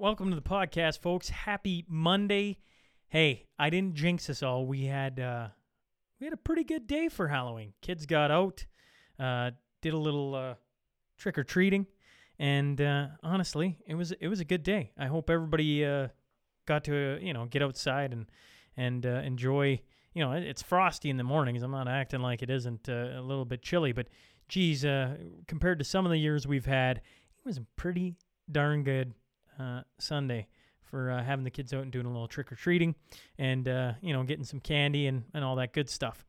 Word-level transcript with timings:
welcome 0.00 0.30
to 0.30 0.34
the 0.34 0.40
podcast, 0.40 1.02
folks. 1.02 1.28
Happy 1.28 1.84
Monday. 1.86 2.56
Hey, 3.08 3.44
I 3.58 3.68
didn't 3.68 3.96
jinx 3.96 4.30
us 4.30 4.42
all. 4.42 4.64
We 4.64 4.86
had 4.86 5.20
uh, 5.20 5.48
we 6.18 6.24
had 6.24 6.32
a 6.32 6.38
pretty 6.38 6.64
good 6.64 6.86
day 6.86 7.10
for 7.10 7.28
Halloween. 7.28 7.74
Kids 7.82 8.06
got 8.06 8.30
out, 8.30 8.64
uh, 9.18 9.50
did 9.82 9.92
a 9.92 9.98
little 9.98 10.34
uh, 10.34 10.54
trick 11.18 11.36
or 11.36 11.44
treating, 11.44 11.86
and 12.38 12.80
uh, 12.80 13.08
honestly, 13.22 13.76
it 13.86 13.94
was 13.94 14.12
it 14.12 14.28
was 14.28 14.40
a 14.40 14.44
good 14.44 14.62
day. 14.62 14.90
I 14.98 15.06
hope 15.06 15.28
everybody 15.28 15.84
uh, 15.84 16.08
got 16.64 16.84
to 16.84 17.16
uh, 17.16 17.18
you 17.18 17.34
know 17.34 17.44
get 17.44 17.62
outside 17.62 18.14
and 18.14 18.24
and 18.78 19.04
uh, 19.04 19.20
enjoy. 19.22 19.82
You 20.14 20.24
know, 20.24 20.32
it's 20.32 20.62
frosty 20.62 21.10
in 21.10 21.18
the 21.18 21.24
mornings. 21.24 21.62
I'm 21.62 21.72
not 21.72 21.88
acting 21.88 22.20
like 22.20 22.42
it 22.42 22.48
isn't 22.48 22.88
uh, 22.88 23.18
a 23.18 23.20
little 23.20 23.44
bit 23.44 23.60
chilly, 23.60 23.92
but 23.92 24.08
geez, 24.48 24.82
uh, 24.82 25.18
compared 25.46 25.78
to 25.78 25.84
some 25.84 26.06
of 26.06 26.10
the 26.10 26.18
years 26.18 26.46
we've 26.46 26.64
had, 26.64 26.96
it 26.96 27.44
was 27.44 27.60
pretty 27.76 28.16
darn 28.50 28.82
good 28.82 29.12
uh, 29.60 29.82
Sunday 29.98 30.46
for 30.82 31.10
uh, 31.10 31.22
having 31.22 31.44
the 31.44 31.50
kids 31.50 31.72
out 31.72 31.82
and 31.82 31.92
doing 31.92 32.06
a 32.06 32.08
little 32.08 32.26
trick 32.26 32.50
or 32.50 32.56
treating 32.56 32.94
and, 33.38 33.68
uh, 33.68 33.92
you 34.02 34.12
know, 34.12 34.24
getting 34.24 34.44
some 34.44 34.58
candy 34.60 35.06
and, 35.06 35.22
and 35.34 35.44
all 35.44 35.56
that 35.56 35.72
good 35.72 35.88
stuff. 35.88 36.24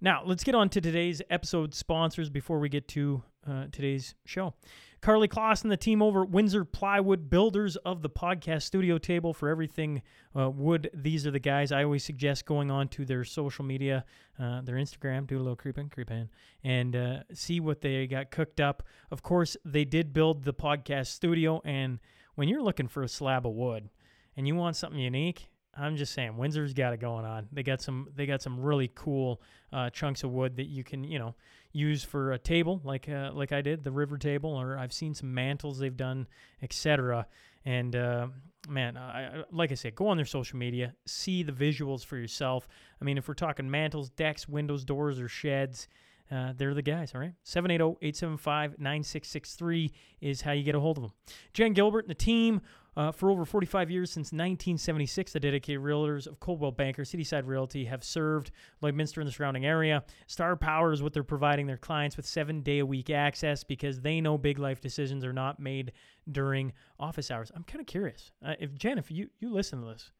Now, 0.00 0.22
let's 0.24 0.42
get 0.42 0.54
on 0.54 0.68
to 0.70 0.80
today's 0.80 1.20
episode 1.28 1.74
sponsors 1.74 2.30
before 2.30 2.58
we 2.58 2.68
get 2.68 2.88
to 2.88 3.22
uh, 3.48 3.66
today's 3.70 4.14
show. 4.24 4.54
Carly 5.02 5.28
Kloss 5.28 5.62
and 5.62 5.70
the 5.70 5.76
team 5.76 6.00
over 6.00 6.22
at 6.22 6.30
Windsor 6.30 6.64
Plywood, 6.64 7.28
builders 7.28 7.76
of 7.76 8.00
the 8.00 8.08
podcast 8.08 8.62
studio 8.62 8.96
table 8.96 9.34
for 9.34 9.50
everything 9.50 10.02
uh, 10.34 10.48
wood. 10.48 10.88
These 10.94 11.26
are 11.26 11.30
the 11.30 11.38
guys 11.38 11.70
I 11.70 11.84
always 11.84 12.02
suggest 12.02 12.46
going 12.46 12.70
on 12.70 12.88
to 12.88 13.04
their 13.04 13.22
social 13.22 13.64
media, 13.64 14.04
uh, 14.40 14.62
their 14.62 14.76
Instagram, 14.76 15.26
do 15.26 15.36
a 15.36 15.38
little 15.38 15.56
creeping, 15.56 15.90
creeping, 15.90 16.30
and 16.64 17.24
see 17.34 17.60
what 17.60 17.82
they 17.82 18.06
got 18.06 18.30
cooked 18.30 18.60
up. 18.60 18.82
Of 19.10 19.22
course, 19.22 19.56
they 19.64 19.84
did 19.84 20.14
build 20.14 20.44
the 20.44 20.54
podcast 20.54 21.08
studio, 21.08 21.60
and 21.64 22.00
when 22.36 22.48
you're 22.48 22.62
looking 22.62 22.86
for 22.86 23.02
a 23.02 23.08
slab 23.08 23.46
of 23.46 23.52
wood 23.52 23.88
and 24.36 24.46
you 24.46 24.54
want 24.54 24.76
something 24.76 25.00
unique, 25.00 25.48
I'm 25.78 25.96
just 25.96 26.14
saying 26.14 26.36
Windsor's 26.36 26.72
got 26.72 26.92
it 26.92 27.00
going 27.00 27.24
on. 27.24 27.48
They 27.52 27.62
got 27.62 27.82
some 27.82 28.08
they 28.14 28.24
got 28.24 28.40
some 28.40 28.60
really 28.60 28.90
cool 28.94 29.42
uh, 29.72 29.90
chunks 29.90 30.22
of 30.24 30.30
wood 30.30 30.56
that 30.56 30.66
you 30.66 30.84
can 30.84 31.04
you 31.04 31.18
know 31.18 31.34
use 31.72 32.02
for 32.02 32.32
a 32.32 32.38
table 32.38 32.80
like 32.84 33.08
uh, 33.08 33.30
like 33.34 33.52
I 33.52 33.60
did 33.60 33.84
the 33.84 33.90
river 33.90 34.16
table, 34.16 34.50
or 34.50 34.78
I've 34.78 34.92
seen 34.92 35.14
some 35.14 35.34
mantles 35.34 35.78
they've 35.78 35.96
done, 35.96 36.26
etc. 36.62 37.26
And 37.64 37.94
uh, 37.94 38.28
man, 38.68 38.96
I, 38.96 39.42
like 39.50 39.72
I 39.72 39.74
said, 39.74 39.94
go 39.94 40.08
on 40.08 40.16
their 40.16 40.26
social 40.26 40.58
media, 40.58 40.94
see 41.06 41.42
the 41.42 41.52
visuals 41.52 42.04
for 42.04 42.16
yourself. 42.16 42.68
I 43.00 43.04
mean, 43.04 43.18
if 43.18 43.28
we're 43.28 43.34
talking 43.34 43.70
mantles, 43.70 44.10
decks, 44.10 44.48
windows, 44.48 44.84
doors, 44.84 45.20
or 45.20 45.28
sheds. 45.28 45.88
Uh, 46.30 46.52
they're 46.56 46.74
the 46.74 46.82
guys, 46.82 47.12
all 47.14 47.20
right? 47.20 47.32
780-875-9663 47.44 49.90
is 50.20 50.42
how 50.42 50.52
you 50.52 50.62
get 50.62 50.74
a 50.74 50.80
hold 50.80 50.98
of 50.98 51.02
them. 51.02 51.12
Jen 51.52 51.72
Gilbert 51.72 52.00
and 52.00 52.10
the 52.10 52.14
team 52.14 52.60
uh, 52.96 53.12
for 53.12 53.30
over 53.30 53.44
45 53.44 53.90
years 53.90 54.10
since 54.10 54.28
1976, 54.28 55.32
the 55.32 55.40
dedicated 55.40 55.82
realtors 55.82 56.26
of 56.26 56.40
Coldwell 56.40 56.72
Banker 56.72 57.02
Cityside 57.02 57.46
Realty 57.46 57.84
have 57.84 58.02
served 58.02 58.50
Lloydminster 58.82 59.18
and 59.18 59.28
the 59.28 59.32
surrounding 59.32 59.66
area. 59.66 60.02
Star 60.26 60.56
Power 60.56 60.92
is 60.92 61.02
what 61.02 61.12
they're 61.12 61.22
providing 61.22 61.66
their 61.66 61.76
clients 61.76 62.16
with 62.16 62.26
seven 62.26 62.62
day 62.62 62.78
a 62.78 62.86
week 62.86 63.10
access 63.10 63.62
because 63.62 64.00
they 64.00 64.20
know 64.20 64.38
big 64.38 64.58
life 64.58 64.80
decisions 64.80 65.24
are 65.24 65.34
not 65.34 65.60
made 65.60 65.92
during 66.32 66.72
office 66.98 67.30
hours. 67.30 67.52
I'm 67.54 67.64
kind 67.64 67.80
of 67.80 67.86
curious. 67.86 68.32
Uh, 68.44 68.54
if 68.58 68.74
Jen, 68.74 68.98
if 68.98 69.10
you, 69.10 69.28
you 69.40 69.52
listen 69.52 69.82
to 69.82 69.88
this, 69.88 70.10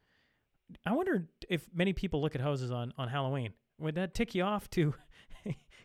I 0.84 0.92
wonder 0.92 1.28
if 1.48 1.66
many 1.72 1.94
people 1.94 2.20
look 2.20 2.34
at 2.34 2.42
houses 2.42 2.70
on, 2.70 2.92
on 2.98 3.08
Halloween. 3.08 3.54
Would 3.78 3.94
that 3.94 4.14
tick 4.14 4.34
you 4.34 4.42
off 4.42 4.68
to 4.70 4.94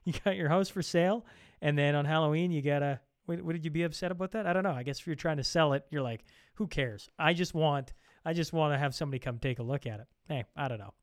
you 0.05 0.13
got 0.25 0.35
your 0.35 0.49
house 0.49 0.69
for 0.69 0.81
sale 0.81 1.25
and 1.61 1.77
then 1.77 1.95
on 1.95 2.05
Halloween 2.05 2.51
you 2.51 2.61
got 2.61 2.83
a 2.83 2.99
would, 3.27 3.41
would 3.45 3.63
you 3.63 3.71
be 3.71 3.83
upset 3.83 4.11
about 4.11 4.31
that? 4.31 4.47
I 4.47 4.53
don't 4.53 4.63
know. 4.63 4.73
I 4.73 4.83
guess 4.83 4.99
if 4.99 5.07
you're 5.07 5.15
trying 5.15 5.37
to 5.37 5.43
sell 5.43 5.73
it, 5.73 5.85
you're 5.89 6.01
like, 6.01 6.23
who 6.55 6.67
cares? 6.67 7.09
I 7.19 7.33
just 7.33 7.53
want 7.53 7.93
I 8.25 8.33
just 8.33 8.53
want 8.53 8.73
to 8.73 8.77
have 8.77 8.93
somebody 8.93 9.19
come 9.19 9.39
take 9.39 9.59
a 9.59 9.63
look 9.63 9.85
at 9.85 9.99
it. 9.99 10.07
Hey, 10.27 10.45
I 10.55 10.67
don't 10.67 10.79
know. 10.79 10.93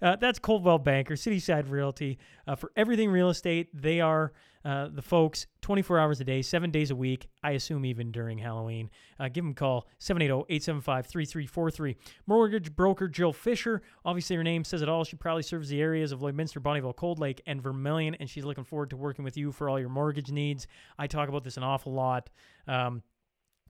Uh, 0.00 0.16
that's 0.16 0.38
Coldwell 0.38 0.78
Banker, 0.78 1.14
Cityside 1.14 1.70
Realty. 1.70 2.18
Uh, 2.46 2.56
for 2.56 2.72
everything 2.76 3.10
real 3.10 3.30
estate, 3.30 3.68
they 3.72 4.00
are 4.00 4.32
uh, 4.64 4.88
the 4.92 5.02
folks 5.02 5.46
24 5.60 5.98
hours 5.98 6.20
a 6.20 6.24
day, 6.24 6.40
seven 6.42 6.70
days 6.70 6.90
a 6.90 6.96
week, 6.96 7.28
I 7.42 7.52
assume 7.52 7.84
even 7.84 8.10
during 8.10 8.38
Halloween. 8.38 8.90
Uh, 9.18 9.28
give 9.28 9.44
them 9.44 9.52
a 9.52 9.54
call, 9.54 9.86
780-875-3343. 10.00 11.96
Mortgage 12.26 12.74
broker 12.74 13.08
Jill 13.08 13.32
Fisher. 13.32 13.82
Obviously, 14.04 14.36
her 14.36 14.44
name 14.44 14.64
says 14.64 14.82
it 14.82 14.88
all. 14.88 15.04
She 15.04 15.16
probably 15.16 15.42
serves 15.42 15.68
the 15.68 15.80
areas 15.80 16.12
of 16.12 16.20
Lloydminster, 16.20 16.62
Bonnyville, 16.62 16.96
Cold 16.96 17.18
Lake, 17.18 17.42
and 17.46 17.62
Vermilion, 17.62 18.16
and 18.16 18.28
she's 18.30 18.44
looking 18.44 18.64
forward 18.64 18.90
to 18.90 18.96
working 18.96 19.24
with 19.24 19.36
you 19.36 19.52
for 19.52 19.68
all 19.68 19.78
your 19.78 19.88
mortgage 19.88 20.30
needs. 20.30 20.66
I 20.98 21.06
talk 21.06 21.28
about 21.28 21.44
this 21.44 21.56
an 21.56 21.64
awful 21.64 21.92
lot. 21.92 22.30
Um, 22.66 23.02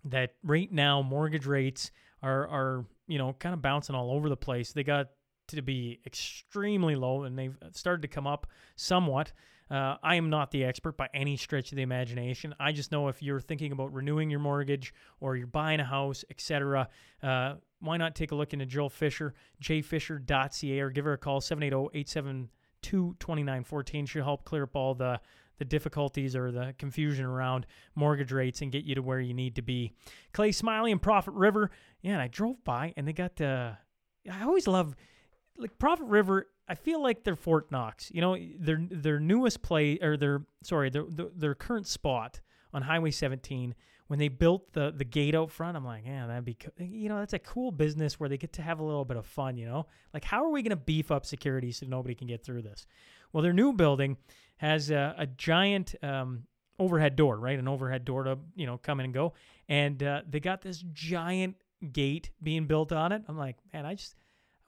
that 0.05 0.35
right 0.43 0.73
now 0.73 1.01
mortgage 1.01 1.47
rates 1.47 1.93
are 2.23 2.49
are 2.49 2.85
you 3.07 3.19
know 3.19 3.35
kind 3.35 3.55
of 3.55 3.63
bouncing 3.63 3.95
all 3.95 4.11
over 4.13 4.29
the 4.29 4.37
place. 4.37 4.73
They 4.73 4.83
got 4.85 5.11
to 5.49 5.63
be 5.63 6.01
extremely 6.07 6.95
low, 6.97 7.25
and 7.25 7.39
they've 7.39 7.57
started 7.73 8.03
to 8.03 8.09
come 8.09 8.27
up 8.27 8.47
somewhat. 8.77 9.33
Uh, 9.71 9.97
I 10.03 10.17
am 10.17 10.29
not 10.29 10.51
the 10.51 10.65
expert 10.65 10.99
by 10.99 11.09
any 11.15 11.37
stretch 11.37 11.73
of 11.73 11.77
the 11.77 11.83
imagination. 11.83 12.55
I 12.61 12.73
just 12.73 12.93
know 12.93 13.09
if 13.09 13.23
you're 13.23 13.41
thinking 13.41 13.73
about 13.73 13.95
renewing 13.95 14.29
your 14.29 14.41
mortgage 14.41 14.93
or 15.19 15.35
you're 15.37 15.47
buying 15.47 15.81
a 15.81 15.85
house, 15.85 16.27
etc., 16.31 16.91
uh, 17.23 17.55
why 17.81 17.97
not 17.97 18.15
take 18.15 18.33
a 18.33 18.35
look 18.35 18.53
into 18.53 18.67
Jill 18.67 18.91
Fisher, 18.91 19.33
jfisher.ca, 19.63 20.81
or 20.81 20.91
give 20.91 21.07
her 21.07 21.15
a 21.15 21.19
call, 21.19 21.41
780-872-2914. 21.41 24.09
She'll 24.09 24.25
help 24.25 24.45
clear 24.45 24.65
up 24.65 24.77
all 24.77 24.95
the 24.95 25.21
the 25.63 25.69
difficulties 25.69 26.35
or 26.35 26.51
the 26.51 26.75
confusion 26.77 27.25
around 27.25 27.67
mortgage 27.95 28.33
rates 28.33 28.63
and 28.63 28.73
get 28.73 28.85
you 28.85 28.97
to 28.97 29.03
where 29.03 29.21
you 29.21 29.33
need 29.33 29.55
to 29.55 29.63
be. 29.63 29.93
Clay 30.33 30.51
Smiley 30.51 30.91
and 30.91 31.01
Prophet 31.01 31.35
River. 31.35 31.71
Yeah, 32.01 32.15
and 32.15 32.23
I 32.23 32.27
drove 32.27 32.65
by 32.65 32.93
and 32.97 33.07
they 33.07 33.13
got 33.13 33.41
uh 33.41 33.75
I 34.31 34.43
always 34.43 34.67
love 34.67 34.97
like 35.57 35.79
Prophet 35.79 36.05
River. 36.05 36.49
I 36.69 36.75
feel 36.75 37.01
like 37.01 37.23
they're 37.23 37.37
Fort 37.37 37.71
Knox. 37.71 38.11
You 38.13 38.21
know, 38.23 38.37
their 38.59 38.81
their 38.91 39.21
newest 39.21 39.63
play 39.63 39.99
or 40.03 40.17
their 40.17 40.43
sorry, 40.65 40.91
their 40.91 41.05
their, 41.09 41.55
current 41.55 41.87
spot 41.87 42.41
on 42.73 42.83
Highway 42.83 43.11
17 43.13 43.75
when 44.09 44.19
they 44.19 44.29
built 44.29 44.73
the 44.73 44.93
the 44.97 45.05
gate 45.05 45.37
out 45.37 45.53
front. 45.53 45.77
I'm 45.77 45.85
like, 45.85 46.03
yeah, 46.05 46.27
that'd 46.27 46.45
be 46.45 46.55
co- 46.55 46.73
you 46.79 47.09
know, 47.09 47.21
that's 47.21 47.35
a 47.35 47.39
cool 47.39 47.71
business 47.71 48.19
where 48.19 48.29
they 48.29 48.37
get 48.37 48.55
to 48.55 48.63
have 48.63 48.81
a 48.81 48.85
little 48.85 49.05
bit 49.05 49.17
of 49.17 49.27
fun. 49.27 49.57
You 49.57 49.67
know, 49.67 49.87
like 50.13 50.25
how 50.25 50.45
are 50.45 50.51
we 50.51 50.63
to 50.65 50.77
beef 50.77 51.13
up 51.13 51.25
security 51.25 51.71
so 51.71 51.87
nobody 51.87 52.17
can 52.17 52.27
get 52.27 52.45
through 52.45 52.63
this? 52.63 52.87
Well, 53.33 53.43
their 53.43 53.53
new 53.53 53.73
building 53.73 54.17
has 54.57 54.91
a, 54.91 55.15
a 55.19 55.27
giant 55.27 55.95
um, 56.03 56.45
overhead 56.79 57.17
door, 57.17 57.39
right? 57.39 57.59
An 57.59 57.69
overhead 57.69 58.05
door 58.05 58.25
to 58.25 58.39
you 58.55 58.67
know 58.67 58.79
come 58.79 59.01
in 59.01 59.05
and 59.05 59.15
go, 59.15 59.35
and 59.69 60.03
uh, 60.03 60.23
they 60.29 60.41
got 60.41 60.63
this 60.63 60.85
giant 60.93 61.57
gate 61.93 62.31
being 62.43 62.67
built 62.67 62.93
on 62.93 63.13
it. 63.13 63.23
I'm 63.29 63.37
like, 63.37 63.57
man, 63.73 63.87
I 63.87 63.95
just 63.95 64.15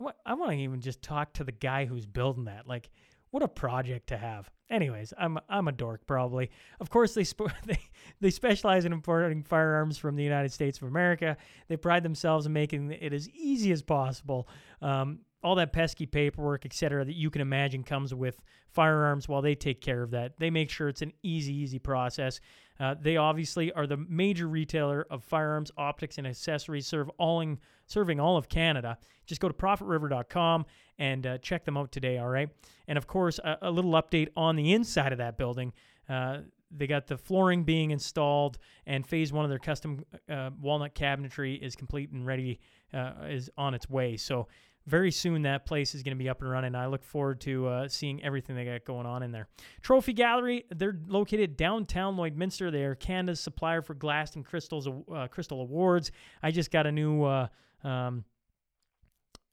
I 0.00 0.04
want, 0.04 0.16
I 0.26 0.34
want 0.34 0.52
to 0.52 0.58
even 0.58 0.80
just 0.80 1.02
talk 1.02 1.32
to 1.34 1.44
the 1.44 1.52
guy 1.52 1.84
who's 1.84 2.06
building 2.06 2.44
that. 2.44 2.66
Like, 2.66 2.90
what 3.30 3.42
a 3.42 3.48
project 3.48 4.08
to 4.08 4.16
have. 4.16 4.50
Anyways, 4.70 5.12
I'm 5.18 5.38
I'm 5.48 5.68
a 5.68 5.72
dork 5.72 6.06
probably. 6.06 6.50
Of 6.80 6.90
course, 6.90 7.14
they 7.14 7.24
sp- 7.26 7.52
they 7.66 7.78
they 8.20 8.30
specialize 8.30 8.84
in 8.84 8.92
importing 8.92 9.42
firearms 9.42 9.98
from 9.98 10.16
the 10.16 10.24
United 10.24 10.52
States 10.52 10.78
of 10.78 10.88
America. 10.88 11.36
They 11.68 11.76
pride 11.76 12.02
themselves 12.02 12.46
in 12.46 12.52
making 12.52 12.90
it 12.92 13.12
as 13.12 13.28
easy 13.30 13.72
as 13.72 13.82
possible. 13.82 14.48
Um, 14.80 15.20
all 15.44 15.54
that 15.56 15.72
pesky 15.72 16.06
paperwork, 16.06 16.64
et 16.64 16.72
cetera, 16.72 17.04
that 17.04 17.14
you 17.14 17.30
can 17.30 17.42
imagine 17.42 17.84
comes 17.84 18.14
with 18.14 18.40
firearms. 18.70 19.28
While 19.28 19.42
they 19.42 19.54
take 19.54 19.80
care 19.80 20.02
of 20.02 20.10
that, 20.12 20.38
they 20.38 20.50
make 20.50 20.70
sure 20.70 20.88
it's 20.88 21.02
an 21.02 21.12
easy, 21.22 21.54
easy 21.54 21.78
process. 21.78 22.40
Uh, 22.80 22.94
they 23.00 23.18
obviously 23.18 23.70
are 23.72 23.86
the 23.86 23.98
major 23.98 24.48
retailer 24.48 25.06
of 25.10 25.22
firearms, 25.22 25.70
optics, 25.76 26.18
and 26.18 26.26
accessories, 26.26 26.86
serve 26.86 27.10
all 27.18 27.40
in, 27.40 27.58
serving 27.86 28.18
all 28.18 28.36
of 28.36 28.48
Canada. 28.48 28.96
Just 29.26 29.40
go 29.40 29.48
to 29.48 29.54
prophetriver.com 29.54 30.64
and 30.98 31.26
uh, 31.26 31.38
check 31.38 31.64
them 31.64 31.76
out 31.76 31.92
today, 31.92 32.18
all 32.18 32.28
right? 32.28 32.48
And 32.88 32.96
of 32.96 33.06
course, 33.06 33.38
a, 33.38 33.58
a 33.62 33.70
little 33.70 33.92
update 33.92 34.28
on 34.36 34.56
the 34.56 34.72
inside 34.72 35.12
of 35.12 35.18
that 35.18 35.36
building. 35.36 35.72
Uh, 36.08 36.38
they 36.76 36.86
got 36.86 37.06
the 37.06 37.16
flooring 37.16 37.64
being 37.64 37.90
installed, 37.90 38.58
and 38.86 39.06
phase 39.06 39.32
one 39.32 39.44
of 39.44 39.50
their 39.50 39.60
custom 39.60 40.04
uh, 40.28 40.50
walnut 40.60 40.94
cabinetry 40.94 41.60
is 41.60 41.76
complete 41.76 42.10
and 42.10 42.26
ready, 42.26 42.58
uh, 42.92 43.12
is 43.28 43.50
on 43.56 43.74
its 43.74 43.88
way. 43.88 44.16
So, 44.16 44.48
very 44.86 45.10
soon 45.10 45.42
that 45.42 45.64
place 45.66 45.94
is 45.94 46.02
going 46.02 46.16
to 46.16 46.22
be 46.22 46.28
up 46.28 46.42
and 46.42 46.50
running. 46.50 46.74
I 46.74 46.86
look 46.86 47.02
forward 47.02 47.40
to 47.42 47.66
uh, 47.66 47.88
seeing 47.88 48.22
everything 48.22 48.54
they 48.54 48.64
got 48.64 48.84
going 48.84 49.06
on 49.06 49.22
in 49.22 49.32
there. 49.32 49.48
Trophy 49.82 50.12
Gallery, 50.12 50.64
they're 50.74 50.98
located 51.06 51.56
downtown 51.56 52.16
Lloydminster. 52.16 52.70
They 52.70 52.84
are 52.84 52.94
Canada's 52.94 53.40
supplier 53.40 53.82
for 53.82 53.94
glass 53.94 54.36
and 54.36 54.44
crystals 54.44 54.86
uh, 54.86 55.28
crystal 55.28 55.60
awards. 55.60 56.10
I 56.42 56.50
just 56.50 56.70
got 56.70 56.86
a 56.86 56.92
new 56.92 57.24
uh, 57.24 57.48
um, 57.82 58.24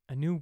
a 0.09 0.15
new 0.15 0.41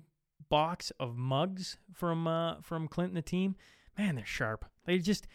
box 0.50 0.92
of 1.00 1.15
mugs 1.15 1.77
from 1.94 2.27
uh, 2.27 2.56
from 2.62 2.88
Clint 2.88 3.09
and 3.09 3.18
the 3.18 3.21
team. 3.21 3.56
Man, 3.97 4.15
they're 4.15 4.25
sharp. 4.25 4.65
They 4.85 4.97
just 4.97 5.27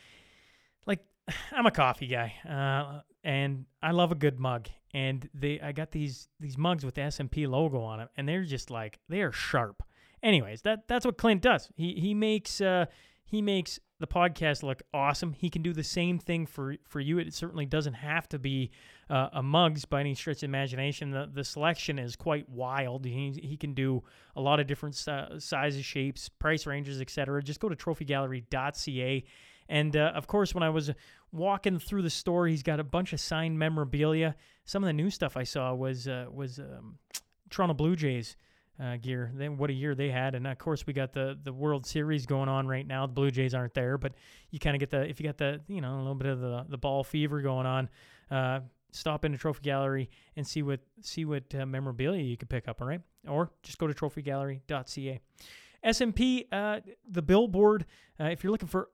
like 0.87 1.01
I'm 1.53 1.67
a 1.67 1.71
coffee 1.71 2.09
guy, 2.09 2.35
uh, 2.49 3.03
and 3.25 3.65
I 3.83 3.91
love 3.91 4.13
a 4.13 4.15
good 4.15 4.39
mug. 4.39 4.69
And 4.93 5.29
they, 5.35 5.61
I 5.61 5.73
got 5.73 5.91
these 5.91 6.29
these 6.39 6.57
mugs 6.57 6.85
with 6.85 6.95
the 6.95 7.03
S 7.03 7.19
and 7.19 7.31
P 7.31 7.47
logo 7.47 7.81
on 7.81 7.99
them, 7.99 8.09
and 8.17 8.29
they're 8.29 8.45
just 8.45 8.71
like 8.71 9.01
they 9.09 9.23
are 9.23 9.33
sharp. 9.33 9.83
Anyways, 10.23 10.63
that 10.63 10.87
that's 10.87 11.05
what 11.05 11.19
Clint 11.19 11.43
does. 11.43 11.69
He 11.75 11.95
he 11.95 12.15
makes 12.15 12.61
uh, 12.61 12.87
he 13.25 13.43
makes 13.43 13.81
the 13.99 14.07
podcast 14.07 14.63
look 14.63 14.83
awesome. 14.93 15.33
He 15.33 15.51
can 15.51 15.63
do 15.63 15.73
the 15.73 15.83
same 15.83 16.19
thing 16.19 16.47
for 16.47 16.77
for 16.87 17.01
you. 17.01 17.19
It 17.19 17.35
certainly 17.35 17.67
doesn't 17.67 17.95
have 17.95 18.29
to 18.29 18.39
be 18.39 18.71
uh, 19.11 19.31
a 19.33 19.43
mugs 19.43 19.85
by 19.85 20.01
any 20.01 20.15
stretch 20.15 20.39
of 20.39 20.45
imagination. 20.45 21.11
The 21.11 21.29
the 21.33 21.45
selection 21.45 21.99
is 21.99 22.15
quite 22.15 22.49
wild. 22.49 23.05
He 23.05 23.39
he 23.43 23.57
can 23.57 23.75
do 23.75 24.03
a 24.37 24.41
lot 24.41 24.61
of 24.61 24.67
different 24.67 25.03
uh, 25.09 25.41
sizes, 25.41 25.85
shapes, 25.85 26.29
price 26.29 26.67
ranges, 26.67 27.01
etc. 27.01 27.43
Just 27.43 27.61
go 27.61 27.69
to 27.69 27.77
trophygallery.ca. 27.77 29.25
And 29.69 29.97
uh, 29.97 30.13
of 30.15 30.27
course, 30.27 30.55
when 30.55 30.63
I 30.63 30.69
was 30.69 30.91
walking 31.35 31.79
through 31.79 32.03
the 32.03 32.11
store, 32.11 32.47
he's 32.47 32.63
got 32.63 32.81
a 32.81 32.85
bunch 32.85 33.13
of 33.13 33.21
signed 33.21 33.59
memorabilia. 33.59 34.37
Some 34.65 34.83
of 34.83 34.87
the 34.87 34.93
new 34.93 35.11
stuff 35.11 35.37
I 35.37 35.43
saw 35.43 35.75
was 35.75 36.09
uh, 36.09 36.27
was 36.33 36.59
um, 36.59 36.99
Toronto 37.51 37.75
Blue 37.75 37.97
Jays 37.97 38.37
uh, 38.83 38.97
gear. 38.97 39.33
Then 39.35 39.57
what 39.57 39.71
a 39.71 39.73
year 39.73 39.95
they 39.95 40.11
had, 40.11 40.35
and 40.35 40.47
of 40.47 40.59
course 40.59 40.87
we 40.87 40.93
got 40.93 41.13
the 41.13 41.39
the 41.43 41.53
World 41.53 41.87
Series 41.87 42.25
going 42.25 42.49
on 42.49 42.67
right 42.67 42.87
now. 42.87 43.07
The 43.07 43.13
Blue 43.13 43.31
Jays 43.31 43.55
aren't 43.55 43.75
there, 43.75 43.99
but 43.99 44.13
you 44.51 44.59
kind 44.59 44.77
of 44.77 44.81
get 44.81 44.91
the 44.91 45.03
if 45.03 45.21
you 45.21 45.27
got 45.27 45.39
the 45.39 45.61
you 45.69 45.81
know 45.81 45.95
a 45.95 45.99
little 45.99 46.15
bit 46.15 46.29
of 46.29 46.41
the 46.41 46.65
the 46.69 46.79
ball 46.79 47.05
fever 47.05 47.41
going 47.41 47.67
on. 47.67 47.89
Uh, 48.31 48.61
stop 48.93 49.25
into 49.25 49.37
Trophy 49.37 49.63
Gallery 49.63 50.09
and 50.37 50.47
see 50.47 50.63
what 50.63 50.81
see 51.01 51.25
what 51.25 51.53
uh, 51.55 51.67
memorabilia 51.67 52.23
you 52.23 52.37
can 52.37 52.49
pick 52.49 52.69
up. 52.69 52.81
All 52.81 52.89
right, 52.89 53.01
or 53.29 53.51
just 53.63 53.79
go 53.79 53.87
to 53.87 53.95
trophygallery.ca. 53.95 55.21
SNP, 55.85 56.47
uh, 56.51 56.81
the 57.11 57.21
billboard. 57.21 57.85
Uh, 58.19 58.25
if 58.25 58.43
you're 58.43 58.53
looking 58.53 58.69
for 58.69 58.89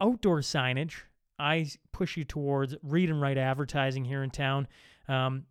outdoor 0.00 0.38
signage, 0.40 1.02
I 1.38 1.68
push 1.92 2.16
you 2.16 2.24
towards 2.24 2.74
read 2.82 3.10
and 3.10 3.20
write 3.20 3.38
advertising 3.38 4.04
here 4.04 4.22
in 4.22 4.30
town. 4.30 4.68
Um, 5.08 5.44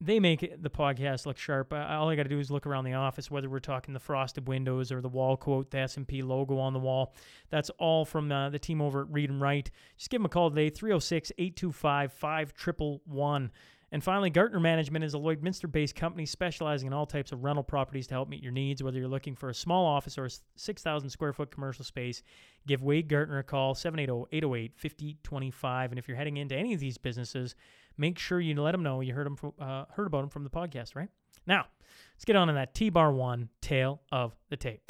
they 0.00 0.18
make 0.18 0.62
the 0.62 0.70
podcast 0.70 1.26
look 1.26 1.36
sharp. 1.36 1.74
all 1.74 2.08
I 2.08 2.16
got 2.16 2.22
to 2.22 2.30
do 2.30 2.38
is 2.38 2.50
look 2.50 2.66
around 2.66 2.84
the 2.84 2.94
office, 2.94 3.30
whether 3.30 3.50
we're 3.50 3.60
talking 3.60 3.92
the 3.92 4.00
frosted 4.00 4.48
windows 4.48 4.90
or 4.90 5.02
the 5.02 5.10
wall 5.10 5.36
quote, 5.36 5.70
the 5.70 5.78
SNP 5.78 6.24
logo 6.24 6.58
on 6.58 6.72
the 6.72 6.78
wall. 6.78 7.14
That's 7.50 7.70
all 7.78 8.06
from 8.06 8.32
uh, 8.32 8.48
the 8.48 8.58
team 8.58 8.80
over 8.80 9.02
at 9.02 9.10
Read 9.10 9.28
and 9.28 9.42
Write. 9.42 9.70
Just 9.98 10.08
give 10.08 10.20
them 10.20 10.26
a 10.26 10.30
call 10.30 10.48
today, 10.48 10.70
306 10.70 11.32
825 11.36 12.12
5111. 12.14 13.50
And 13.92 14.04
finally, 14.04 14.30
Gartner 14.30 14.60
Management 14.60 15.04
is 15.04 15.14
a 15.14 15.18
Lloydminster 15.18 15.70
based 15.70 15.96
company 15.96 16.24
specializing 16.24 16.86
in 16.86 16.92
all 16.92 17.06
types 17.06 17.32
of 17.32 17.42
rental 17.42 17.64
properties 17.64 18.06
to 18.08 18.14
help 18.14 18.28
meet 18.28 18.42
your 18.42 18.52
needs. 18.52 18.82
Whether 18.82 18.98
you're 18.98 19.08
looking 19.08 19.34
for 19.34 19.48
a 19.48 19.54
small 19.54 19.84
office 19.84 20.16
or 20.16 20.26
a 20.26 20.30
6,000 20.54 21.10
square 21.10 21.32
foot 21.32 21.50
commercial 21.50 21.84
space, 21.84 22.22
give 22.68 22.84
Wade 22.84 23.08
Gartner 23.08 23.38
a 23.38 23.42
call, 23.42 23.74
780 23.74 24.28
808 24.36 24.72
5025. 24.76 25.90
And 25.90 25.98
if 25.98 26.06
you're 26.06 26.16
heading 26.16 26.36
into 26.36 26.54
any 26.54 26.72
of 26.72 26.78
these 26.78 26.98
businesses, 26.98 27.56
make 27.98 28.16
sure 28.16 28.40
you 28.40 28.54
let 28.60 28.72
them 28.72 28.84
know 28.84 29.00
you 29.00 29.12
heard 29.12 29.26
them 29.26 29.36
from, 29.36 29.52
uh, 29.58 29.86
heard 29.90 30.06
about 30.06 30.20
them 30.20 30.30
from 30.30 30.44
the 30.44 30.50
podcast, 30.50 30.94
right? 30.94 31.08
Now, 31.46 31.66
let's 32.14 32.24
get 32.24 32.36
on 32.36 32.46
to 32.46 32.54
that 32.54 32.74
T 32.74 32.90
bar 32.90 33.12
one 33.12 33.48
tale 33.60 34.02
of 34.12 34.36
the 34.50 34.56
tape. 34.56 34.82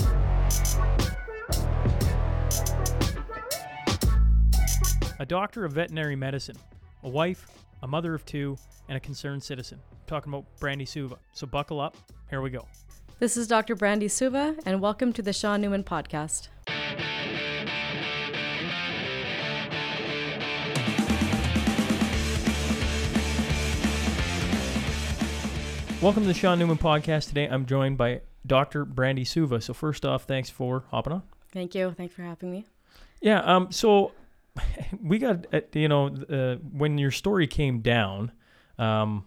A 5.19 5.27
doctor 5.27 5.65
of 5.65 5.73
veterinary 5.73 6.17
medicine, 6.17 6.57
a 7.03 7.09
wife, 7.09 7.47
a 7.83 7.87
mother 7.87 8.15
of 8.15 8.25
two, 8.25 8.57
and 8.89 8.97
a 8.97 9.01
concerned 9.01 9.43
citizen. 9.43 9.81
I'm 9.91 9.99
talking 10.07 10.33
about 10.33 10.45
Brandy 10.59 10.85
Suva. 10.85 11.17
So 11.33 11.47
buckle 11.47 11.81
up. 11.81 11.97
Here 12.29 12.43
we 12.43 12.51
go. 12.51 12.67
This 13.19 13.37
is 13.37 13.47
Dr. 13.47 13.75
Brandy 13.75 14.09
Suva, 14.09 14.57
and 14.67 14.81
welcome 14.81 15.13
to 15.15 15.23
the 15.23 15.33
Shawn 15.33 15.61
Newman 15.61 15.85
Podcast. 15.85 16.49
Welcome 26.03 26.23
to 26.23 26.29
the 26.29 26.35
Shawn 26.35 26.59
Newman 26.59 26.79
podcast. 26.79 27.29
Today 27.29 27.47
I'm 27.47 27.67
joined 27.67 27.99
by 27.99 28.23
Dr. 28.47 28.87
Brandy 28.87 29.25
Suva. 29.25 29.61
So 29.61 29.75
first 29.75 30.07
off, 30.07 30.25
thanks 30.25 30.49
for 30.49 30.85
hopping 30.91 31.13
on. 31.13 31.23
Thank 31.53 31.75
you. 31.75 31.93
Thanks 31.95 32.15
for 32.15 32.23
having 32.23 32.51
me. 32.51 32.65
Yeah. 33.21 33.41
Um. 33.43 33.71
So 33.71 34.13
we 35.03 35.19
got 35.19 35.47
uh, 35.53 35.61
you 35.73 35.89
know 35.89 36.09
uh, 36.29 36.57
when 36.73 36.99
your 36.99 37.11
story 37.11 37.47
came 37.47 37.81
down, 37.81 38.33
um. 38.79 39.27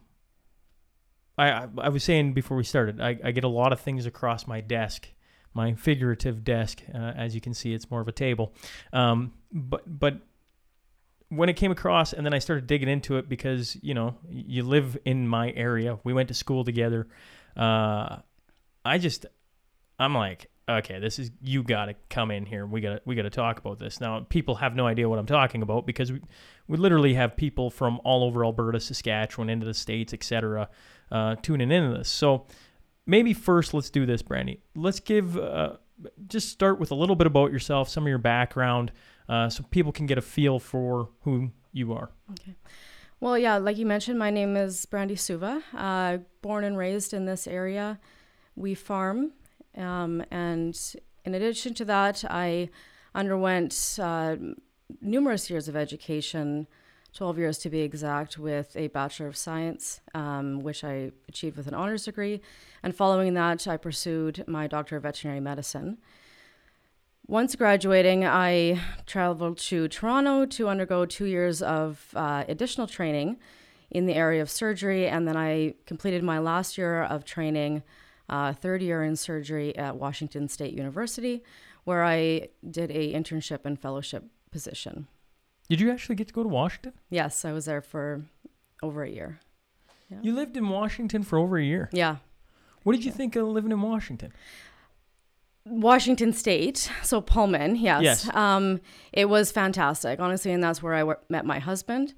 I 1.36 1.68
I 1.80 1.90
was 1.90 2.04
saying 2.04 2.34
before 2.34 2.56
we 2.56 2.64
started, 2.64 3.02
I, 3.02 3.18
I 3.24 3.32
get 3.32 3.44
a 3.44 3.48
lot 3.48 3.74
of 3.74 3.80
things 3.80 4.06
across 4.06 4.46
my 4.46 4.62
desk, 4.62 5.10
my 5.56 5.74
figurative 5.74 6.44
desk. 6.44 6.84
Uh, 6.94 6.98
as 6.98 7.34
you 7.34 7.42
can 7.42 7.56
see, 7.56 7.74
it's 7.74 7.90
more 7.90 8.02
of 8.02 8.08
a 8.08 8.12
table. 8.12 8.54
Um. 8.92 9.34
But 9.52 9.82
but 9.88 10.22
when 11.36 11.50
it 11.50 11.56
came 11.56 11.72
across 11.72 12.14
and 12.14 12.26
then 12.26 12.34
I 12.34 12.40
started 12.40 12.68
digging 12.68 12.90
into 12.90 13.18
it 13.18 13.28
because, 13.28 13.78
you 13.82 13.94
know, 13.94 14.16
you 14.30 14.64
live 14.64 14.98
in 15.06 15.28
my 15.28 15.52
area. 15.52 15.98
We 16.04 16.14
went 16.14 16.28
to 16.28 16.34
school 16.34 16.64
together. 16.64 17.08
Uh, 17.58 18.18
I 18.86 18.98
just, 19.00 19.26
I'm 19.98 20.14
like, 20.14 20.50
okay, 20.68 21.00
this 21.00 21.20
is, 21.20 21.32
you 21.42 21.64
got 21.64 21.86
to 21.86 21.96
come 22.10 22.32
in 22.32 22.46
here. 22.46 22.66
We 22.66 22.82
got 22.82 22.90
to, 22.90 23.02
we 23.06 23.16
got 23.16 23.24
to 23.24 23.30
talk 23.30 23.60
about 23.60 23.80
this. 23.80 24.00
Now, 24.00 24.22
people 24.30 24.56
have 24.56 24.76
no 24.76 24.88
idea 24.88 25.10
what 25.10 25.20
I'm 25.20 25.26
talking 25.26 25.62
about 25.62 25.86
because 25.86 26.12
we, 26.12 26.22
we 26.68 26.78
literally 26.78 27.14
have 27.16 27.36
people 27.36 27.70
from 27.70 28.00
all 28.04 28.24
over 28.24 28.46
Alberta, 28.46 28.80
Saskatchewan, 28.80 29.50
into 29.50 29.66
the 29.66 29.74
States, 29.74 30.14
etc., 30.14 30.70
uh, 31.12 31.36
tuning 31.42 31.72
into 31.72 31.98
this. 31.98 32.10
So 32.10 32.46
maybe 33.06 33.34
first 33.34 33.74
let's 33.74 33.90
do 33.90 34.06
this, 34.06 34.22
Brandy. 34.22 34.62
Let's 34.76 35.00
give, 35.00 35.38
uh, 35.38 35.74
just 36.28 36.50
start 36.50 36.80
with 36.80 36.92
a 36.92 36.96
little 36.96 37.16
bit 37.16 37.28
about 37.28 37.52
yourself, 37.52 37.90
some 37.90 38.04
of 38.04 38.10
your 38.10 38.18
background, 38.18 38.92
uh, 39.28 39.50
so 39.50 39.64
people 39.70 39.92
can 39.92 40.06
get 40.06 40.18
a 40.18 40.22
feel 40.22 40.60
for 40.60 41.10
who 41.22 41.52
you 41.72 41.94
are. 41.94 42.10
Okay. 42.32 42.56
Well, 43.20 43.38
yeah, 43.38 43.58
like 43.58 43.78
you 43.78 43.86
mentioned, 43.86 44.20
my 44.20 44.30
name 44.30 44.58
is 44.58 44.86
Brandy 44.86 45.16
Suva. 45.16 45.64
Uh, 45.74 46.18
born 46.42 46.66
and 46.66 46.78
raised 46.78 47.14
in 47.14 47.26
this 47.26 47.48
area. 47.48 48.00
We 48.56 48.76
farm. 48.76 49.32
Um, 49.78 50.24
and 50.32 50.80
in 51.26 51.34
addition 51.34 51.74
to 51.76 51.86
that, 51.86 52.24
I 52.30 52.70
underwent 53.16 54.00
uh, 54.02 54.36
numerous 55.02 55.50
years 55.50 55.68
of 55.68 55.76
education, 55.76 56.68
12 57.14 57.38
years 57.38 57.58
to 57.60 57.70
be 57.70 57.82
exact, 57.82 58.38
with 58.38 58.76
a 58.76 58.88
Bachelor 58.88 59.28
of 59.28 59.38
Science, 59.38 60.02
um, 60.14 60.60
which 60.60 60.84
I 60.84 61.12
achieved 61.28 61.58
with 61.58 61.68
an 61.68 61.74
honors 61.74 62.06
degree. 62.06 62.42
And 62.82 62.96
following 62.96 63.34
that, 63.36 63.68
I 63.68 63.78
pursued 63.78 64.44
my 64.48 64.68
Doctor 64.68 64.98
of 64.98 65.04
Veterinary 65.04 65.40
Medicine. 65.40 65.98
Once 67.28 67.56
graduating, 67.56 68.26
I 68.26 68.82
traveled 69.06 69.58
to 69.58 69.88
Toronto 69.88 70.46
to 70.46 70.68
undergo 70.68 71.06
two 71.06 71.26
years 71.26 71.62
of 71.62 72.10
uh, 72.16 72.44
additional 72.50 72.86
training 72.86 73.38
in 73.90 74.08
the 74.08 74.16
area 74.16 74.42
of 74.42 74.50
surgery, 74.50 75.08
and 75.08 75.26
then 75.26 75.38
I 75.38 75.76
completed 75.86 76.22
my 76.22 76.40
last 76.40 76.78
year 76.78 77.04
of 77.04 77.24
training, 77.24 77.84
uh, 78.30 78.54
third 78.54 78.82
year 78.82 79.04
in 79.04 79.16
surgery 79.16 79.76
at 79.78 79.96
Washington 79.98 80.48
State 80.48 80.74
University, 80.74 81.44
where 81.84 82.04
I 82.04 82.50
did 82.70 82.92
a 82.92 83.14
internship 83.14 83.66
and 83.66 83.80
fellowship 83.80 84.26
position. 84.52 85.08
Did 85.70 85.82
you 85.82 85.92
actually 85.92 86.16
get 86.16 86.28
to 86.28 86.34
go 86.34 86.44
to 86.44 86.50
Washington? 86.50 86.94
Yes, 87.10 87.46
I 87.46 87.52
was 87.52 87.66
there 87.66 87.82
for 87.82 88.24
over 88.82 89.04
a 89.04 89.10
year. 89.10 89.40
Yeah. 90.10 90.20
You 90.22 90.36
lived 90.36 90.58
in 90.58 90.70
Washington 90.70 91.24
for 91.24 91.40
over 91.40 91.58
a 91.58 91.64
year. 91.64 91.90
Yeah. 91.92 92.18
What 92.84 92.94
did 92.94 93.06
you 93.06 93.12
yeah. 93.12 93.18
think 93.18 93.36
of 93.36 93.48
living 93.48 93.72
in 93.72 93.82
Washington? 93.82 94.34
Washington 95.66 96.34
State, 96.34 96.92
so 97.04 97.22
Pullman, 97.22 97.78
yes. 97.78 98.04
Yes. 98.04 98.36
Um, 98.36 98.82
it 99.14 99.30
was 99.30 99.52
fantastic, 99.52 100.20
honestly, 100.20 100.52
and 100.52 100.62
that's 100.62 100.84
where 100.84 100.94
I 100.94 101.00
w- 101.00 101.18
met 101.30 101.46
my 101.46 101.60
husband. 101.60 102.14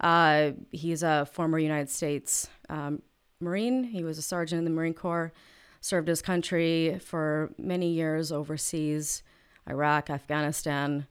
Uh, 0.00 0.50
he's 0.70 1.02
a 1.02 1.26
former 1.32 1.58
United 1.58 1.88
States 1.88 2.48
um, 2.68 3.00
Marine. 3.40 3.84
He 3.84 4.04
was 4.04 4.18
a 4.18 4.22
sergeant 4.22 4.58
in 4.58 4.64
the 4.64 4.70
Marine 4.70 4.92
Corps, 4.92 5.32
served 5.80 6.08
his 6.08 6.22
country 6.22 6.98
for 7.02 7.52
many 7.58 7.90
years 7.92 8.30
overseas, 8.30 9.22
Iraq, 9.68 10.10
Afghanistan. 10.10 11.06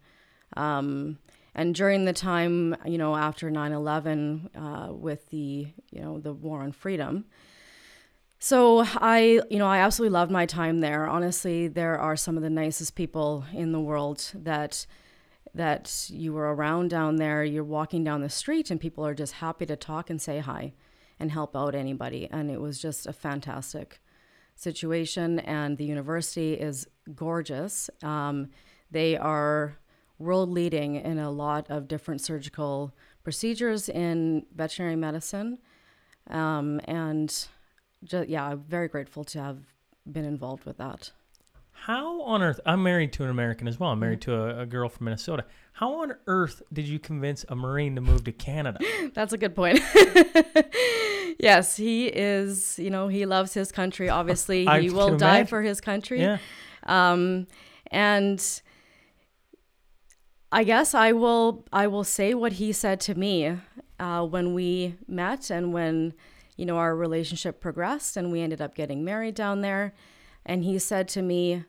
Um, 0.55 1.17
and 1.55 1.73
during 1.75 2.05
the 2.05 2.13
time, 2.13 2.75
you 2.85 2.97
know, 2.97 3.15
after 3.15 3.49
9/11, 3.49 4.49
uh, 4.55 4.93
with 4.93 5.29
the, 5.29 5.67
you 5.91 6.01
know, 6.01 6.19
the 6.19 6.33
war 6.33 6.61
on 6.61 6.71
freedom, 6.71 7.25
so 8.41 8.85
I, 8.95 9.41
you 9.49 9.59
know, 9.59 9.67
I 9.67 9.79
absolutely 9.79 10.13
loved 10.13 10.31
my 10.31 10.45
time 10.45 10.79
there. 10.79 11.05
Honestly, 11.05 11.67
there 11.67 11.99
are 11.99 12.15
some 12.15 12.37
of 12.37 12.43
the 12.43 12.49
nicest 12.49 12.95
people 12.95 13.43
in 13.53 13.73
the 13.73 13.81
world 13.81 14.31
that 14.33 14.85
that 15.53 16.05
you 16.09 16.31
were 16.31 16.53
around 16.55 16.89
down 16.89 17.17
there. 17.17 17.43
You're 17.43 17.63
walking 17.63 18.03
down 18.03 18.21
the 18.21 18.29
street 18.29 18.71
and 18.71 18.79
people 18.79 19.05
are 19.05 19.15
just 19.15 19.33
happy 19.33 19.65
to 19.65 19.75
talk 19.75 20.09
and 20.09 20.21
say 20.21 20.39
hi 20.39 20.73
and 21.19 21.31
help 21.31 21.55
out 21.55 21.75
anybody. 21.75 22.29
And 22.31 22.49
it 22.49 22.61
was 22.61 22.79
just 22.79 23.07
a 23.07 23.13
fantastic 23.13 23.99
situation. 24.59 25.39
And 25.39 25.77
the 25.77 25.85
university 25.85 26.53
is 26.53 26.87
gorgeous. 27.15 27.89
Um, 28.03 28.49
they 28.91 29.17
are 29.17 29.77
world 30.17 30.49
leading 30.49 30.95
in 30.95 31.17
a 31.17 31.31
lot 31.31 31.69
of 31.69 31.87
different 31.87 32.21
surgical 32.21 32.93
procedures 33.23 33.87
in 33.89 34.45
veterinary 34.55 34.95
medicine. 34.95 35.59
Um, 36.29 36.81
and 36.85 37.29
just, 38.03 38.29
yeah, 38.29 38.45
I'm 38.45 38.63
very 38.63 38.87
grateful 38.87 39.23
to 39.25 39.41
have 39.41 39.59
been 40.05 40.25
involved 40.25 40.65
with 40.65 40.77
that. 40.77 41.11
How 41.85 42.21
on 42.23 42.43
earth? 42.43 42.59
I'm 42.65 42.83
married 42.83 43.13
to 43.13 43.23
an 43.23 43.29
American 43.29 43.67
as 43.67 43.79
well. 43.79 43.91
I'm 43.91 43.99
married 43.99 44.21
to 44.21 44.35
a, 44.35 44.61
a, 44.61 44.65
girl 44.65 44.89
from 44.89 45.05
Minnesota. 45.05 45.45
How 45.73 46.01
on 46.01 46.13
earth 46.27 46.61
did 46.73 46.87
you 46.87 46.99
convince 46.99 47.45
a 47.47 47.55
Marine 47.55 47.95
to 47.95 48.01
move 48.01 48.25
to 48.25 48.31
Canada? 48.33 48.79
That's 49.13 49.31
a 49.31 49.37
good 49.37 49.55
point. 49.55 49.79
yes, 51.39 51.77
he 51.77 52.07
is. 52.07 52.77
You 52.77 52.89
know, 52.89 53.07
he 53.07 53.25
loves 53.25 53.53
his 53.53 53.71
country. 53.71 54.09
Obviously, 54.19 54.65
he 54.65 54.89
will 54.89 55.17
die 55.17 55.45
for 55.45 55.61
his 55.61 55.79
country. 55.79 56.19
Yeah. 56.19 56.37
Um, 56.83 57.47
and 57.87 58.61
I 60.51 60.63
guess 60.65 60.93
I 60.93 61.13
will 61.13 61.65
I 61.71 61.87
will 61.87 62.03
say 62.03 62.33
what 62.33 62.53
he 62.53 62.73
said 62.73 62.99
to 63.01 63.15
me 63.15 63.57
uh, 63.99 64.25
when 64.25 64.53
we 64.53 64.95
met 65.07 65.49
and 65.49 65.73
when 65.73 66.13
you 66.57 66.65
know 66.65 66.77
our 66.77 66.95
relationship 66.95 67.61
progressed 67.61 68.17
and 68.17 68.31
we 68.31 68.41
ended 68.41 68.61
up 68.61 68.75
getting 68.75 69.05
married 69.05 69.35
down 69.35 69.61
there. 69.61 69.93
And 70.45 70.63
he 70.63 70.79
said 70.79 71.07
to 71.09 71.21
me, 71.21 71.63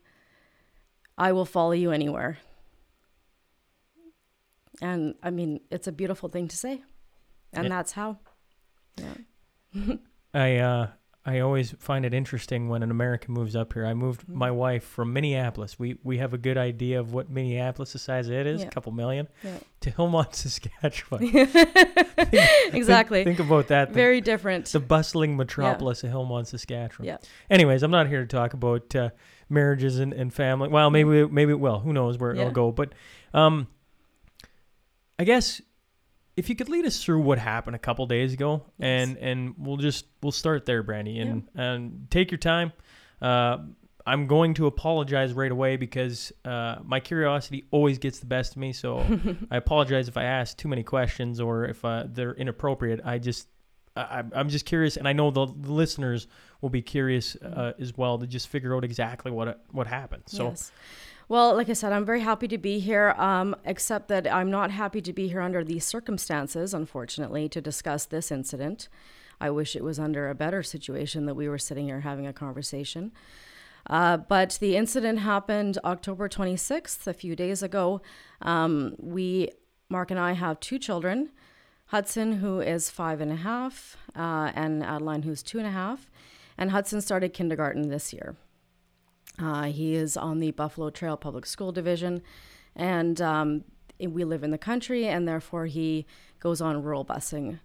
"I 1.19 1.33
will 1.33 1.45
follow 1.45 1.73
you 1.73 1.91
anywhere." 1.91 2.39
And 4.83 5.15
I 5.23 5.31
mean, 5.31 5.61
it's 5.71 5.87
a 5.87 5.93
beautiful 5.93 6.29
thing 6.29 6.49
to 6.49 6.57
say, 6.57 6.83
and 7.53 7.65
Yeah. 7.65 7.69
that's 7.69 7.93
how. 7.93 8.19
Yeah. 8.97 9.95
I 10.35 10.57
uh, 10.57 10.87
I 11.27 11.41
always 11.41 11.75
find 11.79 12.07
it 12.07 12.15
interesting 12.15 12.71
when 12.71 12.83
an 12.83 12.91
American 12.91 13.35
moves 13.35 13.55
up 13.55 13.75
here. 13.75 13.85
I 13.85 13.93
moved 13.93 14.23
Mm-hmm. 14.23 14.39
my 14.39 14.50
wife 14.50 14.85
from 14.85 15.12
Minneapolis. 15.12 15.79
We 15.79 15.99
we 16.03 16.17
have 16.19 16.33
a 16.33 16.39
good 16.39 16.57
idea 16.57 16.99
of 16.99 17.12
what 17.12 17.29
Minneapolis, 17.29 17.93
the 17.93 17.99
size 17.99 18.27
of 18.29 18.33
it 18.35 18.47
is, 18.47 18.62
Yeah. 18.62 18.69
a 18.69 18.71
couple 18.71 18.91
million, 18.93 19.29
Yeah. 19.45 19.59
to 19.83 19.91
Hillmond, 19.91 20.35
Saskatchewan. 20.35 21.23
exactly. 22.73 23.25
Think, 23.25 23.37
think 23.37 23.49
about 23.49 23.69
that. 23.69 23.89
the- 23.89 23.95
Very 23.95 24.21
different. 24.23 24.67
the 24.67 24.81
bustling 24.81 25.37
metropolis 25.37 26.03
of 26.05 26.11
Hillmond, 26.11 26.47
Saskatchewan. 26.47 27.07
Yeah. 27.07 27.19
Anyways, 27.50 27.83
I'm 27.83 27.91
not 27.91 28.09
here 28.09 28.21
to 28.23 28.27
talk 28.27 28.55
about 28.55 28.95
uh, 28.97 29.11
marriages 29.49 29.99
and, 29.99 30.12
and 30.12 30.33
family. 30.33 30.69
Well, 30.69 30.91
maybe 30.91 31.27
maybe 31.27 31.53
it 31.53 31.61
will. 31.61 31.81
Who 31.81 31.93
knows 31.93 32.19
where 32.19 32.35
Yeah. 32.35 32.43
it'll 32.43 32.53
go? 32.55 32.73
But 32.73 32.95
um, 33.35 33.67
I 35.19 35.25
guess 35.25 35.61
if 36.37 36.49
you 36.49 36.57
could 36.57 36.69
lead 36.69 36.87
us 36.87 37.03
through 37.03 37.21
what 37.21 37.39
happened 37.39 37.77
a 37.77 37.79
couple 37.79 38.07
days 38.07 38.33
ago, 38.33 38.63
Yes. 38.79 39.09
and 39.09 39.17
and 39.19 39.55
we'll 39.59 39.77
just 39.77 40.07
we'll 40.23 40.33
start 40.33 40.65
there, 40.67 40.83
Brandy, 40.83 41.19
and 41.19 41.49
and 41.55 42.07
take 42.11 42.31
your 42.31 42.39
time. 42.39 42.73
Uh, 43.21 43.59
I'm 44.07 44.27
going 44.27 44.55
to 44.55 44.67
apologize 44.67 45.33
right 45.35 45.53
away 45.53 45.77
because 45.77 46.33
uh, 46.45 46.77
my 46.83 47.01
curiosity 47.01 47.67
always 47.71 47.99
gets 47.99 48.19
the 48.19 48.27
best 48.27 48.53
of 48.53 48.57
me. 48.57 48.73
So 48.73 49.05
I 49.51 49.57
apologize 49.59 50.09
if 50.09 50.17
I 50.17 50.25
ask 50.25 50.57
too 50.57 50.69
many 50.69 50.83
questions 50.83 51.39
or 51.41 51.67
if 51.67 51.85
uh, 51.85 52.05
they're 52.09 52.33
inappropriate. 52.35 53.01
I 53.05 53.19
just 53.19 53.49
I, 53.97 54.03
I'm- 54.03 54.33
I'm 54.35 54.49
just 54.49 54.65
curious, 54.67 54.97
and 54.97 55.07
I 55.07 55.13
know 55.13 55.31
the, 55.31 55.47
the 55.47 55.73
listeners 55.73 56.29
will 56.63 56.71
be 56.71 56.81
curious 56.83 57.37
uh, 57.37 57.73
as 57.79 57.97
well 57.97 58.19
to 58.19 58.27
just 58.27 58.49
figure 58.49 58.75
out 58.75 58.85
exactly 58.85 59.31
what 59.31 59.63
what 59.71 59.87
happened. 59.87 60.23
So 60.27 60.49
Yes. 60.49 60.73
Well, 61.31 61.55
like 61.55 61.71
I 61.71 61.75
said, 61.75 61.93
I'm 61.93 62.05
very 62.05 62.23
happy 62.23 62.49
to 62.49 62.59
be 62.59 62.81
here, 62.81 63.11
um, 63.11 63.55
except 63.65 64.09
that 64.09 64.27
I'm 64.27 64.51
not 64.51 64.73
happy 64.73 65.01
to 65.01 65.13
be 65.13 65.29
here 65.29 65.41
under 65.41 65.63
these 65.63 65.85
circumstances, 65.85 66.75
unfortunately, 66.75 67.49
to 67.51 67.61
discuss 67.61 68.05
this 68.05 68.33
incident. 68.33 68.89
I 69.41 69.51
wish 69.51 69.77
it 69.77 69.85
was 69.85 70.01
under 70.01 70.29
a 70.29 70.35
better 70.35 70.65
situation 70.65 71.27
that 71.27 71.37
we 71.37 71.49
were 71.49 71.57
sitting 71.57 71.87
here 71.87 72.01
having 72.01 72.27
a 72.27 72.33
conversation. 72.33 73.13
Uh, 73.89 74.17
but 74.17 74.59
the 74.61 74.75
incident 74.75 75.21
happened 75.21 75.79
October 75.85 76.29
26th, 76.29 77.07
a 77.07 77.15
few 77.15 77.37
days 77.37 77.63
ago. 77.63 78.03
Um, 78.43 78.97
we, 78.99 79.51
Mark 79.89 80.11
and 80.11 80.19
I, 80.19 80.33
have 80.33 80.59
two 80.59 80.81
children 80.81 81.31
Hudson, 81.87 82.39
who 82.39 82.59
is 82.61 82.91
five 82.91 83.21
and 83.21 83.31
a 83.31 83.37
half, 83.37 83.97
uh, 84.17 84.51
and 84.57 84.83
Adeline, 84.83 85.23
who's 85.23 85.45
two 85.45 85.59
and 85.59 85.67
a 85.69 85.71
half. 85.71 86.11
And 86.59 86.73
Hudson 86.73 87.01
started 87.01 87.33
kindergarten 87.33 87.89
this 87.89 88.13
year. 88.13 88.35
Uh, 89.39 89.65
he 89.65 89.95
is 89.95 90.17
on 90.17 90.41
the 90.41 90.51
Buffalo 90.51 90.91
Trail 90.91 91.17
Public 91.17 91.47
School 91.47 91.73
Division, 91.73 92.23
and 92.77 93.21
um, 93.21 93.65
we 93.99 94.25
live 94.25 94.43
in 94.43 94.51
the 94.51 94.59
country, 94.59 95.07
and 95.07 95.27
therefore 95.27 95.67
he 95.67 96.07
goes 96.41 96.61
on 96.61 96.83
rural 96.83 97.05
busing. 97.05 97.61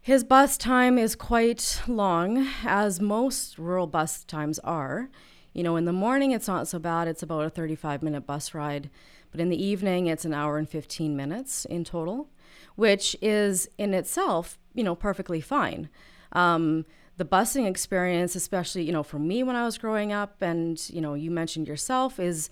His 0.00 0.24
bus 0.24 0.58
time 0.58 0.98
is 0.98 1.14
quite 1.14 1.80
long, 1.86 2.48
as 2.64 3.00
most 3.00 3.58
rural 3.58 3.86
bus 3.86 4.24
times 4.24 4.58
are. 4.60 5.08
You 5.52 5.62
know, 5.62 5.76
in 5.76 5.84
the 5.84 5.92
morning 5.92 6.32
it's 6.32 6.48
not 6.48 6.66
so 6.66 6.78
bad, 6.78 7.06
it's 7.06 7.22
about 7.22 7.44
a 7.44 7.50
35 7.50 8.02
minute 8.02 8.26
bus 8.26 8.54
ride, 8.54 8.90
but 9.30 9.40
in 9.40 9.48
the 9.48 9.62
evening 9.62 10.06
it's 10.06 10.24
an 10.24 10.34
hour 10.34 10.58
and 10.58 10.68
15 10.68 11.16
minutes 11.16 11.64
in 11.66 11.84
total, 11.84 12.28
which 12.74 13.16
is 13.22 13.68
in 13.78 13.94
itself, 13.94 14.58
you 14.74 14.82
know, 14.82 14.94
perfectly 14.94 15.40
fine. 15.40 15.88
Um, 16.32 16.86
the 17.18 17.24
busing 17.24 17.68
experience, 17.68 18.34
especially, 18.34 18.82
you 18.84 18.92
know, 18.92 19.02
for 19.02 19.18
me 19.18 19.42
when 19.42 19.54
I 19.56 19.64
was 19.64 19.78
growing 19.78 20.12
up, 20.12 20.40
and, 20.40 20.78
you 20.90 21.00
know, 21.00 21.14
you 21.14 21.30
mentioned 21.30 21.68
yourself, 21.68 22.18
is, 22.18 22.48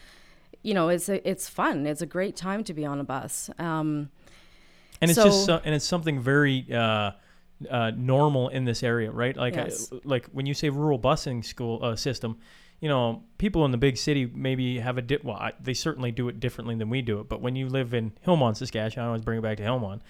you 0.62 0.74
know, 0.74 0.88
it's, 0.88 1.08
a, 1.08 1.26
it's 1.28 1.48
fun. 1.48 1.86
It's 1.86 2.02
a 2.02 2.06
great 2.06 2.36
time 2.36 2.62
to 2.64 2.74
be 2.74 2.84
on 2.84 3.00
a 3.00 3.04
bus. 3.04 3.48
Um, 3.58 4.10
and 5.00 5.10
it's 5.10 5.18
just 5.22 5.40
So- 5.46 5.56
so, 5.58 5.62
and 5.64 5.74
it's 5.74 5.84
something 5.86 6.20
very 6.20 6.66
uh, 6.72 7.12
uh, 7.70 7.92
normal 7.96 8.48
in 8.50 8.64
this 8.64 8.82
area, 8.82 9.10
right? 9.10 9.36
Like 9.36 9.56
I- 9.56 9.62
like 10.04 10.26
when 10.32 10.46
you 10.46 10.54
say 10.54 10.68
rural 10.68 10.98
busing 10.98 11.44
school 11.44 11.82
uh, 11.82 11.96
system, 11.96 12.36
you 12.80 12.88
know, 12.88 13.22
people 13.38 13.64
in 13.64 13.70
the 13.70 13.78
big 13.78 13.96
city 13.96 14.30
maybe 14.34 14.78
have 14.78 14.96
a 14.98 15.02
di- 15.02 15.18
well, 15.22 15.36
I, 15.36 15.52
they 15.62 15.74
certainly 15.74 16.12
do 16.12 16.28
it 16.28 16.40
differently 16.40 16.74
than 16.74 16.88
we 16.90 17.02
do 17.02 17.20
it. 17.20 17.28
But 17.28 17.40
when 17.42 17.56
you 17.56 17.68
live 17.68 17.92
in 17.94 18.12
Hillmond, 18.26 18.56
Saskatchewan, 18.56 19.04
I 19.04 19.08
always 19.08 19.22
bring 19.22 19.38
it 19.38 19.42
back 19.42 19.56
to 19.58 19.62
Hillmond. 19.62 20.00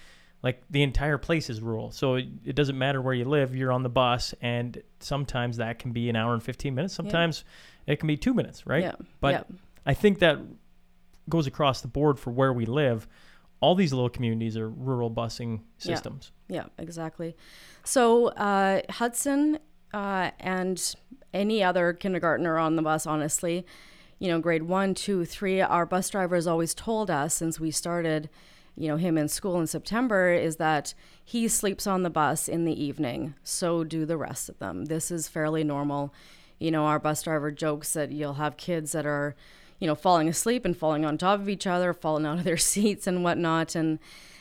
Like 0.42 0.62
the 0.70 0.82
entire 0.82 1.18
place 1.18 1.50
is 1.50 1.60
rural, 1.60 1.90
so 1.90 2.14
it, 2.14 2.26
it 2.44 2.56
doesn't 2.56 2.78
matter 2.78 3.02
where 3.02 3.12
you 3.12 3.26
live. 3.26 3.54
You're 3.54 3.72
on 3.72 3.82
the 3.82 3.90
bus, 3.90 4.34
and 4.40 4.82
sometimes 4.98 5.58
that 5.58 5.78
can 5.78 5.92
be 5.92 6.08
an 6.08 6.16
hour 6.16 6.32
and 6.32 6.42
fifteen 6.42 6.74
minutes. 6.74 6.94
Sometimes 6.94 7.44
it 7.86 8.00
can 8.00 8.06
be 8.06 8.16
two 8.16 8.32
minutes, 8.32 8.66
right? 8.66 8.82
Yeah. 8.82 8.94
But 9.20 9.34
yeah. 9.34 9.42
I 9.84 9.92
think 9.92 10.20
that 10.20 10.38
goes 11.28 11.46
across 11.46 11.82
the 11.82 11.88
board 11.88 12.18
for 12.18 12.30
where 12.30 12.52
we 12.52 12.64
live. 12.64 13.06
All 13.60 13.74
these 13.74 13.92
little 13.92 14.08
communities 14.08 14.56
are 14.56 14.70
rural 14.70 15.10
busing 15.10 15.60
Yeah. 15.80 15.94
systems. 15.94 16.32
Yeah, 16.48 16.64
exactly. 16.78 17.36
So 17.84 18.28
uh, 18.28 18.80
Hudson 18.88 19.58
uh, 19.92 20.30
and 20.40 20.94
any 21.34 21.62
other 21.62 21.92
kindergartner 21.92 22.56
on 22.58 22.76
the 22.76 22.82
bus, 22.82 23.06
honestly, 23.06 23.66
you 24.18 24.28
know, 24.28 24.40
grade 24.40 24.62
one, 24.62 24.94
two, 24.94 25.24
three, 25.26 25.60
our 25.60 25.84
bus 25.84 26.08
driver 26.08 26.34
has 26.34 26.46
always 26.46 26.72
told 26.74 27.10
us 27.10 27.34
since 27.34 27.60
we 27.60 27.70
started, 27.70 28.30
you 28.80 28.88
know, 28.88 28.96
him 28.96 29.18
in 29.18 29.28
school 29.28 29.60
in 29.60 29.66
September, 29.66 30.32
is 30.32 30.56
that 30.56 30.94
he 31.22 31.48
sleeps 31.48 31.86
on 31.86 32.02
the 32.02 32.08
bus 32.08 32.48
in 32.48 32.64
the 32.64 32.82
evening. 32.82 33.34
So 33.44 33.84
do 33.84 34.06
the 34.06 34.16
rest 34.16 34.48
of 34.48 34.58
them. 34.58 34.86
This 34.86 35.10
is 35.10 35.28
fairly 35.28 35.62
normal. 35.62 36.14
You 36.58 36.70
know, 36.70 36.86
our 36.86 36.98
bus 36.98 37.22
driver 37.22 37.50
jokes 37.50 37.92
that 37.92 38.10
you'll 38.10 38.34
have 38.34 38.56
kids 38.56 38.92
that 38.92 39.04
are, 39.04 39.36
you 39.80 39.86
know, 39.86 39.94
falling 39.94 40.28
asleep 40.28 40.64
and 40.64 40.74
falling 40.74 41.04
on 41.04 41.18
top 41.18 41.40
of 41.40 41.48
each 41.50 41.66
other, 41.66 41.92
falling 41.92 42.24
out 42.26 42.38
of 42.38 42.44
their 42.44 42.56
seats 42.56 43.06
and 43.06 43.22
whatnot, 43.22 43.74
and 43.74 43.98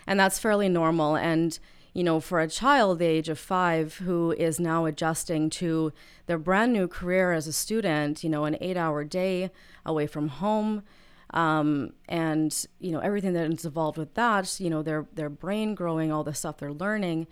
and 0.08 0.18
that's 0.18 0.40
fairly 0.40 0.70
normal. 0.70 1.18
And 1.18 1.60
you 1.94 2.04
know, 2.06 2.22
for 2.22 2.40
a 2.40 2.48
child 2.48 3.00
the 3.00 3.06
age 3.06 3.28
of 3.28 3.38
five 3.38 3.98
who 3.98 4.32
is 4.32 4.58
now 4.58 4.86
adjusting 4.86 5.50
to 5.50 5.92
their 6.28 6.38
brand 6.38 6.72
new 6.72 6.88
career 6.88 7.34
as 7.34 7.46
a 7.46 7.52
student, 7.52 8.24
you 8.24 8.30
know, 8.30 8.46
an 8.46 8.56
eight-hour 8.62 9.04
day 9.04 9.52
away 9.86 10.08
from 10.08 10.30
home, 10.30 10.84
um, 11.32 11.94
and 12.08 12.66
you 12.80 12.92
know 12.92 13.00
everything 13.00 13.34
that 13.34 13.52
is 13.52 13.66
involved 13.66 13.98
with 13.98 14.14
that, 14.16 14.60
you 14.60 14.70
know, 14.70 14.82
their 14.82 15.08
their 15.14 15.30
brain 15.30 15.76
growing, 15.76 16.12
all 16.12 16.24
the 16.24 16.34
stuff 16.34 16.58
they're 16.58 16.72
learning, 16.74 17.28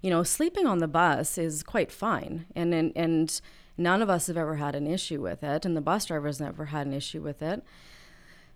you 0.00 0.10
know, 0.10 0.22
sleeping 0.22 0.66
on 0.66 0.78
the 0.78 0.88
bus 0.88 1.38
is 1.38 1.62
quite 1.62 1.92
fine, 1.92 2.46
and 2.54 2.74
and 2.74 2.92
and 2.96 3.40
none 3.76 4.02
of 4.02 4.10
us 4.10 4.26
have 4.26 4.36
ever 4.36 4.56
had 4.56 4.74
an 4.74 4.86
issue 4.86 5.20
with 5.20 5.42
it, 5.42 5.64
and 5.64 5.76
the 5.76 5.80
bus 5.80 6.06
driver's 6.06 6.40
never 6.40 6.66
had 6.66 6.86
an 6.86 6.92
issue 6.92 7.20
with 7.20 7.42
it. 7.42 7.62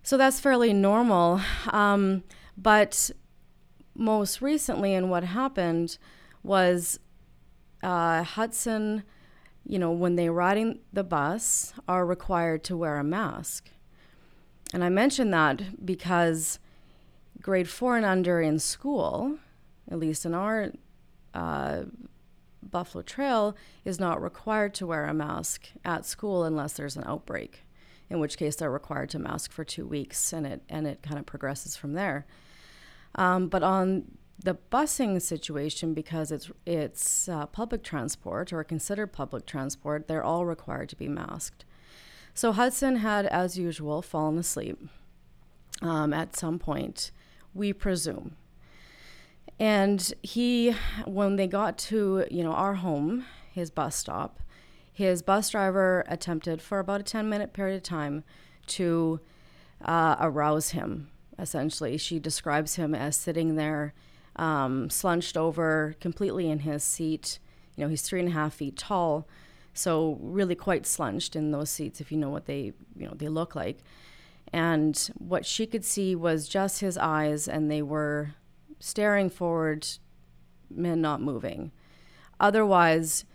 So 0.03 0.17
that's 0.17 0.39
fairly 0.39 0.73
normal. 0.73 1.41
Um, 1.69 2.23
but 2.57 3.11
most 3.93 4.41
recently, 4.41 4.93
and 4.93 5.09
what 5.09 5.23
happened 5.23 5.97
was 6.43 6.99
uh, 7.83 8.23
Hudson, 8.23 9.03
you 9.65 9.77
know, 9.77 9.91
when 9.91 10.15
they're 10.15 10.31
riding 10.31 10.79
the 10.93 11.03
bus, 11.03 11.73
are 11.87 12.05
required 12.05 12.63
to 12.65 12.77
wear 12.77 12.97
a 12.97 13.03
mask. 13.03 13.69
And 14.73 14.83
I 14.83 14.89
mention 14.89 15.31
that 15.31 15.85
because 15.85 16.59
grade 17.41 17.69
four 17.69 17.95
and 17.95 18.05
under 18.05 18.41
in 18.41 18.59
school, 18.59 19.37
at 19.89 19.99
least 19.99 20.25
in 20.25 20.33
our 20.33 20.71
uh, 21.33 21.83
Buffalo 22.61 23.01
Trail, 23.01 23.55
is 23.85 23.99
not 23.99 24.21
required 24.21 24.73
to 24.75 24.87
wear 24.87 25.05
a 25.05 25.13
mask 25.13 25.69
at 25.85 26.05
school 26.05 26.43
unless 26.43 26.73
there's 26.73 26.97
an 26.97 27.05
outbreak, 27.05 27.63
in 28.09 28.19
which 28.19 28.37
case 28.37 28.55
they're 28.57 28.71
required 28.71 29.09
to 29.11 29.19
mask 29.19 29.51
for 29.51 29.63
two 29.63 29.85
weeks, 29.85 30.33
and 30.33 30.45
it 30.45 30.63
and 30.67 30.85
it 30.85 31.01
kind 31.01 31.17
of 31.17 31.25
progresses 31.25 31.75
from 31.75 31.93
there. 31.93 32.25
Um, 33.15 33.47
but 33.47 33.63
on 33.63 34.17
the 34.43 34.57
busing 34.71 35.21
situation, 35.21 35.93
because 35.93 36.31
it's 36.31 36.51
it's 36.65 37.29
uh, 37.29 37.45
public 37.47 37.83
transport 37.83 38.51
or 38.51 38.63
considered 38.63 39.07
public 39.07 39.45
transport, 39.45 40.07
they're 40.07 40.23
all 40.23 40.45
required 40.45 40.89
to 40.89 40.95
be 40.95 41.07
masked. 41.07 41.63
So 42.37 42.51
Hudson 42.51 42.97
had, 42.97 43.25
as 43.25 43.57
usual, 43.57 44.03
fallen 44.03 44.37
asleep 44.37 44.77
um, 45.81 46.13
at 46.13 46.35
some 46.35 46.59
point, 46.59 47.09
we 47.55 47.73
presume. 47.73 48.35
And 49.59 50.13
he, 50.21 50.75
when 51.05 51.37
they 51.37 51.47
got 51.47 51.79
to 51.89 52.27
you 52.29 52.43
know 52.43 52.51
our 52.51 52.75
home, 52.75 53.25
his 53.51 53.71
bus 53.71 53.95
stop, 53.95 54.39
his 54.93 55.23
bus 55.23 55.49
driver 55.49 56.05
attempted 56.07 56.61
for 56.61 56.77
about 56.77 57.01
a 57.01 57.03
ten 57.03 57.27
minute 57.27 57.53
period 57.53 57.77
of 57.77 57.81
time 57.81 58.23
to 58.67 59.19
uh, 59.83 60.17
arouse 60.19 60.69
him. 60.69 61.09
Essentially, 61.39 61.97
she 61.97 62.19
describes 62.19 62.75
him 62.75 62.93
as 62.93 63.17
sitting 63.17 63.55
there, 63.55 63.95
um, 64.35 64.91
slunched 64.91 65.37
over, 65.37 65.95
completely 65.99 66.51
in 66.51 66.59
his 66.59 66.83
seat. 66.83 67.39
You 67.75 67.85
know, 67.85 67.89
he's 67.89 68.03
three 68.03 68.19
and 68.19 68.29
a 68.29 68.33
half 68.33 68.53
feet 68.53 68.77
tall, 68.77 69.27
so 69.77 70.17
really 70.21 70.55
quite 70.55 70.85
slunched 70.85 71.35
in 71.35 71.51
those 71.51 71.69
seats. 71.69 72.01
If 72.01 72.11
you 72.11 72.17
know 72.17 72.29
what 72.29 72.45
they, 72.45 72.73
you 72.95 73.07
know, 73.07 73.13
they 73.15 73.29
look 73.29 73.55
like. 73.55 73.79
And 74.51 74.97
what 75.17 75.45
she 75.45 75.67
could 75.67 75.83
see 75.83 76.15
was 76.15 76.47
just 76.47 76.79
his 76.79 76.97
eyes, 76.97 77.47
and 77.47 77.69
they 77.69 77.81
were 77.81 78.35
staring 78.79 79.29
forward 79.29 79.87
and 80.75 81.01
not 81.01 81.21
moving. 81.21 81.71
Otherwise, 82.39 83.25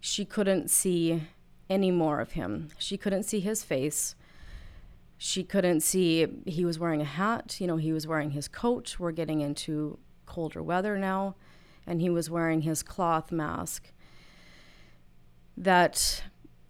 she 0.00 0.24
couldn't 0.24 0.70
see 0.70 1.22
any 1.70 1.90
more 1.90 2.20
of 2.20 2.32
him. 2.32 2.68
She 2.78 2.96
couldn't 2.96 3.22
see 3.22 3.40
his 3.40 3.64
face. 3.64 4.14
She 5.16 5.44
couldn't 5.44 5.80
see 5.80 6.26
he 6.44 6.64
was 6.64 6.78
wearing 6.78 7.00
a 7.00 7.04
hat. 7.04 7.56
You 7.60 7.66
know, 7.66 7.76
he 7.76 7.92
was 7.92 8.06
wearing 8.06 8.32
his 8.32 8.48
coat. 8.48 8.96
We're 8.98 9.12
getting 9.12 9.40
into 9.40 9.98
colder 10.26 10.62
weather 10.62 10.98
now. 10.98 11.36
And 11.86 12.00
he 12.00 12.10
was 12.10 12.28
wearing 12.28 12.62
his 12.62 12.82
cloth 12.82 13.32
mask. 13.32 13.92
That, 15.56 16.22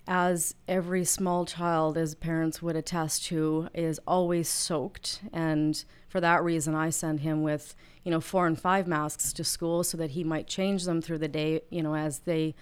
as 0.07 0.55
every 0.67 1.05
small 1.05 1.45
child, 1.45 1.97
as 1.97 2.15
parents 2.15 2.61
would 2.61 2.77
attest 2.77 3.25
to, 3.27 3.69
is 3.75 4.01
always 4.07 4.49
soaked. 4.49 5.21
And 5.33 5.83
for 6.09 6.21
that 6.21 6.43
reason, 6.43 6.75
I 6.75 6.91
send 6.91 7.21
him 7.21 7.43
with, 7.43 7.75
you 8.05 8.11
know, 8.11 8.21
four 8.21 8.47
and 8.47 8.61
five 8.61 8.87
masks 8.87 9.33
to 9.35 9.45
school 9.45 9.85
so 9.85 9.97
that 9.99 10.11
he 10.11 10.25
might 10.25 10.47
change 10.47 10.85
them 10.85 11.01
through 11.01 11.19
the 11.19 11.29
day, 11.29 11.62
you 11.71 11.83
know, 11.83 11.95
as 11.95 12.21
they 12.21 12.55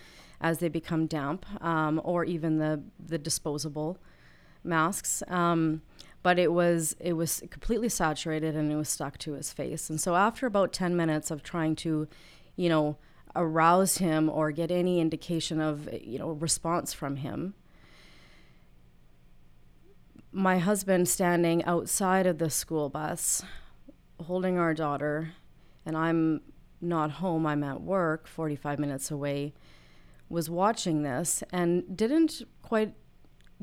as 0.42 0.58
they 0.58 0.68
become 0.68 1.06
damp, 1.06 1.44
um, 1.62 2.00
or 2.04 2.24
even 2.24 2.58
the 2.58 2.82
the 3.04 3.18
disposable 3.18 3.98
masks. 4.64 5.22
Um, 5.28 5.82
but 6.22 6.38
it 6.38 6.52
was 6.52 6.94
it 7.00 7.14
was 7.14 7.42
completely 7.50 7.88
saturated 7.88 8.54
and 8.54 8.70
it 8.70 8.76
was 8.76 8.88
stuck 8.88 9.18
to 9.18 9.32
his 9.32 9.52
face. 9.52 9.88
And 9.90 10.00
so 10.00 10.16
after 10.16 10.46
about 10.46 10.72
ten 10.72 10.96
minutes 10.96 11.30
of 11.30 11.42
trying 11.42 11.76
to, 11.76 12.08
you 12.56 12.68
know, 12.68 12.96
arouse 13.36 13.98
him 13.98 14.28
or 14.28 14.50
get 14.50 14.70
any 14.70 15.00
indication 15.00 15.60
of 15.60 15.88
you 16.02 16.18
know 16.18 16.30
response 16.30 16.92
from 16.92 17.16
him, 17.16 17.54
my 20.32 20.58
husband 20.58 21.08
standing 21.08 21.64
outside 21.64 22.26
of 22.26 22.38
the 22.38 22.50
school 22.50 22.88
bus, 22.88 23.42
holding 24.24 24.58
our 24.58 24.74
daughter, 24.74 25.32
and 25.84 25.96
I'm 25.96 26.40
not 26.80 27.10
home. 27.12 27.46
I'm 27.46 27.62
at 27.62 27.80
work, 27.80 28.26
45 28.26 28.78
minutes 28.78 29.10
away 29.10 29.52
was 30.30 30.48
watching 30.48 31.02
this 31.02 31.42
and 31.52 31.84
didn't 31.94 32.42
quite 32.62 32.94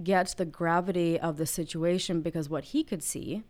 get 0.04 0.36
the 0.38 0.46
gravity 0.46 1.20
of 1.20 1.38
the 1.38 1.46
situation 1.46 2.22
because 2.22 2.50
what 2.50 2.66
he 2.66 2.84
could 2.84 3.02
see 3.02 3.44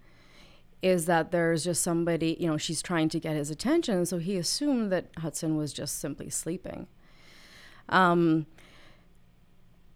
is 0.81 1.05
that 1.05 1.31
there's 1.31 1.63
just 1.63 1.81
somebody, 1.81 2.37
you 2.39 2.47
know, 2.47 2.57
she's 2.57 2.81
trying 2.81 3.09
to 3.09 3.19
get 3.19 3.35
his 3.35 3.49
attention. 3.49 4.05
So 4.05 4.19
he 4.19 4.37
assumed 4.37 4.91
that 4.91 5.09
Hudson 5.17 5.57
was 5.57 5.73
just 5.73 5.99
simply 5.99 6.29
sleeping. 6.29 6.87
Um, 7.89 8.45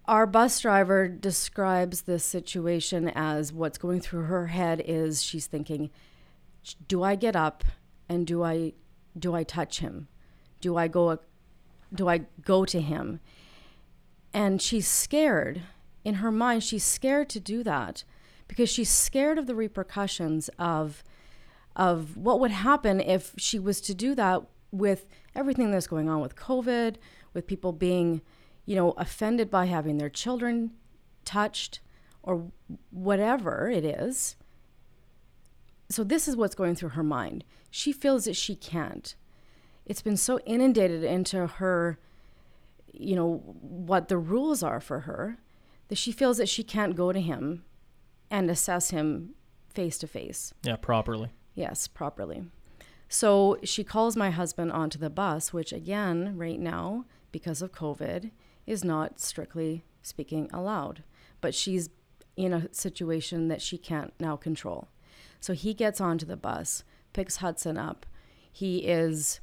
our 0.08 0.26
bus 0.26 0.60
driver 0.60 1.08
describes 1.08 2.02
this 2.02 2.26
situation 2.26 3.10
as 3.10 3.54
what's 3.54 3.78
going 3.78 4.02
through 4.02 4.24
her 4.24 4.48
head 4.48 4.82
is 4.86 5.22
she's 5.22 5.46
thinking, 5.46 5.92
do 6.88 7.04
I 7.04 7.16
get 7.16 7.36
up 7.36 7.64
and 8.10 8.26
do 8.26 8.44
I 8.44 8.74
do 9.18 9.36
I 9.36 9.44
touch 9.44 9.80
him? 9.80 10.08
Do 10.62 10.78
I 10.78 10.88
go 10.88 11.20
do 11.94 12.10
I 12.10 12.22
go 12.44 12.66
to 12.66 12.82
him? 12.82 13.20
And 14.34 14.62
she's 14.62 14.88
scared. 14.88 15.62
In 16.04 16.16
her 16.16 16.32
mind, 16.32 16.64
she's 16.64 16.84
scared 16.84 17.30
to 17.30 17.40
do 17.40 17.64
that 17.64 18.04
because 18.52 18.70
she's 18.70 18.90
scared 18.90 19.38
of 19.38 19.48
the 19.48 19.56
repercussions 19.56 20.50
of 20.60 21.04
of 21.74 22.18
what 22.18 22.42
would 22.42 22.52
happen 22.52 23.00
if 23.00 23.34
she 23.38 23.58
was 23.58 23.80
to 23.80 23.96
do 23.96 24.14
that 24.14 24.42
with 24.74 25.08
everything 25.34 25.72
that's 25.72 25.88
going 25.88 26.10
on 26.10 26.20
with 26.20 26.36
COVID, 26.36 26.98
with 27.34 27.48
people 27.48 27.72
being, 27.72 28.22
you 28.66 28.76
know, 28.76 28.92
offended 28.98 29.50
by 29.50 29.68
having 29.68 29.98
their 29.98 30.10
children 30.10 30.72
touched 31.24 31.80
or 32.24 32.52
whatever 32.90 33.70
it 33.70 33.86
is. 33.86 34.36
So 35.90 36.04
this 36.04 36.28
is 36.28 36.36
what's 36.36 36.56
going 36.56 36.76
through 36.76 36.90
her 36.90 37.04
mind. 37.04 37.46
She 37.70 37.94
feels 37.94 38.26
that 38.26 38.36
she 38.36 38.58
can't 38.58 39.16
it's 39.86 40.02
been 40.02 40.18
so 40.18 40.40
inundated 40.46 41.04
into 41.04 41.48
her 41.48 42.00
you 42.94 43.16
know 43.16 43.38
what 43.62 44.08
the 44.08 44.18
rules 44.18 44.62
are 44.62 44.80
for 44.80 45.02
her 45.02 45.38
that 45.88 45.98
she 45.98 46.12
feels 46.12 46.38
that 46.38 46.50
she 46.50 46.64
can't 46.64 46.96
go 46.96 47.12
to 47.12 47.20
him 47.20 47.64
and 48.32 48.50
assess 48.50 48.90
him 48.90 49.36
face 49.70 49.98
to 49.98 50.08
face 50.08 50.54
yeah 50.64 50.76
properly 50.76 51.30
yes 51.54 51.88
properly 51.88 52.44
so 53.08 53.58
she 53.64 53.84
calls 53.84 54.16
my 54.16 54.32
husband 54.32 54.72
onto 54.72 54.98
the 54.98 55.10
bus 55.10 55.54
which 55.54 55.72
again 55.72 56.36
right 56.36 56.60
now 56.60 57.06
because 57.32 57.62
of 57.62 57.72
covid 57.72 58.32
is 58.66 58.84
not 58.84 59.20
strictly 59.20 59.84
speaking 60.02 60.50
allowed 60.54 61.04
but 61.42 61.54
she's 61.54 61.90
in 62.36 62.54
a 62.54 62.74
situation 62.74 63.48
that 63.50 63.62
she 63.62 63.78
can't 63.78 64.14
now 64.20 64.36
control 64.36 64.88
so 65.40 65.54
he 65.54 65.74
gets 65.74 66.02
onto 66.02 66.26
the 66.26 66.38
bus 66.38 66.84
picks 67.14 67.38
hudson 67.38 67.78
up 67.78 68.06
he 68.52 68.80
is 68.80 69.40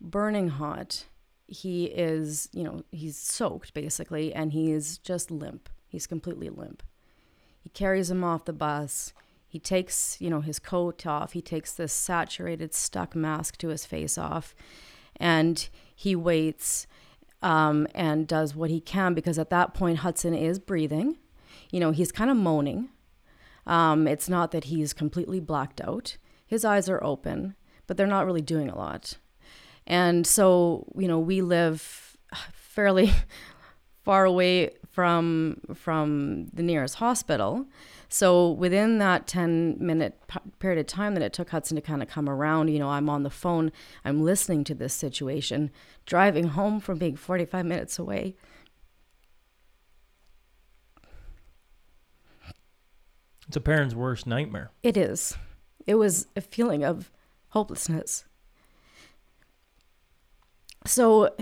burning 0.00 0.48
hot. 0.48 1.06
He 1.46 1.86
is, 1.86 2.48
you 2.52 2.62
know, 2.62 2.84
he's 2.90 3.16
soaked 3.16 3.74
basically, 3.74 4.32
and 4.32 4.52
he 4.52 4.70
is 4.70 4.98
just 4.98 5.30
limp. 5.30 5.68
He's 5.88 6.06
completely 6.06 6.48
limp. 6.48 6.82
He 7.60 7.68
carries 7.68 8.10
him 8.10 8.24
off 8.24 8.46
the 8.46 8.52
bus. 8.52 9.12
He 9.46 9.58
takes, 9.58 10.16
you 10.20 10.30
know, 10.30 10.40
his 10.40 10.58
coat 10.58 11.06
off. 11.06 11.32
He 11.32 11.42
takes 11.42 11.72
this 11.72 11.92
saturated, 11.92 12.72
stuck 12.74 13.14
mask 13.14 13.58
to 13.58 13.68
his 13.68 13.84
face 13.84 14.16
off, 14.16 14.54
and 15.16 15.68
he 15.94 16.16
waits 16.16 16.86
um, 17.42 17.86
and 17.94 18.26
does 18.26 18.54
what 18.54 18.70
he 18.70 18.80
can 18.80 19.14
because 19.14 19.38
at 19.38 19.50
that 19.50 19.74
point 19.74 19.98
Hudson 19.98 20.34
is 20.34 20.58
breathing. 20.58 21.18
You 21.70 21.80
know, 21.80 21.90
he's 21.90 22.12
kind 22.12 22.30
of 22.30 22.36
moaning. 22.36 22.90
Um, 23.66 24.06
it's 24.06 24.28
not 24.28 24.50
that 24.52 24.64
he's 24.64 24.92
completely 24.92 25.40
blacked 25.40 25.80
out. 25.80 26.16
His 26.46 26.64
eyes 26.64 26.88
are 26.88 27.02
open, 27.02 27.54
but 27.86 27.96
they're 27.96 28.06
not 28.06 28.26
really 28.26 28.42
doing 28.42 28.68
a 28.68 28.76
lot. 28.76 29.18
And 29.86 30.26
so, 30.26 30.86
you 30.96 31.08
know, 31.08 31.18
we 31.18 31.42
live 31.42 32.16
fairly 32.52 33.12
far 34.04 34.24
away 34.24 34.70
from 35.00 35.56
from 35.74 36.48
the 36.52 36.62
nearest 36.62 36.96
hospital. 36.96 37.64
So 38.10 38.50
within 38.50 38.98
that 38.98 39.26
10 39.26 39.78
minute 39.80 40.20
p- 40.28 40.40
period 40.58 40.78
of 40.78 40.86
time 40.86 41.14
that 41.14 41.22
it 41.22 41.32
took 41.32 41.48
Hudson 41.48 41.76
to 41.76 41.80
kind 41.80 42.02
of 42.02 42.08
come 42.08 42.28
around, 42.28 42.68
you 42.68 42.78
know, 42.78 42.90
I'm 42.90 43.08
on 43.08 43.22
the 43.22 43.30
phone, 43.30 43.72
I'm 44.04 44.22
listening 44.22 44.62
to 44.64 44.74
this 44.74 44.92
situation, 44.92 45.70
driving 46.04 46.48
home 46.48 46.80
from 46.80 46.98
being 46.98 47.16
45 47.16 47.64
minutes 47.64 47.98
away. 47.98 48.34
It's 53.48 53.56
a 53.56 53.60
parent's 53.60 53.94
worst 53.94 54.26
nightmare. 54.26 54.70
It 54.82 54.98
is. 54.98 55.38
It 55.86 55.94
was 55.94 56.26
a 56.36 56.42
feeling 56.42 56.84
of 56.84 57.10
hopelessness. 57.48 58.24
So, 60.84 61.34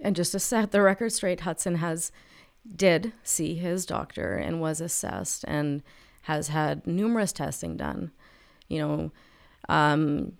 and 0.00 0.14
just 0.14 0.30
to 0.30 0.38
set 0.38 0.70
the 0.70 0.80
record 0.80 1.10
straight, 1.12 1.40
Hudson 1.40 1.76
has 1.76 2.12
did 2.76 3.12
see 3.22 3.54
his 3.54 3.86
doctor 3.86 4.34
and 4.34 4.60
was 4.60 4.80
assessed 4.80 5.44
and 5.48 5.82
has 6.22 6.48
had 6.48 6.86
numerous 6.86 7.32
testing 7.32 7.76
done, 7.76 8.12
you 8.68 8.78
know, 8.78 9.12
um, 9.68 10.32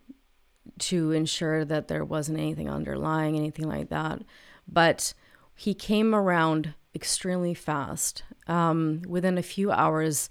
to 0.78 1.10
ensure 1.12 1.64
that 1.64 1.88
there 1.88 2.04
wasn't 2.04 2.38
anything 2.38 2.70
underlying, 2.70 3.36
anything 3.36 3.68
like 3.68 3.88
that. 3.88 4.22
But 4.68 5.14
he 5.56 5.74
came 5.74 6.14
around 6.14 6.74
extremely 6.94 7.54
fast. 7.54 8.22
Um, 8.46 9.02
within 9.06 9.38
a 9.38 9.42
few 9.42 9.70
hours, 9.70 10.30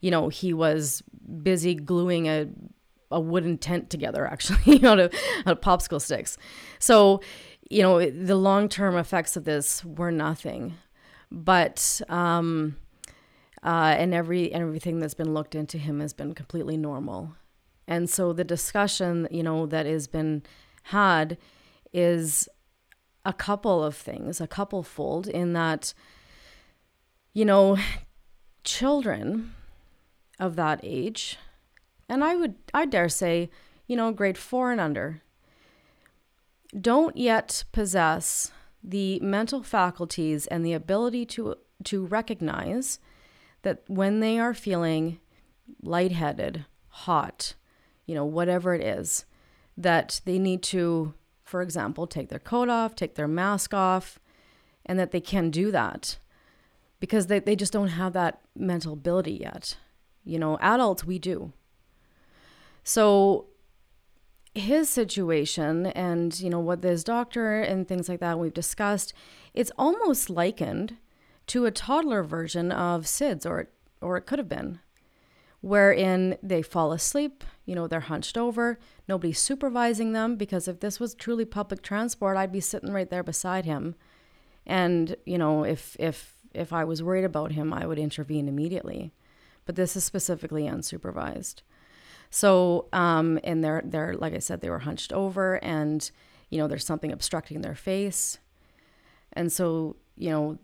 you 0.00 0.10
know, 0.10 0.28
he 0.28 0.52
was 0.52 1.02
busy 1.42 1.74
gluing 1.74 2.26
a 2.26 2.48
a 3.10 3.20
wooden 3.20 3.58
tent 3.58 3.90
together 3.90 4.26
actually 4.32 4.84
out 4.84 4.98
of, 4.98 5.14
out 5.46 5.52
of 5.52 5.60
popsicle 5.60 6.00
sticks. 6.00 6.38
So, 6.78 7.20
you 7.68 7.82
know, 7.82 8.08
the 8.08 8.36
long 8.36 8.68
term 8.68 8.96
effects 8.96 9.36
of 9.36 9.44
this 9.44 9.84
were 9.84 10.10
nothing, 10.10 10.74
but 11.30 12.00
um, 12.08 12.76
uh, 13.62 13.94
and 13.98 14.14
every 14.14 14.52
and 14.52 14.62
everything 14.62 14.98
that's 14.98 15.14
been 15.14 15.34
looked 15.34 15.54
into 15.54 15.78
him 15.78 16.00
has 16.00 16.12
been 16.12 16.34
completely 16.34 16.76
normal, 16.76 17.34
and 17.86 18.08
so 18.08 18.32
the 18.32 18.44
discussion 18.44 19.28
you 19.30 19.42
know 19.42 19.66
that 19.66 19.86
has 19.86 20.06
been 20.06 20.42
had 20.84 21.36
is 21.92 22.48
a 23.24 23.32
couple 23.32 23.84
of 23.84 23.94
things, 23.94 24.40
a 24.40 24.46
couple 24.46 24.82
fold 24.82 25.28
in 25.28 25.52
that, 25.52 25.92
you 27.34 27.44
know, 27.44 27.76
children 28.64 29.52
of 30.38 30.56
that 30.56 30.80
age 30.82 31.36
and 32.10 32.24
I 32.24 32.34
would, 32.34 32.56
I 32.74 32.86
dare 32.86 33.08
say, 33.08 33.50
you 33.86 33.94
know, 33.94 34.10
grade 34.10 34.36
four 34.36 34.72
and 34.72 34.80
under, 34.80 35.22
don't 36.78 37.16
yet 37.16 37.62
possess 37.70 38.50
the 38.82 39.20
mental 39.20 39.62
faculties 39.62 40.46
and 40.46 40.64
the 40.64 40.72
ability 40.72 41.26
to 41.26 41.56
to 41.84 42.04
recognize 42.06 42.98
that 43.62 43.82
when 43.86 44.20
they 44.20 44.38
are 44.38 44.54
feeling 44.54 45.18
lightheaded, 45.82 46.64
hot, 46.88 47.54
you 48.06 48.14
know, 48.14 48.24
whatever 48.24 48.74
it 48.74 48.82
is, 48.82 49.24
that 49.76 50.20
they 50.24 50.38
need 50.38 50.62
to, 50.62 51.14
for 51.42 51.62
example, 51.62 52.06
take 52.06 52.28
their 52.28 52.38
coat 52.38 52.68
off, 52.68 52.94
take 52.94 53.14
their 53.14 53.28
mask 53.28 53.72
off, 53.72 54.18
and 54.84 54.98
that 54.98 55.10
they 55.10 55.20
can 55.20 55.50
do 55.50 55.70
that 55.70 56.18
because 57.00 57.28
they, 57.28 57.38
they 57.38 57.56
just 57.56 57.72
don't 57.72 57.88
have 57.88 58.12
that 58.12 58.40
mental 58.54 58.92
ability 58.92 59.32
yet. 59.32 59.76
You 60.24 60.38
know, 60.38 60.58
adults, 60.60 61.04
we 61.04 61.18
do. 61.18 61.52
So 62.84 63.46
his 64.54 64.90
situation 64.90 65.86
and, 65.86 66.38
you 66.40 66.50
know, 66.50 66.60
what 66.60 66.82
this 66.82 67.04
doctor 67.04 67.60
and 67.60 67.86
things 67.86 68.08
like 68.08 68.20
that 68.20 68.38
we've 68.38 68.54
discussed, 68.54 69.12
it's 69.54 69.72
almost 69.78 70.28
likened 70.28 70.96
to 71.46 71.66
a 71.66 71.70
toddler 71.70 72.22
version 72.22 72.72
of 72.72 73.04
SIDS, 73.04 73.46
or, 73.46 73.68
or 74.00 74.16
it 74.16 74.22
could 74.22 74.38
have 74.38 74.48
been, 74.48 74.80
wherein 75.60 76.36
they 76.42 76.62
fall 76.62 76.92
asleep, 76.92 77.44
you 77.64 77.74
know, 77.74 77.86
they're 77.86 78.00
hunched 78.00 78.36
over, 78.36 78.78
nobody's 79.08 79.38
supervising 79.38 80.12
them, 80.12 80.36
because 80.36 80.66
if 80.66 80.80
this 80.80 80.98
was 80.98 81.14
truly 81.14 81.44
public 81.44 81.82
transport, 81.82 82.36
I'd 82.36 82.52
be 82.52 82.60
sitting 82.60 82.92
right 82.92 83.10
there 83.10 83.22
beside 83.22 83.64
him. 83.64 83.94
And, 84.66 85.16
you 85.24 85.38
know, 85.38 85.64
if, 85.64 85.96
if, 85.98 86.36
if 86.54 86.72
I 86.72 86.84
was 86.84 87.02
worried 87.02 87.24
about 87.24 87.52
him, 87.52 87.72
I 87.72 87.86
would 87.86 87.98
intervene 87.98 88.48
immediately. 88.48 89.12
But 89.66 89.76
this 89.76 89.94
is 89.96 90.04
specifically 90.04 90.64
unsupervised. 90.64 91.62
So, 92.30 92.86
um, 92.92 93.40
and 93.42 93.62
they're 93.62 93.82
they're 93.84 94.14
like 94.14 94.34
I 94.34 94.38
said, 94.38 94.60
they 94.60 94.70
were 94.70 94.78
hunched 94.78 95.12
over, 95.12 95.56
and 95.64 96.08
you 96.48 96.58
know, 96.58 96.68
there's 96.68 96.86
something 96.86 97.12
obstructing 97.12 97.60
their 97.60 97.74
face, 97.74 98.38
and 99.32 99.52
so 99.52 99.96
you 100.16 100.30
know, 100.30 100.58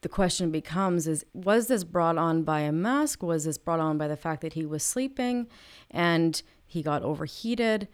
the 0.00 0.08
question 0.08 0.50
becomes: 0.50 1.06
is 1.06 1.24
was 1.34 1.66
this 1.66 1.84
brought 1.84 2.16
on 2.16 2.44
by 2.44 2.60
a 2.60 2.72
mask? 2.72 3.22
Was 3.22 3.44
this 3.44 3.58
brought 3.58 3.80
on 3.80 3.98
by 3.98 4.08
the 4.08 4.16
fact 4.16 4.40
that 4.40 4.54
he 4.54 4.64
was 4.64 4.82
sleeping, 4.82 5.48
and 5.90 6.42
he 6.66 6.82
got 6.82 7.02
overheated? 7.02 7.86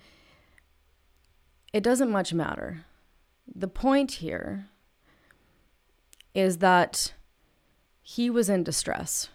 It 1.73 1.83
doesn't 1.83 2.11
much 2.11 2.33
matter. 2.33 2.85
The 3.53 3.69
point 3.69 4.13
here 4.13 4.69
is 6.35 6.59
that 6.59 7.15
he 8.01 8.31
was 8.31 8.49
in 8.49 8.63
distress 8.63 9.29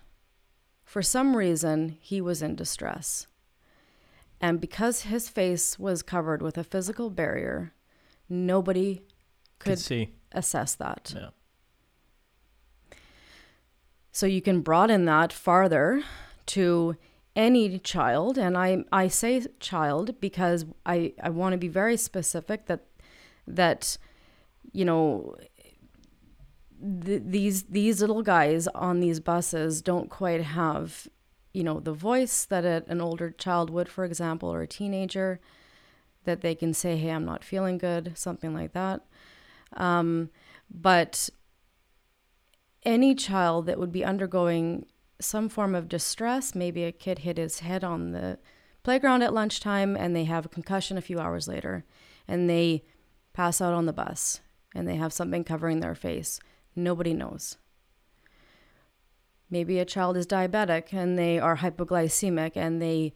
for 0.95 1.01
some 1.01 1.35
reason, 1.35 1.97
he 1.99 2.21
was 2.21 2.41
in 2.41 2.55
distress. 2.55 3.27
And 4.39 4.61
because 4.61 5.01
his 5.01 5.27
face 5.27 5.77
was 5.77 6.01
covered 6.01 6.41
with 6.41 6.57
a 6.57 6.63
physical 6.63 7.09
barrier, 7.09 7.73
nobody 8.29 9.01
could, 9.59 9.71
Could 9.71 9.79
see. 9.79 10.13
assess 10.31 10.73
that. 10.75 11.13
Yeah. 11.13 11.31
So 14.13 14.25
you 14.25 14.41
can 14.41 14.61
broaden 14.61 15.03
that 15.03 15.33
farther 15.33 16.01
to 16.45 16.95
any 17.35 17.77
child. 17.77 18.37
And 18.37 18.57
I, 18.57 18.85
I 18.93 19.09
say 19.09 19.45
child 19.59 20.21
because 20.21 20.63
I, 20.85 21.11
I 21.21 21.29
want 21.29 21.51
to 21.51 21.57
be 21.57 21.67
very 21.67 21.97
specific 21.97 22.67
that, 22.67 22.85
that, 23.45 23.97
you 24.71 24.85
know, 24.85 25.35
th- 26.81 27.23
these 27.25 27.63
these 27.63 28.01
little 28.01 28.21
guys 28.21 28.67
on 28.67 28.99
these 28.99 29.19
buses 29.19 29.81
don't 29.81 30.09
quite 30.09 30.41
have 30.41 31.07
you 31.53 31.63
know 31.63 31.79
the 31.79 31.93
voice 31.93 32.45
that 32.45 32.65
a, 32.65 32.83
an 32.87 33.01
older 33.01 33.31
child 33.31 33.69
would 33.69 33.89
for 33.89 34.03
example 34.05 34.53
or 34.53 34.61
a 34.61 34.67
teenager 34.67 35.39
that 36.25 36.41
they 36.41 36.55
can 36.55 36.73
say 36.73 36.97
hey 36.97 37.09
i'm 37.09 37.25
not 37.25 37.43
feeling 37.43 37.77
good 37.77 38.13
something 38.15 38.53
like 38.53 38.73
that. 38.73 39.01
Um, 39.77 40.29
but 40.69 41.29
any 42.83 43.15
child 43.15 43.65
that 43.65 43.79
would 43.79 43.91
be 43.91 44.05
undergoing 44.05 44.85
some 45.19 45.49
form 45.49 45.75
of 45.75 45.89
distress 45.89 46.55
maybe 46.55 46.83
a 46.83 46.91
kid 46.91 47.19
hit 47.19 47.37
his 47.37 47.59
head 47.59 47.83
on 47.83 48.11
the 48.11 48.37
playground 48.83 49.21
at 49.21 49.33
lunchtime 49.33 49.95
and 49.95 50.15
they 50.15 50.25
have 50.25 50.45
a 50.45 50.49
concussion 50.49 50.97
a 50.97 51.01
few 51.01 51.19
hours 51.19 51.47
later 51.47 51.83
and 52.27 52.49
they 52.49 52.83
pass 53.33 53.59
out 53.59 53.73
on 53.73 53.85
the 53.85 53.93
bus 53.93 54.41
and 54.75 54.87
they 54.87 54.95
have 54.95 55.11
something 55.11 55.43
covering 55.43 55.79
their 55.79 55.95
face 55.95 56.39
Nobody 56.75 57.13
knows. 57.13 57.57
Maybe 59.49 59.79
a 59.79 59.85
child 59.85 60.17
is 60.17 60.27
diabetic 60.27 60.91
and 60.91 61.17
they 61.17 61.39
are 61.39 61.57
hypoglycemic 61.57 62.53
and 62.55 62.81
they 62.81 63.13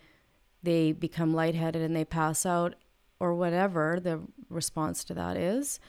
they 0.62 0.92
become 0.92 1.34
lightheaded 1.34 1.82
and 1.82 1.96
they 1.96 2.06
pass 2.06 2.46
out 2.46 2.76
or 3.20 3.34
whatever 3.34 4.00
the 4.02 4.22
response 4.50 5.04
to 5.06 5.14
that 5.14 5.38
is. 5.38 5.80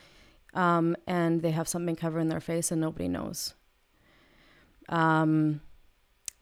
Um, 0.53 0.95
and 1.07 1.41
they 1.41 1.51
have 1.51 1.67
something 1.67 1.95
covering 1.95 2.29
their 2.29 2.39
face 2.39 2.71
and 2.71 2.81
nobody 2.81 3.07
knows. 3.07 3.53
Um, 4.89 5.61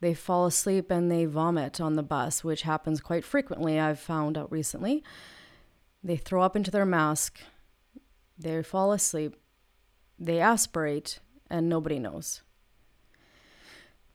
they 0.01 0.13
fall 0.13 0.45
asleep 0.45 0.89
and 0.89 1.11
they 1.11 1.25
vomit 1.25 1.81
on 1.81 1.95
the 1.95 2.03
bus, 2.03 2.43
which 2.43 2.63
happens 2.63 3.01
quite 3.01 3.25
frequently, 3.25 3.79
I've 3.79 3.99
found 3.99 4.37
out 4.37 4.51
recently. 4.51 5.03
They 6.03 6.15
throw 6.15 6.41
up 6.41 6.55
into 6.55 6.71
their 6.71 6.85
mask, 6.85 7.39
they 8.37 8.63
fall 8.63 8.93
asleep, 8.93 9.35
they 10.19 10.39
aspirate 10.39 11.19
and 11.49 11.69
nobody 11.69 11.99
knows. 11.99 12.41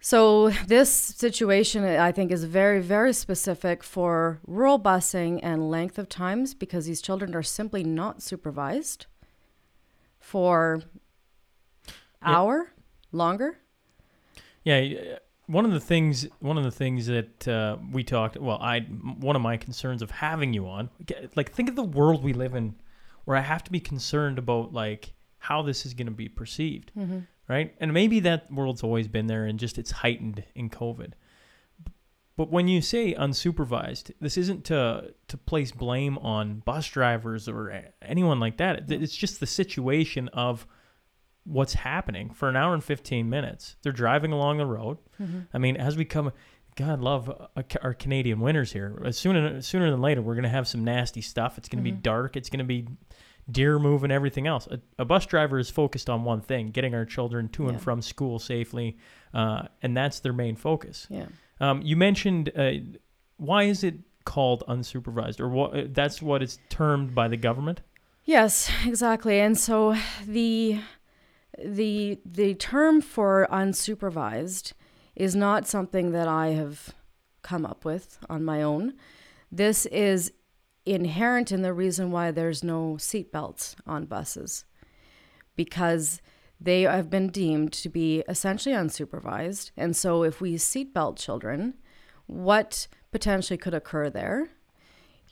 So, 0.00 0.50
this 0.50 0.90
situation 0.90 1.82
I 1.82 2.12
think 2.12 2.30
is 2.30 2.44
very, 2.44 2.82
very 2.82 3.14
specific 3.14 3.82
for 3.82 4.38
rural 4.46 4.78
busing 4.78 5.40
and 5.42 5.70
length 5.70 5.98
of 5.98 6.10
times 6.10 6.52
because 6.52 6.84
these 6.84 7.00
children 7.00 7.34
are 7.34 7.42
simply 7.42 7.82
not 7.82 8.20
supervised 8.20 9.06
for 10.20 10.82
hour 12.20 12.70
longer. 13.12 13.56
Yeah, 14.62 15.16
one 15.46 15.64
of 15.64 15.72
the 15.72 15.80
things 15.80 16.28
one 16.40 16.58
of 16.58 16.64
the 16.64 16.70
things 16.70 17.06
that 17.06 17.48
uh, 17.48 17.78
we 17.90 18.04
talked 18.04 18.36
well, 18.36 18.58
I 18.60 18.80
one 18.80 19.36
of 19.36 19.42
my 19.42 19.56
concerns 19.56 20.02
of 20.02 20.10
having 20.10 20.52
you 20.52 20.66
on, 20.68 20.90
like 21.34 21.50
think 21.50 21.70
of 21.70 21.76
the 21.76 21.82
world 21.82 22.22
we 22.22 22.34
live 22.34 22.54
in, 22.54 22.74
where 23.24 23.38
I 23.38 23.40
have 23.40 23.64
to 23.64 23.72
be 23.72 23.80
concerned 23.80 24.38
about 24.38 24.74
like 24.74 25.13
how 25.44 25.62
this 25.62 25.84
is 25.84 25.92
going 25.92 26.06
to 26.06 26.12
be 26.12 26.28
perceived, 26.28 26.90
mm-hmm. 26.96 27.20
right? 27.48 27.74
And 27.78 27.92
maybe 27.92 28.20
that 28.20 28.50
world's 28.50 28.82
always 28.82 29.08
been 29.08 29.26
there 29.26 29.44
and 29.44 29.58
just 29.58 29.78
it's 29.78 29.90
heightened 29.90 30.42
in 30.54 30.70
COVID. 30.70 31.12
But 32.36 32.50
when 32.50 32.66
you 32.66 32.80
say 32.80 33.14
unsupervised, 33.14 34.10
this 34.20 34.36
isn't 34.36 34.64
to 34.64 35.14
to 35.28 35.36
place 35.36 35.70
blame 35.70 36.18
on 36.18 36.60
bus 36.60 36.88
drivers 36.88 37.48
or 37.48 37.84
anyone 38.02 38.40
like 38.40 38.56
that. 38.56 38.90
It's 38.90 39.14
just 39.14 39.38
the 39.38 39.46
situation 39.46 40.28
of 40.28 40.66
what's 41.44 41.74
happening 41.74 42.30
for 42.30 42.48
an 42.48 42.56
hour 42.56 42.74
and 42.74 42.82
15 42.82 43.28
minutes. 43.28 43.76
They're 43.82 43.92
driving 43.92 44.32
along 44.32 44.56
the 44.56 44.66
road. 44.66 44.98
Mm-hmm. 45.20 45.40
I 45.52 45.58
mean, 45.58 45.76
as 45.76 45.96
we 45.96 46.04
come 46.04 46.32
God 46.76 47.00
love 47.00 47.30
uh, 47.30 47.62
our 47.82 47.94
Canadian 47.94 48.40
winters 48.40 48.72
here. 48.72 49.00
Sooner 49.12 49.60
sooner 49.62 49.90
than 49.90 50.00
later, 50.00 50.22
we're 50.22 50.34
gonna 50.34 50.48
have 50.48 50.66
some 50.66 50.84
nasty 50.84 51.20
stuff. 51.20 51.58
It's 51.58 51.68
gonna 51.68 51.84
mm-hmm. 51.84 51.96
be 51.96 52.02
dark. 52.02 52.36
It's 52.36 52.50
gonna 52.50 52.64
be 52.64 52.88
deer 53.50 53.78
move 53.78 54.04
and 54.04 54.12
everything 54.12 54.46
else. 54.46 54.66
A, 54.70 54.80
a, 54.98 55.04
bus 55.04 55.26
driver 55.26 55.58
is 55.58 55.70
focused 55.70 56.08
on 56.08 56.24
one 56.24 56.40
thing: 56.40 56.70
getting 56.70 56.94
our 56.94 57.04
children 57.04 57.48
to 57.50 57.68
and 57.68 57.80
from 57.80 58.00
school 58.02 58.38
safely, 58.38 58.96
uh, 59.32 59.64
and 59.82 59.96
that's 59.96 60.20
their 60.20 60.32
main 60.32 60.56
focus. 60.56 61.06
Yeah. 61.10 61.26
Um, 61.60 61.82
you 61.82 61.96
mentioned 61.96 62.50
uh, 62.56 62.72
why 63.36 63.64
is 63.64 63.84
it 63.84 63.96
called 64.24 64.64
unsupervised, 64.68 65.40
or 65.40 65.48
what? 65.48 65.76
Uh, 65.76 65.82
that's 65.90 66.22
what 66.22 66.42
it's 66.42 66.58
termed 66.68 67.14
by 67.14 67.28
the 67.28 67.36
government. 67.36 67.82
Yes, 68.24 68.70
exactly. 68.86 69.38
And 69.40 69.58
so 69.58 69.96
the 70.26 70.80
the 71.62 72.18
the 72.24 72.54
term 72.54 73.00
for 73.00 73.46
unsupervised 73.50 74.72
is 75.14 75.36
not 75.36 75.66
something 75.66 76.10
that 76.12 76.26
I 76.26 76.48
have 76.48 76.94
come 77.42 77.64
up 77.64 77.84
with 77.84 78.18
on 78.28 78.44
my 78.44 78.62
own. 78.62 78.94
This 79.52 79.86
is 79.86 80.32
inherent 80.86 81.50
in 81.50 81.62
the 81.62 81.72
reason 81.72 82.10
why 82.10 82.30
there's 82.30 82.62
no 82.62 82.96
seatbelts 82.98 83.74
on 83.86 84.04
buses 84.04 84.64
because 85.56 86.20
they 86.60 86.82
have 86.82 87.10
been 87.10 87.28
deemed 87.28 87.72
to 87.72 87.88
be 87.88 88.22
essentially 88.28 88.74
unsupervised. 88.74 89.70
And 89.76 89.96
so, 89.96 90.22
if 90.22 90.40
we 90.40 90.54
seatbelt 90.54 91.18
children, 91.18 91.74
what 92.26 92.86
potentially 93.12 93.56
could 93.56 93.74
occur 93.74 94.10
there? 94.10 94.50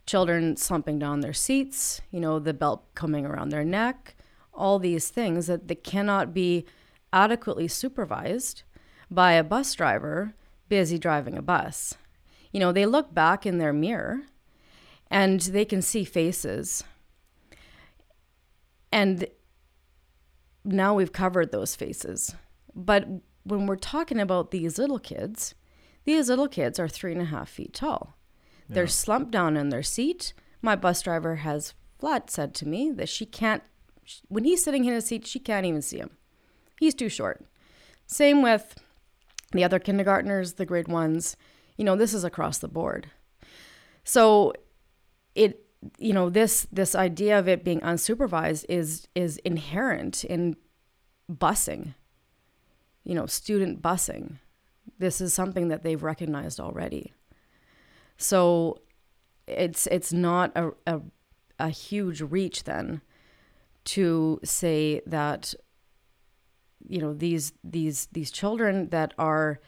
Children 0.06 0.56
slumping 0.56 0.98
down 0.98 1.20
their 1.20 1.32
seats, 1.32 2.00
you 2.10 2.20
know, 2.20 2.38
the 2.38 2.54
belt 2.54 2.94
coming 2.94 3.24
around 3.24 3.50
their 3.50 3.64
neck, 3.64 4.16
all 4.52 4.78
these 4.78 5.08
things 5.08 5.46
that 5.46 5.68
they 5.68 5.74
cannot 5.74 6.34
be 6.34 6.66
adequately 7.12 7.68
supervised 7.68 8.62
by 9.10 9.32
a 9.32 9.44
bus 9.44 9.74
driver 9.74 10.34
busy 10.68 10.98
driving 10.98 11.36
a 11.36 11.42
bus. 11.42 11.94
You 12.50 12.60
know, 12.60 12.72
they 12.72 12.86
look 12.86 13.14
back 13.14 13.46
in 13.46 13.58
their 13.58 13.72
mirror 13.72 14.22
and 15.12 15.40
they 15.40 15.66
can 15.66 15.82
see 15.82 16.04
faces. 16.04 16.82
And 18.90 19.26
now 20.64 20.94
we've 20.94 21.12
covered 21.12 21.52
those 21.52 21.76
faces. 21.76 22.34
But 22.74 23.06
when 23.44 23.66
we're 23.66 23.76
talking 23.76 24.18
about 24.18 24.50
these 24.50 24.78
little 24.78 24.98
kids, 24.98 25.54
these 26.04 26.30
little 26.30 26.48
kids 26.48 26.78
are 26.80 26.88
three 26.88 27.12
and 27.12 27.20
a 27.20 27.26
half 27.26 27.50
feet 27.50 27.74
tall. 27.74 28.16
Yeah. 28.68 28.74
They're 28.74 28.86
slumped 28.86 29.30
down 29.30 29.56
in 29.56 29.68
their 29.68 29.82
seat. 29.82 30.32
My 30.62 30.76
bus 30.76 31.02
driver 31.02 31.36
has 31.36 31.74
flat 31.98 32.30
said 32.30 32.54
to 32.54 32.66
me 32.66 32.90
that 32.92 33.10
she 33.10 33.26
can't, 33.26 33.62
when 34.28 34.44
he's 34.44 34.64
sitting 34.64 34.86
in 34.86 34.94
his 34.94 35.06
seat, 35.06 35.26
she 35.26 35.38
can't 35.38 35.66
even 35.66 35.82
see 35.82 35.98
him. 35.98 36.16
He's 36.80 36.94
too 36.94 37.10
short. 37.10 37.44
Same 38.06 38.40
with 38.40 38.76
the 39.52 39.62
other 39.62 39.78
kindergartners, 39.78 40.54
the 40.54 40.66
grade 40.66 40.88
ones. 40.88 41.36
You 41.76 41.84
know, 41.84 41.96
this 41.96 42.14
is 42.14 42.24
across 42.24 42.58
the 42.58 42.68
board. 42.68 43.10
So 44.04 44.54
it 45.34 45.66
you 45.98 46.12
know 46.12 46.30
this 46.30 46.66
this 46.72 46.94
idea 46.94 47.38
of 47.38 47.48
it 47.48 47.64
being 47.64 47.80
unsupervised 47.80 48.64
is 48.68 49.08
is 49.14 49.38
inherent 49.38 50.24
in 50.24 50.56
busing 51.30 51.94
you 53.04 53.14
know 53.14 53.26
student 53.26 53.82
busing 53.82 54.38
This 54.98 55.20
is 55.20 55.34
something 55.34 55.68
that 55.68 55.82
they've 55.82 56.02
recognized 56.02 56.60
already. 56.60 57.12
So 58.16 58.78
it's 59.46 59.86
it's 59.88 60.12
not 60.12 60.52
a, 60.56 60.70
a, 60.86 61.00
a 61.58 61.68
huge 61.68 62.20
reach 62.20 62.64
then 62.64 63.00
to 63.84 64.38
say 64.44 65.00
that 65.06 65.54
you 66.86 67.00
know 67.00 67.14
these 67.14 67.52
these 67.64 68.06
these 68.12 68.30
children 68.30 68.90
that 68.90 69.14
are 69.18 69.60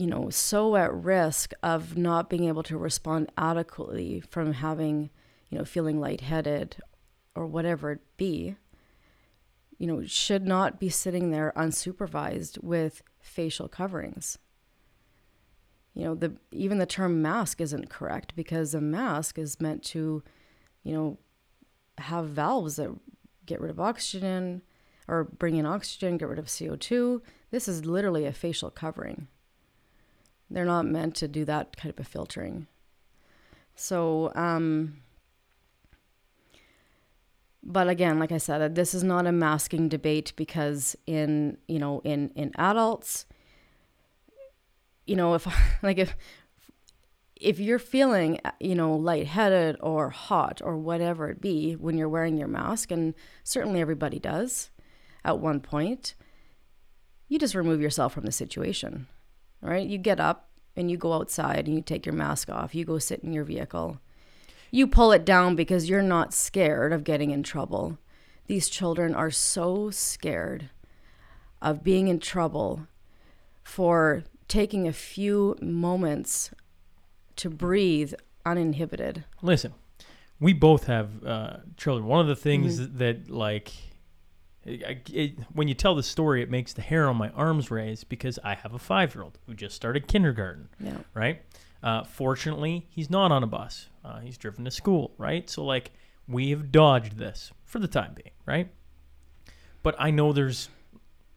you 0.00 0.06
know 0.06 0.30
so 0.30 0.76
at 0.76 0.92
risk 0.94 1.52
of 1.62 1.96
not 1.96 2.30
being 2.30 2.44
able 2.44 2.62
to 2.62 2.78
respond 2.78 3.30
adequately 3.36 4.22
from 4.30 4.54
having 4.54 5.10
you 5.50 5.58
know 5.58 5.64
feeling 5.64 6.00
lightheaded 6.00 6.76
or 7.34 7.46
whatever 7.46 7.92
it 7.92 8.00
be 8.16 8.56
you 9.76 9.86
know 9.86 10.02
should 10.04 10.46
not 10.46 10.80
be 10.80 10.88
sitting 10.88 11.30
there 11.30 11.52
unsupervised 11.56 12.62
with 12.62 13.02
facial 13.18 13.66
coverings. 13.66 14.38
You 15.94 16.04
know 16.04 16.14
the 16.14 16.36
even 16.52 16.78
the 16.78 16.86
term 16.86 17.20
mask 17.20 17.60
isn't 17.60 17.90
correct 17.90 18.36
because 18.36 18.74
a 18.74 18.80
mask 18.80 19.38
is 19.38 19.60
meant 19.60 19.82
to 19.84 20.22
you 20.82 20.92
know 20.94 21.18
have 21.98 22.28
valves 22.28 22.76
that 22.76 22.90
get 23.44 23.60
rid 23.60 23.70
of 23.70 23.80
oxygen 23.80 24.62
or 25.08 25.24
bring 25.24 25.56
in 25.56 25.66
oxygen 25.66 26.16
get 26.16 26.28
rid 26.28 26.38
of 26.38 26.46
co2 26.46 27.20
this 27.50 27.66
is 27.66 27.84
literally 27.84 28.24
a 28.24 28.32
facial 28.32 28.70
covering 28.70 29.26
they're 30.50 30.64
not 30.64 30.86
meant 30.86 31.14
to 31.16 31.28
do 31.28 31.44
that 31.44 31.76
type 31.76 32.00
of 32.00 32.06
filtering. 32.06 32.66
So 33.74 34.32
um 34.34 34.98
but 37.62 37.88
again 37.88 38.18
like 38.18 38.32
i 38.32 38.38
said 38.38 38.74
this 38.74 38.94
is 38.94 39.04
not 39.04 39.26
a 39.26 39.32
masking 39.32 39.86
debate 39.86 40.32
because 40.34 40.96
in 41.06 41.58
you 41.68 41.78
know 41.78 42.00
in 42.04 42.30
in 42.34 42.50
adults 42.56 43.26
you 45.10 45.16
know, 45.16 45.34
if 45.34 45.46
like 45.82 45.98
if 45.98 46.16
if 47.34 47.58
you're 47.58 47.78
feeling, 47.78 48.38
you 48.60 48.74
know, 48.74 48.94
lightheaded 48.94 49.76
or 49.80 50.10
hot 50.10 50.60
or 50.62 50.76
whatever 50.76 51.30
it 51.30 51.40
be 51.40 51.72
when 51.72 51.98
you're 51.98 52.08
wearing 52.08 52.36
your 52.36 52.48
mask, 52.48 52.90
and 52.90 53.14
certainly 53.42 53.80
everybody 53.80 54.18
does 54.18 54.70
at 55.24 55.38
one 55.38 55.60
point, 55.60 56.14
you 57.28 57.38
just 57.38 57.54
remove 57.54 57.80
yourself 57.80 58.12
from 58.12 58.24
the 58.24 58.32
situation, 58.32 59.06
right? 59.60 59.86
You 59.86 59.98
get 59.98 60.20
up 60.20 60.48
and 60.76 60.90
you 60.90 60.96
go 60.96 61.12
outside 61.12 61.66
and 61.66 61.74
you 61.74 61.82
take 61.82 62.06
your 62.06 62.14
mask 62.14 62.48
off. 62.48 62.74
You 62.74 62.84
go 62.84 62.98
sit 62.98 63.20
in 63.20 63.32
your 63.32 63.44
vehicle. 63.44 63.98
You 64.70 64.86
pull 64.86 65.12
it 65.12 65.24
down 65.24 65.56
because 65.56 65.88
you're 65.88 66.02
not 66.02 66.32
scared 66.32 66.92
of 66.92 67.04
getting 67.04 67.30
in 67.30 67.42
trouble. 67.42 67.98
These 68.46 68.68
children 68.68 69.14
are 69.14 69.30
so 69.30 69.90
scared 69.90 70.70
of 71.60 71.82
being 71.82 72.08
in 72.08 72.20
trouble 72.20 72.86
for 73.62 74.24
taking 74.48 74.88
a 74.88 74.92
few 74.92 75.56
moments 75.60 76.50
to 77.36 77.50
breathe 77.50 78.14
uninhibited. 78.44 79.24
Listen, 79.42 79.74
we 80.40 80.52
both 80.52 80.84
have 80.84 81.24
uh, 81.24 81.56
children. 81.76 82.06
One 82.06 82.20
of 82.20 82.26
the 82.26 82.36
things 82.36 82.80
mm-hmm. 82.80 82.98
that, 82.98 83.30
like, 83.30 83.72
it, 84.64 85.08
it, 85.10 85.38
when 85.52 85.68
you 85.68 85.74
tell 85.74 85.94
the 85.94 86.02
story, 86.02 86.42
it 86.42 86.50
makes 86.50 86.72
the 86.72 86.82
hair 86.82 87.08
on 87.08 87.16
my 87.16 87.30
arms 87.30 87.70
raise 87.70 88.04
because 88.04 88.38
I 88.44 88.54
have 88.54 88.74
a 88.74 88.78
five 88.78 89.14
year 89.14 89.24
old 89.24 89.38
who 89.46 89.54
just 89.54 89.74
started 89.74 90.06
kindergarten. 90.06 90.68
Yeah. 90.78 90.98
Right? 91.14 91.42
Uh, 91.82 92.04
fortunately, 92.04 92.86
he's 92.90 93.08
not 93.08 93.32
on 93.32 93.42
a 93.42 93.46
bus. 93.46 93.88
Uh, 94.04 94.20
he's 94.20 94.36
driven 94.36 94.64
to 94.64 94.70
school. 94.70 95.12
Right? 95.16 95.48
So, 95.48 95.64
like, 95.64 95.92
we 96.28 96.50
have 96.50 96.70
dodged 96.70 97.16
this 97.16 97.52
for 97.64 97.78
the 97.78 97.88
time 97.88 98.12
being. 98.14 98.32
Right? 98.46 98.70
But 99.82 99.94
I 99.98 100.10
know 100.10 100.32
there's 100.32 100.68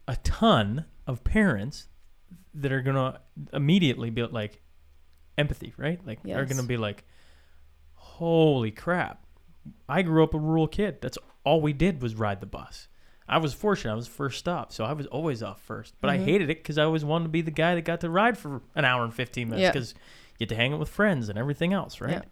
a 0.06 0.16
ton 0.16 0.84
of 1.06 1.24
parents 1.24 1.88
that 2.54 2.72
are 2.72 2.82
gonna 2.82 3.20
immediately 3.52 4.10
be 4.10 4.22
like 4.22 4.60
empathy, 5.36 5.74
right? 5.76 6.00
Like 6.06 6.20
yes. 6.24 6.36
they're 6.36 6.44
gonna 6.44 6.62
be 6.62 6.76
like, 6.76 7.04
"Holy 7.94 8.70
crap! 8.70 9.26
I 9.88 10.02
grew 10.02 10.22
up 10.22 10.34
a 10.34 10.38
rural 10.38 10.68
kid. 10.68 11.00
That's 11.00 11.18
all 11.44 11.60
we 11.60 11.72
did 11.72 12.02
was 12.02 12.14
ride 12.14 12.40
the 12.40 12.46
bus. 12.46 12.88
I 13.28 13.38
was 13.38 13.54
fortunate. 13.54 13.92
I 13.92 13.96
was 13.96 14.06
first 14.06 14.38
stop, 14.38 14.72
so 14.72 14.84
I 14.84 14.92
was 14.92 15.06
always 15.06 15.42
off 15.42 15.62
first. 15.62 15.94
But 16.00 16.08
mm-hmm. 16.08 16.22
I 16.22 16.24
hated 16.24 16.50
it 16.50 16.58
because 16.58 16.76
I 16.76 16.84
always 16.84 17.04
wanted 17.04 17.24
to 17.24 17.30
be 17.30 17.40
the 17.40 17.50
guy 17.50 17.74
that 17.74 17.82
got 17.82 18.00
to 18.00 18.10
ride 18.10 18.36
for 18.36 18.60
an 18.74 18.84
hour 18.84 19.02
and 19.04 19.14
fifteen 19.14 19.48
minutes 19.48 19.72
because 19.72 19.92
yeah. 19.92 19.98
you 20.32 20.38
get 20.40 20.48
to 20.50 20.56
hang 20.56 20.72
out 20.72 20.78
with 20.78 20.90
friends 20.90 21.28
and 21.28 21.38
everything 21.38 21.72
else, 21.72 22.00
right? 22.00 22.10
Yeah. 22.10 22.22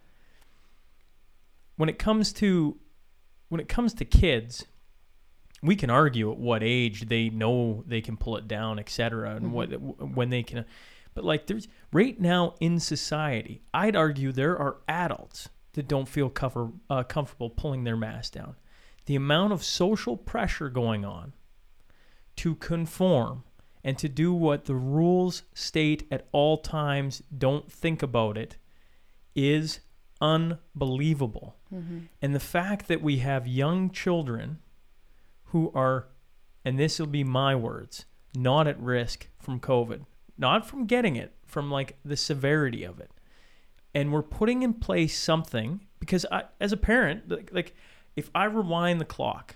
When 1.77 1.89
it 1.89 1.97
comes 1.97 2.31
to 2.33 2.77
when 3.49 3.59
it 3.59 3.67
comes 3.67 3.93
to 3.95 4.05
kids, 4.05 4.65
we 5.63 5.75
can 5.75 5.89
argue 5.89 6.31
at 6.31 6.37
what 6.37 6.61
age 6.61 7.07
they 7.07 7.29
know 7.29 7.83
they 7.87 8.01
can 8.01 8.17
pull 8.17 8.37
it 8.37 8.47
down, 8.47 8.77
etc., 8.77 9.35
and 9.35 9.45
mm-hmm. 9.47 9.51
what 9.51 9.67
when 10.15 10.29
they 10.29 10.43
can. 10.43 10.65
But 11.15 11.23
like, 11.23 11.47
there's 11.47 11.67
right 11.91 12.19
now 12.19 12.55
in 12.59 12.79
society, 12.79 13.61
I'd 13.73 13.95
argue 13.95 14.31
there 14.31 14.57
are 14.57 14.77
adults 14.87 15.49
that 15.73 15.87
don't 15.87 16.07
feel 16.07 16.29
cover, 16.29 16.69
uh, 16.89 17.03
comfortable 17.03 17.49
pulling 17.49 17.83
their 17.83 17.97
mask 17.97 18.33
down. 18.33 18.55
The 19.05 19.15
amount 19.15 19.53
of 19.53 19.63
social 19.63 20.17
pressure 20.17 20.69
going 20.69 21.03
on 21.03 21.33
to 22.37 22.55
conform 22.55 23.43
and 23.83 23.97
to 23.97 24.07
do 24.07 24.33
what 24.33 24.65
the 24.65 24.75
rules 24.75 25.43
state 25.53 26.07
at 26.09 26.27
all 26.31 26.57
times, 26.57 27.21
don't 27.37 27.69
think 27.71 28.01
about 28.01 28.37
it, 28.37 28.55
is 29.35 29.81
unbelievable. 30.21 31.57
Mm-hmm. 31.73 31.99
And 32.21 32.33
the 32.33 32.39
fact 32.39 32.87
that 32.87 33.01
we 33.01 33.17
have 33.17 33.45
young 33.45 33.89
children 33.89 34.59
who 35.45 35.71
are, 35.75 36.07
and 36.63 36.79
this 36.79 36.97
will 36.97 37.07
be 37.07 37.25
my 37.25 37.55
words, 37.55 38.05
not 38.33 38.67
at 38.67 38.79
risk 38.79 39.27
from 39.37 39.59
COVID, 39.59 40.05
not 40.37 40.65
from 40.65 40.85
getting 40.85 41.17
it, 41.17 41.35
from 41.45 41.69
like 41.69 41.97
the 42.05 42.17
severity 42.17 42.83
of 42.83 42.99
it. 42.99 43.11
And 43.93 44.11
we're 44.11 44.23
putting 44.23 44.63
in 44.63 44.75
place 44.75 45.19
something 45.19 45.81
because 45.99 46.25
I, 46.31 46.45
as 46.59 46.71
a 46.71 46.77
parent, 46.77 47.29
like, 47.29 47.49
like 47.53 47.75
if 48.15 48.29
I 48.33 48.45
rewind 48.45 49.01
the 49.01 49.05
clock 49.05 49.55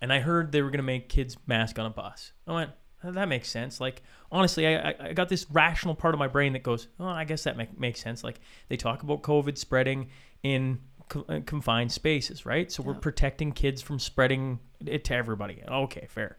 and 0.00 0.12
I 0.12 0.20
heard 0.20 0.52
they 0.52 0.62
were 0.62 0.70
going 0.70 0.78
to 0.78 0.84
make 0.84 1.08
kids 1.08 1.36
mask 1.46 1.78
on 1.78 1.86
a 1.86 1.90
bus, 1.90 2.32
I 2.46 2.52
went, 2.52 2.70
oh, 3.04 3.12
that 3.12 3.28
makes 3.28 3.48
sense. 3.48 3.80
Like, 3.80 4.02
honestly, 4.30 4.66
I, 4.66 4.94
I 4.98 5.12
got 5.12 5.28
this 5.28 5.46
rational 5.50 5.94
part 5.94 6.14
of 6.14 6.18
my 6.18 6.28
brain 6.28 6.52
that 6.54 6.62
goes, 6.62 6.88
oh, 6.98 7.06
I 7.06 7.24
guess 7.24 7.44
that 7.44 7.56
make, 7.56 7.78
makes 7.78 8.00
sense. 8.00 8.24
Like, 8.24 8.40
they 8.68 8.76
talk 8.76 9.02
about 9.02 9.22
COVID 9.22 9.56
spreading 9.58 10.08
in 10.42 10.80
uh, 11.28 11.40
confined 11.46 11.92
spaces, 11.92 12.46
right? 12.46 12.70
So 12.70 12.82
yeah. 12.82 12.88
we're 12.88 12.94
protecting 12.94 13.52
kids 13.52 13.82
from 13.82 13.98
spreading 13.98 14.60
it 14.84 15.04
to 15.04 15.14
everybody. 15.14 15.62
Okay, 15.68 16.06
fair. 16.08 16.38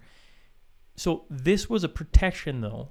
So 0.95 1.25
this 1.29 1.69
was 1.69 1.83
a 1.83 1.89
protection 1.89 2.62
though 2.62 2.89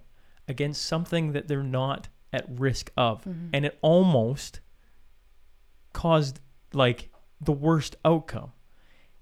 against 0.48 0.84
something 0.84 1.32
that 1.32 1.48
they're 1.48 1.62
not 1.62 2.08
at 2.32 2.46
risk 2.48 2.90
of, 2.96 3.22
mm-hmm. 3.24 3.48
and 3.52 3.64
it 3.66 3.78
almost 3.82 4.60
caused 5.92 6.40
like 6.72 7.10
the 7.42 7.52
worst 7.52 7.96
outcome. 8.05 8.52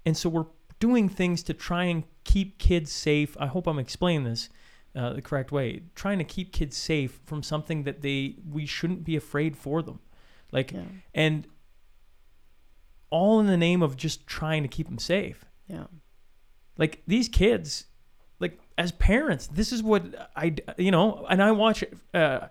And 0.05 0.15
so 0.15 0.29
we're 0.29 0.45
doing 0.79 1.09
things 1.09 1.43
to 1.43 1.53
try 1.53 1.85
and 1.85 2.03
keep 2.23 2.57
kids 2.57 2.91
safe. 2.91 3.35
I 3.39 3.47
hope 3.47 3.67
I'm 3.67 3.79
explaining 3.79 4.25
this 4.25 4.49
uh, 4.95 5.13
the 5.13 5.21
correct 5.21 5.51
way. 5.51 5.83
Trying 5.95 6.17
to 6.19 6.23
keep 6.23 6.51
kids 6.51 6.77
safe 6.77 7.19
from 7.25 7.43
something 7.43 7.83
that 7.83 8.01
they 8.01 8.35
we 8.49 8.65
shouldn't 8.65 9.03
be 9.03 9.15
afraid 9.15 9.57
for 9.57 9.81
them. 9.81 9.99
Like 10.51 10.71
yeah. 10.71 10.83
and 11.13 11.47
all 13.09 13.39
in 13.39 13.47
the 13.47 13.57
name 13.57 13.81
of 13.81 13.97
just 13.97 14.25
trying 14.27 14.63
to 14.63 14.69
keep 14.69 14.87
them 14.87 14.99
safe. 14.99 15.45
Yeah. 15.67 15.85
Like 16.77 17.03
these 17.07 17.29
kids, 17.29 17.85
like 18.39 18.59
as 18.77 18.91
parents, 18.93 19.47
this 19.47 19.71
is 19.71 19.83
what 19.83 20.31
I, 20.35 20.55
you 20.77 20.91
know, 20.91 21.25
and 21.29 21.41
I 21.41 21.51
watch. 21.51 21.83
Uh, 22.13 22.47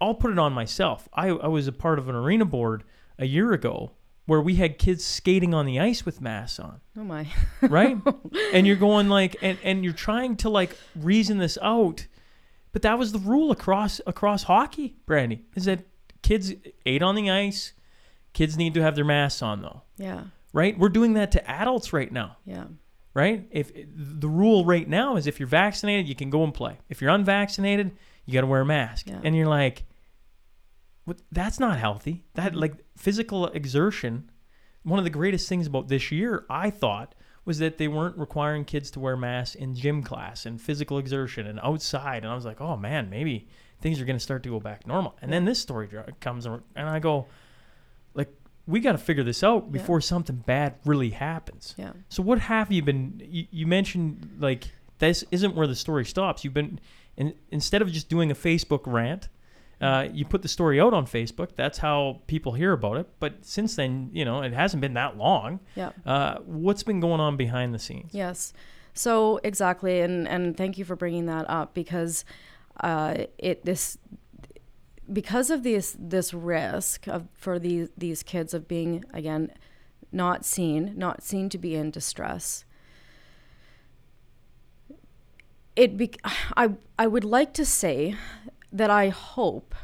I'll 0.00 0.14
put 0.14 0.30
it 0.30 0.38
on 0.38 0.52
myself. 0.52 1.08
I, 1.14 1.28
I 1.28 1.48
was 1.48 1.66
a 1.66 1.72
part 1.72 1.98
of 1.98 2.08
an 2.08 2.14
arena 2.14 2.44
board 2.44 2.84
a 3.18 3.24
year 3.24 3.52
ago 3.52 3.92
where 4.26 4.40
we 4.40 4.54
had 4.56 4.78
kids 4.78 5.04
skating 5.04 5.52
on 5.52 5.66
the 5.66 5.78
ice 5.80 6.06
with 6.06 6.20
masks 6.20 6.58
on. 6.58 6.80
Oh 6.96 7.04
my. 7.04 7.28
right? 7.62 7.98
And 8.52 8.66
you're 8.66 8.76
going 8.76 9.08
like 9.08 9.36
and 9.42 9.58
and 9.62 9.84
you're 9.84 9.92
trying 9.92 10.36
to 10.38 10.48
like 10.48 10.76
reason 10.96 11.38
this 11.38 11.58
out. 11.62 12.06
But 12.72 12.82
that 12.82 12.98
was 12.98 13.12
the 13.12 13.18
rule 13.18 13.50
across 13.50 14.00
across 14.06 14.44
hockey, 14.44 14.96
Brandy, 15.06 15.44
is 15.54 15.64
that 15.66 15.80
kids 16.22 16.54
ate 16.86 17.02
on 17.02 17.14
the 17.14 17.30
ice, 17.30 17.72
Kids 18.34 18.56
need 18.58 18.74
to 18.74 18.82
have 18.82 18.96
their 18.96 19.04
masks 19.04 19.40
on 19.40 19.62
though. 19.62 19.82
Yeah. 19.96 20.24
Right? 20.52 20.76
We're 20.78 20.88
doing 20.90 21.14
that 21.14 21.32
to 21.32 21.50
adults 21.50 21.92
right 21.92 22.10
now. 22.12 22.36
Yeah. 22.44 22.64
Right? 23.14 23.46
If 23.52 23.70
the 23.74 24.28
rule 24.28 24.64
right 24.64 24.88
now 24.88 25.16
is 25.16 25.28
if 25.28 25.38
you're 25.38 25.46
vaccinated, 25.46 26.08
you 26.08 26.16
can 26.16 26.30
go 26.30 26.42
and 26.42 26.52
play. 26.52 26.78
If 26.88 27.00
you're 27.00 27.12
unvaccinated, 27.12 27.92
you 28.26 28.34
got 28.34 28.40
to 28.40 28.48
wear 28.48 28.60
a 28.60 28.66
mask. 28.66 29.06
Yeah. 29.08 29.20
And 29.22 29.36
you're 29.36 29.46
like 29.46 29.84
that's 31.30 31.60
not 31.60 31.78
healthy. 31.78 32.24
That 32.34 32.52
mm-hmm. 32.52 32.60
like 32.60 32.74
physical 32.96 33.46
exertion 33.48 34.30
one 34.84 34.98
of 34.98 35.04
the 35.04 35.10
greatest 35.10 35.48
things 35.48 35.66
about 35.66 35.88
this 35.88 36.12
year, 36.12 36.44
I 36.48 36.70
thought, 36.70 37.14
was 37.44 37.58
that 37.58 37.78
they 37.78 37.88
weren't 37.88 38.16
requiring 38.16 38.64
kids 38.64 38.90
to 38.92 39.00
wear 39.00 39.16
masks 39.16 39.54
in 39.54 39.74
gym 39.74 40.02
class 40.02 40.46
and 40.46 40.60
physical 40.60 40.98
exertion 40.98 41.46
and 41.46 41.58
outside. 41.62 42.22
And 42.22 42.30
I 42.30 42.34
was 42.34 42.44
like, 42.44 42.60
oh 42.60 42.76
man, 42.76 43.10
maybe 43.10 43.48
things 43.80 44.00
are 44.00 44.04
going 44.04 44.16
to 44.16 44.22
start 44.22 44.42
to 44.44 44.50
go 44.50 44.60
back 44.60 44.86
normal. 44.86 45.16
And 45.20 45.32
then 45.32 45.44
this 45.44 45.58
story 45.58 45.88
comes 46.20 46.46
and 46.46 46.62
I 46.76 47.00
go, 47.00 47.26
like, 48.14 48.32
we 48.66 48.80
got 48.80 48.92
to 48.92 48.98
figure 48.98 49.24
this 49.24 49.42
out 49.42 49.72
before 49.72 49.98
yeah. 49.98 50.04
something 50.04 50.36
bad 50.36 50.76
really 50.84 51.10
happens. 51.10 51.74
Yeah. 51.76 51.92
So 52.08 52.22
what 52.22 52.38
have 52.40 52.70
you 52.70 52.82
been? 52.82 53.20
You, 53.22 53.46
you, 53.50 53.66
mentioned 53.66 54.36
like 54.38 54.70
this 54.98 55.22
isn't 55.30 55.54
where 55.54 55.66
the 55.66 55.74
story 55.74 56.06
stops. 56.06 56.44
You've 56.44 56.54
been 56.54 56.80
and 57.18 57.34
instead 57.50 57.82
of 57.82 57.92
just 57.92 58.08
doing 58.08 58.30
a 58.30 58.34
Facebook 58.34 58.82
rant, 58.86 59.28
uh, 59.80 60.08
you 60.12 60.24
put 60.24 60.42
the 60.42 60.48
story 60.48 60.80
out 60.80 60.94
on 60.94 61.06
Facebook. 61.06 61.50
That's 61.56 61.78
how 61.78 62.20
people 62.26 62.52
hear 62.52 62.72
about 62.72 62.96
it. 62.96 63.08
But 63.20 63.44
since 63.44 63.76
then, 63.76 64.10
you 64.12 64.24
know, 64.24 64.42
it 64.42 64.52
hasn't 64.52 64.80
been 64.80 64.94
that 64.94 65.16
long. 65.16 65.60
Yeah. 65.74 65.90
Uh, 66.06 66.38
what's 66.44 66.82
been 66.82 67.00
going 67.00 67.20
on 67.20 67.36
behind 67.36 67.74
the 67.74 67.78
scenes? 67.78 68.12
Yes. 68.14 68.52
So 68.94 69.40
exactly, 69.42 70.00
and 70.00 70.28
and 70.28 70.56
thank 70.56 70.78
you 70.78 70.84
for 70.84 70.94
bringing 70.94 71.26
that 71.26 71.48
up 71.50 71.74
because 71.74 72.24
uh, 72.80 73.24
it 73.38 73.64
this 73.64 73.98
because 75.12 75.50
of 75.50 75.64
this 75.64 75.96
this 75.98 76.32
risk 76.32 77.08
of 77.08 77.26
for 77.34 77.58
these 77.58 77.88
these 77.96 78.22
kids 78.22 78.54
of 78.54 78.68
being 78.68 79.04
again 79.12 79.50
not 80.12 80.44
seen, 80.44 80.94
not 80.96 81.22
seen 81.22 81.48
to 81.50 81.58
be 81.58 81.74
in 81.74 81.90
distress. 81.90 82.64
It 85.76 85.96
be, 85.96 86.12
I 86.56 86.74
I 86.98 87.08
would 87.08 87.24
like 87.24 87.52
to 87.54 87.64
say 87.64 88.14
that 88.74 88.90
I 88.90 89.08
hope 89.08 89.74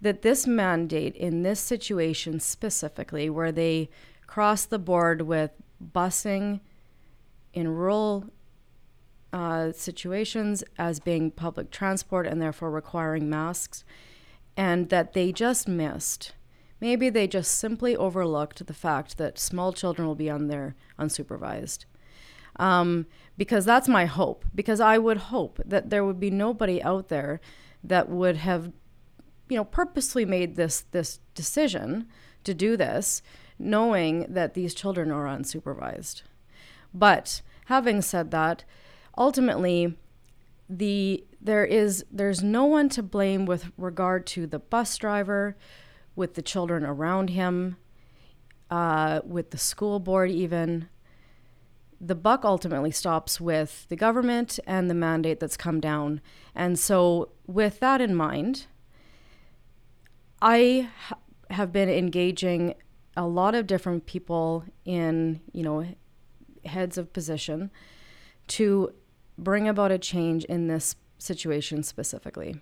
that 0.00 0.22
this 0.22 0.46
mandate 0.46 1.14
in 1.14 1.42
this 1.42 1.60
situation 1.60 2.40
specifically, 2.40 3.30
where 3.30 3.52
they 3.52 3.88
cross 4.26 4.64
the 4.64 4.78
board 4.78 5.22
with 5.22 5.52
busing 5.82 6.60
in 7.54 7.68
rural 7.68 8.26
uh, 9.32 9.72
situations 9.72 10.64
as 10.76 11.00
being 11.00 11.30
public 11.30 11.70
transport 11.70 12.26
and 12.26 12.42
therefore 12.42 12.70
requiring 12.70 13.30
masks, 13.30 13.84
and 14.56 14.88
that 14.88 15.12
they 15.12 15.32
just 15.32 15.68
missed. 15.68 16.32
Maybe 16.80 17.10
they 17.10 17.26
just 17.26 17.56
simply 17.56 17.96
overlooked 17.96 18.66
the 18.66 18.74
fact 18.74 19.16
that 19.18 19.38
small 19.38 19.72
children 19.72 20.06
will 20.06 20.14
be 20.14 20.30
on 20.30 20.48
there 20.48 20.74
unsupervised. 20.98 21.84
Um, 22.56 23.06
because 23.36 23.64
that's 23.64 23.88
my 23.88 24.06
hope. 24.06 24.44
Because 24.54 24.80
I 24.80 24.98
would 24.98 25.16
hope 25.16 25.60
that 25.64 25.90
there 25.90 26.04
would 26.04 26.18
be 26.18 26.30
nobody 26.30 26.82
out 26.82 27.08
there 27.08 27.40
that 27.82 28.08
would 28.08 28.36
have, 28.36 28.72
you 29.48 29.56
know, 29.56 29.64
purposely 29.64 30.24
made 30.24 30.56
this 30.56 30.84
this 30.90 31.20
decision 31.34 32.06
to 32.44 32.54
do 32.54 32.76
this, 32.76 33.22
knowing 33.58 34.26
that 34.28 34.54
these 34.54 34.74
children 34.74 35.10
are 35.10 35.26
unsupervised. 35.26 36.22
But 36.94 37.42
having 37.66 38.02
said 38.02 38.30
that, 38.30 38.64
ultimately, 39.16 39.96
the 40.68 41.24
there 41.40 41.64
is 41.64 42.04
there's 42.10 42.42
no 42.42 42.64
one 42.64 42.88
to 42.90 43.02
blame 43.02 43.46
with 43.46 43.70
regard 43.76 44.26
to 44.28 44.46
the 44.46 44.58
bus 44.58 44.96
driver, 44.96 45.56
with 46.16 46.34
the 46.34 46.42
children 46.42 46.84
around 46.84 47.30
him, 47.30 47.76
uh, 48.70 49.20
with 49.24 49.50
the 49.50 49.58
school 49.58 49.98
board 49.98 50.30
even. 50.30 50.88
The 52.00 52.14
buck 52.14 52.44
ultimately 52.44 52.90
stops 52.90 53.40
with 53.40 53.86
the 53.88 53.96
government 53.96 54.60
and 54.66 54.88
the 54.88 54.94
mandate 54.94 55.40
that's 55.40 55.56
come 55.56 55.80
down. 55.80 56.20
And 56.54 56.78
so, 56.78 57.30
with 57.46 57.80
that 57.80 58.00
in 58.00 58.14
mind, 58.14 58.66
I 60.40 60.90
ha- 60.96 61.18
have 61.50 61.72
been 61.72 61.88
engaging 61.88 62.74
a 63.16 63.26
lot 63.26 63.54
of 63.54 63.66
different 63.66 64.06
people 64.06 64.64
in, 64.84 65.40
you 65.52 65.64
know, 65.64 65.86
heads 66.64 66.98
of 66.98 67.12
position 67.12 67.70
to 68.46 68.92
bring 69.36 69.68
about 69.68 69.90
a 69.90 69.98
change 69.98 70.44
in 70.44 70.68
this 70.68 70.94
situation 71.18 71.82
specifically. 71.82 72.60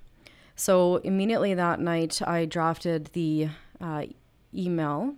So 0.55 0.97
immediately 0.97 1.53
that 1.55 1.81
night, 1.81 2.23
I 2.27 2.47
drafted 2.47 3.11
the 3.13 3.49
uh, 3.81 4.05
email 4.55 5.15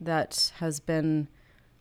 that 0.00 0.52
has 0.58 0.80
been 0.80 1.28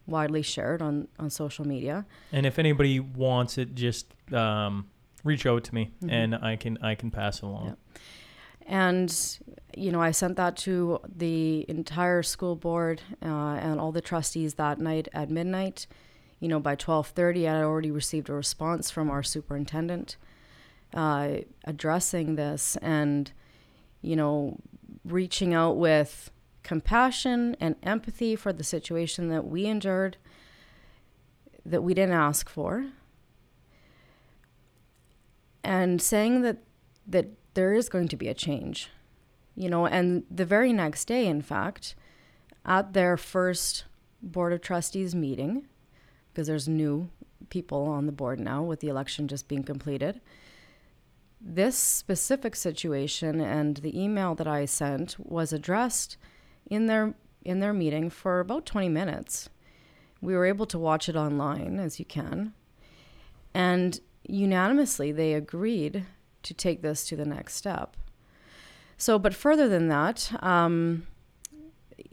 widely 0.08 0.42
shared 0.42 0.82
on, 0.82 1.08
on 1.20 1.30
social 1.30 1.68
media. 1.68 2.06
And 2.32 2.46
if 2.46 2.58
anybody 2.58 3.00
wants 3.00 3.58
it, 3.58 3.76
just 3.76 4.08
um, 4.34 4.88
reach 5.24 5.46
out 5.46 5.64
to 5.66 5.76
me, 5.76 5.92
Mhm. 6.02 6.12
and 6.12 6.36
I 6.36 6.56
can 6.56 6.78
I 6.82 6.96
can 6.96 7.12
pass 7.12 7.38
it 7.38 7.44
along. 7.44 7.66
Yep. 7.68 7.78
And 8.70 9.40
you 9.76 9.92
know, 9.92 10.02
I 10.02 10.12
sent 10.12 10.38
that 10.38 10.58
to 10.58 11.00
the 11.08 11.66
entire 11.70 12.24
school 12.24 12.56
board 12.56 13.02
uh, 13.22 13.26
and 13.62 13.80
all 13.80 13.92
the 13.92 14.02
trustees 14.02 14.56
that 14.56 14.80
night 14.80 15.08
at 15.14 15.30
midnight. 15.30 15.88
You 16.40 16.48
know, 16.48 16.60
by 16.60 16.76
twelve 16.76 17.08
thirty, 17.10 17.48
I 17.48 17.56
had 17.56 17.64
already 17.64 17.92
received 17.92 18.30
a 18.30 18.34
response 18.34 18.90
from 18.92 19.10
our 19.10 19.24
superintendent 19.24 20.18
uh, 20.94 21.30
addressing 21.66 22.36
this 22.36 22.76
and 22.82 23.32
you 24.02 24.16
know 24.16 24.58
reaching 25.06 25.54
out 25.54 25.78
with 25.78 26.32
compassion 26.68 27.56
and 27.62 27.78
empathy 27.82 28.36
for 28.36 28.52
the 28.52 28.64
situation 28.64 29.30
that 29.30 29.48
we 29.48 29.66
endured 29.66 30.18
that 31.66 31.82
we 31.82 31.94
didn't 31.94 32.14
ask 32.14 32.50
for. 32.50 32.88
And 35.64 36.02
saying 36.02 36.42
that 36.42 36.58
that 37.08 37.28
there 37.54 37.74
is 37.74 37.88
going 37.88 38.10
to 38.10 38.18
be 38.18 38.28
a 38.28 38.34
change 38.34 38.90
you 39.56 39.70
know 39.70 39.88
and 39.88 40.24
the 40.30 40.46
very 40.46 40.72
next 40.72 41.06
day 41.06 41.26
in 41.26 41.42
fact 41.42 41.96
at 42.66 42.94
their 42.94 43.18
first 43.18 43.86
board 44.22 44.54
of 44.54 44.62
trustees 44.62 45.16
meeting 45.16 45.66
because 46.30 46.48
there's 46.48 46.68
new 46.68 47.10
people 47.50 47.86
on 47.88 48.06
the 48.06 48.12
board 48.12 48.40
now 48.40 48.62
with 48.62 48.80
the 48.82 48.90
election 48.90 49.28
just 49.28 49.48
being 49.48 49.64
completed 49.64 50.22
this 51.42 51.78
specific 51.78 52.56
situation 52.56 53.42
and 53.42 53.78
the 53.78 54.00
email 54.00 54.36
that 54.36 54.48
I 54.48 54.66
sent 54.66 55.16
was 55.20 55.54
addressed 55.54 56.18
in 56.70 56.88
their 56.88 57.14
in 57.44 57.60
their 57.60 57.74
meeting 57.74 58.10
for 58.10 58.40
about 58.40 58.66
20 58.66 58.90
minutes. 58.90 59.50
We 60.22 60.36
were 60.36 60.46
able 60.46 60.66
to 60.68 60.78
watch 60.78 61.08
it 61.08 61.16
online 61.16 61.80
as 61.80 61.98
you 61.98 62.06
can. 62.06 62.54
And 63.54 64.00
unanimously 64.24 65.12
they 65.12 65.34
agreed 65.34 66.06
to 66.44 66.54
take 66.54 66.82
this 66.82 67.06
to 67.08 67.16
the 67.16 67.26
next 67.26 67.56
step. 67.56 67.96
So, 68.98 69.18
but 69.18 69.34
further 69.34 69.70
than 69.70 69.88
that, 69.90 70.32
um, 70.44 71.08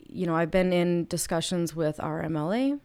you 0.09 0.27
know, 0.27 0.37
I've 0.37 0.51
been 0.51 0.73
in 0.73 1.07
discussions 1.07 1.75
with 1.75 1.99
our 1.99 2.23
MLA, 2.23 2.79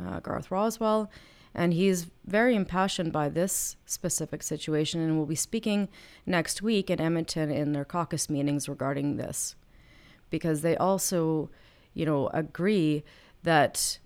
uh, 0.00 0.20
Garth 0.20 0.50
Rowswell, 0.50 1.08
and 1.54 1.72
he's 1.72 2.06
very 2.26 2.54
impassioned 2.54 3.12
by 3.12 3.28
this 3.28 3.76
specific 3.86 4.42
situation 4.42 5.00
and 5.00 5.18
will 5.18 5.26
be 5.26 5.34
speaking 5.34 5.88
next 6.26 6.62
week 6.62 6.90
in 6.90 7.00
Edmonton 7.00 7.50
in 7.50 7.72
their 7.72 7.84
caucus 7.84 8.30
meetings 8.30 8.68
regarding 8.68 9.16
this. 9.16 9.56
Because 10.30 10.62
they 10.62 10.76
also, 10.76 11.50
you 11.94 12.04
know, 12.04 12.28
agree 12.28 13.04
that 13.42 13.98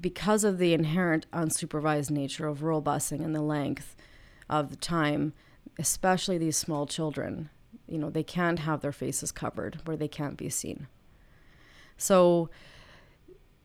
because 0.00 0.44
of 0.44 0.58
the 0.58 0.72
inherent 0.72 1.30
unsupervised 1.32 2.10
nature 2.10 2.46
of 2.46 2.62
rural 2.62 2.82
busing 2.82 3.24
and 3.24 3.34
the 3.34 3.42
length 3.42 3.96
of 4.48 4.70
the 4.70 4.76
time, 4.76 5.32
especially 5.78 6.38
these 6.38 6.56
small 6.56 6.86
children, 6.86 7.50
you 7.86 7.98
know, 7.98 8.10
they 8.10 8.22
can't 8.22 8.60
have 8.60 8.80
their 8.80 8.92
faces 8.92 9.32
covered 9.32 9.80
where 9.84 9.96
they 9.96 10.08
can't 10.08 10.36
be 10.36 10.48
seen. 10.48 10.88
So, 11.96 12.50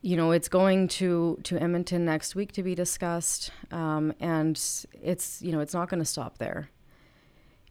you 0.02 0.16
know, 0.16 0.32
it's 0.32 0.48
going 0.48 0.88
to 0.88 1.40
to 1.44 1.58
Edmonton 1.60 2.06
next 2.06 2.36
week 2.36 2.52
to 2.54 2.64
be 2.64 2.76
discussed, 2.76 3.52
um, 3.72 4.14
and 4.20 4.60
it's 5.02 5.42
you 5.42 5.52
know 5.52 5.60
it's 5.60 5.74
not 5.74 5.90
going 5.90 6.00
to 6.00 6.06
stop 6.06 6.38
there. 6.38 6.70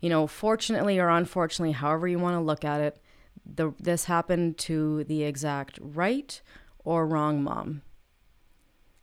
You 0.01 0.09
know, 0.09 0.27
fortunately 0.27 0.99
or 0.99 1.09
unfortunately, 1.09 1.73
however 1.73 2.09
you 2.09 2.19
want 2.19 2.37
to 2.37 2.41
look 2.41 2.65
at 2.65 2.81
it, 2.81 3.01
the 3.45 3.73
this 3.79 4.05
happened 4.07 4.59
to 4.59 5.05
the 5.05 5.23
exact 5.25 5.79
right 5.81 6.41
or 6.85 7.07
wrong 7.07 7.43
mom. 7.43 7.83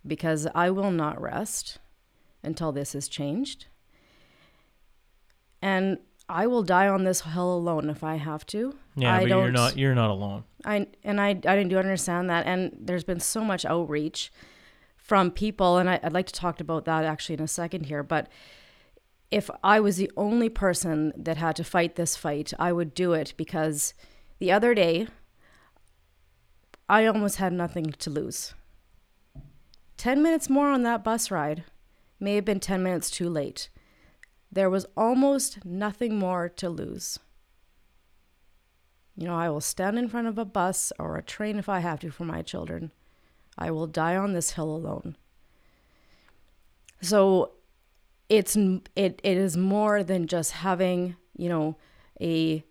Because 0.05 0.47
I 0.55 0.69
will 0.69 0.91
not 0.91 1.21
rest 1.21 1.79
until 2.43 2.71
this 2.71 2.95
is 2.95 3.07
changed. 3.07 3.67
And 5.61 5.99
I 6.29 6.47
will 6.47 6.63
die 6.63 6.87
on 6.87 7.03
this 7.03 7.21
hill 7.21 7.53
alone 7.53 7.89
if 7.89 8.03
I 8.03 8.15
have 8.15 8.45
to. 8.47 8.75
Yeah, 8.95 9.15
I 9.15 9.19
but 9.19 9.29
you're 9.29 9.43
don't- 9.45 9.53
not 9.53 9.77
you're 9.77 9.95
not 9.95 10.09
alone. 10.09 10.43
I 10.65 10.87
and 11.03 11.21
I 11.21 11.29
I 11.29 11.33
didn't 11.33 11.69
do 11.69 11.77
understand 11.77 12.29
that, 12.29 12.45
and 12.45 12.75
there's 12.79 13.03
been 13.03 13.19
so 13.19 13.43
much 13.43 13.65
outreach 13.65 14.31
from 14.97 15.31
people, 15.31 15.77
and 15.77 15.89
I, 15.89 15.99
I'd 16.03 16.13
like 16.13 16.27
to 16.27 16.33
talk 16.33 16.59
about 16.59 16.85
that 16.85 17.05
actually 17.05 17.35
in 17.35 17.41
a 17.41 17.47
second 17.47 17.85
here. 17.85 18.03
But 18.03 18.27
if 19.29 19.49
I 19.63 19.79
was 19.79 19.97
the 19.97 20.11
only 20.15 20.49
person 20.49 21.11
that 21.17 21.37
had 21.37 21.55
to 21.57 21.63
fight 21.63 21.95
this 21.95 22.15
fight, 22.15 22.53
I 22.57 22.71
would 22.71 22.93
do 22.93 23.13
it 23.13 23.33
because 23.35 23.93
the 24.39 24.51
other 24.51 24.73
day 24.73 25.07
I 26.87 27.05
almost 27.05 27.37
had 27.37 27.51
nothing 27.51 27.91
to 27.91 28.09
lose. 28.09 28.53
Ten 29.97 30.21
minutes 30.21 30.49
more 30.49 30.69
on 30.69 30.83
that 30.83 31.03
bus 31.03 31.29
ride 31.31 31.63
may 32.19 32.35
have 32.35 32.45
been 32.45 32.59
ten 32.59 32.81
minutes 32.81 33.09
too 33.09 33.29
late. 33.29 33.69
There 34.51 34.69
was 34.69 34.85
almost 34.95 35.65
nothing 35.65 36.17
more 36.17 36.47
to 36.49 36.69
lose. 36.69 37.19
You 39.17 39.25
know, 39.25 39.35
I 39.35 39.49
will 39.49 39.61
stand 39.61 39.97
in 39.97 40.07
front 40.07 40.27
of 40.27 40.37
a 40.37 40.45
bus 40.45 40.93
or 40.99 41.17
a 41.17 41.23
train 41.23 41.57
if 41.57 41.67
I 41.67 41.79
have 41.79 41.99
to 42.01 42.11
for 42.11 42.23
my 42.23 42.41
children. 42.43 42.91
I 43.57 43.71
will 43.71 43.87
die 43.87 44.15
on 44.15 44.33
this 44.33 44.51
hill 44.51 44.73
alone. 44.73 45.17
So 47.01 47.53
it's 48.29 48.55
it 48.55 49.19
it 49.23 49.37
is 49.37 49.55
more 49.57 50.03
than 50.03 50.27
just 50.27 50.51
having, 50.51 51.15
you 51.35 51.49
know, 51.49 51.77
a 52.21 52.63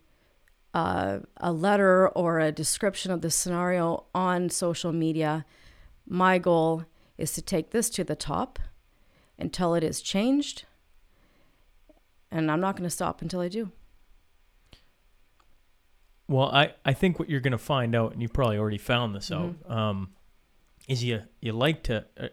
uh, 0.75 1.21
a 1.39 1.53
letter 1.53 2.09
or 2.09 2.39
a 2.41 2.53
description 2.53 3.11
of 3.11 3.23
the 3.23 3.31
scenario 3.31 4.05
on 4.15 4.51
social 4.51 4.93
media. 4.93 5.47
My 6.07 6.39
goal 6.39 6.85
is 7.17 7.33
to 7.33 7.43
take 7.43 7.71
this 7.71 7.89
to 7.91 8.05
the 8.05 8.17
top 8.17 8.59
until 9.39 9.75
it 9.75 9.83
is 9.83 10.03
changed 10.03 10.65
and 12.31 12.51
I'm 12.51 12.61
not 12.61 12.77
going 12.77 12.89
to 12.89 12.91
stop 12.95 13.23
until 13.23 13.41
I 13.41 13.49
do. 13.49 13.71
Well, 16.29 16.51
I, 16.51 16.75
I 16.85 16.93
think 16.93 17.19
what 17.19 17.31
you're 17.31 17.41
going 17.41 17.53
to 17.53 17.59
find 17.59 17.95
out, 17.95 18.13
and 18.13 18.21
you 18.21 18.29
probably 18.29 18.59
already 18.59 18.79
found 18.79 19.15
this 19.15 19.31
Mm-hmm. 19.31 19.73
out, 19.73 19.79
um, 19.79 20.11
is 20.89 21.03
you 21.03 21.23
you 21.41 21.53
like 21.53 21.83
to. 21.85 22.05
Uh, 22.19 22.29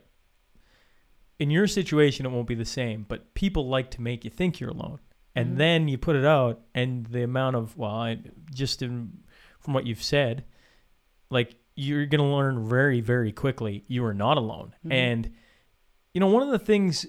in 1.43 1.51
your 1.51 1.67
situation, 1.67 2.25
it 2.25 2.29
won't 2.29 2.47
be 2.47 2.55
the 2.55 2.63
same, 2.81 3.05
but 3.07 3.33
people 3.33 3.67
like 3.67 3.91
to 3.91 4.01
make 4.01 4.23
you 4.23 4.31
think 4.31 4.59
you're 4.59 4.69
alone, 4.69 4.99
and 5.35 5.53
Mhm. 5.53 5.57
then 5.57 5.87
you 5.89 5.97
put 5.97 6.15
it 6.15 6.25
out, 6.25 6.61
and 6.73 7.05
the 7.07 7.23
amount 7.23 7.55
of 7.57 7.77
well, 7.77 7.91
I 7.91 8.19
just 8.53 8.81
in, 8.81 9.23
from 9.59 9.73
what 9.73 9.85
you've 9.85 10.01
said, 10.01 10.45
like 11.29 11.55
you're 11.75 12.05
going 12.05 12.21
to 12.21 12.35
learn 12.37 12.67
very 12.69 13.01
very 13.01 13.31
quickly 13.31 13.83
you 13.87 14.05
are 14.05 14.13
not 14.13 14.37
alone, 14.37 14.73
Mhm. 14.85 14.91
and 14.93 15.31
you 16.13 16.19
know 16.21 16.27
one 16.27 16.43
of 16.43 16.49
the 16.49 16.59
things 16.59 17.05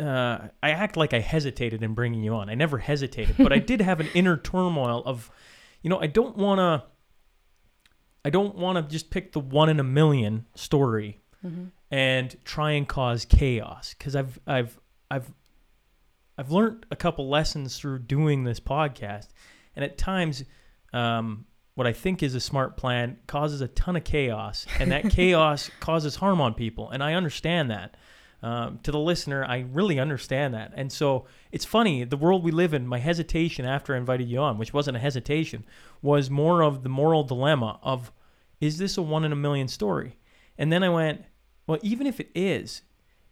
uh, 0.00 0.48
I 0.62 0.70
act 0.70 0.96
like 0.96 1.14
I 1.14 1.20
hesitated 1.20 1.82
in 1.82 1.94
bringing 1.94 2.22
you 2.24 2.34
on. 2.34 2.50
I 2.50 2.54
never 2.54 2.78
hesitated, 2.78 3.36
but 3.38 3.52
I 3.52 3.58
did 3.70 3.80
have 3.80 4.00
an 4.00 4.08
inner 4.12 4.36
turmoil 4.36 5.02
of, 5.06 5.30
you 5.82 5.88
know, 5.90 6.00
I 6.00 6.08
don't 6.08 6.36
want 6.36 6.58
to. 6.58 6.84
I 8.26 8.30
don't 8.30 8.56
want 8.56 8.76
to 8.76 8.90
just 8.92 9.10
pick 9.10 9.32
the 9.32 9.38
one 9.40 9.68
in 9.68 9.78
a 9.78 9.84
million 9.84 10.46
story 10.56 11.20
Mm-hmm. 11.44 11.64
and 11.90 12.36
try 12.44 12.70
and 12.72 12.88
cause 12.88 13.26
chaos 13.26 13.94
because 13.98 14.16
I've 14.16 14.38
I've 14.46 14.80
I've 15.10 15.30
I've 16.38 16.50
learned 16.50 16.86
a 16.90 16.96
couple 16.96 17.28
lessons 17.28 17.78
through 17.78 17.98
doing 18.00 18.44
this 18.44 18.60
podcast, 18.60 19.28
and 19.76 19.84
at 19.84 19.98
times, 19.98 20.44
um, 20.94 21.44
what 21.74 21.86
I 21.86 21.92
think 21.92 22.22
is 22.22 22.34
a 22.34 22.40
smart 22.40 22.76
plan 22.78 23.18
causes 23.26 23.60
a 23.60 23.68
ton 23.68 23.96
of 23.96 24.04
chaos, 24.04 24.66
and 24.80 24.90
that 24.90 25.10
chaos 25.10 25.70
causes 25.80 26.16
harm 26.16 26.40
on 26.40 26.54
people, 26.54 26.88
and 26.90 27.02
I 27.02 27.14
understand 27.14 27.70
that. 27.70 27.96
Um, 28.42 28.78
to 28.82 28.90
the 28.90 28.98
listener, 28.98 29.42
I 29.42 29.64
really 29.72 29.98
understand 29.98 30.52
that, 30.54 30.72
and 30.76 30.92
so 30.92 31.26
it's 31.52 31.64
funny 31.64 32.04
the 32.04 32.16
world 32.16 32.42
we 32.42 32.52
live 32.52 32.74
in. 32.74 32.86
My 32.86 32.98
hesitation 32.98 33.64
after 33.64 33.94
I 33.94 33.98
invited 33.98 34.28
you 34.28 34.38
on, 34.38 34.58
which 34.58 34.74
wasn't 34.74 34.96
a 34.96 35.00
hesitation, 35.00 35.64
was 36.02 36.30
more 36.30 36.62
of 36.62 36.82
the 36.82 36.90
moral 36.90 37.22
dilemma 37.22 37.78
of, 37.82 38.12
is 38.60 38.76
this 38.78 38.98
a 38.98 39.02
one 39.02 39.24
in 39.24 39.32
a 39.32 39.36
million 39.36 39.68
story? 39.68 40.18
And 40.58 40.72
then 40.72 40.82
I 40.82 40.88
went, 40.88 41.22
well, 41.66 41.78
even 41.82 42.06
if 42.06 42.20
it 42.20 42.30
is, 42.34 42.82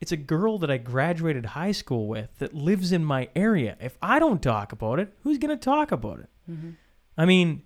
it's 0.01 0.13
a 0.13 0.17
girl 0.17 0.59
that 0.59 0.71
I 0.71 0.79
graduated 0.79 1.47
high 1.47 1.73
school 1.73 2.09
with 2.09 2.39
that 2.39 2.55
lives 2.55 2.93
in 2.93 3.05
my 3.05 3.29
area. 3.37 3.77
If 3.81 3.97
I 4.03 4.19
don't 4.19 4.43
talk 4.43 4.73
about 4.73 4.99
it, 4.99 5.15
who's 5.23 5.39
going 5.39 5.57
to 5.57 5.65
talk 5.65 5.93
about 5.93 6.19
it? 6.19 6.29
Mm-hmm. 6.51 6.71
I 7.17 7.25
mean, 7.25 7.63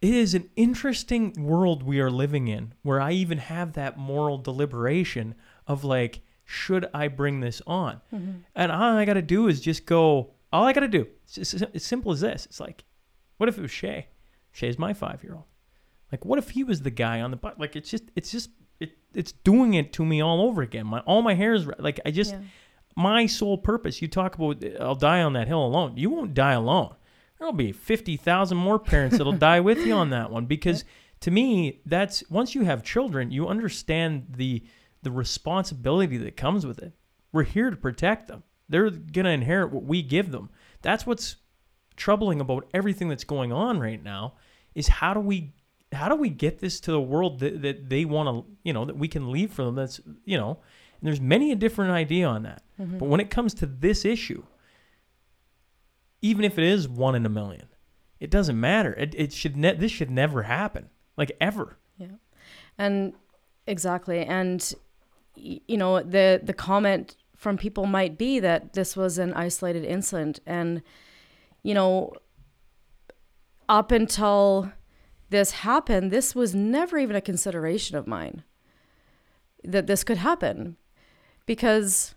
it 0.00 0.14
is 0.14 0.34
an 0.34 0.50
interesting 0.56 1.32
world 1.38 1.82
we 1.82 2.00
are 2.00 2.10
living 2.10 2.48
in 2.48 2.74
where 2.82 3.00
I 3.00 3.12
even 3.12 3.38
have 3.38 3.72
that 3.72 3.98
moral 3.98 4.38
deliberation 4.38 5.34
of 5.66 5.84
like, 5.84 6.20
should 6.44 6.86
I 6.92 7.08
bring 7.08 7.40
this 7.40 7.60
on? 7.66 8.00
Mm-hmm. 8.12 8.32
And 8.54 8.72
all 8.72 8.96
I 8.96 9.04
got 9.04 9.14
to 9.14 9.22
do 9.22 9.48
is 9.48 9.60
just 9.60 9.86
go, 9.86 10.30
all 10.52 10.64
I 10.64 10.72
got 10.72 10.80
to 10.80 10.88
do, 10.88 11.06
it's, 11.24 11.38
it's 11.54 11.62
as 11.62 11.82
simple 11.82 12.12
as 12.12 12.20
this. 12.20 12.46
It's 12.46 12.60
like, 12.60 12.84
what 13.38 13.48
if 13.48 13.58
it 13.58 13.62
was 13.62 13.70
Shay? 13.70 14.08
Shay's 14.52 14.78
my 14.78 14.92
five 14.92 15.22
year 15.22 15.34
old. 15.34 15.44
Like, 16.12 16.24
what 16.24 16.38
if 16.38 16.50
he 16.50 16.64
was 16.64 16.82
the 16.82 16.90
guy 16.90 17.20
on 17.20 17.30
the 17.30 17.36
butt? 17.36 17.58
Like, 17.60 17.76
it's 17.76 17.90
just, 17.90 18.04
it's 18.16 18.30
just, 18.30 18.50
it, 18.80 18.92
it's 19.14 19.32
doing 19.32 19.74
it 19.74 19.92
to 19.94 20.04
me 20.04 20.20
all 20.20 20.40
over 20.42 20.62
again. 20.62 20.86
My, 20.86 21.00
all 21.00 21.22
my 21.22 21.34
hair 21.34 21.54
is 21.54 21.66
like, 21.78 22.00
I 22.06 22.10
just, 22.10 22.32
Yeah. 22.32 22.40
my 22.96 23.26
sole 23.26 23.58
purpose. 23.58 24.00
You 24.00 24.08
talk 24.08 24.34
about, 24.36 24.64
I'll 24.80 24.94
die 24.94 25.22
on 25.22 25.32
that 25.34 25.48
hill 25.48 25.64
alone. 25.64 25.96
You 25.96 26.10
won't 26.10 26.34
die 26.34 26.52
alone. 26.52 26.94
There'll 27.38 27.52
be 27.52 27.72
50,000 27.72 28.56
more 28.56 28.78
parents 28.78 29.18
that'll 29.18 29.32
die 29.50 29.60
with 29.60 29.78
you 29.86 29.92
on 29.94 30.10
that 30.10 30.30
one 30.30 30.46
because 30.46 30.84
to 31.20 31.30
me, 31.30 31.80
that's 31.84 32.22
once 32.30 32.54
you 32.54 32.64
have 32.64 32.82
children, 32.82 33.30
you 33.30 33.48
understand 33.48 34.26
the, 34.36 34.62
the 35.02 35.10
responsibility 35.10 36.16
that 36.18 36.36
comes 36.36 36.64
with 36.66 36.78
it. 36.78 36.92
We're 37.32 37.42
here 37.44 37.70
to 37.70 37.76
protect 37.76 38.28
them. 38.28 38.42
They're 38.68 38.90
going 38.90 39.24
to 39.24 39.30
inherit 39.30 39.72
what 39.72 39.84
we 39.84 40.02
give 40.02 40.30
them. 40.30 40.50
That's 40.82 41.06
what's 41.06 41.36
troubling 41.96 42.40
about 42.40 42.68
everything 42.72 43.08
that's 43.08 43.24
going 43.24 43.52
on 43.52 43.80
right 43.80 44.02
now 44.02 44.34
is 44.74 44.86
how 44.88 45.14
do 45.14 45.20
we 45.20 45.52
how 45.92 46.08
do 46.08 46.14
we 46.16 46.28
get 46.28 46.58
this 46.58 46.80
to 46.80 46.92
the 46.92 47.00
world 47.00 47.40
that, 47.40 47.62
that 47.62 47.88
they 47.88 48.04
want 48.04 48.28
to 48.46 48.50
you 48.62 48.72
know 48.72 48.84
that 48.84 48.96
we 48.96 49.08
can 49.08 49.30
leave 49.32 49.52
for 49.52 49.64
them 49.64 49.74
that's 49.74 50.00
you 50.24 50.36
know 50.36 50.50
and 51.00 51.06
there's 51.06 51.20
many 51.20 51.50
a 51.52 51.56
different 51.56 51.90
idea 51.92 52.26
on 52.26 52.42
that 52.42 52.62
Mm-hmm. 52.80 52.98
but 52.98 53.08
when 53.08 53.18
it 53.18 53.28
comes 53.28 53.54
to 53.54 53.66
this 53.66 54.04
issue 54.04 54.44
even 56.22 56.44
if 56.44 56.58
it 56.58 56.64
is 56.64 56.88
one 56.88 57.14
in 57.16 57.26
a 57.26 57.28
million 57.28 57.66
it 58.20 58.30
doesn't 58.30 58.58
matter 58.60 58.92
it, 58.94 59.14
it 59.16 59.32
should 59.32 59.56
ne- 59.56 59.74
this 59.74 59.90
should 59.92 60.10
never 60.10 60.42
happen 60.44 60.88
like 61.16 61.32
ever 61.40 61.76
Yeah. 61.96 62.16
And 62.78 63.14
exactly. 63.66 64.20
And 64.24 64.72
you 65.34 65.76
know, 65.76 66.00
the 66.02 66.40
the 66.42 66.52
comment 66.52 67.16
from 67.36 67.56
people 67.58 67.86
might 67.86 68.16
be 68.16 68.38
that 68.40 68.72
this 68.74 68.96
was 68.96 69.18
an 69.18 69.32
isolated 69.34 69.84
incident 69.84 70.38
and 70.46 70.82
you 71.64 71.74
know, 71.74 72.12
up 73.68 73.90
until 73.92 74.70
this 75.30 75.50
happened, 75.50 76.10
this 76.10 76.34
was 76.34 76.54
never 76.54 76.98
even 76.98 77.16
a 77.16 77.20
consideration 77.20 77.96
of 77.96 78.06
mine 78.06 78.44
that 79.64 79.86
this 79.86 80.04
could 80.04 80.18
happen 80.18 80.76
because 81.46 82.14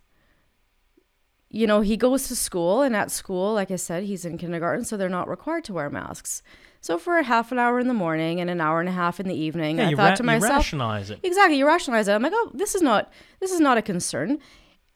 you 1.53 1.67
know, 1.67 1.81
he 1.81 1.97
goes 1.97 2.29
to 2.29 2.35
school 2.35 2.81
and 2.81 2.95
at 2.95 3.11
school, 3.11 3.53
like 3.53 3.71
I 3.71 3.75
said, 3.75 4.03
he's 4.03 4.23
in 4.23 4.37
kindergarten, 4.37 4.85
so 4.85 4.95
they're 4.95 5.09
not 5.09 5.27
required 5.27 5.65
to 5.65 5.73
wear 5.73 5.89
masks. 5.89 6.41
So 6.79 6.97
for 6.97 7.17
a 7.17 7.23
half 7.23 7.51
an 7.51 7.59
hour 7.59 7.79
in 7.79 7.89
the 7.89 7.93
morning 7.93 8.39
and 8.39 8.49
an 8.49 8.61
hour 8.61 8.79
and 8.79 8.87
a 8.87 8.93
half 8.93 9.19
in 9.19 9.27
the 9.27 9.35
evening, 9.35 9.77
yeah, 9.77 9.89
I 9.89 9.95
thought 9.95 9.97
ra- 9.97 10.15
to 10.15 10.23
you 10.23 10.27
myself, 10.27 10.51
rationalize 10.51 11.09
it 11.09 11.19
Exactly, 11.21 11.57
you 11.57 11.67
rationalize 11.67 12.07
it. 12.07 12.13
I'm 12.13 12.23
like, 12.23 12.31
oh, 12.33 12.51
this 12.53 12.73
is 12.73 12.81
not 12.81 13.11
this 13.39 13.51
is 13.51 13.59
not 13.59 13.77
a 13.77 13.81
concern. 13.81 14.39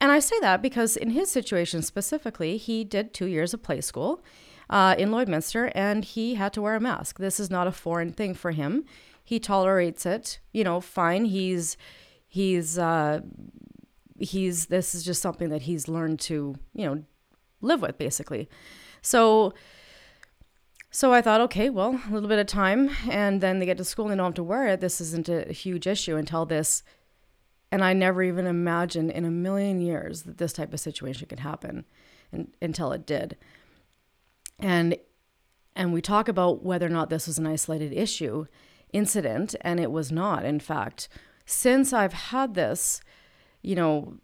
And 0.00 0.10
I 0.10 0.18
say 0.18 0.38
that 0.40 0.62
because 0.62 0.96
in 0.96 1.10
his 1.10 1.30
situation 1.30 1.82
specifically, 1.82 2.56
he 2.56 2.84
did 2.84 3.14
two 3.14 3.26
years 3.26 3.54
of 3.54 3.62
play 3.62 3.80
school 3.80 4.22
uh, 4.68 4.94
in 4.98 5.10
Lloydminster, 5.10 5.70
and 5.74 6.04
he 6.04 6.34
had 6.34 6.52
to 6.54 6.62
wear 6.62 6.74
a 6.74 6.80
mask. 6.80 7.18
This 7.18 7.38
is 7.38 7.50
not 7.50 7.66
a 7.66 7.72
foreign 7.72 8.12
thing 8.12 8.34
for 8.34 8.50
him. 8.50 8.84
He 9.22 9.38
tolerates 9.38 10.06
it, 10.06 10.38
you 10.52 10.64
know, 10.64 10.80
fine. 10.80 11.26
He's 11.26 11.76
he's 12.28 12.78
uh, 12.78 13.20
he's 14.18 14.66
this 14.66 14.94
is 14.94 15.04
just 15.04 15.22
something 15.22 15.48
that 15.50 15.62
he's 15.62 15.88
learned 15.88 16.20
to 16.20 16.56
you 16.74 16.86
know 16.86 17.04
live 17.60 17.82
with 17.82 17.98
basically. 17.98 18.48
So 19.02 19.54
so 20.96 21.12
I 21.12 21.20
thought, 21.20 21.42
okay, 21.42 21.68
well, 21.68 22.00
a 22.08 22.10
little 22.10 22.28
bit 22.28 22.38
of 22.38 22.46
time, 22.46 22.88
and 23.10 23.42
then 23.42 23.58
they 23.58 23.66
get 23.66 23.76
to 23.76 23.84
school 23.84 24.06
and 24.06 24.12
they 24.12 24.16
don't 24.16 24.28
have 24.28 24.34
to 24.36 24.42
wear 24.42 24.66
it. 24.68 24.80
This 24.80 24.98
isn't 25.00 25.28
a 25.28 25.52
huge 25.52 25.86
issue 25.86 26.16
until 26.16 26.46
this. 26.46 26.82
And 27.70 27.84
I 27.84 27.92
never 27.92 28.22
even 28.22 28.46
imagined 28.46 29.10
in 29.10 29.26
a 29.26 29.30
million 29.30 29.78
years 29.80 30.22
that 30.22 30.38
this 30.38 30.54
type 30.54 30.72
of 30.72 30.80
situation 30.80 31.28
could 31.28 31.40
happen, 31.40 31.84
and, 32.32 32.48
until 32.62 32.92
it 32.92 33.04
did. 33.04 33.36
And 34.58 34.96
and 35.74 35.92
we 35.92 36.00
talk 36.00 36.28
about 36.28 36.64
whether 36.64 36.86
or 36.86 36.90
not 36.90 37.10
this 37.10 37.26
was 37.26 37.38
an 37.38 37.46
isolated 37.46 37.92
issue, 37.92 38.46
incident, 38.92 39.54
and 39.60 39.78
it 39.78 39.90
was 39.90 40.10
not. 40.10 40.44
In 40.44 40.58
fact, 40.58 41.08
since 41.44 41.92
I've 41.92 42.14
had 42.14 42.54
this, 42.54 43.02
you 43.62 43.74
know, 43.74 44.14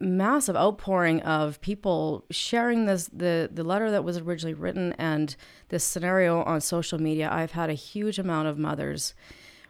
massive 0.00 0.56
outpouring 0.56 1.20
of 1.22 1.60
people 1.60 2.24
sharing 2.30 2.86
this 2.86 3.08
the 3.12 3.48
the 3.52 3.64
letter 3.64 3.90
that 3.90 4.04
was 4.04 4.18
originally 4.18 4.54
written 4.54 4.92
and 4.94 5.36
this 5.68 5.84
scenario 5.84 6.42
on 6.42 6.60
social 6.60 7.00
media 7.00 7.28
i've 7.32 7.52
had 7.52 7.70
a 7.70 7.74
huge 7.74 8.18
amount 8.18 8.48
of 8.48 8.58
mothers 8.58 9.14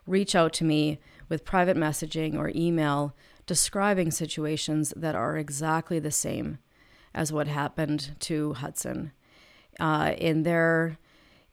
reach 0.06 0.34
out 0.34 0.52
to 0.52 0.64
me 0.64 0.98
with 1.28 1.44
private 1.44 1.76
messaging 1.76 2.36
or 2.36 2.50
email 2.54 3.14
describing 3.46 4.10
situations 4.10 4.92
that 4.96 5.14
are 5.14 5.36
exactly 5.36 5.98
the 5.98 6.10
same 6.10 6.58
as 7.14 7.32
what 7.32 7.46
happened 7.46 8.16
to 8.18 8.54
hudson 8.54 9.12
uh, 9.80 10.14
in 10.18 10.42
their 10.42 10.98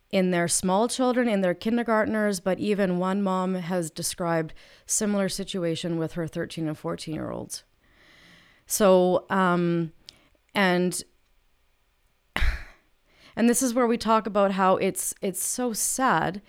in 0.09 0.31
their 0.31 0.47
small 0.47 0.89
children 0.89 1.29
in 1.29 1.39
their 1.39 1.53
kindergartners 1.53 2.41
but 2.41 2.59
even 2.59 2.99
one 2.99 3.21
mom 3.21 3.55
has 3.55 3.89
described 3.89 4.53
similar 4.85 5.29
situation 5.29 5.97
with 5.97 6.13
her 6.13 6.27
13 6.27 6.67
and 6.67 6.77
14 6.77 7.13
year 7.13 7.31
olds. 7.31 7.63
So, 8.65 9.25
um, 9.29 9.91
and 10.55 11.03
and 13.35 13.49
this 13.49 13.61
is 13.61 13.73
where 13.73 13.87
we 13.87 13.97
talk 13.97 14.25
about 14.27 14.51
how 14.51 14.77
it's 14.77 15.13
it's 15.21 15.43
so 15.43 15.73
sad 15.73 16.41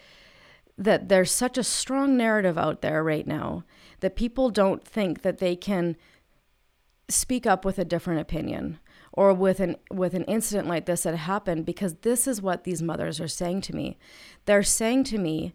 that 0.79 1.09
there's 1.09 1.31
such 1.31 1.59
a 1.59 1.65
strong 1.65 2.17
narrative 2.17 2.57
out 2.57 2.81
there 2.81 3.05
right 3.05 3.27
now 3.27 3.65
that 4.01 4.17
people 4.17 4.51
don't 4.51 4.85
think 4.85 5.23
that 5.23 5.39
they 5.39 5.55
can 5.55 5.97
speak 7.09 7.47
up 7.47 7.65
with 7.65 7.79
a 7.79 7.85
different 7.85 8.21
opinion 8.21 8.79
or 9.13 9.33
with 9.35 9.61
an 9.61 9.77
with 9.91 10.15
an 10.15 10.25
incident 10.25 10.67
like 10.69 10.87
this 10.87 11.03
that 11.03 11.15
happened 11.17 11.67
because 11.67 11.95
this 11.97 12.27
is 12.27 12.41
what 12.41 12.65
these 12.65 12.83
mothers 12.83 13.21
are 13.21 13.29
saying 13.29 13.61
to 13.63 13.77
me. 13.77 13.99
They're 14.47 14.63
saying 14.63 15.05
to 15.05 15.19
me 15.19 15.55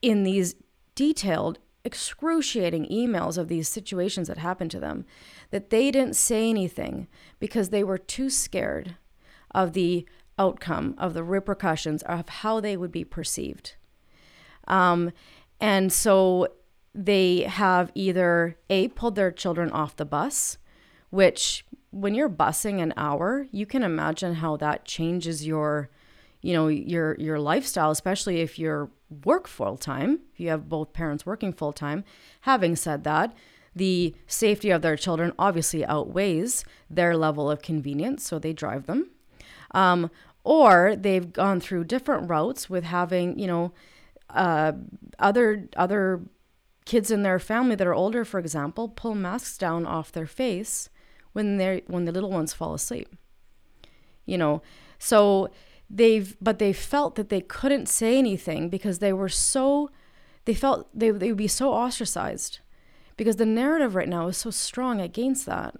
in 0.00 0.22
these 0.22 0.54
detailed 0.94 1.58
excruciating 1.84 2.86
emails 2.86 3.38
of 3.38 3.48
these 3.48 3.68
situations 3.68 4.28
that 4.28 4.38
happened 4.38 4.70
to 4.70 4.80
them 4.80 5.04
that 5.50 5.70
they 5.70 5.90
didn't 5.90 6.16
say 6.16 6.50
anything 6.50 7.08
because 7.38 7.70
they 7.70 7.84
were 7.84 7.98
too 7.98 8.28
scared 8.28 8.96
of 9.54 9.72
the 9.72 10.06
outcome 10.38 10.94
of 10.98 11.14
the 11.14 11.24
repercussions 11.24 12.02
of 12.02 12.28
how 12.28 12.60
they 12.60 12.76
would 12.76 12.92
be 12.92 13.04
perceived 13.04 13.76
um, 14.66 15.10
and 15.60 15.92
so 15.92 16.48
they 16.94 17.42
have 17.42 17.90
either 17.94 18.56
a 18.68 18.88
pulled 18.88 19.14
their 19.14 19.30
children 19.30 19.70
off 19.70 19.96
the 19.96 20.04
bus 20.04 20.58
which 21.10 21.64
when 21.90 22.14
you're 22.14 22.28
busing 22.28 22.80
an 22.80 22.92
hour, 22.96 23.46
you 23.50 23.66
can 23.66 23.82
imagine 23.82 24.34
how 24.36 24.56
that 24.56 24.84
changes 24.84 25.46
your 25.46 25.90
you 26.40 26.52
know 26.52 26.68
your 26.68 27.16
your 27.18 27.40
lifestyle 27.40 27.90
especially 27.90 28.40
if 28.40 28.60
you're 28.60 28.88
work 29.24 29.48
full 29.48 29.76
time 29.76 30.20
if 30.32 30.38
you 30.38 30.48
have 30.48 30.68
both 30.68 30.92
parents 30.92 31.26
working 31.26 31.52
full 31.52 31.72
time 31.72 32.04
having 32.42 32.76
said 32.76 33.02
that 33.02 33.34
the 33.78 34.14
safety 34.26 34.70
of 34.70 34.82
their 34.82 34.96
children 34.96 35.32
obviously 35.38 35.84
outweighs 35.86 36.64
their 36.90 37.16
level 37.16 37.50
of 37.50 37.62
convenience 37.62 38.24
so 38.24 38.38
they 38.38 38.52
drive 38.52 38.86
them. 38.86 39.10
Um, 39.72 40.10
or 40.44 40.96
they've 40.96 41.32
gone 41.32 41.60
through 41.60 41.84
different 41.84 42.28
routes 42.28 42.70
with 42.70 42.84
having 42.84 43.38
you 43.38 43.46
know 43.46 43.72
uh, 44.30 44.72
other 45.18 45.68
other 45.76 46.22
kids 46.84 47.10
in 47.10 47.22
their 47.22 47.38
family 47.38 47.74
that 47.74 47.86
are 47.86 47.94
older 47.94 48.24
for 48.24 48.40
example 48.40 48.88
pull 48.88 49.14
masks 49.14 49.58
down 49.58 49.84
off 49.84 50.10
their 50.10 50.26
face 50.26 50.88
when 51.38 51.56
they 51.56 51.82
when 51.86 52.04
the 52.04 52.12
little 52.12 52.30
ones 52.30 52.52
fall 52.52 52.74
asleep 52.74 53.08
you 54.28 54.38
know? 54.38 54.62
So 54.98 55.48
they've 55.90 56.36
but 56.40 56.58
they 56.58 56.72
felt 56.72 57.16
that 57.16 57.30
they 57.30 57.40
couldn't 57.40 57.88
say 57.88 58.18
anything 58.18 58.68
because 58.68 58.98
they 58.98 59.12
were 59.12 59.30
so 59.30 59.90
they 60.44 60.54
felt 60.54 60.86
they, 60.94 61.10
they 61.10 61.28
would 61.28 61.38
be 61.38 61.48
so 61.48 61.72
ostracized 61.72 62.60
because 63.16 63.36
the 63.36 63.46
narrative 63.46 63.94
right 63.94 64.08
now 64.08 64.28
is 64.28 64.36
so 64.36 64.50
strong 64.50 65.00
against 65.00 65.46
that. 65.46 65.74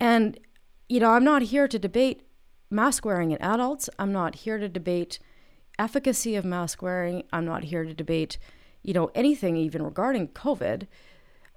And 0.00 0.40
you 0.88 1.00
know 1.00 1.10
i'm 1.10 1.24
not 1.24 1.42
here 1.42 1.68
to 1.68 1.78
debate 1.78 2.22
mask 2.70 3.04
wearing 3.04 3.30
in 3.30 3.40
adults. 3.42 3.90
I'm 3.98 4.12
not 4.12 4.36
here 4.36 4.58
to 4.58 4.68
debate 4.68 5.18
efficacy 5.78 6.34
of 6.34 6.44
mask 6.44 6.82
wearing. 6.82 7.24
I'm 7.32 7.44
not 7.44 7.64
here 7.64 7.84
to 7.84 7.94
debate 7.94 8.38
you 8.82 8.94
know 8.94 9.10
anything 9.14 9.56
even 9.56 9.82
regarding 9.82 10.28
covid. 10.28 10.86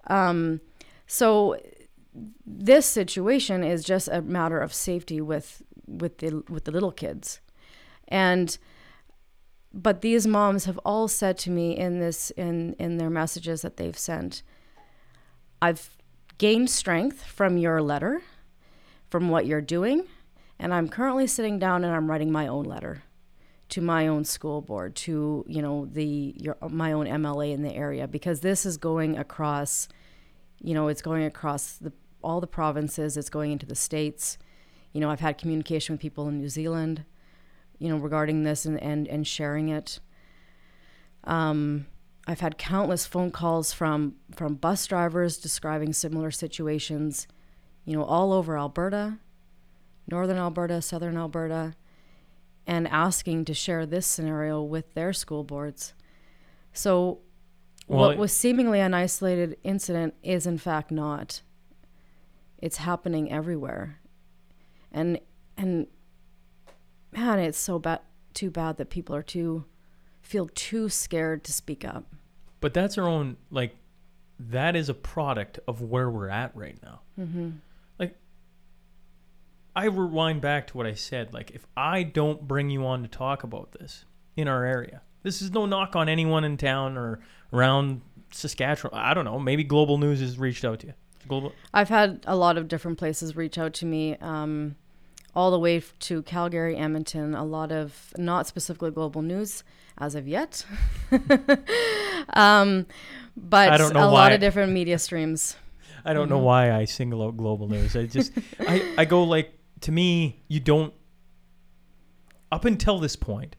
Um, 0.08 0.62
so 1.06 1.58
this 2.46 2.86
situation 2.86 3.64
is 3.64 3.84
just 3.84 4.08
a 4.08 4.22
matter 4.22 4.60
of 4.60 4.74
safety 4.74 5.22
with 5.22 5.62
with 5.88 6.18
the 6.20 6.44
with 6.50 6.66
the 6.66 6.72
little 6.72 6.92
kids. 6.92 7.40
And 8.08 8.58
but 9.74 10.02
these 10.02 10.26
moms 10.26 10.66
have 10.66 10.80
all 10.80 11.08
said 11.08 11.38
to 11.38 11.52
me 11.52 11.78
in 11.78 12.00
this 12.00 12.32
in 12.32 12.74
in 12.80 12.98
their 12.98 13.10
messages 13.10 13.62
that 13.62 13.78
they've 13.78 13.98
sent 13.98 14.42
i've 15.62 15.96
gained 16.38 16.70
strength 16.70 17.24
from 17.24 17.58
your 17.58 17.82
letter 17.82 18.22
from 19.10 19.30
what 19.30 19.46
you're 19.46 19.62
doing 19.62 20.04
and 20.60 20.74
i'm 20.74 20.90
currently 20.90 21.28
sitting 21.28 21.60
down 21.60 21.84
and 21.84 21.94
i'm 21.94 22.10
writing 22.10 22.32
my 22.32 22.48
own 22.48 22.66
letter 22.66 23.04
to 23.70 23.82
my 23.82 24.08
own 24.08 24.24
school 24.24 24.62
board 24.62 24.96
to 24.96 25.46
you 25.48 25.62
know 25.62 25.86
the 25.92 26.34
your 26.38 26.58
my 26.70 26.92
own 26.92 27.06
mla 27.06 27.52
in 27.52 27.62
the 27.62 27.74
area 27.74 28.08
because 28.08 28.40
this 28.40 28.66
is 28.66 28.78
going 28.78 29.18
across 29.18 29.88
you 30.62 30.74
know 30.74 30.88
it's 30.88 31.02
going 31.02 31.24
across 31.24 31.74
the 31.74 31.92
all 32.28 32.42
the 32.42 32.48
provinces 32.48 33.18
it's 33.18 33.30
going 33.30 33.52
into 33.52 33.66
the 33.66 33.76
states 33.76 34.38
you 34.98 35.02
know, 35.02 35.12
I've 35.12 35.20
had 35.20 35.38
communication 35.38 35.94
with 35.94 36.02
people 36.02 36.28
in 36.28 36.40
New 36.40 36.50
Zealand, 36.50 37.06
you 37.78 37.88
know, 37.88 37.98
regarding 37.98 38.44
this 38.44 38.66
and, 38.66 38.82
and, 38.82 39.08
and 39.08 39.28
sharing 39.28 39.70
it. 39.70 40.00
Um, 41.24 41.86
I've 42.26 42.40
had 42.40 42.58
countless 42.58 43.06
phone 43.06 43.30
calls 43.30 43.72
from 43.72 44.16
from 44.36 44.56
bus 44.56 44.88
drivers 44.88 45.38
describing 45.38 45.94
similar 45.94 46.32
situations, 46.32 47.28
you 47.86 47.96
know, 47.96 48.04
all 48.04 48.34
over 48.34 48.58
Alberta, 48.58 49.20
northern 50.10 50.38
Alberta, 50.38 50.82
southern 50.82 51.16
Alberta, 51.16 51.76
and 52.66 52.88
asking 52.88 53.46
to 53.46 53.54
share 53.54 53.86
this 53.86 54.08
scenario 54.08 54.64
with 54.64 54.96
their 54.96 55.14
school 55.14 55.44
boards. 55.44 55.94
So 56.74 57.20
well, 57.88 58.08
what 58.08 58.18
was 58.18 58.34
seemingly 58.34 58.80
an 58.80 58.96
isolated 58.96 59.58
incident 59.64 60.16
is 60.24 60.48
in 60.48 60.58
fact 60.58 60.90
not. 60.90 61.42
It's 62.60 62.78
happening 62.78 63.32
everywhere 63.32 64.00
and 64.92 65.20
and 65.58 65.88
man, 67.12 67.40
it's 67.40 67.58
so 67.58 67.80
bad, 67.80 68.02
too 68.34 68.50
bad 68.50 68.78
that 68.78 68.90
people 68.90 69.16
are 69.16 69.24
too 69.24 69.66
feel 70.22 70.50
too 70.54 70.90
scared 70.90 71.44
to 71.46 71.54
speak 71.54 71.86
up. 71.86 72.06
But 72.60 72.74
that's 72.74 72.98
our 72.98 73.08
own 73.08 73.38
like 73.50 73.76
that 74.40 74.76
is 74.76 74.90
a 74.90 74.94
product 74.94 75.60
of 75.68 75.82
where 75.82 76.10
we're 76.10 76.30
at 76.30 76.56
right 76.56 76.78
now. 76.84 77.02
Mm-hmm. 77.20 77.50
Like 78.00 78.16
I 79.76 79.86
rewind 79.86 80.42
back 80.42 80.68
to 80.68 80.78
what 80.78 80.86
I 80.86 80.94
said. 80.94 81.34
Like 81.34 81.52
if 81.52 81.66
I 81.76 82.04
don't 82.04 82.48
bring 82.48 82.70
you 82.70 82.86
on 82.86 83.04
to 83.04 83.08
talk 83.08 83.44
about 83.44 83.74
this 83.74 84.06
in 84.36 84.48
our 84.48 84.64
area, 84.64 85.02
this 85.24 85.42
is 85.42 85.52
no 85.52 85.66
knock 85.66 85.96
on 85.96 86.10
anyone 86.10 86.44
in 86.44 86.58
town 86.58 86.98
or 86.98 87.20
around 87.52 88.02
Saskatchewan. 88.32 89.00
I 89.00 89.14
don't 89.14 89.26
know. 89.26 89.40
Maybe 89.40 89.64
Global 89.64 89.98
News 89.98 90.20
has 90.20 90.38
reached 90.38 90.66
out 90.66 90.80
to 90.80 90.88
you. 90.88 90.94
Global. 91.28 91.54
I've 91.74 91.90
had 91.90 92.24
a 92.26 92.36
lot 92.36 92.58
of 92.58 92.68
different 92.68 92.98
places 92.98 93.36
reach 93.36 93.58
out 93.58 93.74
to 93.76 93.86
me, 93.86 94.16
um, 94.18 94.76
all 95.36 95.52
the 95.52 95.60
way 95.60 95.82
to 96.00 96.24
Calgary, 96.24 96.76
Edmonton. 96.76 97.36
A 97.36 97.46
lot 97.46 97.72
of 97.72 98.14
not 98.18 98.48
specifically 98.48 98.92
Global 98.92 99.22
News 99.22 99.64
as 99.98 100.16
of 100.16 100.28
yet, 100.28 100.66
um, 102.34 102.86
but 103.36 103.70
I 103.70 103.78
don't 103.78 103.94
know 103.94 104.08
a 104.08 104.12
why. 104.12 104.22
lot 104.22 104.32
of 104.32 104.40
different 104.40 104.72
media 104.72 105.00
streams. 105.00 105.56
I 106.06 106.14
don't 106.14 106.24
mm-hmm. 106.24 106.36
know 106.36 106.40
why 106.40 106.72
I 106.72 106.86
single 106.86 107.24
out 107.24 107.38
Global 107.38 107.68
News. 107.68 107.96
I 107.96 108.06
just 108.06 108.32
I 108.60 108.94
I 108.98 109.06
go 109.06 109.24
like 109.24 109.54
to 109.82 109.92
me 109.92 110.44
you 110.48 110.60
don't 110.60 110.94
up 112.52 112.66
until 112.66 112.98
this 113.00 113.16
point 113.16 113.56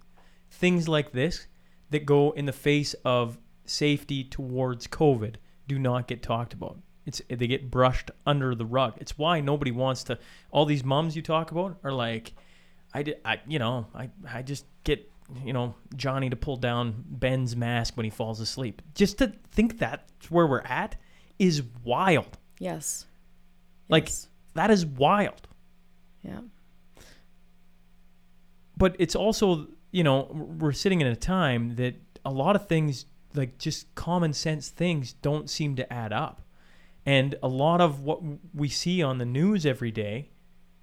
things 0.51 0.89
like 0.89 1.13
this 1.13 1.47
that 1.91 2.05
go 2.05 2.33
in 2.33 2.47
the 2.47 2.53
face 2.53 2.95
of 3.05 3.39
safety 3.65 4.25
towards 4.25 4.87
COVID 4.87 5.37
do 5.67 5.79
not 5.79 6.09
get 6.09 6.23
talked 6.23 6.53
about. 6.53 6.79
It's 7.09 7.23
they 7.31 7.47
get 7.47 7.71
brushed 7.71 8.11
under 8.27 8.55
the 8.55 8.67
rug. 8.67 8.99
It's 8.99 9.17
why 9.17 9.41
nobody 9.41 9.71
wants 9.71 10.05
to. 10.05 10.19
All 10.51 10.67
these 10.67 10.85
mums 10.85 11.17
you 11.17 11.23
talk 11.23 11.51
about 11.51 11.79
are 11.83 11.91
like, 11.91 12.35
I 12.93 13.03
did, 13.03 13.17
I 13.25 13.41
you 13.49 13.59
know, 13.59 13.87
I 13.95 14.11
I 14.31 14.43
just 14.43 14.67
get 14.85 15.11
you 15.43 15.55
know 15.55 15.75
Johnny 15.97 16.29
to 16.29 16.37
pull 16.37 16.57
down 16.57 17.03
Ben's 17.09 17.57
mask 17.57 17.97
when 17.97 18.05
he 18.05 18.11
falls 18.11 18.41
asleep. 18.41 18.83
Just 18.95 19.17
to 19.19 19.33
think 19.51 19.79
that's 19.79 20.31
where 20.31 20.47
we're 20.47 20.61
at 20.61 20.97
is 21.39 21.63
wild. 21.83 22.37
Yes. 22.59 23.07
Like 23.89 24.05
yes. 24.05 24.29
that 24.53 24.71
is 24.71 24.85
wild. 24.85 25.49
Yeah. 26.23 26.41
But 28.77 28.97
it's 28.99 29.17
also, 29.17 29.67
you 29.93 30.05
know, 30.05 30.29
we're 30.61 30.73
sitting 30.73 31.01
in 31.01 31.07
a 31.07 31.17
time 31.17 31.77
that 31.77 31.97
a 32.27 32.31
lot 32.31 32.55
of 32.55 32.69
things 32.69 33.07
like 33.35 33.57
just 33.57 33.95
common 33.95 34.35
sense 34.35 34.69
things 34.69 35.15
don't 35.15 35.49
seem 35.49 35.75
to 35.77 35.91
add 35.91 36.13
up. 36.13 36.43
And 37.09 37.37
a 37.43 37.49
lot 37.49 37.81
of 37.81 38.03
what 38.03 38.21
we 38.53 38.69
see 38.69 39.03
on 39.03 39.17
the 39.17 39.25
news 39.25 39.65
every 39.65 39.91
day 39.91 40.29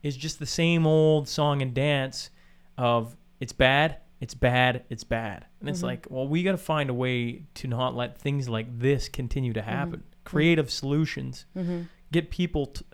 is 0.01 0.17
just 0.17 0.39
the 0.39 0.47
same 0.47 0.87
old 0.87 1.29
song 1.29 1.61
and 1.61 1.71
dance 1.71 2.31
of 2.79 3.15
it's 3.39 3.53
bad, 3.53 3.97
it's 4.19 4.33
bad, 4.33 4.85
it's 4.89 5.03
bad. 5.03 5.45
And 5.59 5.69
it's 5.69 5.79
mm-hmm. 5.79 5.85
like, 5.85 6.07
well, 6.09 6.27
we 6.27 6.41
got 6.41 6.53
to 6.53 6.57
find 6.57 6.89
a 6.89 6.95
way 6.95 7.43
to 7.53 7.67
not 7.67 7.95
let 7.95 8.17
things 8.17 8.49
like 8.49 8.79
this 8.79 9.07
continue 9.07 9.53
to 9.53 9.59
mm-hmm. 9.59 9.69
happen. 9.69 9.99
Mm-hmm. 9.99 10.23
Creative 10.23 10.71
solutions. 10.71 11.45
Mm-hmm. 11.55 11.81
Get 12.11 12.31
people 12.31 12.65
t- 12.67 12.85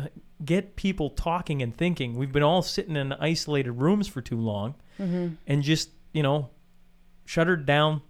get 0.43 0.75
people 0.75 1.11
talking 1.11 1.61
and 1.61 1.73
thinking. 1.73 2.15
We've 2.15 2.33
been 2.33 2.43
all 2.43 2.61
sitting 2.61 2.97
in 2.97 3.13
isolated 3.13 3.71
rooms 3.71 4.09
for 4.09 4.19
too 4.19 4.41
long 4.41 4.75
mm-hmm. 4.99 5.35
and 5.47 5.63
just, 5.63 5.91
you 6.11 6.21
know, 6.21 6.49
shuttered 7.23 7.65
down 7.65 8.01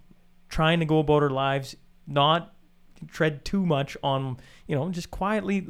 trying 0.48 0.80
to 0.80 0.84
go 0.84 0.98
about 0.98 1.22
our 1.22 1.30
lives 1.30 1.76
not 2.08 2.51
tread 3.08 3.44
too 3.44 3.64
much 3.64 3.96
on, 4.02 4.36
you 4.66 4.74
know, 4.74 4.88
just 4.90 5.10
quietly 5.10 5.68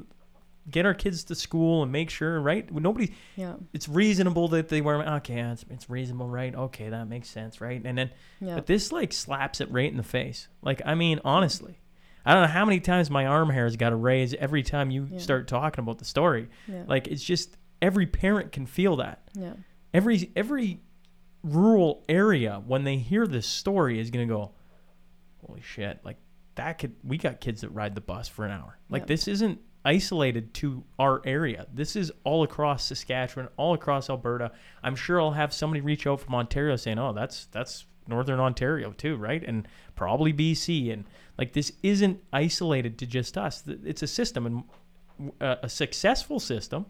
get 0.70 0.86
our 0.86 0.94
kids 0.94 1.24
to 1.24 1.34
school 1.34 1.82
and 1.82 1.90
make 1.90 2.08
sure, 2.08 2.40
right? 2.40 2.72
Nobody, 2.72 3.12
yeah, 3.36 3.54
it's 3.72 3.88
reasonable 3.88 4.48
that 4.48 4.68
they 4.68 4.80
wear. 4.80 5.02
Okay, 5.16 5.40
it's, 5.40 5.64
it's 5.70 5.90
reasonable, 5.90 6.28
right? 6.28 6.54
Okay, 6.54 6.88
that 6.88 7.08
makes 7.08 7.28
sense, 7.28 7.60
right? 7.60 7.80
And 7.84 7.98
then, 7.98 8.10
yeah. 8.40 8.54
but 8.54 8.66
this 8.66 8.92
like 8.92 9.12
slaps 9.12 9.60
it 9.60 9.70
right 9.70 9.90
in 9.90 9.96
the 9.96 10.02
face. 10.02 10.48
Like, 10.62 10.80
I 10.84 10.94
mean, 10.94 11.20
honestly, 11.24 11.80
I 12.24 12.34
don't 12.34 12.42
know 12.42 12.48
how 12.48 12.64
many 12.64 12.80
times 12.80 13.10
my 13.10 13.26
arm 13.26 13.50
hair 13.50 13.64
has 13.64 13.76
got 13.76 13.90
to 13.90 13.96
raise 13.96 14.34
every 14.34 14.62
time 14.62 14.90
you 14.90 15.08
yeah. 15.10 15.18
start 15.18 15.48
talking 15.48 15.82
about 15.82 15.98
the 15.98 16.04
story. 16.04 16.48
Yeah. 16.68 16.84
Like, 16.86 17.08
it's 17.08 17.24
just 17.24 17.56
every 17.80 18.06
parent 18.06 18.52
can 18.52 18.66
feel 18.66 18.96
that. 18.96 19.28
Yeah. 19.34 19.54
Every 19.92 20.30
every 20.36 20.80
rural 21.42 22.04
area 22.08 22.62
when 22.64 22.84
they 22.84 22.96
hear 22.96 23.26
this 23.26 23.46
story 23.46 23.98
is 23.98 24.10
gonna 24.10 24.26
go, 24.26 24.52
holy 25.44 25.60
shit! 25.60 26.00
Like 26.04 26.16
that 26.54 26.78
could 26.78 26.94
we 27.02 27.18
got 27.18 27.40
kids 27.40 27.62
that 27.62 27.70
ride 27.70 27.94
the 27.94 28.00
bus 28.00 28.28
for 28.28 28.44
an 28.44 28.50
hour. 28.50 28.78
Like 28.88 29.02
yep. 29.02 29.08
this 29.08 29.28
isn't 29.28 29.60
isolated 29.84 30.54
to 30.54 30.84
our 30.98 31.22
area. 31.24 31.66
This 31.72 31.96
is 31.96 32.12
all 32.24 32.42
across 32.42 32.86
Saskatchewan, 32.86 33.48
all 33.56 33.74
across 33.74 34.08
Alberta. 34.10 34.52
I'm 34.82 34.96
sure 34.96 35.20
I'll 35.20 35.32
have 35.32 35.52
somebody 35.52 35.80
reach 35.80 36.06
out 36.06 36.20
from 36.20 36.34
Ontario 36.34 36.76
saying, 36.76 36.98
"Oh, 36.98 37.12
that's 37.12 37.46
that's 37.46 37.86
Northern 38.06 38.40
Ontario 38.40 38.92
too, 38.92 39.16
right?" 39.16 39.42
And 39.42 39.66
probably 39.94 40.32
BC 40.32 40.92
and 40.92 41.04
like 41.38 41.52
this 41.52 41.72
isn't 41.82 42.20
isolated 42.32 42.98
to 42.98 43.06
just 43.06 43.38
us. 43.38 43.64
It's 43.66 44.02
a 44.02 44.06
system 44.06 44.46
and 44.46 45.32
uh, 45.40 45.56
a 45.62 45.68
successful 45.68 46.40
system 46.40 46.86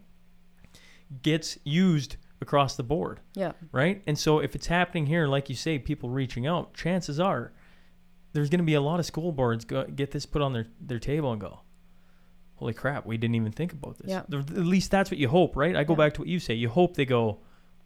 gets 1.21 1.57
used 1.63 2.17
across 2.41 2.75
the 2.75 2.83
board. 2.83 3.19
Yeah. 3.35 3.53
Right? 3.71 4.03
And 4.07 4.17
so 4.17 4.39
if 4.39 4.55
it's 4.55 4.67
happening 4.67 5.05
here 5.05 5.27
like 5.27 5.49
you 5.49 5.55
say 5.55 5.79
people 5.79 6.09
reaching 6.09 6.47
out, 6.47 6.73
chances 6.73 7.19
are 7.19 7.53
there's 8.33 8.49
going 8.49 8.59
to 8.59 8.65
be 8.65 8.73
a 8.73 8.81
lot 8.81 8.99
of 8.99 9.05
school 9.05 9.31
boards 9.31 9.63
go, 9.65 9.85
get 9.85 10.11
this 10.11 10.25
put 10.25 10.41
on 10.41 10.53
their, 10.53 10.67
their 10.81 10.99
table 10.99 11.31
and 11.31 11.39
go, 11.41 11.59
holy 12.55 12.73
crap, 12.73 13.05
we 13.05 13.17
didn't 13.17 13.35
even 13.35 13.51
think 13.51 13.73
about 13.73 13.97
this. 13.99 14.09
Yeah. 14.09 14.23
At 14.31 14.49
least 14.57 14.91
that's 14.91 15.09
what 15.11 15.17
you 15.19 15.27
hope, 15.27 15.55
right? 15.55 15.75
I 15.75 15.83
go 15.83 15.93
Yeah. 15.93 15.97
back 15.97 16.13
to 16.15 16.21
what 16.21 16.27
you 16.27 16.39
say. 16.39 16.53
You 16.53 16.69
hope 16.69 16.95
they 16.95 17.05
go, 17.05 17.39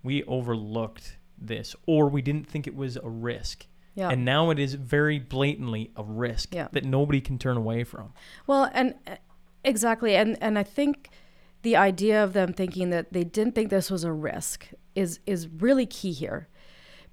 we 0.04 0.24
overlooked 0.24 1.18
this, 1.38 1.76
or 1.86 2.10
we 2.10 2.22
didn't 2.22 2.48
think 2.48 2.66
it 2.68 2.76
was 2.76 2.98
a 2.98 3.10
risk. 3.10 3.68
Yeah. 3.96 4.10
And 4.10 4.24
now 4.26 4.50
it 4.52 4.60
is 4.60 4.76
very 4.76 5.20
blatantly 5.20 5.92
a 5.96 6.04
risk 6.04 6.54
Yeah. 6.54 6.68
that 6.72 6.86
nobody 6.86 7.20
can 7.22 7.38
turn 7.40 7.58
away 7.58 7.84
from. 7.84 8.14
Well, 8.46 8.70
and 8.74 8.94
uh, 9.08 9.16
exactly, 9.64 10.16
and 10.16 10.38
and 10.42 10.58
I 10.60 10.64
think 10.64 11.10
the 11.64 11.76
idea 11.76 12.24
of 12.24 12.34
them 12.34 12.54
thinking 12.54 12.92
that 12.92 13.12
they 13.12 13.24
didn't 13.24 13.56
think 13.56 13.70
this 13.72 13.90
was 13.90 14.04
a 14.04 14.12
risk 14.14 14.68
is 14.96 15.20
is 15.26 15.48
really 15.48 15.88
key 15.88 16.12
here, 16.14 16.48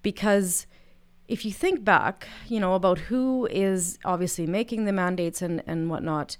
because 0.03 0.67
if 1.35 1.45
you 1.45 1.51
think 1.51 1.85
back, 1.85 2.29
you 2.47 2.61
know 2.61 2.75
about 2.75 2.99
who 3.11 3.49
is 3.51 3.99
obviously 4.05 4.47
making 4.47 4.85
the 4.85 4.93
mandates 4.93 5.43
and 5.43 5.63
and 5.67 5.91
whatnot, 5.91 6.37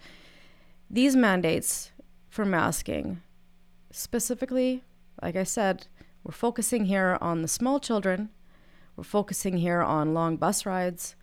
these 0.89 1.17
mandates 1.17 1.91
for 2.29 2.45
masking, 2.45 3.21
specifically, 3.91 4.85
like 5.21 5.35
I 5.35 5.43
said, 5.43 5.89
we're 6.23 6.41
focusing 6.47 6.85
here 6.85 7.19
on 7.21 7.43
the 7.43 7.49
small 7.49 7.81
children. 7.81 8.31
We're 8.97 9.03
focusing 9.19 9.57
here 9.59 9.83
on 9.83 10.15
long 10.15 10.37
bus 10.37 10.65
rides 10.65 11.17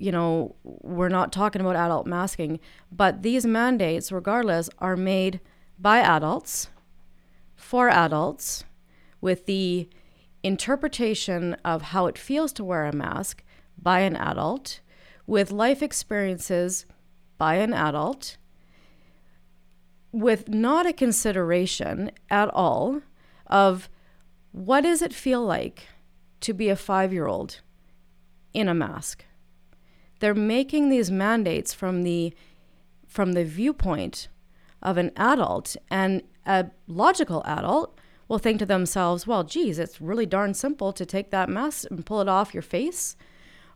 you 0.00 0.10
know, 0.10 0.56
we're 0.64 1.10
not 1.10 1.30
talking 1.30 1.60
about 1.60 1.76
adult 1.76 2.06
masking, 2.06 2.58
but 2.90 3.22
these 3.22 3.44
mandates, 3.44 4.10
regardless, 4.10 4.70
are 4.78 4.96
made 4.96 5.40
by 5.78 5.98
adults 5.98 6.70
for 7.54 7.90
adults 7.90 8.64
with 9.20 9.44
the 9.44 9.90
interpretation 10.42 11.54
of 11.64 11.82
how 11.82 12.06
it 12.06 12.18
feels 12.18 12.52
to 12.54 12.64
wear 12.64 12.86
a 12.86 12.94
mask 12.94 13.42
by 13.80 14.00
an 14.00 14.16
adult 14.16 14.80
with 15.26 15.50
life 15.50 15.82
experiences 15.82 16.86
by 17.38 17.56
an 17.56 17.72
adult 17.72 18.36
with 20.12 20.48
not 20.48 20.86
a 20.86 20.92
consideration 20.92 22.10
at 22.30 22.48
all 22.48 23.00
of 23.46 23.88
what 24.52 24.82
does 24.82 25.02
it 25.02 25.14
feel 25.14 25.44
like 25.44 25.84
to 26.40 26.52
be 26.52 26.68
a 26.68 26.76
5-year-old 26.76 27.60
in 28.52 28.68
a 28.68 28.74
mask. 28.74 29.24
They're 30.18 30.34
making 30.34 30.88
these 30.88 31.10
mandates 31.10 31.72
from 31.72 32.02
the 32.02 32.34
from 33.06 33.32
the 33.32 33.44
viewpoint 33.44 34.28
of 34.82 34.96
an 34.96 35.10
adult 35.16 35.76
and 35.90 36.22
a 36.46 36.66
logical 36.86 37.42
adult 37.44 37.98
will 38.30 38.38
think 38.38 38.58
to 38.60 38.64
themselves 38.66 39.26
well 39.26 39.44
geez 39.44 39.78
it's 39.78 40.00
really 40.00 40.24
darn 40.24 40.54
simple 40.54 40.92
to 40.92 41.04
take 41.04 41.30
that 41.30 41.48
mask 41.50 41.86
and 41.90 42.06
pull 42.06 42.20
it 42.22 42.28
off 42.28 42.54
your 42.54 42.62
face 42.62 43.16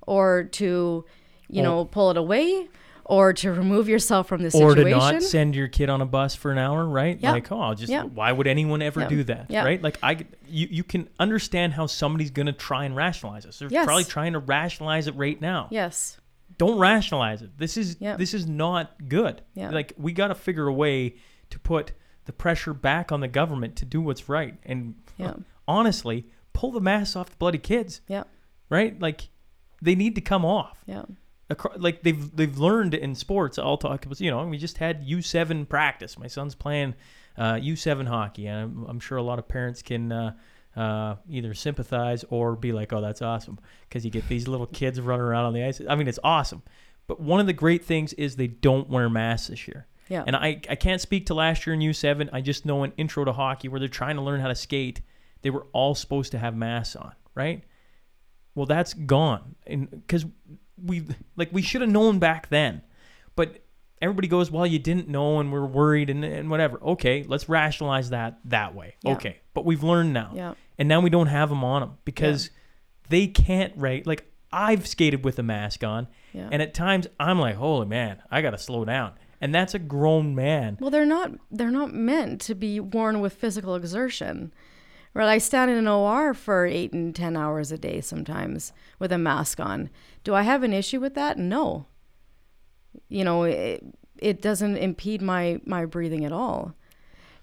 or 0.07 0.45
to 0.45 1.05
you 1.51 1.61
Or- 1.61 1.65
know 1.65 1.85
pull 1.85 2.11
it 2.11 2.17
away 2.17 2.69
or 3.07 3.35
to 3.35 3.53
remove 3.53 3.87
yourself 3.87 4.27
from 4.29 4.41
the 4.43 4.47
Or 4.49 4.71
situation 4.71 4.85
to 4.85 5.13
not 5.13 5.23
send 5.23 5.55
your 5.55 5.69
kid 5.69 5.91
on 5.91 6.01
a 6.01 6.07
bus 6.07 6.35
for 6.35 6.51
an 6.51 6.57
hour, 6.57 6.87
right? 6.87 7.19
Yeah. 7.21 7.33
Like, 7.33 7.53
oh, 7.53 7.75
just 7.75 7.93
Yeah. 7.93 8.05
why 8.05 8.33
would 8.33 8.47
anyone 8.47 8.81
ever 8.81 9.05
do 9.05 9.23
that, 9.25 9.51
Yeah. 9.51 9.63
right? 9.63 9.83
Like, 9.83 9.99
I, 10.03 10.25
you, 10.49 10.69
you 10.71 10.85
can 10.85 11.11
understand 11.21 11.75
how 11.75 11.85
somebody's 11.85 12.31
going 12.31 12.47
to 12.47 12.55
try 12.55 12.87
and 12.87 12.97
rationalize 12.97 13.45
this. 13.45 13.59
They're 13.59 13.69
Yes. 13.69 13.85
probably 13.85 14.05
trying 14.05 14.33
to 14.33 14.39
rationalize 14.39 15.07
it 15.07 15.15
right 15.17 15.39
now. 15.39 15.69
yes 15.71 16.19
don't 16.57 16.79
rationalize 16.79 17.43
it. 17.43 17.59
This 17.59 17.77
is 17.77 17.97
this 17.97 18.33
is 18.33 18.47
not 18.47 19.09
good. 19.09 19.43
Yeah. 19.55 19.69
Like 19.71 19.93
we 19.99 20.13
got 20.13 20.29
to 20.29 20.35
figure 20.35 20.67
a 20.67 20.73
way 20.73 21.17
to 21.51 21.59
put 21.59 21.93
the 22.27 22.33
pressure 22.33 22.73
back 22.75 23.13
on 23.13 23.21
the 23.21 23.29
government 23.29 23.77
to 23.77 23.85
do 23.85 24.01
what's 24.01 24.29
right. 24.29 24.57
And 24.65 24.95
Yeah. 25.19 25.35
honestly, 25.69 26.27
pull 26.53 26.73
the 26.73 26.81
masks 26.81 27.17
off 27.17 27.31
the 27.31 27.37
bloody 27.37 27.59
kids, 27.59 28.01
yeah 28.09 28.25
right? 28.71 28.99
Like 29.01 29.29
they 29.83 29.95
need 29.95 30.15
to 30.15 30.21
come 30.21 30.45
off. 30.45 30.83
yeah 30.87 31.05
Acro- 31.51 31.77
Like 31.77 32.03
they've 32.03 32.35
they've 32.35 32.57
learned 32.59 32.95
in 32.95 33.15
sports. 33.15 33.59
I'll 33.59 33.77
talk 33.77 34.07
about 34.07 34.21
you 34.21 34.31
know 34.31 34.47
we 34.47 34.57
just 34.59 34.79
had 34.79 35.03
U 35.05 35.21
seven 35.21 35.67
practice. 35.67 36.19
My 36.19 36.27
son's 36.27 36.55
playing 36.55 36.95
uh, 37.37 37.59
U 37.61 37.77
seven 37.77 38.07
hockey, 38.07 38.47
and 38.47 38.59
I'm, 38.63 38.85
I'm 38.89 39.01
sure 39.01 39.19
a 39.19 39.23
lot 39.23 39.39
of 39.39 39.47
parents 39.49 39.83
can. 39.83 40.11
Uh, 40.13 40.33
uh, 40.77 41.15
either 41.31 41.55
sympathize 41.55 42.25
or 42.31 42.57
be 42.57 42.73
like, 42.73 42.93
"Oh, 42.93 43.01
that's 43.01 43.23
awesome," 43.23 43.61
because 43.89 44.05
you 44.05 44.11
get 44.11 44.27
these 44.27 44.49
little 44.49 44.67
kids 44.67 45.01
running 45.01 45.25
around 45.25 45.45
on 45.45 45.53
the 45.53 45.63
ice. 45.63 45.81
I 45.89 45.95
mean, 45.95 46.09
it's 46.09 46.19
awesome. 46.25 46.63
But 47.07 47.21
one 47.21 47.39
of 47.39 47.47
the 47.47 47.53
great 47.53 47.85
things 47.85 48.13
is 48.15 48.35
they 48.35 48.49
don't 48.49 48.89
wear 48.91 49.09
masks 49.09 49.47
this 49.47 49.69
year. 49.69 49.87
Yeah 50.09 50.25
And 50.27 50.37
I, 50.37 50.61
I 50.69 50.75
can't 50.75 51.01
speak 51.01 51.27
to 51.27 51.35
last 51.35 51.67
year 51.67 51.75
in 51.75 51.81
U7. 51.81 52.29
I 52.33 52.41
just 52.41 52.65
know 52.67 52.83
an 52.85 52.93
Intro 52.97 53.25
to 53.25 53.33
Hockey, 53.33 53.69
where 53.69 53.81
they're 53.81 53.89
trying 53.89 54.17
to 54.17 54.23
learn 54.23 54.41
how 54.41 54.49
to 54.49 54.55
skate, 54.55 55.01
they 55.43 55.51
were 55.51 55.67
all 55.73 55.95
supposed 55.95 56.33
to 56.33 56.39
have 56.39 56.57
masks 56.57 56.97
on, 56.97 57.13
right? 57.35 57.65
Well, 58.55 58.67
that's 58.67 58.95
gone, 58.95 59.57
and 59.67 59.91
because 59.91 60.25
we 60.83 61.05
like 61.37 61.49
we 61.53 61.63
should 61.63 61.81
have 61.81 61.91
known 61.91 62.19
back 62.19 62.49
then, 62.49 62.83
but 63.35 63.65
everybody 64.01 64.29
goes, 64.29 64.51
well, 64.51 64.67
you 64.67 64.79
didn't 64.79 65.09
know, 65.09 65.41
and 65.41 65.53
we're 65.53 65.67
worried, 65.67 66.09
and, 66.11 66.25
and 66.25 66.49
whatever. 66.51 66.79
Okay, 66.83 67.25
let's 67.27 67.49
rationalize 67.49 68.11
that 68.11 68.39
that 68.45 68.75
way. 68.75 68.95
Yeah. 69.03 69.13
Okay, 69.15 69.41
but 69.55 69.65
we've 69.65 69.83
learned 69.83 70.13
now, 70.13 70.31
yeah 70.35 70.55
and 70.79 70.89
now 70.89 71.01
we 71.01 71.11
don't 71.11 71.29
have 71.29 71.49
them 71.49 71.63
on 71.65 71.81
them 71.83 71.99
because 72.05 72.51
they 73.09 73.27
can't 73.27 73.73
right. 73.77 74.07
Like 74.07 74.31
I've 74.53 74.87
skated 74.87 75.25
with 75.25 75.39
a 75.39 75.43
mask 75.43 75.83
on, 75.83 76.07
yeah 76.33 76.49
and 76.53 76.63
at 76.63 76.75
times 76.75 77.07
I'm 77.19 77.39
like, 77.41 77.57
holy 77.57 77.87
man, 77.87 78.23
I 78.31 78.41
gotta 78.41 78.59
slow 78.59 78.85
down. 78.85 79.13
And 79.45 79.55
that's 79.55 79.75
a 79.75 79.79
grown 79.79 80.35
man. 80.35 80.79
Well, 80.81 80.89
they're 80.89 81.05
not 81.05 81.33
they're 81.51 81.71
not 81.71 81.93
meant 81.93 82.41
to 82.41 82.55
be 82.55 82.81
worn 82.81 83.21
with 83.21 83.35
physical 83.35 83.75
exertion. 83.75 84.55
Right? 85.13 85.29
I 85.29 85.37
stand 85.37 85.71
in 85.71 85.77
an 85.77 85.87
OR 85.87 86.33
for 86.33 86.65
eight 86.65 86.95
and 86.95 87.15
ten 87.15 87.37
hours 87.37 87.71
a 87.71 87.77
day 87.77 88.01
sometimes 88.01 88.73
with 88.99 89.13
a 89.13 89.19
mask 89.19 89.61
on. 89.61 89.91
Do 90.25 90.35
I 90.35 90.45
have 90.45 90.63
an 90.63 90.73
issue 90.73 90.99
with 90.99 91.15
that? 91.17 91.37
No. 91.37 91.85
You 93.11 93.23
know, 93.23 93.43
it, 93.43 93.85
it 94.17 94.41
doesn't 94.41 94.79
impede 94.79 95.21
my 95.21 95.61
my 95.67 95.85
breathing 95.85 96.25
at 96.25 96.33
all. 96.33 96.75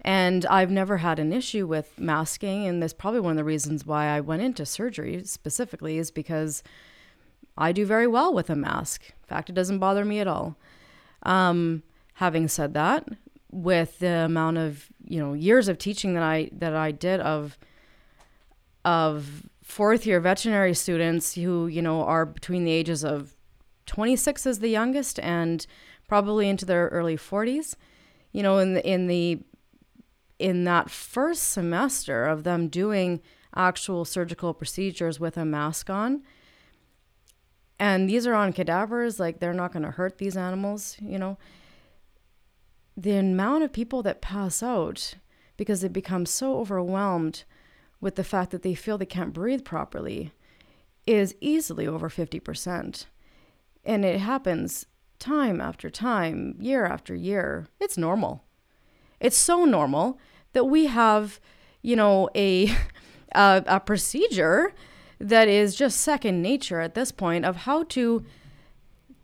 And 0.01 0.43
I've 0.47 0.71
never 0.71 0.97
had 0.97 1.19
an 1.19 1.31
issue 1.31 1.67
with 1.67 1.99
masking, 1.99 2.65
and 2.65 2.81
that's 2.81 2.93
probably 2.93 3.19
one 3.19 3.33
of 3.33 3.37
the 3.37 3.43
reasons 3.43 3.85
why 3.85 4.07
I 4.07 4.21
went 4.21 4.41
into 4.41 4.65
surgery 4.65 5.23
specifically 5.25 5.99
is 5.99 6.09
because 6.09 6.63
I 7.55 7.71
do 7.71 7.85
very 7.85 8.07
well 8.07 8.33
with 8.33 8.49
a 8.49 8.55
mask. 8.55 9.03
In 9.09 9.27
fact, 9.27 9.51
it 9.51 9.53
doesn't 9.53 9.77
bother 9.77 10.03
me 10.03 10.19
at 10.19 10.25
all. 10.25 10.57
Um, 11.21 11.83
having 12.21 12.47
said 12.47 12.75
that, 12.75 13.07
with 13.51 13.97
the 13.97 14.25
amount 14.25 14.55
of 14.55 14.85
you 15.03 15.19
know 15.19 15.33
years 15.33 15.67
of 15.67 15.79
teaching 15.79 16.13
that 16.13 16.21
I 16.21 16.51
that 16.53 16.75
I 16.75 16.91
did 16.91 17.19
of 17.19 17.57
of 18.85 19.49
fourth 19.63 20.05
year 20.05 20.19
veterinary 20.19 20.75
students 20.75 21.33
who 21.33 21.65
you 21.65 21.81
know 21.81 22.03
are 22.03 22.27
between 22.27 22.63
the 22.63 22.71
ages 22.71 23.03
of 23.03 23.35
26 23.87 24.45
as 24.45 24.59
the 24.59 24.69
youngest 24.69 25.19
and 25.19 25.65
probably 26.07 26.47
into 26.47 26.63
their 26.63 26.89
early 26.89 27.17
40s, 27.17 27.75
you 28.31 28.43
know 28.43 28.59
in 28.59 28.75
the 28.75 28.87
in 28.87 29.07
the 29.07 29.39
in 30.37 30.63
that 30.65 30.91
first 30.91 31.51
semester 31.51 32.25
of 32.25 32.43
them 32.43 32.67
doing 32.67 33.19
actual 33.55 34.05
surgical 34.05 34.53
procedures 34.53 35.19
with 35.19 35.37
a 35.37 35.45
mask 35.45 35.89
on. 35.89 36.21
And 37.79 38.07
these 38.07 38.27
are 38.27 38.35
on 38.35 38.53
cadavers 38.53 39.19
like 39.19 39.39
they're 39.39 39.53
not 39.53 39.73
going 39.73 39.83
to 39.83 39.97
hurt 39.99 40.19
these 40.19 40.37
animals 40.37 40.97
you 41.01 41.17
know 41.17 41.39
the 43.01 43.17
amount 43.17 43.63
of 43.63 43.73
people 43.73 44.03
that 44.03 44.21
pass 44.21 44.61
out 44.61 45.15
because 45.57 45.81
they 45.81 45.87
become 45.87 46.25
so 46.25 46.59
overwhelmed 46.59 47.43
with 47.99 48.15
the 48.15 48.23
fact 48.23 48.51
that 48.51 48.61
they 48.61 48.75
feel 48.75 48.97
they 48.97 49.05
can't 49.05 49.33
breathe 49.33 49.63
properly 49.63 50.31
is 51.07 51.35
easily 51.41 51.87
over 51.87 52.09
50% 52.09 53.05
and 53.83 54.05
it 54.05 54.19
happens 54.19 54.85
time 55.19 55.59
after 55.61 55.89
time 55.89 56.55
year 56.59 56.85
after 56.85 57.15
year. 57.15 57.67
It's 57.79 57.97
normal. 57.97 58.43
It's 59.19 59.37
so 59.37 59.65
normal 59.65 60.19
that 60.53 60.65
we 60.65 60.87
have 60.87 61.39
you 61.81 61.95
know 61.95 62.29
a 62.35 62.67
a, 63.35 63.63
a 63.65 63.79
procedure 63.79 64.73
that 65.19 65.47
is 65.47 65.75
just 65.75 66.01
second 66.01 66.41
nature 66.41 66.79
at 66.79 66.95
this 66.95 67.11
point 67.11 67.45
of 67.45 67.55
how 67.57 67.83
to 67.83 68.25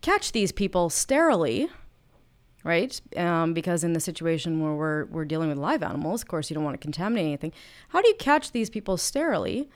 catch 0.01 0.31
these 0.31 0.51
people 0.51 0.89
sterilely, 0.89 1.69
right? 2.67 2.99
Um, 3.15 3.53
because 3.53 3.85
in 3.85 3.93
the 3.93 3.99
situation 4.01 4.61
where 4.61 4.73
we're, 4.73 5.05
we're 5.05 5.25
dealing 5.25 5.47
with 5.47 5.57
live 5.57 5.81
animals, 5.81 6.21
of 6.21 6.27
course, 6.27 6.49
you 6.49 6.53
don't 6.53 6.65
want 6.65 6.73
to 6.73 6.85
contaminate 6.85 7.25
anything. 7.25 7.53
How 7.89 8.01
do 8.01 8.09
you 8.09 8.15
catch 8.15 8.51
these 8.51 8.69
people 8.69 8.97
sterilely 8.97 9.69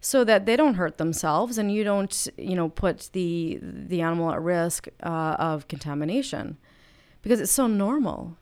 so 0.00 0.22
that 0.22 0.46
they 0.46 0.54
don't 0.54 0.74
hurt 0.74 0.96
themselves 0.96 1.58
and 1.58 1.72
you 1.72 1.82
don't, 1.82 2.28
you 2.38 2.54
know, 2.54 2.68
put 2.68 3.10
the 3.12 3.58
the 3.60 4.00
animal 4.00 4.30
at 4.30 4.40
risk 4.40 4.86
uh, 5.02 5.36
of 5.40 5.66
contamination? 5.66 6.56
Because 7.20 7.40
it's 7.40 7.50
so 7.50 7.66
normal. 7.66 8.36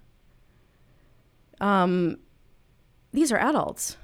Um, 1.58 2.18
these 3.12 3.32
are 3.32 3.38
adults. 3.38 3.96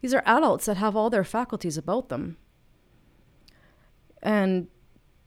These 0.00 0.12
are 0.12 0.24
adults 0.26 0.66
that 0.66 0.76
have 0.76 0.96
all 0.96 1.08
their 1.08 1.22
faculties 1.22 1.78
about 1.78 2.08
them. 2.08 2.36
And 4.22 4.66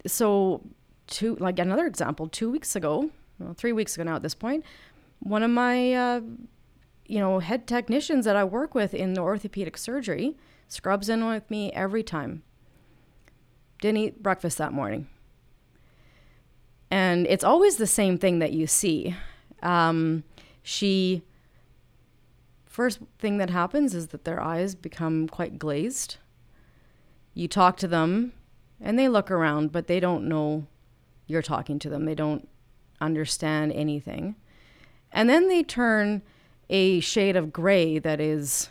so, 0.05 0.61
two, 1.07 1.37
like 1.39 1.57
another 1.57 1.85
example, 1.85 2.27
two 2.27 2.51
weeks 2.51 2.75
ago, 2.75 3.11
well, 3.39 3.53
three 3.53 3.71
weeks 3.71 3.95
ago 3.95 4.03
now 4.03 4.15
at 4.15 4.21
this 4.23 4.35
point, 4.35 4.65
one 5.19 5.43
of 5.43 5.51
my, 5.51 5.93
uh, 5.93 6.21
you 7.05 7.19
know, 7.19 7.39
head 7.39 7.67
technicians 7.67 8.25
that 8.25 8.35
I 8.35 8.43
work 8.43 8.75
with 8.75 8.93
in 8.93 9.13
the 9.13 9.21
orthopedic 9.21 9.77
surgery 9.77 10.37
scrubs 10.67 11.09
in 11.09 11.25
with 11.25 11.49
me 11.49 11.71
every 11.73 12.03
time. 12.03 12.43
Didn't 13.81 13.97
eat 13.97 14.23
breakfast 14.23 14.57
that 14.57 14.73
morning. 14.73 15.07
and 16.91 17.27
it's 17.27 17.43
always 17.43 17.77
the 17.77 17.87
same 17.87 18.17
thing 18.17 18.39
that 18.39 18.51
you 18.51 18.65
see. 18.67 19.15
Um, 19.61 20.23
she 20.63 21.23
first 22.65 22.99
thing 23.19 23.37
that 23.37 23.49
happens 23.49 23.93
is 23.93 24.07
that 24.07 24.23
their 24.23 24.41
eyes 24.41 24.75
become 24.75 25.27
quite 25.27 25.59
glazed. 25.59 26.17
You 27.33 27.47
talk 27.47 27.77
to 27.77 27.87
them 27.87 28.33
and 28.79 28.97
they 28.97 29.07
look 29.07 29.29
around, 29.31 29.71
but 29.71 29.87
they 29.87 29.99
don't 29.99 30.27
know 30.27 30.65
you're 31.27 31.41
talking 31.41 31.77
to 31.79 31.89
them. 31.89 32.05
They 32.05 32.15
don't 32.15 32.47
understand 33.01 33.71
anything. 33.73 34.35
And 35.11 35.29
then 35.29 35.47
they 35.47 35.63
turn 35.63 36.21
a 36.69 36.99
shade 36.99 37.35
of 37.35 37.51
gray 37.51 37.99
that 37.99 38.19
is, 38.19 38.69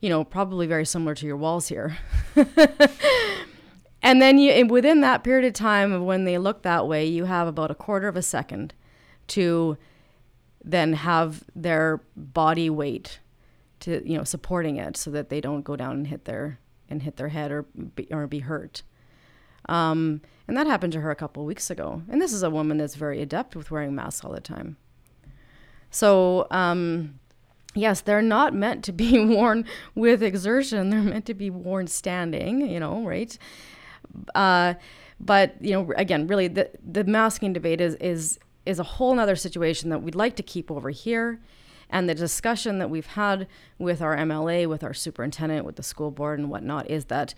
you 0.00 0.08
know, 0.08 0.24
probably 0.24 0.66
very 0.66 0.86
similar 0.86 1.14
to 1.14 1.26
your 1.26 1.36
walls 1.36 1.68
here. 1.68 1.98
and 4.02 4.22
then 4.22 4.38
you 4.38 4.66
within 4.66 5.00
that 5.02 5.24
period 5.24 5.46
of 5.46 5.52
time 5.52 5.92
of 5.92 6.02
when 6.02 6.24
they 6.24 6.38
look 6.38 6.62
that 6.62 6.88
way, 6.88 7.06
you 7.06 7.26
have 7.26 7.46
about 7.46 7.70
a 7.70 7.74
quarter 7.74 8.08
of 8.08 8.16
a 8.16 8.22
second 8.22 8.72
to 9.28 9.76
then 10.64 10.94
have 10.94 11.44
their 11.54 12.00
body 12.16 12.70
weight 12.70 13.20
to 13.80 14.02
you 14.08 14.16
know 14.16 14.24
supporting 14.24 14.76
it 14.76 14.96
so 14.96 15.10
that 15.10 15.28
they 15.28 15.40
don't 15.40 15.62
go 15.62 15.76
down 15.76 15.92
and 15.92 16.06
hit 16.06 16.24
their 16.24 16.58
and 16.88 17.02
hit 17.02 17.16
their 17.16 17.28
head 17.28 17.50
or 17.50 17.62
be, 17.62 18.06
or 18.10 18.26
be 18.26 18.40
hurt. 18.40 18.82
Um, 19.68 20.20
and 20.46 20.56
that 20.56 20.66
happened 20.66 20.92
to 20.92 21.00
her 21.00 21.10
a 21.10 21.16
couple 21.16 21.44
weeks 21.44 21.70
ago. 21.70 22.02
And 22.10 22.20
this 22.20 22.32
is 22.32 22.42
a 22.42 22.50
woman 22.50 22.78
that's 22.78 22.96
very 22.96 23.22
adept 23.22 23.56
with 23.56 23.70
wearing 23.70 23.94
masks 23.94 24.24
all 24.24 24.32
the 24.32 24.40
time. 24.40 24.76
So, 25.90 26.46
um, 26.50 27.18
yes, 27.74 28.00
they're 28.00 28.22
not 28.22 28.54
meant 28.54 28.84
to 28.84 28.92
be 28.92 29.24
worn 29.24 29.64
with 29.94 30.22
exertion. 30.22 30.90
They're 30.90 31.00
meant 31.00 31.26
to 31.26 31.34
be 31.34 31.50
worn 31.50 31.86
standing, 31.86 32.68
you 32.68 32.80
know, 32.80 33.06
right? 33.06 33.36
Uh, 34.34 34.74
but, 35.18 35.54
you 35.60 35.72
know, 35.72 35.92
again, 35.96 36.26
really 36.26 36.48
the, 36.48 36.70
the 36.84 37.04
masking 37.04 37.52
debate 37.52 37.80
is, 37.80 37.94
is, 37.96 38.38
is 38.66 38.78
a 38.78 38.84
whole 38.84 39.18
other 39.18 39.36
situation 39.36 39.88
that 39.90 40.02
we'd 40.02 40.14
like 40.14 40.36
to 40.36 40.42
keep 40.42 40.70
over 40.70 40.90
here. 40.90 41.40
And 41.90 42.08
the 42.08 42.14
discussion 42.14 42.78
that 42.78 42.90
we've 42.90 43.06
had 43.06 43.46
with 43.78 44.02
our 44.02 44.16
MLA, 44.16 44.66
with 44.66 44.82
our 44.82 44.94
superintendent, 44.94 45.64
with 45.64 45.76
the 45.76 45.82
school 45.82 46.10
board 46.10 46.38
and 46.38 46.50
whatnot 46.50 46.90
is 46.90 47.04
that 47.06 47.34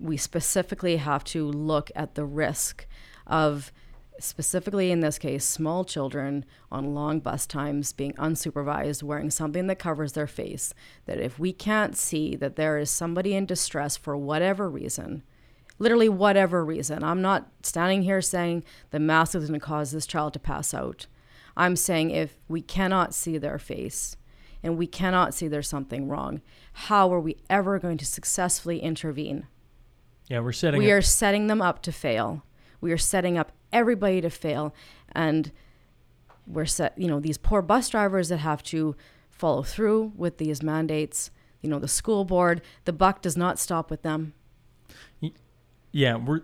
we 0.00 0.16
specifically 0.16 0.96
have 0.96 1.24
to 1.24 1.46
look 1.46 1.90
at 1.94 2.14
the 2.14 2.24
risk 2.24 2.86
of 3.26 3.72
specifically 4.20 4.90
in 4.90 5.00
this 5.00 5.18
case 5.18 5.44
small 5.44 5.84
children 5.84 6.44
on 6.72 6.94
long 6.94 7.20
bus 7.20 7.46
times 7.46 7.92
being 7.92 8.12
unsupervised 8.14 9.02
wearing 9.02 9.30
something 9.30 9.66
that 9.68 9.78
covers 9.78 10.12
their 10.12 10.26
face 10.26 10.74
that 11.06 11.20
if 11.20 11.38
we 11.38 11.52
can't 11.52 11.96
see 11.96 12.34
that 12.34 12.56
there 12.56 12.78
is 12.78 12.90
somebody 12.90 13.34
in 13.34 13.46
distress 13.46 13.96
for 13.96 14.16
whatever 14.16 14.68
reason 14.68 15.22
literally 15.78 16.08
whatever 16.08 16.64
reason 16.64 17.04
i'm 17.04 17.22
not 17.22 17.48
standing 17.62 18.02
here 18.02 18.20
saying 18.20 18.64
the 18.90 18.98
mask 18.98 19.34
is 19.36 19.48
going 19.48 19.60
to 19.60 19.64
cause 19.64 19.92
this 19.92 20.06
child 20.06 20.32
to 20.32 20.38
pass 20.38 20.74
out. 20.74 21.06
I'm 21.56 21.74
saying 21.74 22.10
if 22.10 22.38
we 22.48 22.62
cannot 22.62 23.14
see 23.14 23.36
their 23.36 23.58
face 23.58 24.16
and 24.62 24.78
we 24.78 24.86
cannot 24.86 25.34
see 25.34 25.48
there's 25.48 25.68
something 25.68 26.08
wrong 26.08 26.40
how 26.72 27.12
are 27.12 27.20
we 27.20 27.36
ever 27.48 27.78
going 27.78 27.98
to 27.98 28.06
successfully 28.06 28.80
intervene 28.80 29.46
yeah, 30.28 30.40
we're 30.40 30.52
setting. 30.52 30.78
We 30.78 30.90
up- 30.92 30.98
are 30.98 31.02
setting 31.02 31.46
them 31.46 31.60
up 31.62 31.82
to 31.82 31.92
fail. 31.92 32.42
We 32.80 32.92
are 32.92 32.98
setting 32.98 33.36
up 33.38 33.52
everybody 33.72 34.20
to 34.20 34.30
fail, 34.30 34.74
and 35.12 35.50
we're 36.46 36.66
set. 36.66 36.96
You 36.98 37.08
know, 37.08 37.20
these 37.20 37.38
poor 37.38 37.62
bus 37.62 37.88
drivers 37.88 38.28
that 38.28 38.38
have 38.38 38.62
to 38.64 38.94
follow 39.30 39.62
through 39.62 40.12
with 40.16 40.38
these 40.38 40.62
mandates. 40.62 41.30
You 41.60 41.68
know, 41.70 41.78
the 41.78 41.88
school 41.88 42.24
board. 42.24 42.62
The 42.84 42.92
buck 42.92 43.20
does 43.22 43.36
not 43.36 43.58
stop 43.58 43.90
with 43.90 44.02
them. 44.02 44.32
Yeah, 45.92 46.16
we're 46.16 46.42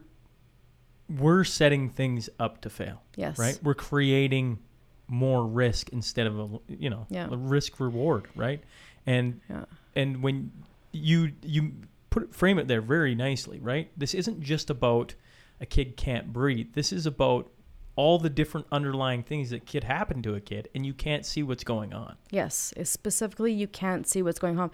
we're 1.08 1.44
setting 1.44 1.90
things 1.90 2.30
up 2.40 2.62
to 2.62 2.70
fail. 2.70 3.02
Yes. 3.16 3.38
Right. 3.38 3.58
We're 3.62 3.74
creating 3.74 4.58
more 5.06 5.46
risk 5.46 5.90
instead 5.90 6.26
of 6.26 6.38
a 6.38 6.48
you 6.68 6.88
know 6.90 7.06
Yeah. 7.10 7.28
a 7.30 7.36
risk 7.36 7.78
reward. 7.78 8.26
Right. 8.34 8.62
And 9.06 9.40
Yeah. 9.50 9.64
and 9.94 10.22
when 10.22 10.50
you 10.92 11.32
you 11.42 11.72
put 12.14 12.32
frame 12.32 12.60
it 12.60 12.68
there 12.68 12.80
very 12.80 13.12
nicely, 13.12 13.58
right? 13.58 13.90
This 13.96 14.14
isn't 14.14 14.40
just 14.40 14.70
about 14.70 15.16
a 15.60 15.66
kid 15.66 15.96
can't 15.96 16.32
breathe. 16.32 16.68
This 16.74 16.92
is 16.92 17.06
about 17.06 17.50
all 17.96 18.20
the 18.20 18.30
different 18.30 18.68
underlying 18.70 19.24
things 19.24 19.50
that 19.50 19.66
could 19.66 19.82
happen 19.82 20.22
to 20.22 20.36
a 20.36 20.40
kid, 20.40 20.68
and 20.76 20.86
you 20.86 20.94
can't 20.94 21.26
see 21.26 21.42
what's 21.42 21.64
going 21.64 21.92
on. 21.92 22.14
Yes. 22.30 22.72
Specifically, 22.84 23.52
you 23.52 23.66
can't 23.66 24.06
see 24.06 24.22
what's 24.22 24.38
going 24.38 24.60
on, 24.60 24.70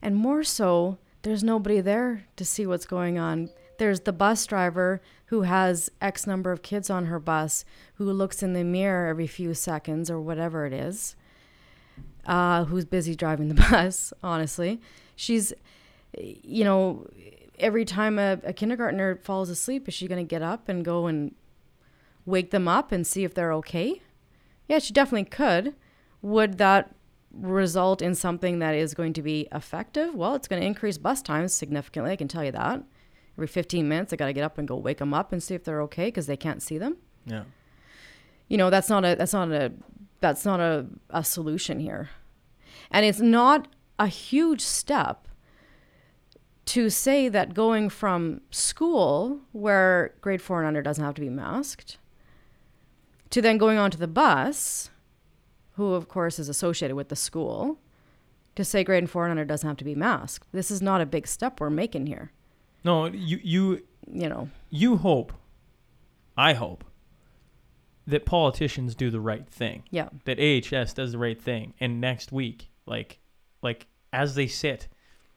and 0.00 0.14
more 0.14 0.44
so, 0.44 0.98
there's 1.22 1.42
nobody 1.42 1.80
there 1.80 2.24
to 2.36 2.44
see 2.44 2.66
what's 2.66 2.86
going 2.86 3.18
on. 3.18 3.50
There's 3.78 4.00
the 4.00 4.12
bus 4.12 4.46
driver 4.46 5.02
who 5.26 5.42
has 5.42 5.90
X 6.00 6.24
number 6.24 6.52
of 6.52 6.62
kids 6.62 6.88
on 6.88 7.06
her 7.06 7.18
bus 7.18 7.64
who 7.94 8.04
looks 8.12 8.44
in 8.44 8.52
the 8.52 8.62
mirror 8.62 9.08
every 9.08 9.26
few 9.26 9.54
seconds 9.54 10.08
or 10.08 10.20
whatever 10.20 10.66
it 10.66 10.72
is, 10.72 11.16
uh, 12.26 12.64
who's 12.66 12.84
busy 12.84 13.16
driving 13.16 13.48
the 13.48 13.54
bus, 13.70 14.12
honestly. 14.22 14.80
She's, 15.16 15.52
you 16.16 16.64
know, 16.64 17.06
every 17.58 17.84
time 17.84 18.18
a, 18.18 18.38
a 18.44 18.52
kindergartner 18.52 19.16
falls 19.16 19.48
asleep, 19.48 19.88
is 19.88 19.94
she 19.94 20.08
going 20.08 20.24
to 20.24 20.28
get 20.28 20.42
up 20.42 20.68
and 20.68 20.84
go 20.84 21.06
and 21.06 21.34
wake 22.24 22.50
them 22.50 22.68
up 22.68 22.92
and 22.92 23.06
see 23.06 23.24
if 23.24 23.34
they're 23.34 23.52
okay? 23.54 24.02
Yeah, 24.68 24.78
she 24.78 24.92
definitely 24.92 25.28
could. 25.28 25.74
Would 26.22 26.58
that 26.58 26.94
result 27.32 28.02
in 28.02 28.14
something 28.14 28.58
that 28.58 28.74
is 28.74 28.94
going 28.94 29.12
to 29.14 29.22
be 29.22 29.48
effective? 29.52 30.14
Well, 30.14 30.34
it's 30.34 30.48
going 30.48 30.60
to 30.60 30.66
increase 30.66 30.98
bus 30.98 31.22
times 31.22 31.52
significantly. 31.52 32.12
I 32.12 32.16
can 32.16 32.28
tell 32.28 32.44
you 32.44 32.52
that. 32.52 32.82
Every 33.36 33.46
15 33.46 33.86
minutes, 33.86 34.12
I 34.12 34.16
got 34.16 34.26
to 34.26 34.32
get 34.32 34.44
up 34.44 34.58
and 34.58 34.66
go 34.66 34.76
wake 34.76 34.98
them 34.98 35.12
up 35.12 35.32
and 35.32 35.42
see 35.42 35.54
if 35.54 35.64
they're 35.64 35.82
okay 35.82 36.06
because 36.06 36.26
they 36.26 36.36
can't 36.36 36.62
see 36.62 36.78
them. 36.78 36.96
Yeah. 37.26 37.44
You 38.48 38.56
know, 38.56 38.70
that's 38.70 38.88
not 38.88 39.04
a 39.04 39.14
that's 39.16 39.32
not 39.32 39.50
a 39.50 39.72
that's 40.20 40.44
not 40.44 40.60
a, 40.60 40.86
a 41.10 41.22
solution 41.22 41.80
here. 41.80 42.10
And 42.90 43.04
it's 43.04 43.20
not 43.20 43.68
a 43.98 44.06
huge 44.06 44.60
step 44.60 45.28
to 46.66 46.90
say 46.90 47.28
that 47.28 47.54
going 47.54 47.88
from 47.88 48.40
school 48.50 49.40
where 49.52 50.14
grade 50.20 50.42
4 50.42 50.58
and 50.60 50.68
under 50.68 50.82
doesn't 50.82 51.04
have 51.04 51.14
to 51.14 51.20
be 51.20 51.28
masked 51.30 51.98
to 53.30 53.40
then 53.40 53.56
going 53.58 53.78
on 53.78 53.90
to 53.90 53.98
the 53.98 54.08
bus 54.08 54.90
who 55.74 55.94
of 55.94 56.08
course 56.08 56.38
is 56.38 56.48
associated 56.48 56.94
with 56.96 57.08
the 57.08 57.16
school 57.16 57.78
to 58.54 58.64
say 58.64 58.82
grade 58.82 59.02
and 59.02 59.10
4 59.10 59.24
and 59.26 59.30
under 59.32 59.44
doesn't 59.44 59.68
have 59.68 59.76
to 59.76 59.84
be 59.84 59.94
masked. 59.94 60.48
This 60.52 60.70
is 60.70 60.80
not 60.82 61.00
a 61.00 61.06
big 61.06 61.26
step 61.26 61.60
we're 61.60 61.70
making 61.70 62.06
here, 62.06 62.32
No, 62.84 63.06
you 63.06 63.38
you 63.42 63.82
you 64.10 64.28
know. 64.28 64.48
you 64.70 64.96
hope, 64.96 65.32
I 66.36 66.54
hope, 66.54 66.84
that 68.06 68.24
politicians 68.24 68.94
do 68.94 69.10
the 69.10 69.20
right 69.20 69.46
thing. 69.48 69.82
Yeah. 69.90 70.08
That 70.24 70.38
AHS 70.40 70.94
does 70.94 71.12
the 71.12 71.18
right 71.18 71.40
thing, 71.40 71.74
and 71.80 72.00
next 72.00 72.32
week, 72.32 72.70
like, 72.86 73.18
like 73.62 73.86
as 74.12 74.36
they 74.36 74.46
sit, 74.46 74.88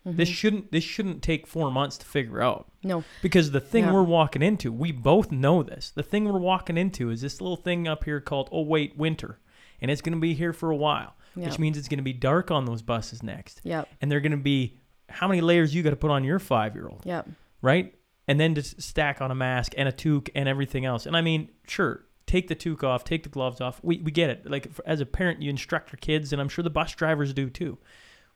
this 0.05 0.29
mm-hmm. 0.29 0.33
shouldn't 0.33 0.71
this 0.71 0.83
shouldn't 0.83 1.21
take 1.21 1.45
four 1.45 1.71
months 1.71 1.97
to 1.97 2.05
figure 2.05 2.41
out. 2.41 2.71
No. 2.83 3.03
Because 3.21 3.51
the 3.51 3.59
thing 3.59 3.91
we're 3.91 4.03
walking 4.03 4.41
into, 4.41 4.71
we 4.71 4.91
both 4.91 5.31
know 5.31 5.61
this. 5.61 5.91
The 5.91 6.03
thing 6.03 6.25
we're 6.25 6.39
walking 6.39 6.77
into 6.77 7.09
is 7.09 7.21
this 7.21 7.41
little 7.41 7.57
thing 7.57 7.87
up 7.87 8.05
here 8.05 8.21
called 8.21 8.49
oh 8.51 8.61
wait 8.61 8.97
winter, 8.97 9.39
and 9.81 9.91
it's 9.91 10.01
going 10.01 10.15
to 10.15 10.19
be 10.19 10.33
here 10.33 10.53
for 10.53 10.71
a 10.71 10.75
while, 10.75 11.15
Yeah. 11.35 11.45
which 11.45 11.59
means 11.59 11.77
it's 11.77 11.89
going 11.89 11.99
to 11.99 12.03
be 12.03 12.13
dark 12.13 12.49
on 12.49 12.65
those 12.65 12.81
buses 12.81 13.21
next, 13.21 13.61
Yep. 13.63 13.89
and 14.01 14.11
they're 14.11 14.21
going 14.21 14.31
to 14.31 14.37
be 14.37 14.79
how 15.09 15.27
many 15.27 15.41
layers 15.41 15.75
you 15.75 15.83
got 15.83 15.89
to 15.89 15.95
put 15.95 16.11
on 16.11 16.23
your 16.23 16.39
five 16.39 16.75
year 16.75 16.87
old, 16.87 17.05
Yep. 17.05 17.27
right? 17.61 17.93
And 18.27 18.39
then 18.39 18.55
just 18.55 18.81
stack 18.81 19.21
on 19.21 19.31
a 19.31 19.35
mask 19.35 19.73
and 19.75 19.89
a 19.89 19.91
toque 19.91 20.29
and 20.35 20.47
everything 20.47 20.85
else. 20.85 21.05
And 21.07 21.17
I 21.17 21.21
mean, 21.21 21.49
sure, 21.67 22.05
take 22.25 22.47
the 22.47 22.55
toque 22.55 22.83
off, 22.83 23.03
take 23.03 23.23
the 23.23 23.29
gloves 23.29 23.59
off. 23.59 23.79
We 23.83 23.97
we 23.99 24.11
get 24.11 24.29
it. 24.29 24.49
Like 24.49 24.67
as 24.85 25.01
a 25.01 25.05
parent, 25.05 25.41
you 25.41 25.49
instruct 25.49 25.91
your 25.91 25.97
kids, 25.97 26.31
and 26.31 26.41
I'm 26.41 26.47
sure 26.47 26.63
the 26.63 26.69
bus 26.69 26.93
drivers 26.93 27.33
do 27.33 27.49
too. 27.49 27.79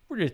We're 0.09 0.18
just 0.20 0.34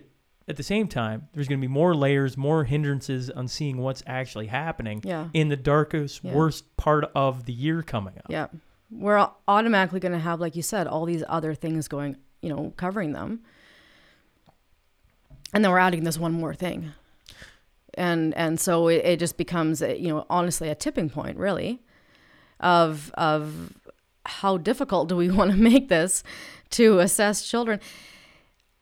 at 0.50 0.56
the 0.56 0.62
same 0.62 0.86
time, 0.88 1.28
there's 1.32 1.48
going 1.48 1.58
to 1.60 1.66
be 1.66 1.72
more 1.72 1.94
layers, 1.94 2.36
more 2.36 2.64
hindrances 2.64 3.30
on 3.30 3.48
seeing 3.48 3.78
what's 3.78 4.02
actually 4.06 4.46
happening 4.48 5.00
Yeah. 5.04 5.28
in 5.32 5.48
the 5.48 5.56
darkest, 5.56 6.22
Yeah. 6.22 6.34
worst 6.34 6.76
part 6.76 7.04
of 7.14 7.46
the 7.46 7.52
year 7.52 7.82
coming 7.82 8.14
up. 8.18 8.26
Yeah. 8.28 8.48
We're 8.90 9.28
automatically 9.48 10.00
going 10.00 10.12
to 10.12 10.18
have, 10.18 10.40
like 10.40 10.56
you 10.56 10.62
said, 10.62 10.86
all 10.86 11.04
these 11.06 11.22
other 11.28 11.54
things 11.54 11.88
going, 11.88 12.16
you 12.42 12.48
know, 12.48 12.72
covering 12.76 13.12
them. 13.12 13.40
And 15.52 15.64
then 15.64 15.70
we're 15.72 15.78
adding 15.78 16.04
this 16.04 16.18
one 16.18 16.32
more 16.32 16.54
thing. 16.54 16.92
And 17.94 18.34
and 18.34 18.60
so 18.60 18.86
it, 18.88 19.04
it 19.04 19.18
just 19.18 19.36
becomes, 19.36 19.80
you 19.80 20.08
know, 20.08 20.24
honestly 20.30 20.68
a 20.68 20.74
tipping 20.76 21.10
point, 21.10 21.36
really, 21.38 21.80
of 22.60 23.10
of 23.14 23.72
how 24.26 24.56
difficult 24.58 25.08
do 25.08 25.16
we 25.16 25.30
want 25.38 25.50
to 25.50 25.56
make 25.56 25.88
this 25.88 26.22
to 26.70 27.00
assess 27.00 27.48
children. 27.48 27.80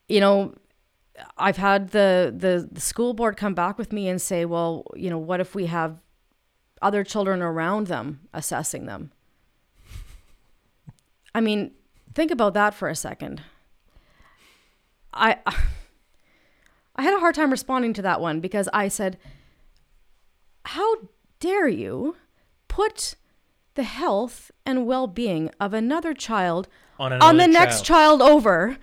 You 0.09 0.21
know, 0.21 0.55
I've 1.37 1.57
had 1.57 1.91
the, 1.91 2.33
the 2.37 2.69
the 2.71 2.81
school 2.81 3.15
board 3.15 3.37
come 3.37 3.55
back 3.55 3.79
with 3.79 3.93
me 3.93 4.09
and 4.09 4.21
say, 4.21 4.45
well, 4.45 4.85
you 4.95 5.11
know, 5.11 5.19
what 5.19 5.41
if 5.41 5.55
we 5.55 5.67
have 5.67 6.01
other 6.81 7.03
children 7.05 7.43
around 7.43 7.87
them 7.89 8.21
assessing 8.33 8.87
them? 8.87 9.13
I 11.35 11.41
mean, 11.41 11.73
think 12.15 12.31
about 12.31 12.55
that 12.55 12.75
for 12.75 12.89
a 12.89 12.95
second. 12.95 13.43
I 15.13 15.39
I 16.97 17.03
had 17.03 17.15
a 17.15 17.21
hard 17.21 17.35
time 17.35 17.51
responding 17.51 17.93
to 17.95 18.03
that 18.03 18.21
one 18.21 18.41
because 18.41 18.69
I 18.73 18.89
said, 18.89 19.19
"How 20.65 20.95
dare 21.41 21.69
you 21.69 22.17
put 22.67 23.15
the 23.75 23.85
health 23.85 24.51
and 24.67 24.87
well-being 24.87 25.51
of 25.61 25.73
another 25.73 26.13
child 26.13 26.67
On, 26.99 27.13
on 27.13 27.37
the 27.37 27.45
another 27.45 27.53
next 27.53 27.85
child 27.85 28.21
over 28.21 28.77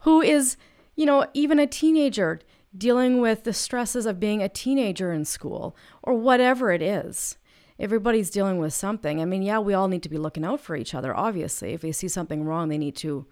who 0.00 0.20
is, 0.20 0.58
you 0.96 1.06
know, 1.06 1.26
even 1.34 1.58
a 1.58 1.66
teenager 1.66 2.40
dealing 2.76 3.20
with 3.20 3.44
the 3.44 3.52
stresses 3.52 4.06
of 4.06 4.18
being 4.20 4.42
a 4.42 4.48
teenager 4.48 5.12
in 5.12 5.24
school 5.24 5.76
or 6.02 6.14
whatever 6.14 6.72
it 6.72 6.82
is. 6.82 7.36
Everybody's 7.78 8.30
dealing 8.30 8.58
with 8.58 8.72
something. 8.72 9.20
I 9.20 9.24
mean, 9.24 9.42
yeah, 9.42 9.58
we 9.58 9.74
all 9.74 9.88
need 9.88 10.02
to 10.04 10.08
be 10.08 10.18
looking 10.18 10.44
out 10.44 10.60
for 10.60 10.76
each 10.76 10.94
other, 10.94 11.14
obviously. 11.16 11.72
If 11.72 11.80
they 11.80 11.90
see 11.92 12.06
something 12.08 12.44
wrong, 12.44 12.68
they 12.68 12.78
need 12.78 12.94
to, 12.96 13.26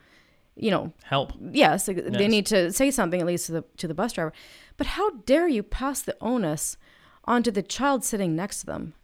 you 0.56 0.70
know, 0.70 0.92
help. 1.04 1.32
yes, 1.52 1.86
they 1.86 2.28
need 2.28 2.46
to 2.46 2.72
say 2.72 2.90
something 2.90 3.20
at 3.20 3.26
least 3.26 3.46
to 3.46 3.52
the 3.52 3.64
to 3.76 3.86
the 3.86 3.94
bus 3.94 4.12
driver. 4.14 4.32
But 4.76 4.88
how 4.88 5.10
dare 5.10 5.46
you 5.48 5.62
pass 5.62 6.02
the 6.02 6.16
onus 6.20 6.76
onto 7.24 7.52
the 7.52 7.62
child 7.62 8.04
sitting 8.04 8.34
next 8.34 8.60
to 8.60 8.66
them 8.66 8.94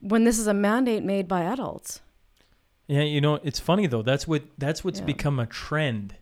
when 0.00 0.24
this 0.24 0.38
is 0.38 0.46
a 0.46 0.54
mandate 0.54 1.02
made 1.02 1.26
by 1.26 1.42
adults? 1.42 2.00
Yeah, 2.86 3.02
you 3.02 3.20
know, 3.20 3.40
it's 3.42 3.58
funny 3.60 3.86
though. 3.86 4.02
That's 4.02 4.28
what 4.28 4.42
that's 4.58 4.84
what's 4.84 5.00
Yeah. 5.00 5.06
become 5.06 5.38
a 5.38 5.46
trend 5.46 6.16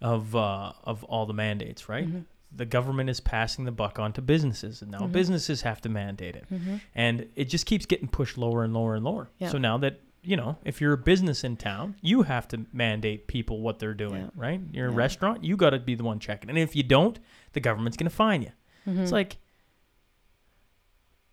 of 0.00 0.34
uh, 0.36 0.72
of 0.84 1.04
all 1.04 1.26
the 1.26 1.34
mandates, 1.34 1.88
right? 1.88 2.06
Mm-hmm. 2.06 2.20
The 2.54 2.64
government 2.66 3.10
is 3.10 3.20
passing 3.20 3.64
the 3.64 3.72
buck 3.72 3.98
on 3.98 4.12
to 4.14 4.22
businesses, 4.22 4.80
and 4.80 4.90
now 4.90 5.06
businesses 5.06 5.62
have 5.62 5.80
to 5.82 5.88
mandate 5.88 6.36
it, 6.36 6.46
and 6.94 7.28
it 7.34 7.46
just 7.46 7.66
keeps 7.66 7.84
getting 7.86 8.08
pushed 8.08 8.38
lower 8.38 8.64
and 8.64 8.72
lower 8.72 8.94
and 8.94 9.04
lower. 9.04 9.24
Mm-hmm. 9.24 9.44
Yeah. 9.44 9.50
So 9.50 9.58
now 9.58 9.78
that 9.78 10.00
you 10.22 10.36
know, 10.36 10.56
if 10.64 10.80
you're 10.80 10.92
a 10.94 10.98
business 10.98 11.44
in 11.44 11.56
town, 11.56 11.94
you 12.02 12.22
have 12.22 12.48
to 12.48 12.64
mandate 12.72 13.28
people 13.28 13.60
what 13.60 13.78
they're 13.78 13.94
doing, 13.94 14.22
Yeah. 14.22 14.30
right? 14.34 14.60
You're 14.72 14.88
a 14.88 14.90
restaurant, 14.90 15.44
you 15.44 15.56
got 15.56 15.70
to 15.70 15.78
be 15.78 15.94
the 15.94 16.02
one 16.02 16.18
checking, 16.18 16.50
and 16.50 16.58
if 16.58 16.74
you 16.74 16.82
don't, 16.82 17.18
the 17.52 17.60
government's 17.60 17.96
going 17.96 18.10
to 18.10 18.14
fine 18.16 18.42
you. 18.42 18.50
Mm-hmm. 18.88 19.02
It's 19.02 19.12
like, 19.12 19.36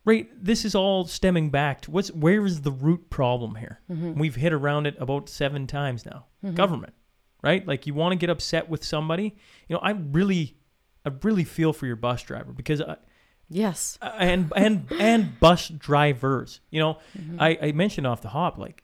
right? 0.05 0.30
This 0.39 0.66
is 0.66 0.76
all 0.76 1.05
stemming 1.05 1.49
back 1.49 1.82
to 1.82 1.91
what's 1.91 2.11
where 2.11 2.45
is 2.45 2.61
the 2.61 2.72
root 2.72 3.09
problem 3.09 3.55
here? 3.55 3.80
Mm-hmm. 3.89 4.20
We've 4.20 4.36
hit 4.36 4.53
around 4.53 4.86
it 4.88 4.95
about 4.99 5.30
seven 5.30 5.66
times 5.68 6.05
now. 6.05 6.26
Government, 6.53 6.93
right? 7.44 7.68
Like 7.68 7.86
you 7.86 7.94
want 7.94 8.14
to 8.14 8.16
get 8.18 8.30
upset 8.30 8.70
with 8.70 8.84
somebody. 8.84 9.36
You 9.68 9.76
know, 9.76 9.80
I 9.80 9.91
really, 9.91 10.56
I 11.06 11.12
really 11.22 11.44
feel 11.44 11.74
for 11.74 11.86
your 11.86 11.96
bus 11.98 12.24
driver 12.24 12.52
because 12.54 12.82
I, 12.82 12.98
Yes. 13.50 14.00
and 14.02 14.52
and 14.56 14.88
and 15.00 15.39
bus 15.39 15.68
drivers. 15.68 16.62
You 16.72 16.80
know, 16.80 16.98
Mm-hmm. 17.18 17.39
I, 17.39 17.58
I 17.62 17.72
mentioned 17.74 18.08
off 18.08 18.22
the 18.22 18.30
hop, 18.30 18.58
like, 18.58 18.84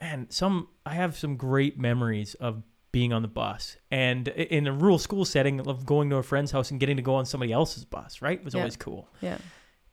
man, 0.00 0.26
some 0.28 0.68
I 0.84 0.94
have 0.94 1.16
some 1.16 1.36
great 1.36 1.78
memories 1.78 2.34
of 2.34 2.62
being 2.90 3.12
on 3.14 3.22
the 3.22 3.28
bus 3.28 3.78
and 3.90 4.28
in 4.28 4.66
a 4.66 4.72
rural 4.72 4.98
school 4.98 5.24
setting 5.24 5.66
of 5.66 5.86
going 5.86 6.10
to 6.10 6.16
a 6.16 6.22
friend's 6.22 6.50
house 6.50 6.70
and 6.70 6.78
getting 6.78 6.96
to 6.96 7.02
go 7.02 7.14
on 7.14 7.24
somebody 7.24 7.50
else's 7.52 7.84
bus. 7.86 8.20
Right, 8.20 8.38
it 8.38 8.44
was 8.44 8.52
Yeah. 8.54 8.60
always 8.60 8.76
cool. 8.76 9.08
Yeah. 9.22 9.38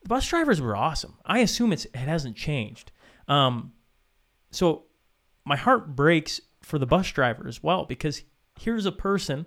The 0.02 0.08
bus 0.08 0.26
drivers 0.28 0.60
were 0.60 0.76
awesome. 0.76 1.14
I 1.24 1.38
assume 1.38 1.72
it's 1.72 1.84
it 1.86 1.96
hasn't 1.96 2.36
changed. 2.36 2.92
Um, 3.28 3.72
so 4.50 4.84
my 5.46 5.56
heart 5.56 5.94
breaks 5.96 6.40
for 6.70 6.78
the 6.78 6.86
bus 6.86 7.10
driver 7.10 7.46
as 7.48 7.62
well 7.62 7.84
because 7.84 8.22
here's 8.58 8.86
a 8.86 8.92
person 8.92 9.44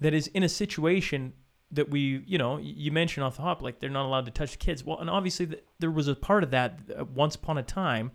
that 0.00 0.12
is 0.12 0.26
in 0.28 0.42
a 0.42 0.48
situation 0.48 1.32
that 1.70 1.88
we, 1.88 2.22
you 2.26 2.36
know, 2.36 2.58
you 2.58 2.92
mentioned 2.92 3.24
off 3.24 3.36
the 3.36 3.42
hop, 3.42 3.62
like 3.62 3.80
they're 3.80 3.88
not 3.88 4.04
allowed 4.04 4.26
to 4.26 4.30
touch 4.30 4.58
kids. 4.58 4.84
Well, 4.84 4.98
and 4.98 5.08
obviously 5.08 5.46
th- 5.46 5.64
there 5.78 5.90
was 5.90 6.06
a 6.06 6.14
part 6.14 6.44
of 6.44 6.50
that 6.50 6.78
uh, 6.96 7.04
once 7.04 7.34
upon 7.34 7.56
a 7.56 7.62
time 7.62 8.12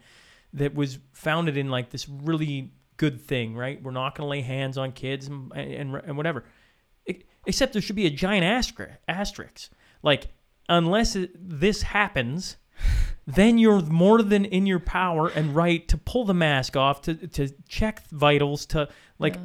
that 0.53 0.75
was 0.75 0.99
founded 1.11 1.57
in 1.57 1.69
like 1.69 1.89
this 1.89 2.07
really 2.07 2.71
good 2.97 3.19
thing, 3.19 3.55
right? 3.55 3.81
We're 3.81 3.91
not 3.91 4.15
going 4.15 4.25
to 4.27 4.29
lay 4.29 4.41
hands 4.41 4.77
on 4.77 4.91
kids 4.91 5.27
and, 5.27 5.51
and, 5.55 5.95
and 5.95 6.15
whatever. 6.15 6.45
E- 7.07 7.23
Except 7.47 7.73
there 7.73 7.81
should 7.81 7.95
be 7.95 8.05
a 8.05 8.11
giant 8.11 8.43
asterisk, 8.43 8.99
asterisk. 9.07 9.71
Like, 10.03 10.27
unless 10.69 11.15
it, 11.15 11.31
this 11.35 11.81
happens, 11.81 12.57
then 13.27 13.57
you're 13.57 13.81
more 13.81 14.23
than 14.23 14.45
in 14.45 14.65
your 14.65 14.79
power 14.79 15.27
and 15.27 15.53
right 15.53 15.85
to 15.89 15.97
pull 15.97 16.23
the 16.23 16.33
mask 16.33 16.77
off, 16.77 17.01
to, 17.01 17.13
to 17.13 17.49
check 17.67 18.07
vitals, 18.07 18.65
to 18.67 18.87
like 19.19 19.37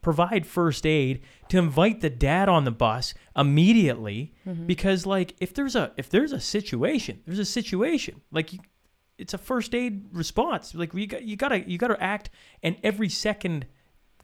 provide 0.00 0.46
first 0.46 0.86
aid, 0.86 1.20
to 1.50 1.58
invite 1.58 2.00
the 2.00 2.08
dad 2.08 2.48
on 2.48 2.64
the 2.64 2.70
bus 2.70 3.12
immediately. 3.36 4.32
Mm-hmm. 4.46 4.66
Because 4.66 5.04
like 5.04 5.36
if 5.40 5.52
there's 5.52 5.76
a 5.76 5.92
if 5.98 6.08
there's 6.08 6.32
a 6.32 6.40
situation, 6.40 7.20
there's 7.26 7.38
a 7.38 7.44
situation. 7.44 8.22
Like 8.32 8.54
you, 8.54 8.60
it's 9.18 9.34
a 9.34 9.38
first 9.38 9.74
aid 9.74 10.06
response. 10.12 10.74
Like 10.74 10.94
you 10.94 11.06
got 11.06 11.22
you 11.22 11.36
gotta 11.36 11.68
you 11.68 11.76
gotta 11.76 12.02
act, 12.02 12.30
and 12.62 12.76
every 12.82 13.10
second 13.10 13.66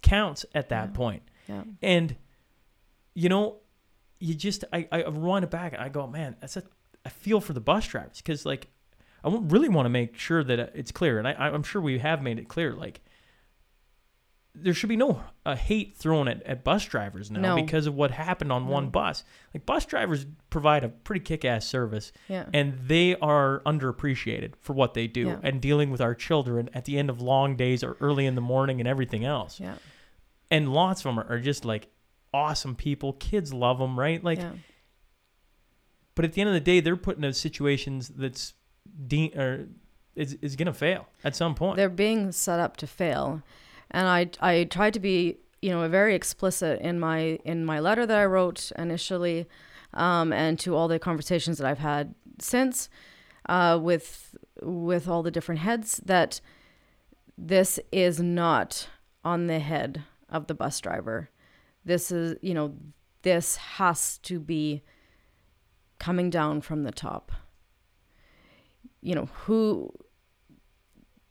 counts 0.01 0.47
at 0.55 0.71
that 0.71 0.95
point. 0.95 1.23
Yeah. 1.47 1.65
And 1.83 2.17
you 3.15 3.29
know, 3.29 3.59
you 4.19 4.35
just 4.35 4.65
I 4.73 4.89
I 4.91 5.05
run 5.09 5.45
it 5.45 5.51
back 5.51 5.75
and 5.75 5.83
I 5.83 5.91
go, 5.91 6.07
man, 6.07 6.37
that's 6.41 6.57
a 6.57 6.63
I 7.05 7.11
feel 7.11 7.43
for 7.43 7.53
the 7.53 7.61
bus 7.61 7.87
drivers 7.87 8.17
because 8.17 8.47
like 8.47 8.69
I 9.25 9.35
really 9.41 9.69
want 9.69 9.87
to 9.87 9.91
make 9.91 10.17
sure 10.17 10.45
that 10.45 10.61
uh, 10.61 10.67
it's 10.75 10.93
clear, 10.93 11.19
and 11.19 11.27
I 11.27 11.33
I'm 11.33 11.63
sure 11.63 11.81
we 11.81 11.99
have 11.99 12.23
made 12.23 12.39
it 12.39 12.49
clear. 12.49 12.73
Like 12.75 13.01
there 14.57 14.73
should 14.73 14.89
be 14.89 14.97
no 14.97 15.21
uh, 15.45 15.57
hate 15.57 15.97
thrown 15.97 16.29
at, 16.29 16.41
at 16.45 16.63
bus 16.63 16.85
drivers 16.85 17.29
now 17.29 17.41
No. 17.41 17.57
because 17.57 17.89
of 17.89 17.95
what 17.97 18.13
happened 18.13 18.53
on 18.53 18.69
one 18.69 18.89
bus. 18.89 19.25
Like 19.53 19.67
bus 19.67 19.85
drivers 19.85 20.27
provide 20.49 20.85
a 20.85 20.89
pretty 20.91 21.25
kick-ass 21.25 21.67
service, 21.67 22.13
Yeah. 22.29 22.47
and 22.55 22.79
they 22.87 23.17
are 23.17 23.63
underappreciated 23.67 24.53
for 24.61 24.73
what 24.75 24.95
they 24.95 25.09
do 25.09 25.27
Yeah. 25.27 25.39
and 25.43 25.61
dealing 25.61 25.91
with 25.91 26.01
our 26.01 26.15
children 26.15 26.71
at 26.73 26.85
the 26.85 26.99
end 26.99 27.11
of 27.11 27.21
long 27.21 27.57
days 27.57 27.83
or 27.83 27.97
early 28.01 28.27
in 28.27 28.37
the 28.37 28.41
morning 28.41 28.79
and 28.81 28.89
everything 28.89 29.25
else 29.25 29.59
Yeah. 29.59 29.75
and 30.53 30.73
lots 30.73 31.01
of 31.01 31.05
them 31.05 31.19
are, 31.19 31.27
are 31.33 31.41
just 31.41 31.65
like 31.65 31.89
awesome 32.33 32.77
people. 32.77 33.15
Kids 33.15 33.53
love 33.53 33.79
them, 33.81 33.99
right? 33.99 34.23
Like, 34.23 34.39
yeah. 34.39 34.53
but 36.15 36.25
at 36.25 36.33
the 36.35 36.41
end 36.43 36.49
of 36.49 36.55
the 36.55 36.61
day, 36.61 36.79
they're 36.79 36.97
put 36.97 37.17
in 37.17 37.23
those 37.23 37.39
situations 37.39 38.09
that's 38.09 38.55
de- 39.07 39.33
or 39.37 39.69
is 40.15 40.37
is 40.41 40.57
gonna 40.57 40.73
fail 40.73 41.07
at 41.25 41.35
some 41.35 41.55
point. 41.55 41.77
They're 41.77 41.89
being 41.89 42.33
set 42.33 42.61
up 42.61 42.77
to 42.79 42.87
fail. 42.87 43.43
And 43.91 44.09
I 44.09 44.31
I 44.41 44.65
tried 44.65 44.95
to 44.95 45.01
be, 45.01 45.39
you 45.63 45.71
know, 45.71 45.89
very 45.89 46.15
explicit 46.15 46.81
in 46.81 46.99
my 46.99 47.39
in 47.45 47.65
my 47.65 47.81
letter 47.81 48.07
that 48.07 48.19
I 48.19 48.25
wrote 48.25 48.73
initially, 48.79 49.47
um, 49.93 50.33
and 50.33 50.59
to 50.61 50.75
all 50.75 50.89
the 50.89 50.99
conversations 50.99 51.59
that 51.59 51.67
I've 51.67 51.79
had 51.79 52.15
since, 52.41 52.89
uh, 53.49 53.79
with 53.81 54.37
with 54.63 55.09
all 55.09 55.23
the 55.23 55.31
different 55.31 55.61
heads 55.61 56.01
that 56.05 56.41
this 57.37 57.81
is 57.93 58.21
not 58.21 58.89
on 59.25 59.47
the 59.47 59.59
head 59.59 60.05
of 60.29 60.47
the 60.47 60.55
bus 60.55 60.81
driver. 60.81 61.31
This 61.85 62.11
is, 62.11 62.37
you 62.41 62.55
know, 62.55 62.75
this 63.23 63.57
has 63.57 64.19
to 64.19 64.39
be 64.39 64.83
coming 65.99 66.31
down 66.31 66.61
from 66.61 66.85
the 66.85 66.93
top. 66.93 67.33
You 69.05 69.15
know, 69.15 69.29
who 69.45 69.93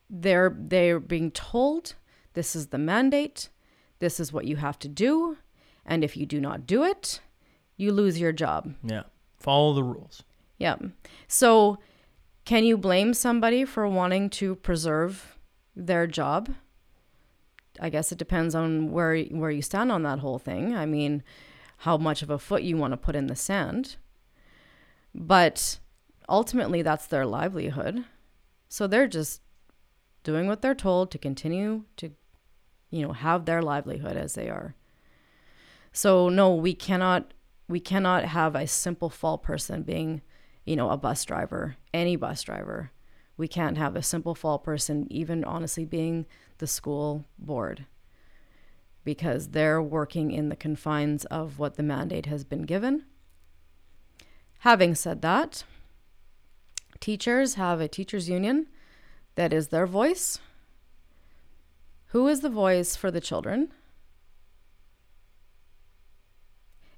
they're 0.10 0.56
they're 0.58 1.00
being 1.00 1.32
told 1.32 1.96
this 2.34 2.56
is 2.56 2.68
the 2.68 2.78
mandate 2.78 3.50
this 4.00 4.20
is 4.20 4.32
what 4.32 4.46
you 4.46 4.58
have 4.58 4.78
to 4.78 4.88
do 4.88 5.38
and 5.86 6.04
if 6.04 6.16
you 6.16 6.26
do 6.26 6.40
not 6.40 6.68
do 6.68 6.84
it 6.84 7.20
you 7.76 7.92
lose 7.92 8.20
your 8.20 8.32
job. 8.32 8.76
Yeah, 8.84 9.04
follow 9.40 9.74
the 9.74 9.84
rules. 9.84 10.22
yeah. 10.60 10.76
So 11.28 11.80
can 12.46 12.64
you 12.64 12.78
blame 12.78 13.14
somebody 13.14 13.66
for 13.66 13.88
wanting 13.88 14.30
to 14.32 14.56
preserve 14.56 15.38
their 15.76 16.06
job? 16.06 16.50
I 17.82 17.90
guess 17.90 18.12
it 18.12 18.20
depends 18.20 18.54
on 18.54 18.92
where 18.92 19.24
where 19.26 19.50
you 19.50 19.64
stand 19.64 19.92
on 19.92 20.04
that 20.04 20.20
whole 20.20 20.38
thing. 20.38 20.76
I 20.76 20.86
mean 20.86 21.24
how 21.78 21.98
much 21.98 22.22
of 22.22 22.30
a 22.30 22.38
foot 22.38 22.62
you 22.62 22.78
want 22.78 22.94
to 22.94 22.98
put 22.98 23.16
in 23.16 23.28
the 23.28 23.36
sand. 23.36 23.96
But 25.16 25.80
ultimately 26.34 26.82
that's 26.82 27.06
their 27.06 27.28
livelihood. 27.28 28.06
So 28.68 28.88
they're 28.88 29.08
just 29.08 29.42
doing 30.24 30.48
what 30.48 30.64
they're 30.64 30.74
told 30.74 31.12
to 31.12 31.20
continue 31.20 31.84
to 31.98 32.10
you 32.90 33.04
know 33.06 33.14
have 33.14 33.46
their 33.46 33.62
livelihood 33.62 34.18
as 34.18 34.34
they 34.34 34.50
are. 34.50 34.74
So 35.92 36.30
no 36.30 36.56
we 36.56 36.74
cannot 36.74 37.36
we 37.70 37.80
cannot 37.80 38.26
have 38.26 38.56
a 38.56 38.66
simple 38.66 39.12
fall 39.12 39.38
person 39.38 39.84
being 39.84 40.24
you 40.66 40.76
know 40.76 40.90
a 40.90 40.98
bus 40.98 41.24
driver 41.24 41.76
any 41.94 42.16
bus 42.16 42.42
driver. 42.42 42.92
We 43.38 43.48
can't 43.48 43.78
have 43.78 43.96
a 43.96 44.02
simple 44.02 44.34
fall 44.34 44.58
person 44.58 45.08
even 45.12 45.44
honestly 45.44 45.86
being 45.86 46.26
the 46.58 46.68
school 46.68 47.26
board 47.38 47.86
because 49.04 49.50
they're 49.50 49.82
working 49.82 50.32
in 50.32 50.50
the 50.50 50.56
confines 50.56 51.26
of 51.26 51.60
what 51.60 51.76
the 51.76 51.84
mandate 51.84 52.26
has 52.26 52.44
been 52.44 52.64
given. 52.64 53.04
Having 54.60 54.96
said 54.96 55.22
that 55.22 55.64
teachers 57.04 57.56
have 57.56 57.82
a 57.82 57.88
teachers 57.90 58.30
union 58.30 58.66
that 59.36 59.52
is 59.52 59.68
their 59.68 59.86
voice. 59.86 60.40
Who 62.08 62.30
is 62.30 62.40
the 62.40 62.50
voice 62.50 62.96
for 62.96 63.12
the 63.12 63.20
children? 63.20 63.74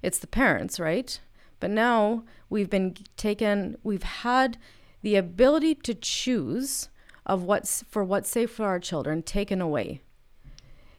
It's 0.02 0.20
the 0.20 0.28
parents, 0.28 0.78
right? 0.78 1.18
But 1.58 1.70
now 1.72 2.22
we've 2.48 2.70
been 2.70 2.94
taken, 3.16 3.78
we've 3.82 4.04
had 4.04 4.58
the 5.02 5.16
ability 5.16 5.74
to 5.74 5.94
choose 5.94 6.88
of 7.24 7.42
what's 7.42 7.82
for 7.88 8.04
what's 8.04 8.28
safe 8.28 8.52
for 8.52 8.66
our 8.66 8.78
children 8.78 9.24
taken 9.24 9.60
away. 9.60 10.02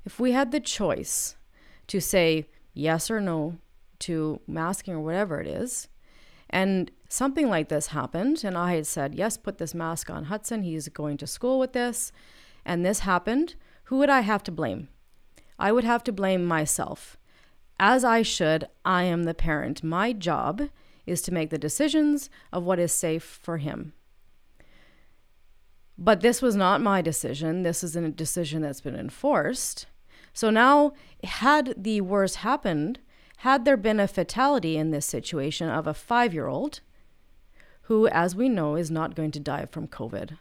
If 0.03 0.19
we 0.19 0.33
had 0.33 0.51
the 0.51 0.59
choice 0.59 1.37
to 1.87 2.01
say 2.01 2.49
yes 2.73 3.09
or 3.09 3.21
no 3.21 3.55
to 3.99 4.41
masking 4.47 4.95
or 4.95 4.99
whatever 4.99 5.39
it 5.39 5.47
is, 5.47 5.87
and 6.49 6.91
something 7.07 7.49
like 7.49 7.69
this 7.69 7.87
happened, 7.87 8.43
and 8.43 8.57
I 8.57 8.75
had 8.75 8.87
said, 8.87 9.15
Yes, 9.15 9.37
put 9.37 9.57
this 9.57 9.73
mask 9.73 10.09
on 10.09 10.25
Hudson. 10.25 10.63
He's 10.63 10.89
going 10.89 11.17
to 11.17 11.27
school 11.27 11.59
with 11.59 11.73
this, 11.73 12.11
and 12.65 12.85
this 12.85 12.99
happened, 12.99 13.55
who 13.85 13.97
would 13.97 14.09
I 14.09 14.21
have 14.21 14.43
to 14.43 14.51
blame? 14.51 14.89
I 15.57 15.71
would 15.71 15.85
have 15.85 16.03
to 16.05 16.11
blame 16.11 16.45
myself. 16.45 17.17
As 17.79 18.03
I 18.03 18.21
should, 18.21 18.67
I 18.83 19.03
am 19.03 19.23
the 19.23 19.33
parent. 19.33 19.83
My 19.83 20.11
job 20.11 20.69
is 21.05 21.21
to 21.21 21.33
make 21.33 21.49
the 21.49 21.57
decisions 21.57 22.29
of 22.51 22.63
what 22.63 22.79
is 22.79 22.91
safe 22.91 23.23
for 23.23 23.57
him. 23.57 23.93
But 25.97 26.21
this 26.21 26.41
was 26.41 26.55
not 26.55 26.81
my 26.81 27.01
decision. 27.01 27.63
This 27.63 27.83
is 27.83 27.95
a 27.95 28.09
decision 28.09 28.61
that's 28.61 28.81
been 28.81 28.95
enforced. 28.95 29.87
So 30.33 30.49
now, 30.49 30.93
had 31.23 31.73
the 31.77 32.01
worst 32.01 32.37
happened, 32.37 32.99
had 33.37 33.65
there 33.65 33.77
been 33.77 33.99
a 33.99 34.07
fatality 34.07 34.77
in 34.77 34.91
this 34.91 35.05
situation 35.05 35.69
of 35.69 35.87
a 35.87 35.93
five 35.93 36.33
year 36.33 36.47
old 36.47 36.81
who, 37.87 38.05
as 38.07 38.35
we 38.35 38.49
know, 38.49 38.75
is 38.75 38.91
not 38.91 39.15
going 39.15 39.31
to 39.31 39.39
die 39.39 39.65
from 39.65 39.87
COVID, 39.87 40.37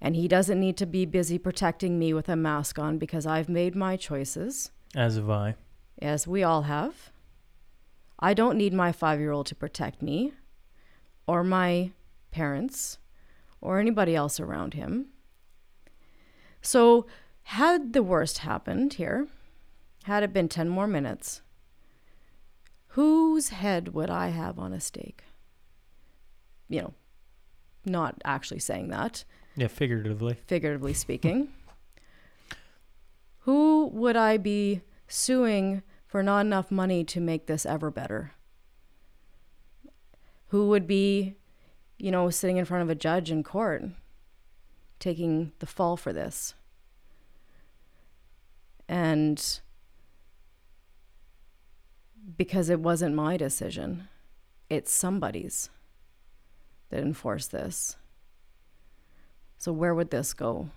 and 0.00 0.16
he 0.16 0.26
doesn't 0.26 0.58
need 0.58 0.76
to 0.78 0.86
be 0.86 1.06
busy 1.06 1.38
protecting 1.38 1.96
me 1.96 2.12
with 2.12 2.28
a 2.28 2.34
mask 2.34 2.76
on 2.76 2.98
because 2.98 3.24
I've 3.24 3.48
made 3.48 3.76
my 3.76 3.96
choices. 3.96 4.72
As 4.96 5.14
have 5.14 5.30
I. 5.30 5.54
As 6.02 6.26
we 6.26 6.42
all 6.42 6.62
have. 6.62 7.10
I 8.18 8.34
don't 8.34 8.58
need 8.58 8.72
my 8.72 8.90
five 8.90 9.20
year 9.20 9.30
old 9.30 9.46
to 9.46 9.54
protect 9.54 10.02
me 10.02 10.32
or 11.28 11.44
my 11.44 11.92
parents 12.32 12.98
or 13.60 13.78
anybody 13.78 14.16
else 14.16 14.40
around 14.40 14.74
him. 14.74 15.06
So, 16.62 17.06
had 17.44 17.92
the 17.92 18.02
worst 18.02 18.38
happened 18.38 18.94
here, 18.94 19.28
had 20.02 20.24
it 20.24 20.32
been 20.32 20.48
10 20.48 20.68
more 20.68 20.88
minutes, 20.88 21.42
whose 22.88 23.50
head 23.50 23.94
would 23.94 24.10
I 24.10 24.28
have 24.28 24.58
on 24.58 24.72
a 24.72 24.80
stake? 24.80 25.22
You 26.68 26.82
know, 26.82 26.94
not 27.84 28.20
actually 28.24 28.60
saying 28.60 28.88
that. 28.88 29.24
Yeah, 29.56 29.68
figuratively. 29.68 30.36
Figuratively 30.46 30.92
speaking. 30.94 31.48
Who 33.40 33.86
would 33.92 34.16
I 34.16 34.36
be 34.36 34.82
suing 35.06 35.82
for 36.06 36.22
not 36.22 36.40
enough 36.40 36.70
money 36.70 37.04
to 37.04 37.20
make 37.20 37.46
this 37.46 37.64
ever 37.64 37.90
better? 37.90 38.32
Who 40.48 40.68
would 40.68 40.86
be, 40.86 41.34
you 41.98 42.10
know, 42.10 42.30
sitting 42.30 42.56
in 42.56 42.64
front 42.64 42.82
of 42.82 42.90
a 42.90 42.94
judge 42.94 43.30
in 43.30 43.42
court 43.42 43.84
taking 44.98 45.52
the 45.58 45.66
fall 45.66 45.96
for 45.96 46.12
this? 46.12 46.54
And 48.88 49.60
because 52.36 52.70
it 52.70 52.80
wasn't 52.80 53.14
my 53.14 53.36
decision, 53.36 54.08
it's 54.70 54.92
somebody's 54.92 55.70
that 56.90 57.00
enforce 57.02 57.46
this. 57.46 57.96
So, 59.58 59.72
where 59.72 59.94
would 59.94 60.10
this 60.10 60.32
go? 60.34 60.70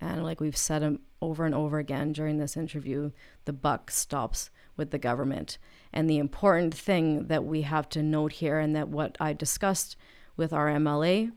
And 0.00 0.22
like 0.22 0.40
we've 0.40 0.56
said 0.56 0.82
um, 0.82 1.00
over 1.22 1.46
and 1.46 1.54
over 1.54 1.78
again 1.78 2.12
during 2.12 2.38
this 2.38 2.56
interview, 2.56 3.10
the 3.46 3.52
buck 3.52 3.90
stops 3.90 4.50
with 4.76 4.90
the 4.90 4.98
government. 4.98 5.56
And 5.92 6.10
the 6.10 6.18
important 6.18 6.74
thing 6.74 7.28
that 7.28 7.44
we 7.44 7.62
have 7.62 7.88
to 7.90 8.02
note 8.02 8.32
here, 8.32 8.58
and 8.58 8.74
that 8.76 8.88
what 8.88 9.16
I 9.20 9.32
discussed 9.32 9.96
with 10.36 10.52
our 10.52 10.66
MLA, 10.68 11.32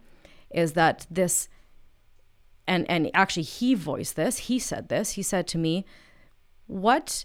is 0.49 0.73
that 0.73 1.05
this, 1.09 1.47
and, 2.67 2.89
and 2.89 3.09
actually 3.13 3.43
he 3.43 3.73
voiced 3.75 4.15
this, 4.15 4.37
he 4.37 4.59
said 4.59 4.89
this, 4.89 5.11
he 5.11 5.21
said 5.21 5.47
to 5.47 5.57
me, 5.57 5.85
What, 6.65 7.23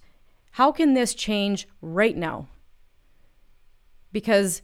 how 0.53 0.71
can 0.71 0.95
this 0.95 1.15
change 1.15 1.67
right 1.81 2.17
now? 2.17 2.49
Because 4.13 4.61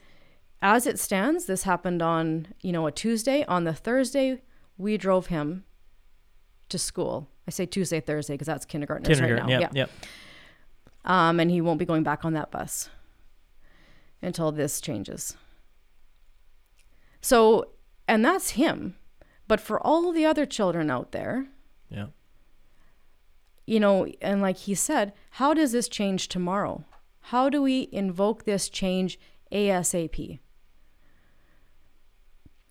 as 0.61 0.87
it 0.87 0.99
stands, 0.99 1.47
this 1.47 1.63
happened 1.63 2.03
on, 2.03 2.49
you 2.61 2.73
know, 2.73 2.87
a 2.87 2.93
Tuesday. 2.93 3.45
On 3.47 3.65
the 3.65 3.73
Thursday, 3.73 4.43
we 4.77 4.97
drove 4.97 5.27
him 5.27 5.65
to 6.69 6.79
school. 6.79 7.29
I 7.47 7.51
say 7.51 7.67
Tuesday, 7.67 8.01
Thursday 8.01 8.35
because 8.35 8.47
that's 8.47 8.65
kindergarten 8.65 9.11
right 9.21 9.37
now. 9.37 9.49
Yep, 9.49 9.61
yeah. 9.61 9.69
Yep. 9.73 9.91
Um, 11.05 11.41
and 11.41 11.51
he 11.51 11.61
won't 11.61 11.79
be 11.79 11.85
going 11.85 12.03
back 12.03 12.25
on 12.25 12.35
that 12.35 12.51
bus 12.51 12.91
until 14.21 14.53
this 14.53 14.81
changes. 14.81 15.37
So, 17.21 17.71
and 18.07 18.25
that's 18.25 18.51
him. 18.51 18.97
But 19.47 19.61
for 19.61 19.81
all 19.81 20.13
the 20.13 20.27
other 20.27 20.45
children 20.45 20.91
out 20.91 21.13
there, 21.13 21.47
yeah. 21.89 22.07
You 23.65 23.81
know, 23.81 24.07
and 24.23 24.41
like 24.41 24.57
he 24.57 24.75
said, 24.75 25.13
how 25.33 25.53
does 25.53 25.73
this 25.73 25.89
change 25.89 26.29
tomorrow? 26.29 26.85
How 27.21 27.51
do 27.51 27.61
we 27.63 27.89
invoke 27.93 28.45
this 28.45 28.71
change 28.71 29.19
ASAP? 29.53 30.39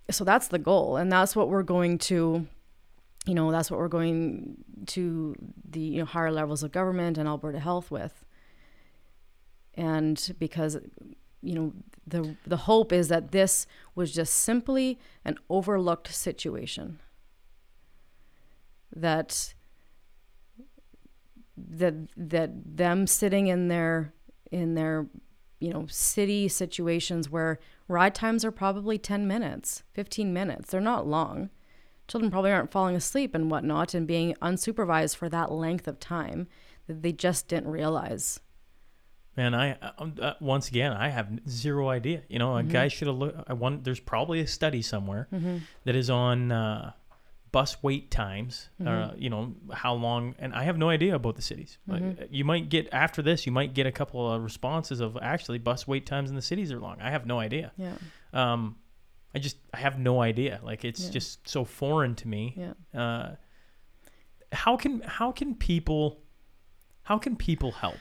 So 0.10 0.24
that's 0.24 0.48
the 0.48 0.60
goal 0.60 0.98
and 0.98 1.12
that's 1.12 1.36
what 1.36 1.50
we're 1.50 1.64
going 1.64 1.98
to 1.98 2.48
you 3.26 3.34
know 3.34 3.52
that's 3.52 3.70
what 3.70 3.80
we're 3.80 3.88
going 3.88 4.64
to 4.86 5.36
the 5.70 5.80
you 5.80 6.00
know, 6.00 6.06
higher 6.06 6.32
levels 6.32 6.64
of 6.64 6.72
government 6.72 7.18
and 7.18 7.28
alberta 7.28 7.60
health 7.60 7.92
with. 7.92 8.26
And 9.74 10.36
because 10.40 10.78
you 11.42 11.54
know 11.54 11.74
the 12.06 12.36
the 12.46 12.58
hope 12.58 12.92
is 12.92 13.10
that 13.10 13.32
this 13.32 13.68
was 13.96 14.12
just 14.12 14.34
simply 14.34 15.00
an 15.24 15.38
overlooked 15.50 16.14
situation. 16.14 17.00
That 18.96 19.54
that 21.56 21.94
that 22.16 22.78
them 22.78 23.06
sitting 23.06 23.48
in 23.48 23.68
their 23.68 24.14
in 24.52 24.74
their 24.74 25.08
you 25.60 25.72
know 25.72 25.86
city 25.88 26.48
situations 26.48 27.30
where 27.30 27.60
Ride 27.90 28.14
times 28.14 28.44
are 28.44 28.52
probably 28.52 28.98
10 28.98 29.28
minutes, 29.28 29.84
15 29.94 30.34
minutes. 30.34 30.72
They're 30.72 30.82
not 30.82 31.08
long. 31.08 31.50
Children 32.10 32.32
probably 32.32 32.52
aren't 32.52 32.72
falling 32.72 32.96
asleep 32.96 33.34
and 33.34 33.50
whatnot 33.50 33.94
and 33.94 34.06
being 34.06 34.34
unsupervised 34.42 35.16
for 35.16 35.30
that 35.30 35.52
length 35.52 35.88
of 35.88 36.00
time 36.00 36.48
that 36.88 37.02
they 37.02 37.14
just 37.14 37.48
didn't 37.48 37.70
realize. 37.70 38.42
Man, 39.38 39.54
I 39.54 39.74
uh, 39.74 40.08
uh 40.22 40.34
once 40.42 40.68
again 40.68 40.94
I 40.94 41.10
have 41.10 41.30
zero 41.48 41.90
idea. 41.90 42.24
You 42.28 42.40
know, 42.40 42.58
a 42.58 42.62
mm-hmm. 42.62 42.72
guy 42.72 42.88
should 42.88 43.08
have 43.08 43.18
looked. 43.18 43.50
I 43.50 43.54
want. 43.54 43.84
There's 43.84 44.00
probably 44.00 44.40
a 44.40 44.48
study 44.48 44.82
somewhere 44.82 45.28
mm-hmm. 45.32 45.58
that 45.86 45.96
is 45.96 46.10
on 46.10 46.52
uh, 46.52 46.92
bus 47.52 47.82
wait 47.82 48.12
times. 48.12 48.70
Uh, 48.80 48.84
mm-hmm. 48.84 49.10
Uh, 49.10 49.14
you 49.18 49.30
know 49.30 49.56
how 49.74 49.94
long, 49.94 50.36
and 50.40 50.54
I 50.54 50.64
have 50.64 50.78
no 50.78 50.90
idea 50.90 51.16
about 51.16 51.36
the 51.36 51.42
cities. 51.42 51.78
Mm-hmm. 51.90 52.24
you 52.30 52.46
might 52.46 52.70
get 52.70 52.90
after 52.92 53.22
this, 53.22 53.46
you 53.46 53.52
might 53.52 53.74
get 53.74 53.86
a 53.86 53.92
couple 53.92 54.32
of 54.32 54.44
responses 54.44 55.00
of 55.00 55.18
actually 55.22 55.60
bus 55.60 55.88
wait 55.88 56.06
times 56.06 56.30
in 56.30 56.36
the 56.36 56.42
cities 56.42 56.72
are 56.72 56.80
long. 56.80 56.98
I 57.02 57.10
have 57.10 57.26
no 57.26 57.40
idea. 57.40 57.72
Yeah. 57.78 57.94
Um, 58.34 58.78
I 59.34 59.40
just 59.40 59.58
I 59.74 59.78
have 59.78 60.00
no 60.00 60.22
idea. 60.22 60.60
Like 60.64 60.86
it's 60.86 61.06
yeah. 61.06 61.12
just 61.12 61.48
so 61.48 61.64
foreign 61.66 62.16
to 62.16 62.28
me. 62.28 62.56
Yeah. 62.56 63.00
Uh, 63.00 63.36
how 64.52 64.78
can 64.78 65.02
how 65.02 65.32
can 65.32 65.56
people 65.56 66.22
how 67.04 67.18
can 67.18 67.36
people 67.36 67.72
help? 67.72 68.00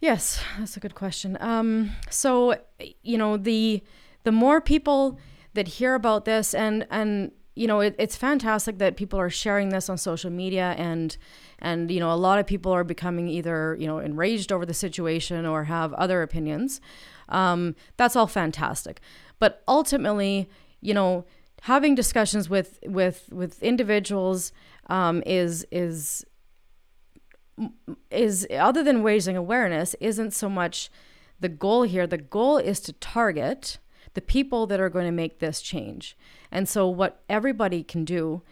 Yes, 0.00 0.42
that's 0.58 0.76
a 0.76 0.80
good 0.80 0.94
question. 0.94 1.36
Um, 1.40 1.92
so 2.08 2.56
you 3.02 3.18
know 3.18 3.36
the 3.36 3.82
the 4.24 4.32
more 4.32 4.60
people 4.60 5.18
that 5.54 5.68
hear 5.68 5.94
about 5.94 6.24
this 6.24 6.54
and 6.54 6.86
and 6.90 7.32
you 7.60 7.66
know, 7.66 7.80
it, 7.80 7.94
it's 7.98 8.16
fantastic 8.16 8.78
that 8.78 8.96
people 8.96 9.20
are 9.20 9.28
sharing 9.28 9.68
this 9.68 9.90
on 9.90 9.98
social 9.98 10.30
media 10.30 10.74
and 10.78 11.18
and 11.58 11.90
you 11.90 12.00
know, 12.00 12.10
a 12.10 12.16
lot 12.16 12.38
of 12.38 12.46
people 12.46 12.72
are 12.72 12.84
becoming 12.84 13.28
either 13.28 13.76
you 13.78 13.86
know 13.86 13.98
enraged 13.98 14.50
over 14.50 14.64
the 14.64 14.72
situation 14.72 15.44
or 15.44 15.64
have 15.64 15.92
other 15.92 16.22
opinions. 16.22 16.80
Um, 17.28 17.76
that's 17.98 18.16
all 18.16 18.26
fantastic, 18.26 19.02
but 19.38 19.62
ultimately, 19.68 20.48
you 20.80 20.94
know, 20.94 21.26
having 21.60 21.94
discussions 21.94 22.48
with 22.48 22.78
with 22.86 23.28
with 23.30 23.62
individuals 23.62 24.52
um, 24.86 25.22
is 25.26 25.66
is 25.70 26.24
is 28.10 28.46
other 28.58 28.82
than 28.82 29.02
raising 29.02 29.36
awareness 29.36 29.94
isn't 30.00 30.30
so 30.30 30.48
much 30.48 30.90
the 31.38 31.50
goal 31.50 31.82
here. 31.82 32.06
The 32.06 32.16
goal 32.16 32.56
is 32.56 32.80
to 32.80 32.94
target 32.94 33.78
the 34.14 34.20
people 34.20 34.66
that 34.66 34.80
are 34.80 34.88
going 34.88 35.06
to 35.06 35.12
make 35.12 35.38
this 35.38 35.60
change. 35.60 36.16
And 36.50 36.68
so, 36.68 36.88
what 36.88 37.22
everybody 37.28 37.82
can 37.82 38.04
do 38.04 38.42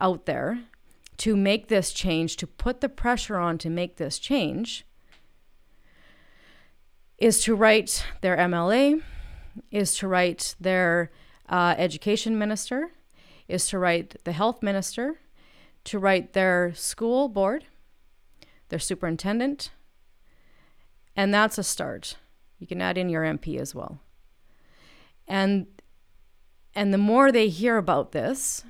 out 0.00 0.26
there 0.26 0.60
to 1.18 1.36
make 1.36 1.68
this 1.68 1.92
change, 1.92 2.36
to 2.36 2.46
put 2.46 2.80
the 2.80 2.88
pressure 2.88 3.36
on 3.36 3.58
to 3.58 3.70
make 3.70 3.96
this 3.96 4.18
change, 4.18 4.84
is 7.18 7.42
to 7.42 7.54
write 7.54 8.04
their 8.20 8.36
MLA, 8.36 9.00
is 9.70 9.94
to 9.96 10.08
write 10.08 10.56
their 10.60 11.10
uh, 11.48 11.74
education 11.78 12.38
minister, 12.38 12.90
is 13.46 13.68
to 13.68 13.78
write 13.78 14.16
the 14.24 14.32
health 14.32 14.62
minister, 14.62 15.20
to 15.84 15.98
write 15.98 16.32
their 16.32 16.72
school 16.74 17.28
board, 17.28 17.66
their 18.70 18.78
superintendent, 18.78 19.70
and 21.14 21.32
that's 21.32 21.58
a 21.58 21.62
start. 21.62 22.16
You 22.58 22.66
can 22.66 22.80
add 22.80 22.98
in 22.98 23.08
your 23.08 23.22
MP 23.22 23.60
as 23.60 23.74
well. 23.74 24.00
And 25.26 25.66
and 26.74 26.92
the 26.92 26.98
more 26.98 27.30
they 27.30 27.48
hear 27.48 27.76
about 27.76 28.12
this, 28.12 28.64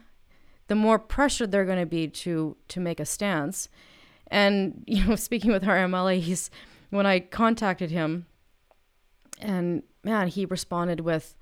the 0.69 0.75
more 0.75 0.99
pressure 0.99 1.47
they're 1.47 1.65
going 1.65 1.81
to 1.81 1.87
be 1.87 2.09
to 2.09 2.57
to 2.69 2.81
make 2.81 3.01
a 3.01 3.07
stance. 3.07 3.69
And 4.29 4.85
you 4.87 5.05
know, 5.05 5.17
speaking 5.17 5.53
with 5.53 5.67
our 5.67 5.77
MLA, 5.77 6.21
he's 6.21 6.51
when 6.91 7.07
I 7.07 7.21
contacted 7.21 7.91
him, 7.91 8.27
and 9.41 9.83
man, 10.03 10.29
he 10.29 10.45
responded 10.45 11.01
with 11.01 11.37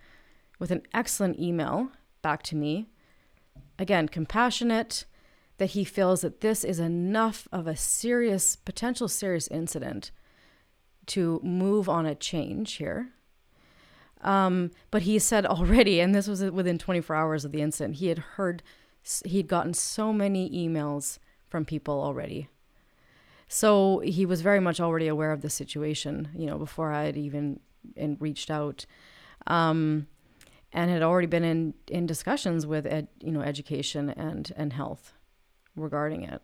with 0.58 0.70
an 0.70 0.82
excellent 0.94 1.38
email 1.38 1.88
back 2.22 2.42
to 2.44 2.56
me. 2.56 2.88
Again, 3.78 4.08
compassionate 4.08 5.06
that 5.58 5.70
he 5.70 5.84
feels 5.84 6.22
that 6.22 6.40
this 6.40 6.64
is 6.64 6.78
enough 6.78 7.48
of 7.52 7.66
a 7.66 7.76
serious 7.76 8.56
potential 8.56 9.08
serious 9.08 9.48
incident 9.48 10.10
to 11.06 11.40
move 11.42 11.88
on 11.88 12.06
a 12.06 12.14
change 12.14 12.74
here. 12.74 13.10
Um, 14.22 14.70
but 14.90 15.02
he 15.02 15.18
said 15.18 15.44
already, 15.46 16.00
and 16.00 16.14
this 16.14 16.28
was 16.28 16.42
within 16.42 16.78
24 16.78 17.14
hours 17.14 17.44
of 17.44 17.52
the 17.52 17.60
incident, 17.60 17.96
he 17.96 18.08
had 18.08 18.18
heard, 18.18 18.62
he'd 19.24 19.48
gotten 19.48 19.74
so 19.74 20.12
many 20.12 20.48
emails 20.50 21.18
from 21.48 21.64
people 21.64 22.00
already. 22.00 22.48
So 23.48 23.98
he 23.98 24.24
was 24.24 24.40
very 24.40 24.60
much 24.60 24.80
already 24.80 25.08
aware 25.08 25.32
of 25.32 25.42
the 25.42 25.50
situation, 25.50 26.28
you 26.34 26.46
know, 26.46 26.56
before 26.56 26.92
I 26.92 27.04
had 27.04 27.18
even 27.18 27.60
and 27.96 28.16
reached 28.18 28.50
out, 28.50 28.86
um, 29.46 30.06
and 30.72 30.90
had 30.90 31.02
already 31.02 31.26
been 31.26 31.44
in 31.44 31.74
in 31.88 32.06
discussions 32.06 32.66
with 32.66 32.86
ed, 32.86 33.08
you 33.20 33.30
know 33.30 33.42
education 33.42 34.08
and 34.08 34.52
and 34.56 34.72
health 34.72 35.12
regarding 35.76 36.22
it. 36.22 36.40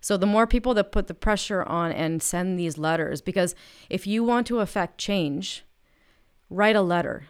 So 0.00 0.16
the 0.16 0.26
more 0.26 0.48
people 0.48 0.74
that 0.74 0.90
put 0.90 1.06
the 1.06 1.14
pressure 1.14 1.62
on 1.62 1.92
and 1.92 2.22
send 2.22 2.58
these 2.58 2.76
letters, 2.76 3.20
because 3.20 3.54
if 3.88 4.06
you 4.06 4.24
want 4.24 4.46
to 4.48 4.58
affect 4.58 4.98
change, 4.98 5.64
write 6.50 6.76
a 6.76 6.82
letter. 6.82 7.26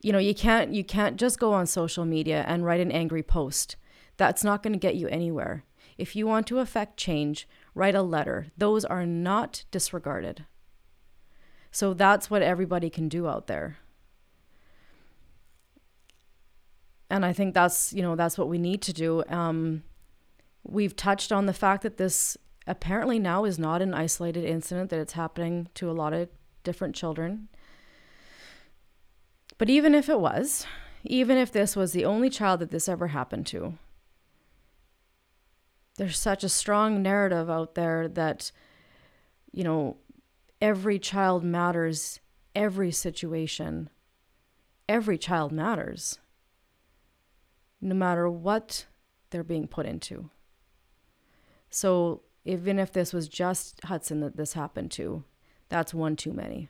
You 0.00 0.12
know, 0.12 0.18
you 0.18 0.34
can't 0.34 0.72
you 0.72 0.84
can't 0.84 1.16
just 1.16 1.38
go 1.38 1.52
on 1.52 1.66
social 1.66 2.04
media 2.04 2.44
and 2.46 2.64
write 2.64 2.80
an 2.80 2.92
angry 2.92 3.22
post. 3.22 3.76
That's 4.16 4.44
not 4.44 4.62
going 4.62 4.72
to 4.72 4.78
get 4.78 4.96
you 4.96 5.08
anywhere. 5.08 5.64
If 5.98 6.14
you 6.14 6.26
want 6.26 6.46
to 6.48 6.58
affect 6.58 6.96
change, 6.96 7.48
write 7.74 7.94
a 7.94 8.02
letter. 8.02 8.48
Those 8.56 8.84
are 8.84 9.06
not 9.06 9.64
disregarded. 9.70 10.44
So 11.70 11.94
that's 11.94 12.30
what 12.30 12.42
everybody 12.42 12.90
can 12.90 13.08
do 13.08 13.28
out 13.28 13.46
there. 13.46 13.78
And 17.10 17.24
I 17.24 17.32
think 17.32 17.54
that's, 17.54 17.92
you 17.92 18.02
know, 18.02 18.16
that's 18.16 18.36
what 18.36 18.48
we 18.48 18.58
need 18.58 18.82
to 18.82 18.92
do. 18.92 19.22
Um, 19.28 19.84
we've 20.64 20.96
touched 20.96 21.30
on 21.32 21.46
the 21.46 21.52
fact 21.52 21.82
that 21.82 21.98
this 21.98 22.36
apparently 22.66 23.18
now 23.18 23.44
is 23.44 23.58
not 23.58 23.80
an 23.80 23.94
isolated 23.94 24.44
incident, 24.44 24.90
that 24.90 24.98
it's 24.98 25.12
happening 25.12 25.68
to 25.74 25.90
a 25.90 25.92
lot 25.92 26.12
of 26.12 26.28
different 26.64 26.94
children. 26.94 27.48
But 29.58 29.70
even 29.70 29.94
if 29.94 30.08
it 30.08 30.20
was, 30.20 30.66
even 31.04 31.38
if 31.38 31.50
this 31.50 31.76
was 31.76 31.92
the 31.92 32.04
only 32.04 32.28
child 32.30 32.60
that 32.60 32.70
this 32.70 32.88
ever 32.88 33.08
happened 33.08 33.46
to, 33.48 33.74
there's 35.96 36.18
such 36.18 36.44
a 36.44 36.48
strong 36.48 37.02
narrative 37.02 37.48
out 37.48 37.74
there 37.74 38.06
that, 38.08 38.52
you 39.50 39.64
know, 39.64 39.96
every 40.60 40.98
child 40.98 41.42
matters, 41.42 42.20
every 42.54 42.90
situation, 42.90 43.88
every 44.88 45.16
child 45.16 45.52
matters, 45.52 46.18
no 47.80 47.94
matter 47.94 48.28
what 48.28 48.86
they're 49.30 49.42
being 49.42 49.66
put 49.66 49.86
into. 49.86 50.30
So 51.70 52.22
even 52.44 52.78
if 52.78 52.92
this 52.92 53.12
was 53.12 53.28
just 53.28 53.82
Hudson 53.84 54.20
that 54.20 54.36
this 54.36 54.52
happened 54.52 54.90
to, 54.92 55.24
that's 55.68 55.94
one 55.94 56.14
too 56.16 56.32
many. 56.32 56.68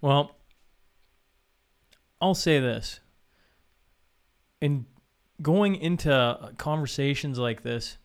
Well, 0.00 0.36
I'll 2.20 2.34
say 2.34 2.60
this. 2.60 3.00
In 4.60 4.86
going 5.42 5.76
into 5.76 6.52
conversations 6.58 7.38
like 7.38 7.62
this, 7.62 7.98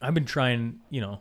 I've 0.00 0.14
been 0.14 0.24
trying, 0.24 0.80
you 0.90 1.00
know, 1.00 1.20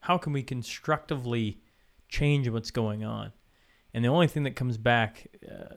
how 0.00 0.18
can 0.18 0.32
we 0.32 0.42
constructively 0.42 1.60
change 2.08 2.48
what's 2.48 2.70
going 2.70 3.04
on? 3.04 3.32
And 3.92 4.04
the 4.04 4.08
only 4.08 4.28
thing 4.28 4.44
that 4.44 4.56
comes 4.56 4.76
back 4.78 5.26
uh, 5.50 5.74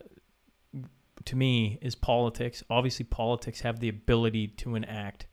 to 1.26 1.36
me 1.36 1.80
is 1.82 1.96
politics. 1.96 2.64
Obviously, 2.70 3.06
politics 3.06 3.62
have 3.62 3.80
the 3.80 3.90
ability 3.90 4.48
to 4.48 4.76
enact 4.76 5.28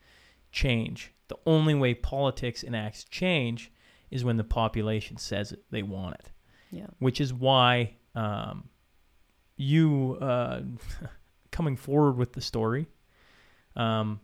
change. 0.51 1.13
The 1.29 1.37
only 1.45 1.75
way 1.75 1.95
politics 1.95 2.63
enacts 2.63 3.05
change 3.05 3.73
is 4.11 4.25
when 4.25 4.37
the 4.37 4.45
population 4.45 5.17
says 5.17 5.53
it, 5.53 5.65
they 5.71 5.83
want 5.83 6.15
it. 6.15 6.31
Yeah. 6.71 6.87
Which 6.99 7.21
is 7.21 7.33
why 7.33 7.97
um, 8.15 8.69
you 9.57 10.19
uh, 10.21 10.63
coming 11.51 11.77
forward 11.77 12.17
with 12.17 12.33
the 12.33 12.41
story, 12.41 12.87
um, 13.75 14.21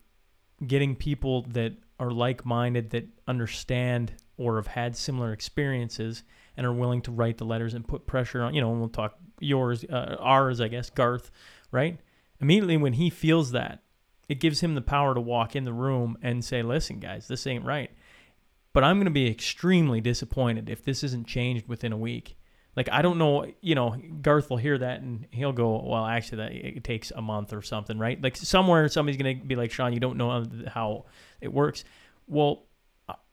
getting 0.67 0.97
people 0.97 1.43
that 1.51 1.73
are 1.99 2.11
like 2.11 2.45
minded, 2.45 2.91
that 2.91 3.07
understand 3.27 4.13
or 4.37 4.57
have 4.57 4.67
had 4.67 4.97
similar 4.97 5.33
experiences 5.33 6.25
and 6.57 6.67
are 6.67 6.73
willing 6.73 7.01
to 7.03 7.11
write 7.11 7.39
the 7.39 7.45
letters 7.45 7.75
and 7.75 7.87
put 7.87 8.07
pressure 8.07 8.43
on, 8.43 8.55
you 8.55 8.61
know, 8.61 8.71
and 8.71 8.81
we'll 8.81 8.89
talk 8.89 9.17
yours, 9.41 9.85
uh, 9.85 10.17
ours, 10.19 10.61
I 10.61 10.69
guess, 10.69 10.91
Garth, 10.91 11.31
right? 11.71 11.99
Immediately 12.41 12.77
when 12.77 12.95
he 12.95 13.09
feels 13.09 13.53
that, 13.53 13.83
it 14.29 14.41
gives 14.41 14.61
him 14.61 14.75
the 14.75 14.83
power 14.83 15.15
to 15.15 15.21
walk 15.21 15.55
in 15.55 15.65
the 15.65 15.73
room 15.73 16.17
and 16.23 16.45
say, 16.45 16.63
listen, 16.63 16.99
guys, 16.99 17.29
this 17.29 17.47
ain't 17.47 17.65
right. 17.65 17.91
But 18.73 18.85
I'm 18.85 18.97
going 18.97 19.07
to 19.07 19.11
be 19.11 19.29
extremely 19.29 20.01
disappointed 20.01 20.69
if 20.71 20.85
this 20.85 21.05
isn't 21.05 21.27
changed 21.27 21.69
within 21.69 21.93
a 21.93 21.97
week. 21.97 22.37
Like, 22.75 22.89
I 22.91 23.03
don't 23.03 23.19
know, 23.19 23.47
you 23.61 23.75
know, 23.75 23.95
Garth 24.23 24.49
will 24.49 24.57
hear 24.57 24.79
that 24.79 25.03
and 25.03 25.27
he'll 25.31 25.53
go, 25.53 25.83
well, 25.85 26.07
actually, 26.07 26.39
that 26.39 26.53
it 26.53 26.85
takes 26.85 27.11
a 27.11 27.21
month 27.21 27.53
or 27.53 27.61
something, 27.61 27.99
right? 27.99 28.21
Like, 28.21 28.35
somewhere 28.35 28.89
somebody's 28.89 29.21
going 29.21 29.41
to 29.41 29.45
be 29.45 29.57
like, 29.57 29.71
Sean, 29.71 29.93
you 29.93 30.01
don't 30.01 30.17
know 30.17 30.47
how 30.69 31.05
it 31.43 31.53
works. 31.53 31.85
Well, 32.27 32.65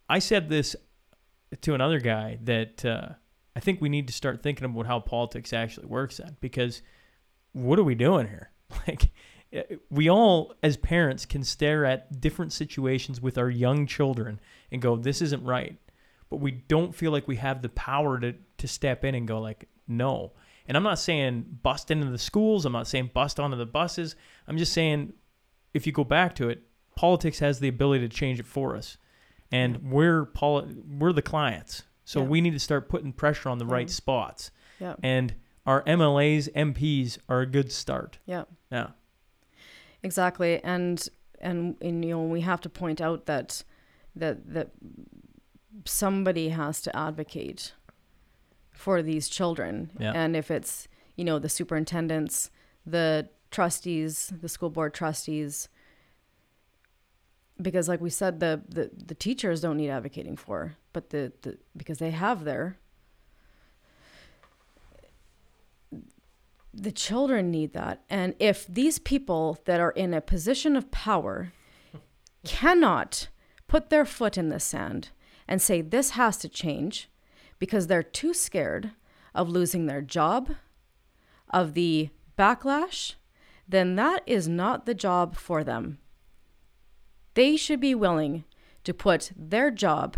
I 0.09 0.19
said 0.19 0.49
this 0.49 0.75
to 1.61 1.73
another 1.73 1.99
guy 1.99 2.39
that 2.43 2.83
uh, 2.83 3.09
I 3.55 3.61
think 3.61 3.79
we 3.79 3.87
need 3.87 4.07
to 4.07 4.13
start 4.13 4.43
thinking 4.43 4.65
about 4.65 4.87
how 4.87 4.99
politics 4.99 5.53
actually 5.53 5.87
works 5.87 6.17
then 6.17 6.35
because 6.41 6.81
what 7.53 7.79
are 7.79 7.83
we 7.83 7.95
doing 7.95 8.27
here? 8.27 8.51
Like, 8.87 9.11
we 9.89 10.09
all, 10.09 10.53
as 10.61 10.77
parents, 10.77 11.25
can 11.25 11.43
stare 11.43 11.83
at 11.83 12.21
different 12.21 12.53
situations 12.53 13.19
with 13.19 13.35
our 13.35 13.49
young 13.49 13.87
children 13.87 14.39
and 14.71 14.81
go, 14.81 14.95
this 14.95 15.21
isn't 15.21 15.43
right. 15.43 15.77
But 16.29 16.37
we 16.37 16.51
don't 16.51 16.93
feel 16.93 17.11
like 17.11 17.27
we 17.27 17.37
have 17.37 17.61
the 17.61 17.69
power 17.69 18.19
to, 18.19 18.33
to 18.57 18.67
step 18.67 19.03
in 19.03 19.15
and 19.15 19.27
go, 19.27 19.39
like, 19.39 19.67
no. 19.87 20.33
And 20.67 20.77
I'm 20.77 20.83
not 20.83 20.99
saying 20.99 21.59
bust 21.63 21.89
into 21.89 22.09
the 22.09 22.17
schools. 22.19 22.65
I'm 22.65 22.73
not 22.73 22.87
saying 22.87 23.09
bust 23.13 23.39
onto 23.39 23.57
the 23.57 23.65
buses. 23.65 24.15
I'm 24.47 24.57
just 24.57 24.71
saying, 24.73 25.13
if 25.73 25.87
you 25.87 25.93
go 25.93 26.03
back 26.03 26.35
to 26.35 26.49
it, 26.49 26.61
politics 26.95 27.39
has 27.39 27.59
the 27.59 27.67
ability 27.67 28.07
to 28.07 28.15
change 28.15 28.39
it 28.39 28.45
for 28.45 28.75
us. 28.75 28.97
And 29.51 29.91
we're 29.91 30.25
poli- 30.25 30.75
we're 30.87 31.13
the 31.13 31.23
clients. 31.23 31.81
So 32.05 32.21
Yeah. 32.21 32.27
we 32.27 32.41
need 32.41 32.51
to 32.53 32.59
start 32.59 32.87
putting 32.89 33.11
pressure 33.13 33.49
on 33.49 33.57
the 33.57 33.65
right 33.65 33.87
Mhm. 33.87 33.91
spots. 33.91 34.51
Yeah. 34.79 34.95
And 35.01 35.33
our 35.65 35.83
MLAs, 35.87 36.47
MPs 36.55 37.17
are 37.27 37.41
a 37.41 37.45
good 37.47 37.71
start. 37.71 38.19
Yeah. 38.27 38.43
Yeah. 38.71 38.89
Exactly. 40.03 40.63
And 40.63 41.07
and 41.41 41.75
and 41.81 42.03
you 42.03 42.11
know, 42.11 42.23
we 42.23 42.41
have 42.41 42.61
to 42.61 42.69
point 42.69 43.01
out 43.01 43.25
that 43.25 43.63
that 44.19 44.53
that 44.53 44.69
somebody 45.85 46.49
has 46.49 46.81
to 46.81 46.95
advocate 46.95 47.73
for 48.71 49.01
these 49.01 49.27
children. 49.27 49.91
Yeah. 49.99 50.13
And 50.15 50.35
if 50.35 50.49
it's, 50.49 50.87
you 51.15 51.25
know, 51.25 51.39
the 51.39 51.49
superintendents, 51.49 52.49
the 52.85 53.29
trustees, 53.51 54.31
the 54.41 54.49
school 54.49 54.69
board 54.69 54.93
trustees, 54.93 55.69
because 57.61 57.89
like 57.89 57.99
we 57.99 58.09
said, 58.09 58.39
the, 58.39 58.61
the, 58.69 58.89
the 58.93 59.15
teachers 59.15 59.61
don't 59.61 59.77
need 59.77 59.89
advocating 59.89 60.37
for, 60.37 60.77
but 60.93 61.09
the, 61.09 61.33
the 61.41 61.57
because 61.75 61.97
they 61.97 62.11
have 62.11 62.45
their 62.45 62.77
the 66.73 66.91
children 66.91 67.51
need 67.51 67.73
that. 67.73 68.03
And 68.09 68.35
if 68.39 68.65
these 68.67 68.99
people 68.99 69.59
that 69.65 69.79
are 69.79 69.91
in 69.91 70.13
a 70.13 70.21
position 70.21 70.75
of 70.75 70.91
power 70.91 71.51
cannot 72.45 73.27
put 73.69 73.89
their 73.89 74.03
foot 74.03 74.37
in 74.37 74.49
the 74.49 74.59
sand 74.59 75.11
and 75.47 75.61
say 75.61 75.81
this 75.81 76.11
has 76.11 76.35
to 76.37 76.49
change 76.49 77.09
because 77.59 77.87
they're 77.87 78.03
too 78.03 78.33
scared 78.33 78.91
of 79.33 79.47
losing 79.47 79.85
their 79.85 80.01
job, 80.01 80.51
of 81.49 81.73
the 81.75 82.09
backlash, 82.37 83.13
then 83.67 83.95
that 83.95 84.23
is 84.25 84.47
not 84.47 84.85
the 84.85 84.93
job 84.93 85.37
for 85.37 85.63
them. 85.63 85.99
They 87.35 87.55
should 87.55 87.79
be 87.79 87.95
willing 87.95 88.43
to 88.83 88.93
put 88.93 89.31
their 89.35 89.69
job, 89.69 90.17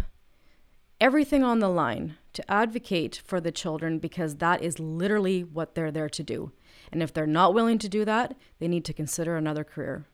everything 0.99 1.43
on 1.43 1.59
the 1.59 1.69
line 1.69 2.17
to 2.33 2.51
advocate 2.51 3.21
for 3.25 3.41
the 3.41 3.51
children 3.51 3.99
because 3.99 4.37
that 4.37 4.63
is 4.63 4.79
literally 4.79 5.43
what 5.43 5.75
they're 5.75 5.91
there 5.91 6.09
to 6.09 6.23
do. 6.23 6.51
And 6.91 7.03
if 7.03 7.13
they're 7.13 7.27
not 7.27 7.53
willing 7.53 7.77
to 7.79 7.89
do 7.89 8.05
that, 8.05 8.35
they 8.59 8.67
need 8.67 8.85
to 8.85 8.93
consider 8.93 9.35
another 9.35 9.65
career. 9.65 10.05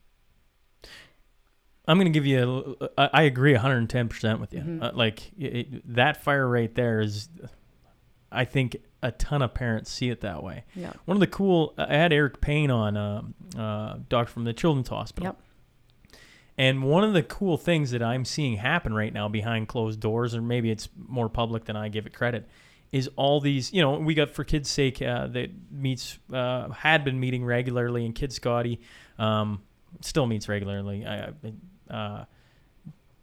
I'm 1.87 1.97
going 1.97 2.11
to 2.11 2.11
give 2.11 2.25
you. 2.25 2.75
A, 2.81 2.89
I 2.97 3.09
I 3.13 3.21
agree 3.23 3.53
110 3.53 4.07
percent 4.09 4.39
with 4.39 4.53
you. 4.53 4.61
Mhm. 4.61 4.83
Uh, 4.83 4.91
like 4.93 5.31
it, 5.39 5.95
that 5.95 6.23
fire 6.23 6.47
right 6.47 6.73
there 6.75 6.99
is, 6.99 7.29
I 8.31 8.45
think 8.45 8.77
a 9.01 9.11
ton 9.11 9.41
of 9.41 9.53
parents 9.53 9.91
see 9.91 10.09
it 10.09 10.21
that 10.21 10.43
way. 10.43 10.65
Yeah. 10.75 10.93
One 11.05 11.15
of 11.15 11.21
the 11.21 11.27
cool. 11.27 11.73
I 11.77 11.95
had 11.95 12.11
Eric 12.11 12.41
Payne 12.41 12.71
on, 12.71 12.97
um, 12.97 13.33
uh, 13.57 13.97
doctor 14.09 14.31
from 14.33 14.43
the 14.43 14.53
Children's 14.53 14.89
Hospital. 14.89 15.27
Yep. 15.27 15.39
And 16.59 16.83
one 16.83 17.03
of 17.03 17.13
the 17.13 17.21
cool 17.21 17.55
things 17.57 17.91
that 17.91 18.01
I'm 18.01 18.25
seeing 18.25 18.57
happen 18.57 18.93
right 18.93 19.13
now 19.13 19.27
behind 19.29 19.67
closed 19.67 19.99
doors, 19.99 20.33
or 20.33 20.41
maybe 20.41 20.71
it's 20.71 20.89
more 20.97 21.29
public 21.29 21.65
than 21.65 21.75
I 21.75 21.87
give 21.89 22.07
it 22.07 22.13
credit, 22.13 22.47
is 22.91 23.07
all 23.15 23.39
these 23.39 23.71
you 23.73 23.81
know 23.81 23.99
we 23.99 24.13
got 24.15 24.31
for 24.31 24.43
kids 24.43 24.69
sake 24.69 25.01
uh, 25.01 25.27
that 25.27 25.51
meets 25.71 26.17
uh, 26.33 26.69
had 26.69 27.03
been 27.03 27.19
meeting 27.19 27.45
regularly 27.45 28.05
and 28.05 28.15
kid 28.15 28.31
scotty 28.33 28.79
um, 29.19 29.61
still 30.01 30.25
meets 30.25 30.47
regularly 30.49 31.05
I, 31.05 31.25
I- 31.27 31.33
uh, 31.91 32.25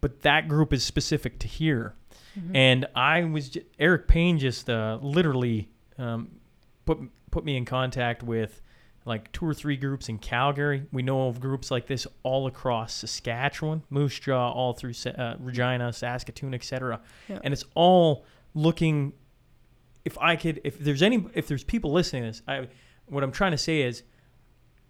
but 0.01 0.21
that 0.23 0.49
group 0.49 0.73
is 0.73 0.85
specific 0.85 1.39
to 1.41 1.49
here 1.49 1.95
Mm-hmm. 2.39 2.57
and 2.57 2.87
i 2.97 3.23
was 3.23 3.51
j- 3.51 3.63
eric 3.79 4.09
payne 4.09 4.41
just 4.41 4.69
uh, 4.69 4.99
literally 5.01 5.69
um, 5.99 6.33
put 6.85 6.99
put 7.31 7.45
me 7.45 7.57
in 7.57 7.65
contact 7.65 8.25
with 8.25 8.61
like 9.05 9.31
two 9.31 9.47
or 9.47 9.55
three 9.55 9.77
groups 9.77 10.09
in 10.09 10.19
calgary 10.19 10.83
we 10.91 11.01
know 11.03 11.29
of 11.29 11.39
groups 11.41 11.71
like 11.71 11.87
this 11.87 12.09
all 12.25 12.49
across 12.49 12.93
saskatchewan 12.95 13.85
moose 13.89 14.19
jaw 14.19 14.51
all 14.51 14.73
through 14.73 14.93
uh, 15.17 15.37
regina 15.39 15.93
saskatoon 15.93 16.55
etc 16.55 17.01
Yeah. 17.29 17.39
and 17.45 17.55
it's 17.55 17.65
all 17.77 18.25
looking 18.53 19.13
if 20.05 20.19
I 20.19 20.35
could, 20.37 20.61
if 20.65 20.79
there's 20.81 21.03
any, 21.03 21.25
if 21.35 21.47
there's 21.49 21.65
people 21.65 21.91
listening 21.93 22.25
to 22.25 22.29
this, 22.29 22.43
I, 22.47 22.69
what 23.07 23.23
I'm 23.25 23.33
trying 23.33 23.53
to 23.53 23.57
say 23.59 23.81
is, 23.81 24.03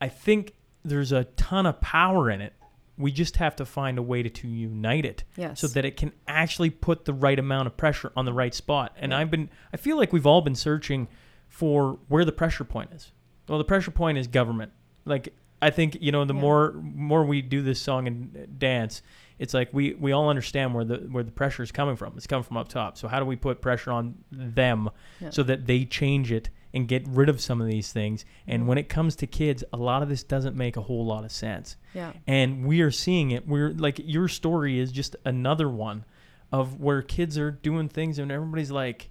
I 0.01 0.09
think 0.09 0.55
there's 0.85 1.13
a 1.13 1.23
ton 1.37 1.67
of 1.67 1.81
power 1.81 2.29
in 2.31 2.41
it. 2.41 2.53
We 2.97 3.11
just 3.13 3.37
have 3.39 3.57
to 3.57 3.65
find 3.67 3.99
a 3.99 4.03
way 4.03 4.23
to, 4.23 4.31
to 4.31 4.49
unite 4.49 5.05
it 5.05 5.25
Yes. 5.37 5.61
so 5.61 5.67
that 5.69 5.85
it 5.85 5.97
can 5.97 6.13
actually 6.29 6.71
put 6.71 7.05
the 7.07 7.13
right 7.13 7.39
amount 7.39 7.67
of 7.67 7.77
pressure 7.77 8.13
on 8.17 8.25
the 8.25 8.33
right 8.33 8.55
spot. 8.55 8.95
And 8.97 9.13
Yeah. 9.13 9.19
I've 9.19 9.31
been, 9.31 9.51
I 9.73 9.77
feel 9.77 9.97
like 9.97 10.13
we've 10.13 10.27
all 10.27 10.43
been 10.43 10.55
searching 10.55 11.09
for 11.49 11.99
where 12.09 12.25
the 12.25 12.33
pressure 12.33 12.65
point 12.65 12.91
is. 12.93 13.13
Well, 13.49 13.59
the 13.59 13.65
pressure 13.65 13.91
point 13.91 14.19
is 14.19 14.27
government. 14.27 14.73
Like 15.05 15.35
I 15.63 15.71
think 15.71 15.97
you 16.01 16.13
know, 16.13 16.25
the 16.25 16.35
Yeah. 16.35 16.41
more 16.41 16.73
more 16.83 17.25
we 17.25 17.41
do 17.43 17.63
this 17.63 17.81
song 17.81 18.07
and 18.07 18.59
dance, 18.59 19.03
it's 19.39 19.55
like 19.55 19.71
we 19.73 19.95
we 19.95 20.13
all 20.13 20.29
understand 20.29 20.75
where 20.75 20.85
the 20.85 20.97
where 21.11 21.23
the 21.25 21.31
pressure 21.33 21.63
is 21.63 21.73
coming 21.73 21.97
from. 21.97 22.15
It's 22.17 22.27
coming 22.27 22.43
from 22.45 22.57
up 22.59 22.69
top. 22.69 22.97
So 22.99 23.09
how 23.09 23.19
do 23.19 23.25
we 23.27 23.37
put 23.37 23.61
pressure 23.61 23.91
on 23.91 24.15
them 24.31 24.91
Yeah. 25.21 25.31
so 25.31 25.43
that 25.43 25.67
they 25.67 25.85
change 25.85 26.31
it 26.33 26.49
and 26.75 26.87
get 26.89 27.07
rid 27.09 27.29
of 27.31 27.41
some 27.41 27.61
of 27.63 27.67
these 27.69 27.93
things? 27.93 28.25
And 28.47 28.65
Mhm. 28.65 28.67
when 28.67 28.77
it 28.79 28.89
comes 28.91 29.17
to 29.17 29.27
kids, 29.27 29.65
a 29.73 29.77
lot 29.79 30.03
of 30.03 30.09
this 30.11 30.23
doesn't 30.25 30.57
make 30.57 30.77
a 30.77 30.83
whole 30.83 31.07
lot 31.07 31.25
of 31.25 31.33
sense 31.33 31.77
yeah. 31.95 32.13
and 32.27 32.67
we 32.67 32.81
are 32.83 32.91
seeing 32.91 33.31
it 33.31 33.47
we're 33.49 33.71
like 33.71 33.99
your 34.05 34.29
story 34.29 34.79
is 34.79 34.91
just 34.93 35.15
another 35.25 35.69
one 35.69 36.05
of 36.53 36.81
where 36.81 37.01
kids 37.03 37.39
are 37.39 37.51
doing 37.53 37.89
things 37.89 38.19
and 38.19 38.31
everybody's 38.33 38.71
like 38.71 39.09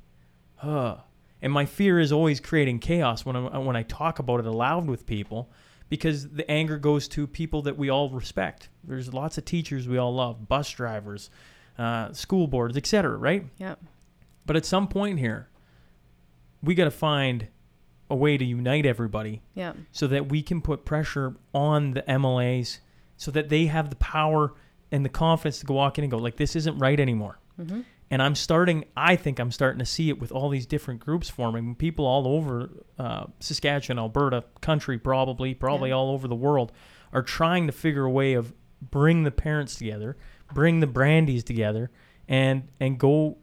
huh 0.58 0.98
and 1.42 1.52
my 1.52 1.66
fear 1.66 2.00
is 2.00 2.12
always 2.12 2.40
creating 2.40 2.80
chaos 2.80 3.26
when 3.26 3.36
I, 3.36 3.58
when 3.58 3.76
I 3.76 3.84
talk 3.84 4.20
about 4.20 4.40
it 4.40 4.46
aloud 4.46 4.88
with 4.88 5.06
people 5.06 5.50
because 5.90 6.30
the 6.30 6.50
anger 6.50 6.78
goes 6.78 7.08
to 7.10 7.28
people 7.28 7.62
that 7.64 7.78
we 7.78 7.90
all 7.90 8.10
respect 8.10 8.70
there's 8.84 9.14
lots 9.14 9.38
of 9.38 9.46
teachers 9.46 9.88
we 9.88 9.98
all 9.98 10.14
love 10.14 10.48
bus 10.48 10.70
drivers 10.70 11.30
uh, 11.78 12.12
school 12.14 12.48
boards 12.48 12.76
etc 12.78 13.16
right 13.18 13.46
Yeah. 13.58 13.76
but 14.46 14.56
at 14.56 14.66
some 14.66 14.88
point 14.88 15.20
here 15.20 15.48
we 16.62 16.76
got 16.76 16.86
to 16.86 16.92
find 16.92 17.48
a 18.14 18.16
way 18.16 18.38
to 18.38 18.46
unite 18.46 18.86
everybody 18.86 19.42
Yeah. 19.56 19.74
so 19.92 20.06
that 20.08 20.30
we 20.30 20.42
can 20.44 20.62
put 20.62 20.86
pressure 20.86 21.36
on 21.54 21.92
the 21.92 22.04
MLAs 22.04 22.80
so 23.18 23.32
that 23.32 23.50
they 23.50 23.66
have 23.66 23.90
the 23.90 23.96
power 23.96 24.54
and 24.92 25.04
the 25.04 25.10
confidence 25.10 25.60
to 25.60 25.66
go 25.66 25.74
walk 25.74 25.98
in 25.98 26.04
and 26.04 26.12
go 26.12 26.18
like 26.20 26.38
this 26.38 26.56
isn't 26.56 26.78
right 26.78 27.00
anymore. 27.00 27.40
Mm-hmm. 27.60 27.82
And 28.12 28.22
I'm 28.22 28.36
starting 28.36 28.86
I 28.96 29.16
think 29.16 29.40
I'm 29.40 29.52
starting 29.52 29.80
to 29.80 29.86
see 29.86 30.10
it 30.10 30.20
with 30.20 30.32
all 30.32 30.50
these 30.50 30.68
different 30.68 31.00
groups 31.00 31.28
forming 31.30 31.74
people 31.76 32.06
all 32.06 32.28
over 32.28 32.70
uh, 33.00 33.26
Saskatchewan, 33.40 33.98
Alberta, 33.98 34.44
country 34.62 35.00
probably, 35.00 35.56
probably 35.56 35.90
Yeah. 35.90 35.96
all 35.96 36.12
over 36.12 36.28
the 36.28 36.36
world 36.36 36.72
are 37.12 37.24
trying 37.24 37.66
to 37.66 37.74
figure 37.74 38.04
a 38.06 38.12
way 38.12 38.34
of 38.34 38.54
bring 38.92 39.24
the 39.24 39.32
parents 39.32 39.76
together, 39.76 40.16
bring 40.54 40.80
the 40.80 40.88
brandies 40.88 41.44
together 41.44 41.90
and 42.28 42.68
and 42.80 43.00
go 43.00 43.38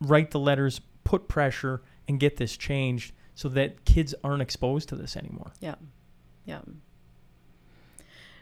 write 0.00 0.30
the 0.30 0.38
letters, 0.38 0.80
put 1.04 1.28
pressure 1.28 1.82
and 2.08 2.18
get 2.18 2.38
this 2.38 2.56
changed 2.56 3.12
so 3.34 3.48
that 3.50 3.84
kids 3.84 4.14
aren't 4.24 4.42
exposed 4.42 4.88
to 4.88 4.96
this 4.96 5.16
anymore. 5.16 5.52
Yeah. 5.60 5.76
Yeah. 6.44 6.62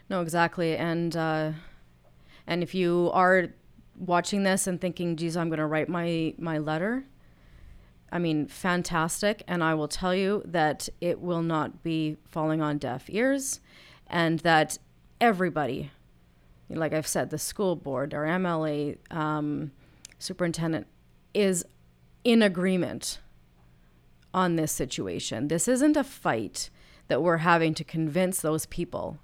No, 0.09 0.21
exactly. 0.21 0.75
And 0.75 1.15
uh, 1.15 1.51
and 2.47 2.63
if 2.63 2.73
you 2.73 3.11
are 3.13 3.49
watching 3.99 4.43
this 4.43 4.65
and 4.65 4.79
thinking, 4.79 5.17
geez, 5.17 5.35
I'm 5.35 5.49
gonna 5.49 5.67
write 5.67 5.89
my 5.89 6.33
my 6.37 6.57
letter, 6.57 7.03
I 8.11 8.19
mean, 8.19 8.47
fantastic. 8.47 9.43
And 9.47 9.63
I 9.63 9.73
will 9.73 9.87
tell 9.87 10.15
you 10.15 10.41
that 10.45 10.87
it 11.01 11.19
will 11.19 11.41
not 11.41 11.83
be 11.83 12.17
falling 12.25 12.61
on 12.61 12.77
deaf 12.77 13.09
ears 13.09 13.59
and 14.07 14.39
that 14.39 14.77
everybody, 15.19 15.91
like 16.69 16.93
I've 16.93 17.07
said, 17.07 17.29
the 17.29 17.37
school 17.37 17.75
board, 17.75 18.13
our 18.13 18.23
MLA, 18.23 18.97
um, 19.11 19.71
superintendent, 20.19 20.87
is 21.33 21.65
in 22.23 22.41
agreement 22.41 23.19
on 24.37 24.55
this 24.55 24.71
situation. 24.71 25.47
This 25.47 25.67
isn't 25.67 25.97
a 25.97 26.03
fight 26.03 26.69
that 27.07 27.23
we're 27.23 27.37
having 27.37 27.73
to 27.73 27.83
convince 27.83 28.39
those 28.39 28.67
people 28.67 29.17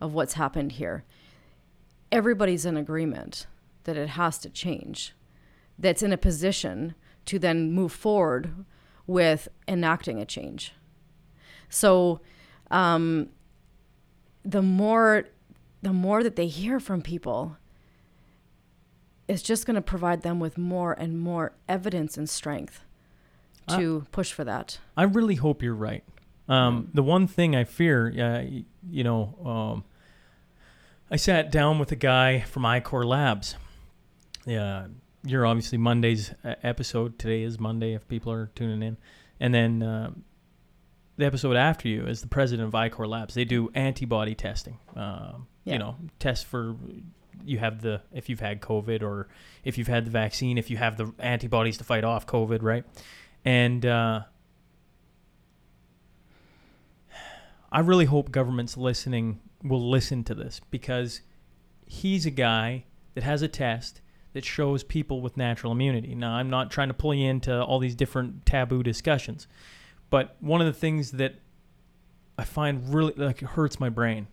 of 0.00 0.14
what's 0.14 0.34
happened 0.34 0.72
here. 0.72 1.04
Everybody's 2.10 2.64
in 2.64 2.74
agreement 2.78 3.46
that 3.84 3.98
it 3.98 4.08
has 4.08 4.38
to 4.38 4.48
change, 4.48 5.12
that's 5.78 6.02
in 6.02 6.14
a 6.14 6.16
position 6.16 6.94
to 7.26 7.38
then 7.38 7.72
move 7.72 7.92
forward 7.92 8.64
with 9.06 9.48
enacting 9.68 10.18
a 10.18 10.24
change. 10.24 10.72
So, 11.68 12.22
um, 12.70 13.28
the 14.46 14.62
more 14.62 15.26
the 15.82 15.92
more 15.92 16.22
that 16.22 16.36
they 16.36 16.46
hear 16.46 16.80
from 16.80 17.02
people, 17.02 17.58
it's 19.28 19.42
just 19.42 19.66
going 19.66 19.74
to 19.74 19.82
provide 19.82 20.22
them 20.22 20.40
with 20.40 20.56
more 20.56 20.94
and 20.94 21.20
more 21.20 21.52
evidence 21.68 22.16
and 22.16 22.30
strength 22.30 22.80
Uh, 23.68 23.78
to 23.78 24.06
push 24.12 24.32
for 24.32 24.44
that. 24.44 24.78
I 24.96 25.04
really 25.04 25.36
hope 25.36 25.62
you're 25.62 25.74
right. 25.74 26.04
Um, 26.48 26.90
The 26.92 27.02
one 27.02 27.26
thing 27.26 27.56
I 27.56 27.64
fear, 27.64 28.08
uh, 28.08 28.60
you 28.90 29.04
know, 29.04 29.38
um, 29.44 29.84
I 31.10 31.16
sat 31.16 31.50
down 31.50 31.78
with 31.78 31.90
a 31.92 31.96
guy 31.96 32.40
from 32.40 32.62
iCore 32.64 33.04
Labs. 33.04 33.56
Yeah, 34.46 34.88
you're 35.24 35.46
obviously 35.46 35.78
Monday's 35.78 36.32
uh, 36.44 36.54
episode. 36.62 37.18
Today 37.18 37.42
is 37.42 37.58
Monday 37.58 37.94
if 37.94 38.06
people 38.08 38.30
are 38.32 38.50
tuning 38.54 38.82
in, 38.82 38.96
and 39.40 39.54
then 39.54 39.82
uh, 39.82 40.10
the 41.16 41.24
episode 41.24 41.56
after 41.56 41.88
you 41.88 42.06
is 42.06 42.20
the 42.20 42.26
president 42.28 42.68
of 42.68 42.74
iCore 42.74 43.08
Labs. 43.08 43.34
They 43.34 43.44
do 43.46 43.70
antibody 43.74 44.34
testing. 44.34 44.78
Um, 44.96 45.46
Yeah. 45.64 45.74
You 45.74 45.78
know, 45.78 45.96
test 46.18 46.44
for 46.46 46.76
you 47.46 47.58
have 47.58 47.80
the 47.82 48.02
if 48.12 48.28
you've 48.28 48.40
had 48.40 48.60
COVID 48.60 49.02
or 49.02 49.28
if 49.64 49.78
you've 49.78 49.88
had 49.88 50.04
the 50.04 50.10
vaccine, 50.10 50.58
if 50.58 50.70
you 50.70 50.76
have 50.76 50.96
the 50.96 51.12
antibodies 51.18 51.78
to 51.78 51.84
fight 51.84 52.04
off 52.04 52.26
COVID, 52.26 52.62
right? 52.62 52.84
And 53.44 53.84
uh, 53.84 54.22
I 57.70 57.80
really 57.80 58.06
hope 58.06 58.30
governments 58.30 58.76
listening 58.76 59.40
will 59.62 59.90
listen 59.90 60.24
to 60.24 60.34
this 60.34 60.60
because 60.70 61.20
he's 61.86 62.26
a 62.26 62.30
guy 62.30 62.84
that 63.14 63.24
has 63.24 63.42
a 63.42 63.48
test 63.48 64.00
that 64.32 64.44
shows 64.44 64.82
people 64.82 65.20
with 65.20 65.36
natural 65.36 65.72
immunity. 65.72 66.14
Now, 66.14 66.34
I'm 66.34 66.50
not 66.50 66.70
trying 66.70 66.88
to 66.88 66.94
pull 66.94 67.14
you 67.14 67.28
into 67.28 67.62
all 67.62 67.78
these 67.78 67.94
different 67.94 68.46
taboo 68.46 68.82
discussions, 68.82 69.46
but 70.10 70.36
one 70.40 70.60
of 70.60 70.66
the 70.66 70.72
things 70.72 71.12
that 71.12 71.36
I 72.36 72.44
find 72.44 72.92
really 72.92 73.12
like 73.16 73.40
hurts 73.40 73.78
my 73.78 73.88
brain 73.88 74.26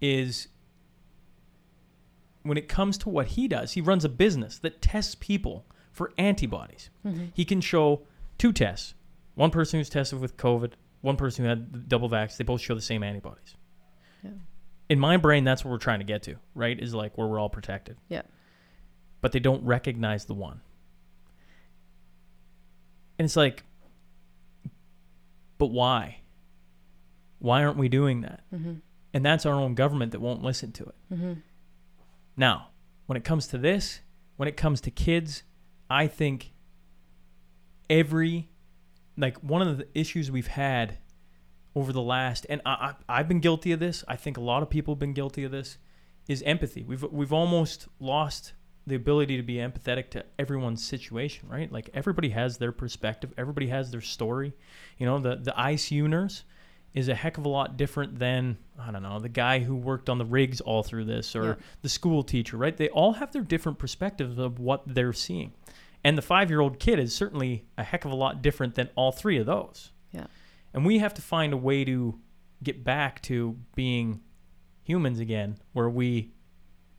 is 0.00 0.48
when 2.42 2.58
it 2.58 2.68
comes 2.68 2.98
to 2.98 3.08
what 3.08 3.28
he 3.28 3.48
does. 3.48 3.72
He 3.72 3.80
runs 3.80 4.04
a 4.04 4.08
business 4.08 4.58
that 4.58 4.82
tests 4.82 5.14
people 5.14 5.64
for 5.92 6.12
antibodies. 6.18 6.90
He 7.32 7.44
can 7.44 7.60
show 7.60 8.02
two 8.42 8.52
tests. 8.52 8.94
One 9.36 9.50
person 9.52 9.78
who's 9.78 9.88
tested 9.88 10.18
with 10.18 10.36
COVID, 10.36 10.72
one 11.00 11.16
person 11.16 11.44
who 11.44 11.48
had 11.48 11.72
the 11.72 11.78
double 11.78 12.10
vax, 12.10 12.36
they 12.36 12.42
both 12.42 12.60
show 12.60 12.74
the 12.74 12.80
same 12.80 13.04
antibodies. 13.04 13.54
Yeah. 14.24 14.30
In 14.88 14.98
my 14.98 15.16
brain, 15.16 15.44
that's 15.44 15.64
what 15.64 15.70
we're 15.70 15.78
trying 15.78 16.00
to 16.00 16.04
get 16.04 16.24
to, 16.24 16.34
right? 16.56 16.76
Is 16.76 16.92
like 16.92 17.16
where 17.16 17.28
we're 17.28 17.38
all 17.38 17.48
protected. 17.48 17.98
Yeah. 18.08 18.22
But 19.20 19.30
they 19.30 19.38
don't 19.38 19.64
recognize 19.64 20.24
the 20.24 20.34
one. 20.34 20.60
And 23.16 23.26
it's 23.26 23.36
like, 23.36 23.62
but 25.58 25.66
why? 25.66 26.22
Why 27.38 27.62
aren't 27.62 27.78
we 27.78 27.88
doing 27.88 28.22
that? 28.22 28.40
Mm-hmm. 28.52 28.74
And 29.14 29.24
that's 29.24 29.46
our 29.46 29.54
own 29.54 29.76
government 29.76 30.10
that 30.10 30.20
won't 30.20 30.42
listen 30.42 30.72
to 30.72 30.82
it. 30.82 30.94
Mm-hmm. 31.14 31.32
Now, 32.36 32.70
when 33.06 33.16
it 33.16 33.22
comes 33.22 33.46
to 33.48 33.58
this, 33.58 34.00
when 34.36 34.48
it 34.48 34.56
comes 34.56 34.80
to 34.80 34.90
kids, 34.90 35.44
I 35.88 36.08
think 36.08 36.51
every 37.92 38.48
like 39.16 39.36
one 39.42 39.60
of 39.62 39.76
the 39.78 39.86
issues 39.94 40.30
we've 40.30 40.46
had 40.46 40.96
over 41.76 41.92
the 41.92 42.02
last 42.02 42.46
and 42.48 42.60
I, 42.66 42.70
I 43.08 43.18
I've 43.20 43.28
been 43.28 43.40
guilty 43.40 43.72
of 43.72 43.78
this. 43.80 44.02
I 44.08 44.16
think 44.16 44.36
a 44.36 44.40
lot 44.40 44.62
of 44.62 44.70
people 44.70 44.94
have 44.94 44.98
been 44.98 45.12
guilty 45.12 45.44
of 45.44 45.52
this 45.52 45.76
is 46.28 46.42
empathy. 46.42 46.82
We've 46.82 47.02
we've 47.04 47.32
almost 47.32 47.88
lost 48.00 48.54
the 48.86 48.94
ability 48.96 49.36
to 49.36 49.42
be 49.44 49.54
empathetic 49.56 50.10
to 50.10 50.24
everyone's 50.38 50.82
situation, 50.84 51.48
right? 51.48 51.70
Like 51.70 51.88
everybody 51.94 52.30
has 52.30 52.58
their 52.58 52.72
perspective, 52.72 53.32
everybody 53.38 53.68
has 53.68 53.90
their 53.92 54.00
story. 54.00 54.54
You 54.98 55.06
know, 55.06 55.18
the 55.18 55.36
the 55.36 55.52
ICU 55.52 56.08
nurse 56.08 56.44
is 56.94 57.08
a 57.08 57.14
heck 57.14 57.38
of 57.38 57.46
a 57.46 57.48
lot 57.48 57.76
different 57.78 58.18
than 58.18 58.58
I 58.78 58.90
don't 58.90 59.02
know 59.02 59.18
the 59.18 59.28
guy 59.28 59.60
who 59.60 59.76
worked 59.76 60.08
on 60.10 60.18
the 60.18 60.26
rigs 60.26 60.60
all 60.60 60.82
through 60.82 61.04
this 61.06 61.34
or 61.36 61.44
Yeah. 61.44 61.54
the 61.82 61.88
school 61.88 62.22
teacher, 62.22 62.56
right? 62.58 62.76
They 62.76 62.88
all 62.90 63.12
have 63.14 63.32
their 63.32 63.42
different 63.42 63.78
perspectives 63.78 64.38
of 64.38 64.58
what 64.58 64.82
they're 64.86 65.14
seeing, 65.14 65.52
And 66.04 66.18
the 66.18 66.22
five 66.22 66.50
year 66.50 66.60
old 66.60 66.78
kid 66.78 66.98
is 66.98 67.14
certainly 67.14 67.66
a 67.78 67.84
heck 67.84 68.04
of 68.04 68.10
a 68.10 68.16
lot 68.16 68.42
different 68.42 68.74
than 68.74 68.88
all 68.94 69.12
three 69.12 69.38
of 69.38 69.46
those. 69.46 69.92
Yeah. 70.12 70.26
And 70.74 70.84
we 70.84 70.98
have 70.98 71.14
to 71.14 71.22
find 71.22 71.52
a 71.52 71.56
way 71.56 71.84
to 71.84 72.18
get 72.62 72.84
back 72.84 73.20
to 73.22 73.56
being 73.74 74.20
humans 74.82 75.20
again, 75.20 75.58
where 75.72 75.88
we 75.88 76.32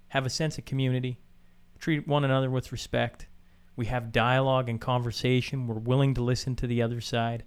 have 0.09 0.25
a 0.25 0.29
sense 0.29 0.57
of 0.57 0.65
community, 0.65 1.19
treat 1.79 2.07
one 2.07 2.23
another 2.23 2.49
with 2.49 2.71
respect. 2.71 3.27
We 3.75 3.87
have 3.87 4.11
dialogue 4.11 4.69
and 4.69 4.79
conversation. 4.79 5.67
We're 5.67 5.75
willing 5.75 6.13
to 6.13 6.23
listen 6.23 6.55
to 6.57 6.67
the 6.67 6.81
other 6.81 7.01
side. 7.01 7.43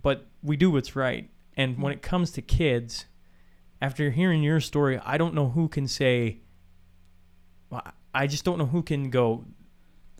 But 0.00 0.26
we 0.42 0.56
do 0.56 0.70
what's 0.70 0.96
right. 0.96 1.28
And 1.56 1.74
mm-hmm. 1.74 1.82
when 1.82 1.92
it 1.92 2.02
comes 2.02 2.30
to 2.32 2.42
kids, 2.42 3.06
after 3.80 4.10
hearing 4.10 4.42
your 4.42 4.60
story, 4.60 5.00
I 5.04 5.18
don't 5.18 5.34
know 5.34 5.50
who 5.50 5.68
can 5.68 5.88
say, 5.88 6.38
well, 7.68 7.82
I 8.14 8.26
just 8.26 8.44
don't 8.44 8.58
know 8.58 8.66
who 8.66 8.82
can 8.82 9.10
go, 9.10 9.44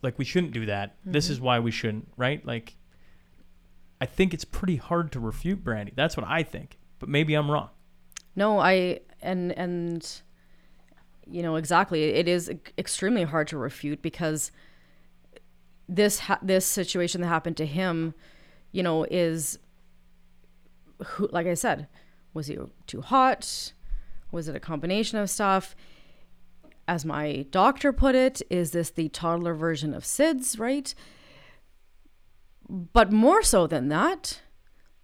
like, 0.03 0.19
we 0.19 0.24
shouldn't 0.24 0.53
do 0.53 0.66
that. 0.66 0.97
This 1.05 1.31
is 1.31 1.37
mm-hmm. 1.37 1.47
why 1.47 1.59
we 1.61 1.70
shouldn't, 1.70 2.09
right? 2.16 2.45
Like, 2.45 2.77
I 4.01 4.07
think 4.07 4.35
it's 4.35 4.45
pretty 4.45 4.77
hard 4.77 5.12
to 5.12 5.20
refute 5.20 5.62
Brandy. 5.62 5.93
That's 5.95 6.16
what 6.16 6.27
I 6.27 6.43
think. 6.43 6.79
But 6.99 7.09
maybe 7.09 7.35
I'm 7.35 7.51
wrong. 7.51 7.70
No, 8.35 8.59
I 8.59 9.01
and 9.23 9.53
and 9.53 10.20
you 11.27 11.43
know 11.43 11.57
exactly. 11.57 12.05
It 12.05 12.27
is 12.27 12.51
extremely 12.77 13.24
hard 13.24 13.47
to 13.49 13.59
refute 13.59 14.03
because 14.03 14.51
this 15.89 16.19
ha- 16.20 16.39
this 16.43 16.66
situation 16.66 17.20
that 17.20 17.29
happened 17.29 17.57
to 17.59 17.66
him, 17.66 18.15
you 18.73 18.83
know, 18.83 19.05
is 19.05 19.59
who 21.05 21.29
like 21.31 21.47
I 21.47 21.55
said, 21.55 21.87
was 22.35 22.49
he 22.49 22.59
too 22.87 23.03
hot? 23.03 23.73
Was 24.31 24.49
it 24.49 24.57
a 24.57 24.61
combination 24.61 25.19
of 25.19 25.29
stuff? 25.31 25.77
As 26.93 27.06
my 27.06 27.47
doctor 27.51 27.90
put 27.90 28.14
it, 28.14 28.43
is 28.51 28.73
this 28.73 28.90
the 28.90 29.09
toddler 29.09 29.55
version 29.55 29.94
of 29.94 30.05
SIDS, 30.05 30.59
right? 30.60 30.94
But 32.69 33.10
more 33.10 33.43
so 33.43 33.66
than 33.66 33.89
that, 33.89 34.43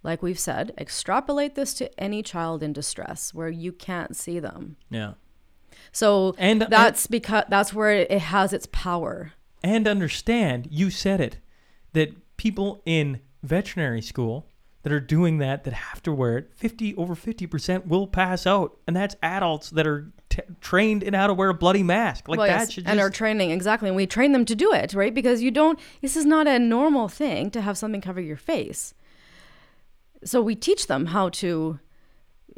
like 0.03 0.21
we've 0.21 0.37
said, 0.37 0.71
extrapolate 0.77 1.55
this 1.55 1.73
to 1.75 1.99
any 1.99 2.21
child 2.21 2.61
in 2.61 2.73
distress 2.73 3.33
where 3.33 3.49
you 3.49 3.71
can't 3.71 4.15
see 4.15 4.37
them. 4.37 4.75
Yeah. 4.91 5.13
So 5.91 6.35
And- 6.37 6.61
that's 6.61 7.07
because 7.07 7.45
that's 7.49 7.73
where 7.73 7.91
it 7.91 8.11
has 8.11 8.53
its 8.53 8.67
power. 8.71 9.33
and 9.63 9.87
understand 9.87 10.67
you 10.69 10.91
said 10.91 11.19
it 11.19 11.37
that 11.93 12.37
people 12.37 12.83
in 12.85 13.19
veterinary 13.41 14.01
school 14.01 14.45
that 14.83 14.93
are 14.93 14.99
doing 15.01 15.39
that 15.39 15.63
that 15.63 15.73
have 15.73 16.01
to 16.03 16.13
wear 16.13 16.37
it 16.37 16.51
50 16.55 16.95
over 16.95 17.13
50% 17.15 17.87
will 17.87 18.05
pass 18.07 18.45
out 18.47 18.77
and 18.87 18.95
that's 18.95 19.15
adults 19.23 19.69
that 19.71 19.85
are 19.87 20.13
t- 20.41 20.53
trained 20.61 21.03
in 21.03 21.13
how 21.13 21.27
to 21.27 21.33
wear 21.33 21.49
a 21.49 21.53
bloody 21.53 21.83
mask 21.83 22.27
like 22.27 22.37
Well, 22.37 22.47
that 22.47 22.59
yes, 22.59 22.71
should 22.71 22.87
and 22.87 22.97
just 22.97 23.03
our 23.03 23.09
training 23.09 23.51
exactly, 23.51 23.89
and 23.89 23.95
we 23.95 24.07
train 24.07 24.31
them 24.31 24.45
to 24.45 24.55
do 24.55 24.73
it, 24.73 24.93
right? 24.93 25.13
Because 25.13 25.41
you 25.41 25.51
don't. 25.51 25.79
This 26.01 26.15
is 26.15 26.25
not 26.25 26.47
a 26.47 26.59
normal 26.59 27.07
thing 27.07 27.51
to 27.51 27.61
have 27.61 27.77
something 27.77 28.01
cover 28.01 28.21
your 28.21 28.37
face. 28.37 28.93
So 30.23 30.41
we 30.41 30.55
teach 30.55 30.87
them 30.87 31.07
how 31.07 31.29
to, 31.29 31.79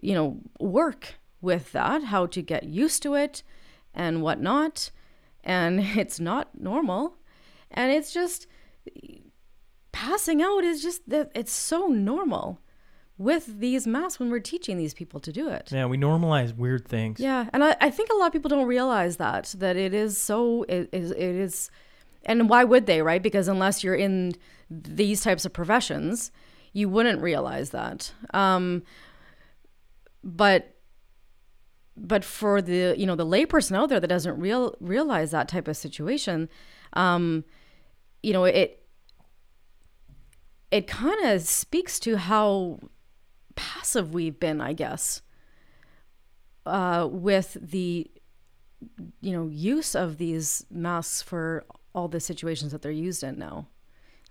you 0.01 0.13
know, 0.13 0.39
work 0.59 1.15
with 1.41 1.71
that, 1.73 2.05
how 2.05 2.25
to 2.27 2.41
get 2.41 2.63
used 2.63 3.03
to 3.03 3.13
it, 3.15 3.43
and 3.93 4.21
whatnot. 4.21 4.91
And 5.43 5.79
it's 5.97 6.19
not 6.19 6.59
normal, 6.59 7.17
and 7.69 7.91
it's 7.91 8.13
just 8.13 8.47
passing 9.91 10.41
out 10.41 10.63
is 10.63 10.81
just 10.81 11.07
that 11.09 11.31
it's 11.35 11.51
so 11.51 11.87
normal 11.87 12.59
with 13.21 13.59
these 13.59 13.85
masks 13.85 14.19
when 14.19 14.31
we're 14.31 14.39
teaching 14.39 14.77
these 14.77 14.95
people 14.95 15.19
to 15.19 15.31
do 15.31 15.47
it. 15.47 15.71
yeah 15.71 15.85
we 15.85 15.97
normalize 15.97 16.55
weird 16.55 16.87
things 16.87 17.19
Yeah, 17.19 17.47
and 17.53 17.63
I, 17.63 17.75
I 17.79 17.91
think 17.91 18.09
a 18.09 18.15
lot 18.15 18.27
of 18.27 18.33
people 18.33 18.49
don't 18.49 18.65
realize 18.67 19.17
that 19.17 19.53
that 19.59 19.77
it 19.77 19.93
is 19.93 20.17
so 20.17 20.63
it 20.63 20.89
is 20.91 21.11
it 21.11 21.19
is, 21.19 21.69
and 22.25 22.49
why 22.49 22.63
would 22.63 22.87
they, 22.87 23.01
right? 23.01 23.21
Because 23.21 23.47
unless 23.47 23.83
you're 23.83 23.95
in 23.95 24.33
these 24.69 25.21
types 25.21 25.45
of 25.45 25.53
professions, 25.53 26.31
you 26.73 26.89
wouldn't 26.89 27.21
realize 27.21 27.69
that. 27.69 28.11
Um, 28.33 28.81
but 30.23 30.75
but 31.95 32.23
for 32.25 32.59
the 32.61 32.95
you 32.97 33.05
know 33.05 33.15
the 33.15 33.25
layperson 33.25 33.75
out 33.75 33.89
there 33.89 33.99
that 33.99 34.07
doesn't 34.07 34.39
real 34.39 34.75
realize 34.79 35.29
that 35.29 35.47
type 35.47 35.67
of 35.67 35.77
situation, 35.77 36.49
um, 36.93 37.43
you 38.23 38.33
know 38.33 38.45
it 38.45 38.83
it 40.71 40.87
kind 40.87 41.23
of 41.25 41.41
speaks 41.41 41.99
to 41.99 42.17
how 42.17 42.79
passive 43.55 44.13
we've 44.13 44.39
been, 44.39 44.61
I 44.61 44.73
guess 44.73 45.21
uh, 46.65 47.07
with 47.09 47.57
the 47.61 48.09
you 49.21 49.31
know 49.31 49.47
use 49.47 49.95
of 49.95 50.17
these 50.17 50.65
masks 50.69 51.21
for 51.21 51.65
all 51.93 52.07
the 52.07 52.19
situations 52.19 52.71
that 52.71 52.81
they're 52.81 52.91
used 52.91 53.23
in 53.23 53.37
now. 53.37 53.67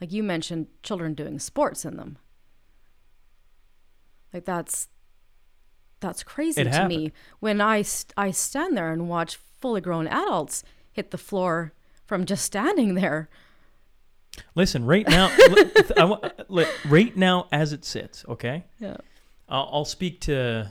Like 0.00 0.12
you 0.12 0.22
mentioned 0.22 0.68
children 0.82 1.14
doing 1.14 1.38
sports 1.38 1.84
in 1.84 1.96
them. 1.96 2.18
Like 4.32 4.44
that's 4.44 4.88
that's 6.00 6.22
crazy 6.22 6.62
It 6.62 6.64
to 6.64 6.70
happened. 6.70 6.88
me 6.88 7.12
when 7.40 7.60
I, 7.60 7.84
I 8.16 8.30
stand 8.30 8.74
there 8.74 8.90
and 8.90 9.08
watch 9.08 9.36
fully 9.60 9.82
grown 9.82 10.06
adults 10.06 10.64
hit 10.90 11.10
the 11.10 11.18
floor 11.18 11.74
from 12.06 12.24
just 12.24 12.44
standing 12.44 12.94
there. 12.94 13.28
Listen 14.54 14.86
right 14.86 15.06
now 15.06 15.28
I 15.98 16.70
right 16.88 17.14
now 17.16 17.48
as 17.52 17.72
it 17.74 17.84
sits 17.84 18.24
okay? 18.28 18.64
Yeah 18.78 18.96
I'll, 19.50 19.68
I'll 19.72 19.84
speak 19.84 20.20
to 20.22 20.70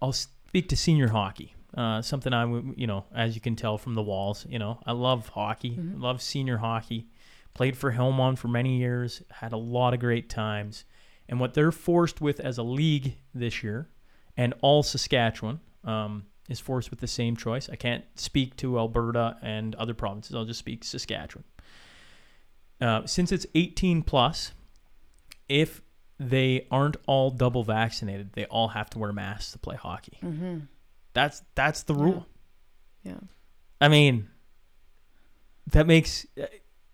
I'll 0.00 0.12
speak 0.12 0.68
to 0.70 0.76
senior 0.76 1.08
hockey. 1.08 1.54
Uh, 1.76 2.00
something 2.00 2.32
I 2.32 2.44
would, 2.46 2.74
you 2.76 2.86
know, 2.86 3.04
as 3.14 3.34
you 3.34 3.40
can 3.40 3.54
tell 3.54 3.76
from 3.76 3.94
the 3.94 4.02
walls, 4.02 4.46
you 4.48 4.58
know, 4.58 4.80
I 4.86 4.92
love 4.92 5.28
hockey, 5.28 5.78
love 5.94 6.22
senior 6.22 6.56
hockey. 6.56 7.06
Played 7.52 7.76
for 7.76 7.92
Hillmond 7.92 8.38
for 8.38 8.48
many 8.48 8.76
years, 8.78 9.22
had 9.30 9.52
a 9.52 9.56
lot 9.56 9.94
of 9.94 10.00
great 10.00 10.28
times. 10.28 10.84
And 11.28 11.40
what 11.40 11.54
they're 11.54 11.72
forced 11.72 12.20
with 12.20 12.38
as 12.40 12.58
a 12.58 12.62
league 12.62 13.16
this 13.34 13.62
year, 13.62 13.88
and 14.36 14.54
all 14.60 14.82
Saskatchewan 14.82 15.60
um, 15.84 16.26
is 16.48 16.60
forced 16.60 16.90
with 16.90 17.00
the 17.00 17.06
same 17.06 17.36
choice. 17.36 17.68
I 17.70 17.76
can't 17.76 18.04
speak 18.14 18.56
to 18.56 18.78
Alberta 18.78 19.36
and 19.42 19.74
other 19.74 19.94
provinces. 19.94 20.34
I'll 20.34 20.44
just 20.44 20.60
speak 20.60 20.84
Saskatchewan. 20.84 21.44
Uh, 22.80 23.06
since 23.06 23.32
it's 23.32 23.46
18 23.54 24.02
plus, 24.02 24.52
if 25.48 25.80
they 26.18 26.66
aren't 26.70 26.96
all 27.06 27.30
double 27.30 27.62
vaccinated, 27.62 28.32
they 28.32 28.46
all 28.46 28.68
have 28.68 28.90
to 28.90 28.98
wear 28.98 29.12
masks 29.12 29.52
to 29.52 29.58
play 29.58 29.76
hockey. 29.76 30.18
mm-hmm. 30.22 30.58
That's 31.12 31.42
that's 31.54 31.84
the 31.84 31.94
rule. 31.94 32.26
yeah 33.02 33.18
I 33.80 33.88
mean, 33.88 34.28
that 35.68 35.86
makes 35.86 36.26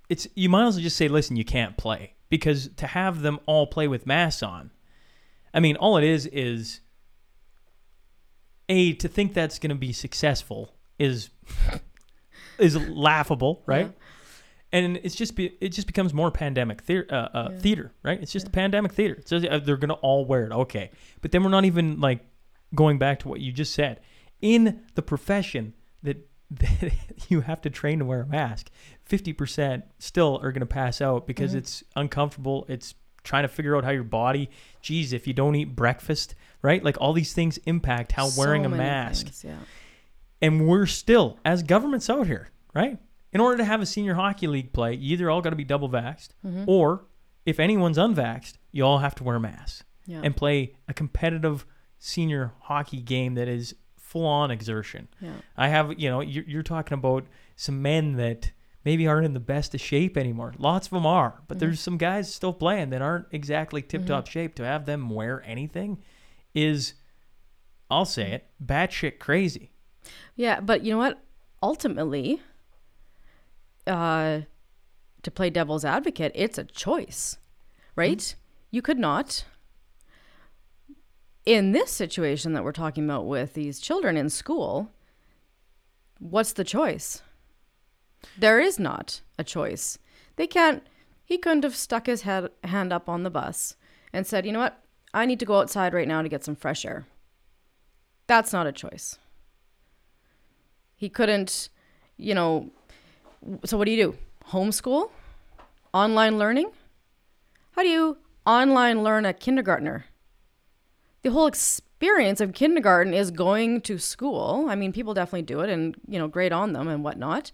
it's 0.09 0.29
you 0.35 0.49
might 0.49 0.67
as 0.67 0.75
well 0.75 0.83
just 0.83 0.97
say, 0.97 1.09
listen, 1.09 1.37
you 1.37 1.45
can't 1.45 1.77
play 1.77 2.15
because 2.29 2.69
to 2.77 2.87
have 2.87 3.23
them 3.23 3.39
all 3.47 3.67
play 3.67 3.89
with 3.89 4.07
masks 4.07 4.43
on, 4.43 4.71
I 5.55 5.61
mean, 5.61 5.77
all 5.77 5.97
it 5.97 6.05
is 6.05 6.27
is 6.27 6.81
a 8.69 8.95
to 8.95 9.09
think 9.09 9.35
that's 9.35 9.59
going 9.59 9.71
to 9.71 9.77
be 9.77 9.93
successful 9.93 10.75
is 10.99 11.31
is 12.59 12.77
laughable, 12.89 13.63
right? 13.67 13.87
Yeah. 13.87 13.93
And 14.73 14.97
it's 15.03 15.15
just 15.15 15.37
be, 15.37 15.55
it 15.61 15.69
just 15.69 15.87
becomes 15.87 16.15
more 16.15 16.31
pandemic 16.31 16.81
theater, 16.81 17.07
uh, 17.11 17.15
uh, 17.37 17.49
Yeah. 17.53 17.59
theater, 17.59 17.93
right? 18.03 18.21
It's 18.23 18.33
just 18.33 18.47
a 18.47 18.51
pandemic 18.51 18.93
theater. 18.93 19.21
So 19.27 19.37
uh, 19.37 19.59
they're 19.59 19.77
gonna 19.77 19.95
all 19.95 20.25
wear 20.25 20.47
it, 20.47 20.53
okay? 20.53 20.91
But 21.21 21.31
then 21.33 21.43
we're 21.45 21.51
not 21.51 21.65
even 21.67 22.01
like 22.01 22.25
going 22.75 22.99
back 22.99 23.19
to 23.21 23.29
what 23.29 23.41
you 23.41 23.53
just 23.53 23.75
said. 23.75 24.01
In 24.41 24.81
the 24.95 25.03
profession 25.03 25.75
that, 26.03 26.27
that 26.51 26.93
you 27.29 27.43
have 27.43 27.61
to 27.63 27.71
train 27.71 27.99
to 27.99 28.05
wear 28.07 28.23
a 28.23 28.27
mask, 28.27 28.71
fifty 29.05 29.33
percent 29.35 29.85
still 29.99 30.41
are 30.43 30.53
gonna 30.53 30.65
pass 30.67 31.01
out 31.03 31.27
because 31.27 31.53
Mhm. 31.53 31.59
it's 31.59 31.85
uncomfortable. 31.95 32.65
It's 32.69 32.95
trying 33.25 33.43
to 33.45 33.49
figure 33.49 33.77
out 33.77 33.85
how 33.85 33.91
your 33.91 34.03
body. 34.05 34.49
Geez, 34.81 35.13
if 35.13 35.27
you 35.27 35.33
don't 35.35 35.55
eat 35.55 35.77
breakfast, 35.77 36.35
right? 36.63 36.83
Like 36.83 36.97
all 37.01 37.13
these 37.13 37.33
things 37.35 37.59
impact 37.67 38.13
how 38.13 38.31
wearing 38.39 38.65
a 38.65 38.69
mask 38.71 39.27
things, 39.27 39.45
yeah 39.45 39.59
and 40.41 40.67
we're 40.67 40.87
still 40.87 41.39
as 41.45 41.63
governments 41.63 42.11
out 42.11 42.27
here, 42.27 42.49
right? 42.75 42.99
In 43.33 43.41
order 43.41 43.57
to 43.59 43.65
have 43.65 43.81
a 43.81 43.87
senior 43.87 44.15
hockey 44.15 44.47
league 44.47 44.73
play, 44.73 44.95
you 44.95 45.13
either 45.15 45.31
all 45.31 45.41
got 45.41 45.51
to 45.51 45.57
be 45.57 45.65
double 45.65 45.89
vaxxed, 45.89 46.31
Mhm. 46.45 46.65
or 46.67 47.07
if 47.47 47.59
anyone's 47.59 47.97
unvaxxed, 47.99 48.55
you 48.73 48.85
all 48.85 48.99
have 48.99 49.15
to 49.17 49.25
wear 49.25 49.39
masks 49.41 49.85
yeah 50.07 50.21
and 50.25 50.37
play 50.37 50.75
a 50.89 50.93
competitive 50.95 51.65
senior 51.99 52.53
hockey 52.63 53.01
game 53.01 53.35
that 53.35 53.49
is 53.49 53.75
full 53.97 54.27
on 54.27 54.51
exertion. 54.51 55.09
yeah 55.21 55.35
I 55.57 55.69
have, 55.69 55.99
you 55.99 56.11
know, 56.11 56.21
you're, 56.21 56.45
you're 56.45 56.63
talking 56.63 56.99
about 56.99 57.25
some 57.57 57.81
men 57.81 58.15
that 58.17 58.51
maybe 58.85 59.07
aren't 59.07 59.25
in 59.25 59.33
the 59.33 59.41
best 59.41 59.75
of 59.75 59.81
shape 59.81 60.17
anymore. 60.19 60.53
Lots 60.59 60.89
of 60.89 60.93
them 60.93 61.07
are, 61.07 61.41
but 61.49 61.61
there's 61.61 61.79
some 61.81 61.97
guys 61.97 62.35
still 62.35 62.53
playing 62.53 62.91
that 62.91 63.01
aren't 63.01 63.27
exactly 63.31 63.81
tip 63.81 64.05
top 64.07 64.27
shape. 64.27 64.55
To 64.57 64.65
have 64.65 64.85
them 64.87 65.09
wear 65.09 65.41
anything 65.47 66.03
is, 66.53 66.95
I'll 67.91 68.05
say 68.05 68.33
it, 68.33 68.49
batshit 68.65 69.19
crazy. 69.21 69.71
Yeah, 70.35 70.61
but 70.61 70.85
you 70.85 70.91
know 70.93 70.99
what? 70.99 71.23
Ultimately, 71.63 72.43
uh, 73.87 74.41
to 75.23 75.31
play 75.31 75.51
devil's 75.51 75.85
advocate, 75.85 76.33
it's 76.35 76.59
a 76.59 76.65
choice, 76.65 77.39
right? 77.97 78.35
You 78.71 78.83
could 78.83 78.99
not. 78.99 79.45
In 81.45 81.73
this 81.73 81.91
situation 81.91 82.53
that 82.53 82.65
we're 82.65 82.73
talking 82.73 83.05
about 83.05 83.27
with 83.27 83.55
these 83.55 83.81
children 83.81 84.17
in 84.17 84.31
school, 84.31 84.91
what's 86.19 86.53
the 86.53 86.65
choice? 86.65 87.23
There 88.39 88.61
is 88.61 88.79
not 88.79 89.21
a 89.39 89.45
choice. 89.45 89.99
They 90.37 90.47
can't. 90.47 90.83
He 91.25 91.39
couldn't 91.39 91.65
have 91.65 91.77
stuck 91.77 92.07
his 92.07 92.23
head 92.23 92.51
hand 92.65 92.93
up 92.93 93.09
on 93.09 93.23
the 93.23 93.31
bus 93.31 93.77
and 94.13 94.27
said, 94.27 94.47
"You 94.47 94.53
know 94.53 94.61
what? 94.61 94.79
I 95.13 95.27
need 95.27 95.41
to 95.41 95.47
go 95.47 95.59
outside 95.59 95.95
right 95.95 96.09
now 96.09 96.23
to 96.23 96.29
get 96.29 96.45
some 96.45 96.57
fresh 96.57 96.85
air." 96.85 97.07
That's 98.29 98.53
not 98.53 98.67
a 98.67 98.73
choice. 98.73 99.19
He 100.95 101.09
couldn't, 101.09 101.69
you 102.17 102.35
know. 102.35 102.71
So 103.65 103.77
what 103.77 103.87
do 103.87 103.91
you 103.93 104.03
do? 104.05 104.19
Homeschool? 104.49 105.11
Online 105.93 106.39
learning? 106.39 106.71
How 107.73 107.83
do 107.83 107.89
you 107.89 108.19
online 108.47 109.03
learn 109.03 109.25
a 109.25 109.33
kindergartner? 109.33 110.07
The 111.23 111.31
whole 111.31 111.47
experience 111.47 112.41
of 112.41 112.53
kindergarten 112.53 113.15
is 113.15 113.31
going 113.31 113.81
to 113.83 113.99
school. 113.99 114.67
I 114.69 114.75
mean, 114.75 114.93
people 114.93 115.15
definitely 115.15 115.43
do 115.43 115.61
it 115.61 115.71
and, 115.71 115.95
you 116.09 116.19
know, 116.19 116.29
great 116.29 116.53
on 116.53 116.73
them 116.73 116.89
and 116.89 117.05
whatnot. 117.05 117.53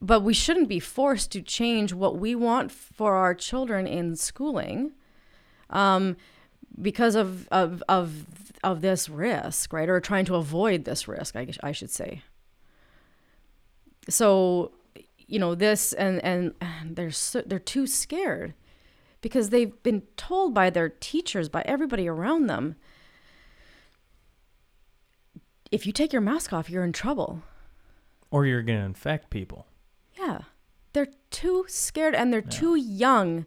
But 0.00 0.20
we 0.20 0.32
shouldn't 0.32 0.68
be 0.68 0.80
forced 0.80 1.30
to 1.32 1.42
change 1.42 1.92
what 1.92 2.18
we 2.18 2.34
want 2.34 2.70
for 2.70 3.16
our 3.16 3.34
children 3.34 3.86
in 3.86 4.16
schooling 4.16 4.92
um, 5.68 6.16
because 6.80 7.14
of, 7.14 7.48
of, 7.48 7.82
of, 7.88 8.26
of 8.64 8.80
this 8.80 9.08
risk, 9.08 9.72
right? 9.72 9.88
Or 9.88 10.00
trying 10.00 10.24
to 10.26 10.36
avoid 10.36 10.84
this 10.84 11.06
risk, 11.06 11.36
I, 11.36 11.48
I 11.62 11.72
should 11.72 11.90
say. 11.90 12.22
So, 14.08 14.72
you 15.30 15.38
know, 15.38 15.54
this 15.54 15.92
and, 15.92 16.22
and 16.24 16.54
they're, 16.84 17.10
so, 17.10 17.42
they're 17.46 17.58
too 17.58 17.86
scared 17.86 18.54
because 19.20 19.50
they've 19.50 19.82
been 19.82 20.02
told 20.16 20.54
by 20.54 20.70
their 20.70 20.88
teachers, 20.88 21.48
by 21.48 21.62
everybody 21.62 22.08
around 22.08 22.46
them, 22.46 22.76
if 25.70 25.86
you 25.86 25.92
take 25.92 26.12
your 26.12 26.22
mask 26.22 26.52
off, 26.52 26.68
you're 26.68 26.84
in 26.84 26.92
trouble. 26.92 27.42
Or 28.30 28.44
you're 28.46 28.62
going 28.62 28.78
to 28.78 28.84
infect 28.84 29.30
people. 29.30 29.66
Yeah. 30.18 30.40
They're 30.92 31.12
too 31.30 31.64
scared 31.68 32.14
and 32.14 32.32
they're 32.32 32.40
yeah. 32.40 32.58
too 32.58 32.74
young 32.74 33.46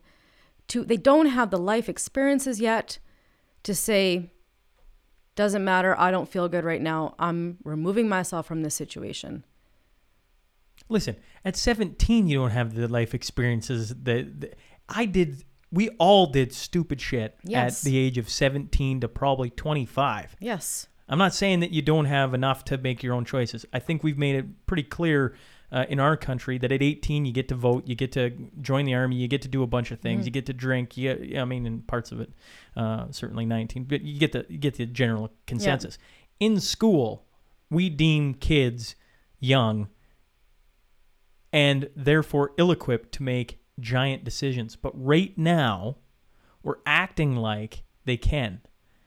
to 0.69 0.85
they 0.85 0.97
don't 0.97 1.25
have 1.25 1.51
the 1.51 1.57
life 1.57 1.89
experiences 1.89 2.61
yet 2.61 2.99
to 3.63 3.75
say 3.75 4.31
doesn't 5.35 5.63
matter, 5.63 5.99
I 5.99 6.11
don't 6.11 6.29
feel 6.29 6.47
good 6.47 6.63
right 6.63 6.81
now. 6.81 7.15
I'm 7.17 7.57
removing 7.63 8.07
myself 8.07 8.45
from 8.45 8.61
this 8.61 8.75
situation. 8.75 9.43
Listen, 10.89 11.15
at 11.45 11.55
17 11.55 12.27
you 12.27 12.37
don't 12.37 12.51
have 12.51 12.75
the 12.75 12.87
life 12.87 13.13
experiences 13.13 13.89
that, 13.89 14.41
that 14.41 14.57
I 14.89 15.05
did 15.05 15.43
we 15.71 15.89
all 15.97 16.27
did 16.27 16.53
stupid 16.53 17.01
shit 17.01 17.35
yes. 17.43 17.79
at 17.79 17.85
the 17.85 17.97
age 17.97 18.19
of 18.19 18.29
17 18.29 18.99
to 18.99 19.07
probably 19.07 19.49
25. 19.49 20.35
Yes. 20.39 20.87
I'm 21.09 21.17
not 21.17 21.33
saying 21.33 21.61
that 21.61 21.71
you 21.71 21.81
don't 21.81 22.05
have 22.05 22.35
enough 22.35 22.63
to 22.65 22.77
make 22.77 23.01
your 23.01 23.15
own 23.15 23.25
choices. 23.25 23.65
I 23.73 23.79
think 23.79 24.03
we've 24.03 24.17
made 24.17 24.35
it 24.35 24.67
pretty 24.67 24.83
clear 24.83 25.35
uh, 25.71 25.85
in 25.89 25.99
our 25.99 26.15
country 26.15 26.59
that 26.59 26.71
at 26.71 26.83
18 26.83 27.25
you 27.25 27.33
get 27.33 27.47
to 27.47 27.55
vote, 27.55 27.87
you 27.87 27.95
get 27.95 28.11
to 28.11 28.29
join 28.61 28.85
the 28.85 28.93
army, 28.93 29.15
you 29.15 29.27
get 29.27 29.41
to 29.41 29.47
do 29.47 29.63
a 29.63 29.67
bunch 29.67 29.89
of 29.89 29.99
things, 29.99 30.19
mm-hmm. 30.19 30.27
you 30.27 30.31
get 30.31 30.45
to 30.45 30.53
drink. 30.53 30.95
You, 30.95 31.39
I 31.39 31.45
mean, 31.45 31.65
in 31.65 31.81
parts 31.81 32.11
of 32.11 32.21
it, 32.21 32.31
uh, 32.77 33.07
certainly 33.09 33.45
19, 33.47 33.85
but 33.85 34.01
you 34.01 34.19
get 34.19 34.31
the 34.31 34.45
you 34.47 34.59
get 34.59 34.75
the 34.75 34.85
general 34.85 35.31
consensus. 35.47 35.97
In 36.39 36.59
school, 36.59 37.25
we 37.71 37.89
deem 37.89 38.35
kids 38.35 38.95
young 39.39 39.87
and 41.53 41.89
therefore 41.95 42.51
ill-equipped 42.57 43.13
to 43.13 43.23
make 43.23 43.59
giant 43.79 44.23
decisions. 44.25 44.75
But 44.75 44.91
right 44.95 45.37
now, 45.37 45.97
we're 46.63 46.79
acting 46.85 47.37
like 47.37 47.83
they 48.05 48.17
can. 48.17 48.61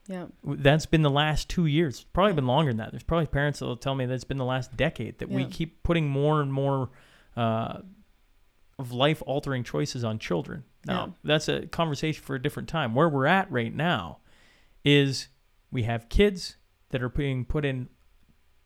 Yeah. 0.08 0.26
That's 0.44 0.86
been 0.86 1.02
the 1.02 1.10
last 1.10 1.48
two 1.48 1.66
years. 1.66 1.96
It's 1.96 2.04
probably 2.04 2.34
been 2.34 2.46
longer 2.46 2.70
than 2.70 2.78
that. 2.78 2.92
There's 2.92 3.02
probably 3.02 3.26
parents 3.26 3.58
that 3.58 3.66
will 3.66 3.76
tell 3.76 3.96
me 3.96 4.06
that 4.06 4.14
it's 4.14 4.24
been 4.24 4.36
the 4.36 4.44
last 4.44 4.76
decade 4.76 5.18
that 5.18 5.28
yeah. 5.28 5.36
we 5.36 5.44
keep 5.46 5.82
putting 5.82 6.08
more 6.08 6.40
and 6.40 6.52
more 6.52 6.90
uh, 7.36 7.78
of 8.78 8.92
life 8.92 9.20
altering 9.26 9.64
choices 9.64 10.04
on 10.04 10.20
children. 10.20 10.62
Now, 10.86 11.06
yeah. 11.06 11.12
that's 11.24 11.48
a 11.48 11.66
conversation 11.66 12.22
for 12.22 12.36
a 12.36 12.42
different 12.42 12.68
time. 12.68 12.94
Where 12.94 13.08
we're 13.08 13.26
at 13.26 13.50
right 13.50 13.74
now 13.74 14.18
is 14.84 15.26
we 15.72 15.82
have 15.82 16.08
kids 16.08 16.56
that 16.90 17.02
are 17.02 17.08
being 17.08 17.44
put 17.44 17.64
in 17.64 17.88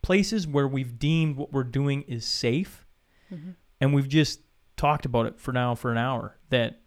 places 0.03 0.45
where 0.45 0.67
we've 0.67 0.99
deemed 0.99 1.37
what 1.37 1.51
we're 1.51 1.63
doing 1.63 2.03
is 2.03 2.23
safe. 2.23 2.85
Mm-hmm. 3.33 3.51
And 3.81 3.93
we've 3.93 4.07
just 4.07 4.41
talked 4.77 5.05
about 5.05 5.25
it 5.25 5.39
for 5.39 5.51
now 5.51 5.75
for 5.75 5.91
an 5.91 5.97
hour 5.97 6.37
that 6.49 6.79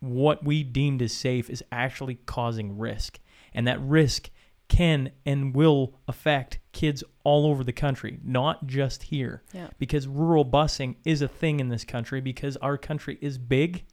what 0.00 0.44
we 0.44 0.62
deemed 0.62 1.02
as 1.02 1.12
safe 1.12 1.50
is 1.50 1.64
actually 1.72 2.16
causing 2.26 2.78
risk. 2.78 3.18
And 3.54 3.66
that 3.66 3.80
risk 3.80 4.30
can 4.68 5.10
and 5.24 5.54
will 5.54 5.94
affect 6.06 6.58
kids 6.72 7.02
all 7.22 7.46
over 7.46 7.64
the 7.64 7.72
country, 7.72 8.18
not 8.22 8.66
just 8.66 9.04
here. 9.04 9.42
Yeah. 9.52 9.68
Because 9.78 10.06
rural 10.06 10.44
busing 10.44 10.96
is 11.04 11.22
a 11.22 11.28
thing 11.28 11.60
in 11.60 11.68
this 11.68 11.84
country 11.84 12.20
because 12.20 12.56
our 12.58 12.76
country 12.76 13.18
is 13.20 13.38
big 13.38 13.84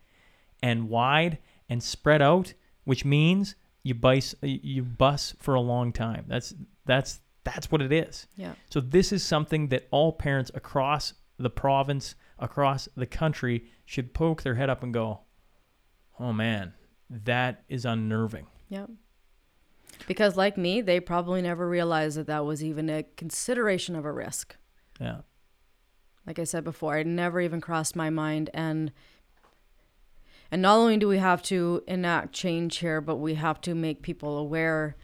and 0.61 0.89
wide 0.89 1.37
and 1.69 1.81
spread 1.81 2.21
out, 2.21 2.53
which 2.83 3.05
means 3.05 3.55
you 3.83 3.95
bus 3.95 4.35
you 4.41 4.83
bus 4.83 5.35
for 5.39 5.55
a 5.55 5.61
long 5.61 5.91
time. 5.91 6.25
That's 6.27 6.53
that's 6.85 7.19
that's 7.43 7.71
what 7.71 7.81
it 7.81 7.91
is. 7.91 8.27
Yeah. 8.35 8.53
So 8.69 8.79
this 8.79 9.11
is 9.11 9.23
something 9.23 9.69
that 9.69 9.87
all 9.91 10.11
parents 10.11 10.51
across 10.53 11.13
the 11.37 11.49
province, 11.49 12.15
across 12.41 12.89
the 12.97 13.05
country 13.05 13.65
should 13.85 14.13
poke 14.13 14.41
their 14.41 14.55
head 14.55 14.69
up 14.69 14.83
and 14.83 14.93
go, 14.93 15.21
"Oh 16.19 16.33
man, 16.33 16.73
that 17.09 17.63
is 17.69 17.85
unnerving." 17.85 18.47
Yep. 18.69 18.89
Because 20.07 20.35
like 20.35 20.57
me, 20.57 20.81
they 20.81 20.99
probably 20.99 21.41
never 21.41 21.69
realized 21.69 22.17
that 22.17 22.27
that 22.27 22.45
was 22.45 22.63
even 22.63 22.89
a 22.89 23.03
consideration 23.03 23.95
of 23.95 24.03
a 24.03 24.11
risk. 24.11 24.57
Yeah. 24.99 25.21
Like 26.25 26.39
I 26.39 26.43
said 26.43 26.63
before, 26.63 26.97
it 26.97 27.07
never 27.07 27.39
even 27.39 27.61
crossed 27.61 27.95
my 27.95 28.09
mind 28.09 28.49
and 28.53 28.91
and 30.51 30.61
not 30.61 30.75
only 30.75 30.97
do 30.97 31.07
we 31.07 31.17
have 31.17 31.41
to 31.43 31.81
enact 31.87 32.33
change 32.33 32.79
here, 32.79 32.99
but 32.99 33.15
we 33.15 33.35
have 33.35 33.61
to 33.61 33.73
make 33.73 34.01
people 34.01 34.37
aware 34.37 34.97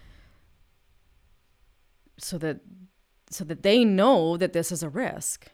so 2.17 2.37
that 2.39 2.59
so 3.29 3.43
that 3.45 3.63
they 3.63 3.85
know 3.85 4.35
that 4.37 4.53
this 4.53 4.71
is 4.71 4.83
a 4.83 4.89
risk. 4.89 5.47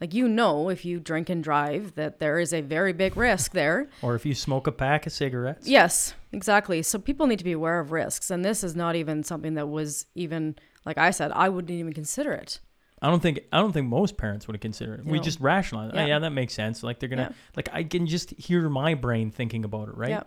Like 0.00 0.14
you 0.14 0.28
know, 0.28 0.70
if 0.70 0.84
you 0.84 0.98
drink 0.98 1.28
and 1.28 1.44
drive, 1.44 1.94
that 1.96 2.20
there 2.20 2.38
is 2.38 2.54
a 2.54 2.62
very 2.62 2.92
big 2.92 3.16
risk 3.16 3.52
there. 3.52 3.88
or 4.00 4.14
if 4.14 4.24
you 4.24 4.34
smoke 4.34 4.66
a 4.66 4.72
pack 4.72 5.06
of 5.06 5.12
cigarettes. 5.12 5.68
Yes, 5.68 6.14
exactly. 6.32 6.82
So 6.82 6.98
people 6.98 7.26
need 7.26 7.38
to 7.38 7.44
be 7.44 7.52
aware 7.52 7.80
of 7.80 7.92
risks, 7.92 8.30
and 8.30 8.44
this 8.44 8.64
is 8.64 8.74
not 8.74 8.96
even 8.96 9.22
something 9.22 9.54
that 9.54 9.68
was 9.68 10.06
even 10.14 10.56
like 10.84 10.96
I 10.96 11.10
said. 11.10 11.32
I 11.32 11.48
wouldn't 11.50 11.70
even 11.70 11.92
consider 11.92 12.32
it. 12.32 12.60
I 13.02 13.08
don't 13.08 13.20
think 13.20 13.40
I 13.52 13.58
don't 13.58 13.72
think 13.72 13.88
most 13.88 14.16
parents 14.16 14.46
would 14.46 14.60
consider 14.60 14.94
it. 14.94 15.06
No. 15.06 15.12
We 15.12 15.20
just 15.20 15.40
rationalize. 15.40 15.92
Oh, 15.92 15.96
yeah. 15.96 16.02
Oh, 16.02 16.06
yeah, 16.06 16.18
that 16.20 16.30
makes 16.30 16.54
sense. 16.54 16.82
Like 16.82 16.98
they're 16.98 17.08
gonna 17.08 17.28
yeah. 17.30 17.36
like 17.56 17.68
I 17.72 17.84
can 17.84 18.06
just 18.06 18.30
hear 18.30 18.68
my 18.68 18.94
brain 18.94 19.30
thinking 19.30 19.64
about 19.64 19.88
it, 19.88 19.96
right? 19.96 20.10
Yeah, 20.10 20.22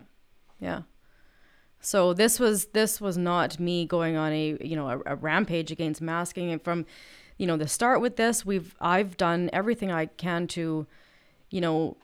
yeah. 0.60 0.82
So 1.80 2.14
this 2.14 2.40
was 2.40 2.66
this 2.68 3.02
was 3.02 3.18
not 3.18 3.60
me 3.60 3.86
going 3.86 4.16
on 4.16 4.32
a 4.32 4.58
you 4.62 4.76
know 4.76 4.90
a, 4.90 5.14
a 5.14 5.16
rampage 5.16 5.72
against 5.72 6.02
masking, 6.02 6.52
and 6.52 6.62
from 6.62 6.86
you 7.38 7.48
know, 7.48 7.58
the 7.58 7.68
start 7.68 8.02
with 8.02 8.16
this, 8.16 8.46
we've 8.46 8.76
I've 8.80 9.18
done 9.18 9.50
everything 9.54 9.92
I 9.92 10.08
can 10.08 10.48
to, 10.48 10.86
you 11.50 11.62
know, 11.62 11.98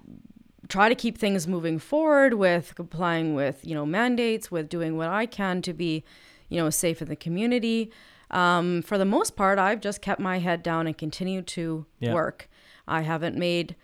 try 0.68 0.90
to 0.90 0.96
keep 0.96 1.18
things 1.18 1.48
moving 1.48 1.80
forward 1.80 2.36
with 2.36 2.76
complying 2.76 3.36
with, 3.36 3.66
you 3.66 3.74
know, 3.74 3.86
mandates, 3.86 4.52
with 4.52 4.70
doing 4.70 4.98
what 4.98 5.10
I 5.10 5.26
can 5.26 5.62
to 5.64 5.74
be, 5.74 6.04
you 6.48 6.58
know, 6.58 6.70
safe 6.70 7.02
in 7.02 7.10
the 7.10 7.16
community. 7.16 7.92
Um, 8.32 8.84
for 8.84 8.98
the 8.98 9.06
most 9.06 9.36
part, 9.36 9.58
I've 9.58 9.82
just 9.82 10.02
kept 10.02 10.20
my 10.20 10.40
head 10.40 10.62
down 10.62 10.86
and 10.86 10.98
continued 10.98 11.48
to 11.48 11.86
yeah. 12.00 12.14
work. 12.14 12.50
I 12.88 13.02
haven't 13.02 13.36
made 13.36 13.76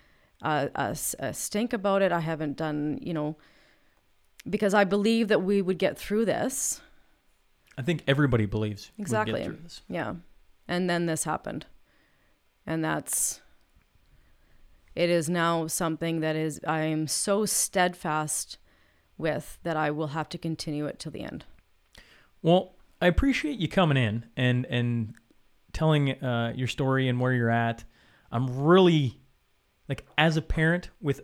a, 0.41 0.69
a, 0.75 0.97
a 1.19 1.33
stink 1.33 1.73
about 1.73 2.01
it. 2.01 2.11
I 2.11 2.19
haven't 2.19 2.57
done, 2.57 2.99
you 3.01 3.13
know, 3.13 3.37
because 4.47 4.75
I 4.75 4.83
believe 4.83 5.27
that 5.29 5.41
we 5.41 5.61
would 5.61 5.79
get 5.79 5.97
through 5.97 6.25
this. 6.25 6.81
I 7.77 7.81
think 7.81 8.03
everybody 8.07 8.45
believes 8.45 8.91
exactly. 8.97 9.49
Yeah 9.89 10.15
and 10.67 10.89
then 10.89 11.05
this 11.05 11.23
happened. 11.23 11.65
And 12.65 12.83
that's 12.83 13.41
it 14.95 15.09
is 15.09 15.29
now 15.29 15.67
something 15.67 16.21
that 16.21 16.35
is 16.35 16.59
i 16.65 16.79
am 16.79 17.05
so 17.05 17.45
steadfast 17.45 18.57
with 19.17 19.59
that 19.63 19.75
i 19.75 19.91
will 19.91 20.07
have 20.07 20.29
to 20.29 20.37
continue 20.37 20.85
it 20.85 20.99
till 20.99 21.11
the 21.11 21.21
end. 21.21 21.45
Well 22.41 22.75
i 23.01 23.07
appreciate 23.07 23.59
you 23.59 23.67
coming 23.67 23.97
in 23.97 24.25
and 24.35 24.65
and 24.69 25.13
telling 25.73 26.11
uh, 26.23 26.53
your 26.55 26.67
story 26.67 27.09
and 27.09 27.19
where 27.19 27.33
you're 27.33 27.49
at. 27.49 27.83
I'm 28.31 28.63
really 28.63 29.19
like 29.89 30.05
as 30.17 30.37
a 30.37 30.41
parent 30.41 30.89
with 31.01 31.21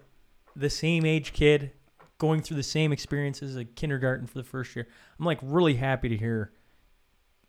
the 0.56 0.70
same 0.70 1.06
age 1.06 1.34
kid 1.34 1.72
going 2.18 2.42
through 2.42 2.58
the 2.58 2.64
same 2.64 2.92
experiences 2.92 3.56
like 3.56 3.76
kindergarten 3.76 4.28
for 4.28 4.38
the 4.38 4.44
first 4.44 4.76
year 4.76 4.88
i'm 5.18 5.26
like 5.26 5.40
really 5.42 5.74
happy 5.74 6.10
to 6.10 6.18
hear 6.18 6.52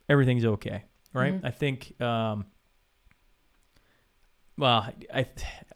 everything's 0.09 0.45
okay 0.45 0.85
right? 1.13 1.35
Mm-hmm. 1.35 1.47
I 1.47 1.51
think. 1.51 2.01
Um, 2.01 2.47
well, 4.59 4.89
I 5.13 5.27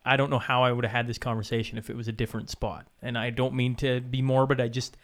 I 0.04 0.16
don't 0.16 0.30
know 0.30 0.38
how 0.38 0.62
I 0.62 0.70
would 0.70 0.84
have 0.84 0.92
had 0.92 1.06
this 1.06 1.18
conversation 1.18 1.78
if 1.78 1.90
it 1.90 1.96
was 1.96 2.08
a 2.08 2.12
different 2.12 2.50
spot, 2.50 2.86
and 3.02 3.16
I 3.18 3.30
don't 3.30 3.54
mean 3.54 3.74
to 3.76 4.00
be 4.00 4.22
morbid. 4.22 4.60
I 4.60 4.68
just 4.68 4.96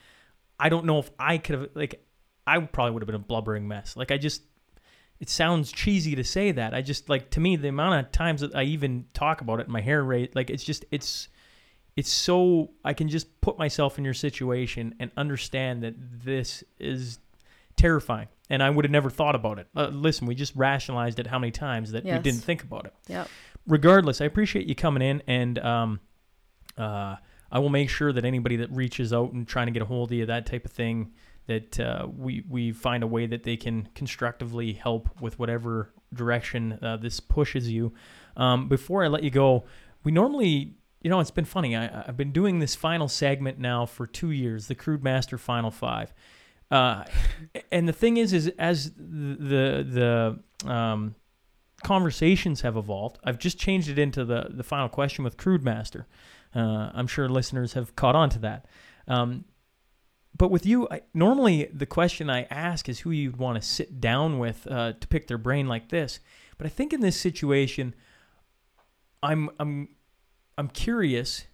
I 0.58 0.68
don't 0.68 0.86
know 0.86 0.98
if 0.98 1.10
I 1.18 1.38
could 1.38 1.58
have 1.58 1.68
like 1.74 2.04
I 2.46 2.58
probably 2.60 2.92
would 2.92 3.02
have 3.02 3.06
been 3.06 3.16
a 3.16 3.18
blubbering 3.18 3.66
mess. 3.66 3.96
Like 3.96 4.10
I 4.10 4.18
just 4.18 4.42
it 5.20 5.28
sounds 5.28 5.72
cheesy 5.72 6.14
to 6.16 6.24
say 6.24 6.52
that. 6.52 6.74
I 6.74 6.82
just 6.82 7.08
like 7.08 7.30
to 7.30 7.40
me 7.40 7.56
the 7.56 7.68
amount 7.68 8.06
of 8.06 8.12
times 8.12 8.42
that 8.42 8.54
I 8.54 8.64
even 8.64 9.06
talk 9.14 9.40
about 9.40 9.60
it, 9.60 9.68
my 9.68 9.80
hair 9.80 10.02
rate, 10.02 10.36
like 10.36 10.50
it's 10.50 10.64
just 10.64 10.84
it's 10.90 11.28
it's 11.96 12.10
so 12.10 12.70
I 12.84 12.94
can 12.94 13.08
just 13.08 13.40
put 13.40 13.58
myself 13.58 13.98
in 13.98 14.04
your 14.04 14.14
situation 14.14 14.94
and 14.98 15.10
understand 15.16 15.82
that 15.82 15.94
this 16.24 16.64
is 16.78 17.18
terrifying. 17.76 18.28
And 18.50 18.62
I 18.62 18.68
would 18.70 18.84
have 18.84 18.92
never 18.92 19.08
thought 19.10 19.34
about 19.34 19.58
it. 19.58 19.68
Uh, 19.74 19.88
listen, 19.88 20.26
we 20.26 20.34
just 20.34 20.54
rationalized 20.54 21.18
it 21.18 21.26
how 21.26 21.38
many 21.38 21.50
times 21.52 21.92
that 21.92 22.04
Yes. 22.04 22.18
we 22.18 22.22
didn't 22.22 22.42
think 22.44 22.62
about 22.62 22.84
it. 22.86 22.94
Yep. 23.08 23.28
Regardless, 23.66 24.20
I 24.20 24.26
appreciate 24.26 24.66
you 24.66 24.74
coming 24.74 25.02
in, 25.02 25.22
and 25.26 25.58
um, 25.60 26.00
uh, 26.76 27.16
I 27.50 27.58
will 27.58 27.68
make 27.70 27.88
sure 27.88 28.12
that 28.12 28.24
anybody 28.24 28.56
that 28.56 28.70
reaches 28.72 29.12
out 29.12 29.32
and 29.32 29.46
trying 29.46 29.66
to 29.66 29.72
get 29.72 29.82
a 29.82 29.86
hold 29.86 30.10
of 30.10 30.18
you, 30.18 30.26
that 30.26 30.46
type 30.46 30.64
of 30.64 30.72
thing, 30.72 31.12
that 31.46 31.78
uh, 31.80 32.06
we 32.14 32.44
we 32.48 32.72
find 32.72 33.02
a 33.02 33.06
way 33.06 33.26
that 33.26 33.42
they 33.44 33.56
can 33.56 33.88
constructively 33.94 34.72
help 34.72 35.08
with 35.20 35.38
whatever 35.38 35.92
direction 36.12 36.78
uh, 36.82 36.96
this 36.96 37.20
pushes 37.20 37.70
you. 37.70 37.92
Um, 38.36 38.68
before 38.68 39.04
I 39.04 39.08
let 39.08 39.22
you 39.22 39.30
go, 39.30 39.64
we 40.04 40.12
normally, 40.12 40.74
you 41.00 41.10
know, 41.10 41.20
it's 41.20 41.30
been 41.30 41.44
funny. 41.44 41.76
I, 41.76 42.04
I've 42.08 42.16
been 42.16 42.32
doing 42.32 42.58
this 42.58 42.74
final 42.74 43.08
segment 43.08 43.58
now 43.58 43.86
for 43.86 44.06
two 44.06 44.30
years, 44.30 44.68
the 44.68 44.74
Crude 44.74 45.02
Master 45.02 45.38
Final 45.38 45.70
Five. 45.70 46.12
Uh, 46.72 47.04
and 47.70 47.86
the 47.86 47.92
thing 47.92 48.16
is, 48.16 48.32
is 48.32 48.48
as 48.58 48.92
the 48.96 50.38
the 50.64 50.70
um, 50.70 51.14
conversations 51.84 52.62
have 52.62 52.78
evolved, 52.78 53.18
I've 53.22 53.38
just 53.38 53.58
changed 53.58 53.90
it 53.90 53.98
into 53.98 54.24
the 54.24 54.48
the 54.48 54.62
final 54.62 54.88
question 54.88 55.22
with 55.22 55.36
Crude 55.36 55.62
Master. 55.62 56.06
Uh, 56.54 56.90
I'm 56.94 57.06
sure 57.06 57.28
listeners 57.28 57.74
have 57.74 57.94
caught 57.94 58.16
on 58.16 58.30
to 58.30 58.38
that. 58.38 58.66
Um, 59.06 59.44
but 60.36 60.50
with 60.50 60.64
you, 60.64 60.88
I, 60.90 61.02
normally 61.12 61.68
the 61.72 61.84
question 61.84 62.30
I 62.30 62.44
ask 62.44 62.88
is 62.88 63.00
who 63.00 63.10
you'd 63.10 63.36
want 63.36 63.60
to 63.60 63.66
sit 63.66 64.00
down 64.00 64.38
with 64.38 64.66
uh, 64.70 64.94
to 64.98 65.06
pick 65.08 65.26
their 65.26 65.38
brain 65.38 65.68
like 65.68 65.90
this. 65.90 66.20
But 66.56 66.66
I 66.66 66.70
think 66.70 66.94
in 66.94 67.00
this 67.00 67.20
situation, 67.20 67.94
I'm 69.22 69.50
I'm 69.60 69.90
I'm 70.56 70.68
curious 70.68 71.44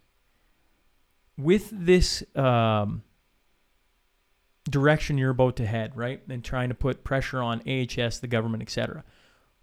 with 1.36 1.70
this 1.72 2.22
um, 2.36 3.02
direction 4.68 5.18
you're 5.18 5.30
about 5.30 5.56
to 5.56 5.66
head, 5.66 5.96
right, 5.96 6.20
and 6.28 6.44
trying 6.44 6.68
to 6.68 6.74
put 6.74 7.04
pressure 7.04 7.40
on 7.40 7.60
AHS, 7.60 8.18
the 8.18 8.28
government, 8.28 8.62
etc. 8.62 9.04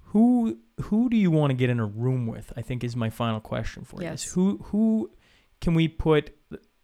Who 0.10 0.60
who 0.82 1.10
do 1.10 1.18
you 1.18 1.32
want 1.32 1.52
to 1.52 1.56
get 1.56 1.70
in 1.70 1.80
a 1.80 1.86
room 1.86 2.28
with? 2.28 2.54
I 2.56 2.62
think 2.62 2.84
is 2.84 2.96
my 2.96 3.10
final 3.10 3.40
question 3.40 3.84
for 3.84 4.02
you. 4.02 4.08
Yes. 4.08 4.26
Is 4.26 4.34
Who 4.34 4.60
who 4.66 5.12
can 5.62 5.74
we 5.74 5.88
put 5.88 6.36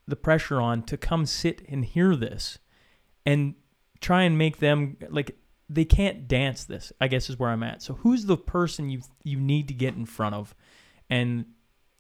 the 0.08 0.16
pressure 0.16 0.60
on 0.60 0.84
to 0.84 0.98
come 0.98 1.26
sit 1.26 1.62
and 1.70 1.86
hear 1.86 2.16
this, 2.16 2.60
and 3.26 3.56
try 4.00 4.24
and 4.24 4.38
make 4.38 4.58
them 4.58 4.98
like 5.10 5.38
they 5.70 5.86
can't 5.86 6.28
dance 6.28 6.66
this. 6.66 6.92
I 7.00 7.08
guess 7.08 7.30
is 7.30 7.40
where 7.40 7.50
I'm 7.50 7.64
at. 7.64 7.82
So 7.82 7.94
who's 7.94 8.26
the 8.26 8.38
person 8.38 8.90
you 8.90 9.02
you 9.24 9.40
need 9.40 9.68
to 9.70 9.74
get 9.74 9.96
in 9.96 10.06
front 10.06 10.36
of, 10.36 10.54
and 11.10 11.46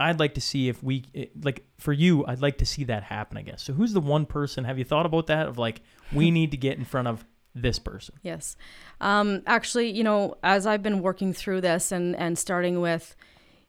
I'd 0.01 0.19
like 0.19 0.33
to 0.35 0.41
see 0.41 0.69
if 0.69 0.83
we 0.83 1.05
eh, 1.15 1.25
like 1.41 1.65
for 1.79 1.93
you. 1.93 2.25
I'd 2.25 2.41
like 2.41 2.57
to 2.59 2.65
see 2.65 2.83
that 2.85 3.03
happen. 3.03 3.37
I 3.37 3.41
guess. 3.41 3.63
So 3.63 3.73
who's 3.73 3.93
the 3.93 4.01
one 4.01 4.25
person? 4.25 4.63
Have 4.63 4.77
you 4.77 4.85
thought 4.85 5.05
about 5.05 5.27
that? 5.27 5.47
Of 5.47 5.57
like 5.57 5.81
we 6.11 6.31
need 6.39 6.51
to 6.51 6.57
get 6.57 6.77
in 6.77 6.85
front 6.85 7.07
of 7.07 7.25
this 7.53 7.79
person. 7.79 8.15
Yes. 8.21 8.55
Um, 8.99 9.41
actually, 9.45 9.89
you 9.89 10.03
know, 10.03 10.35
as 10.43 10.65
I've 10.65 10.83
been 10.83 11.01
working 11.01 11.33
through 11.33 11.61
this 11.61 11.91
and, 11.91 12.15
and 12.15 12.37
starting 12.37 12.79
with, 12.79 13.15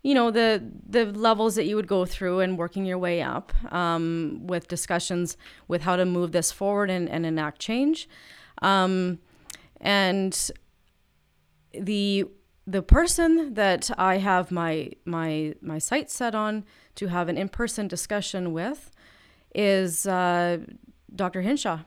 you 0.03 0.15
know, 0.15 0.31
the 0.31 0.63
the 0.89 1.07
levels 1.07 1.55
that 1.57 1.65
you 1.65 1.77
would 1.77 1.87
go 1.87 2.05
through 2.05 2.41
and 2.41 2.59
working 2.59 2.85
your 2.85 2.99
way 2.99 3.23
up 3.23 3.53
um, 3.73 4.41
with 4.47 4.69
discussions 4.69 5.37
with 5.69 5.83
how 5.83 5.97
to 5.97 6.05
move 6.05 6.33
this 6.33 6.51
forward 6.53 6.91
and, 6.91 7.09
and 7.09 7.25
enact 7.27 7.61
change. 7.61 8.09
Um, 8.61 9.19
and 9.81 10.51
the 11.73 12.27
the 12.67 12.83
person 12.83 13.55
that 13.55 13.91
I 13.99 14.19
have 14.19 14.51
my 14.51 14.91
my 15.05 15.55
my 15.61 15.79
sights 15.79 16.15
set 16.15 16.35
on 16.35 16.65
to 16.95 17.09
have 17.09 17.29
an 17.29 17.37
in 17.37 17.49
person 17.49 17.89
discussion 17.89 18.53
with 18.53 18.91
is 19.55 20.07
uh, 20.07 20.59
Dr. 21.15 21.43
Hinshaw. 21.43 21.81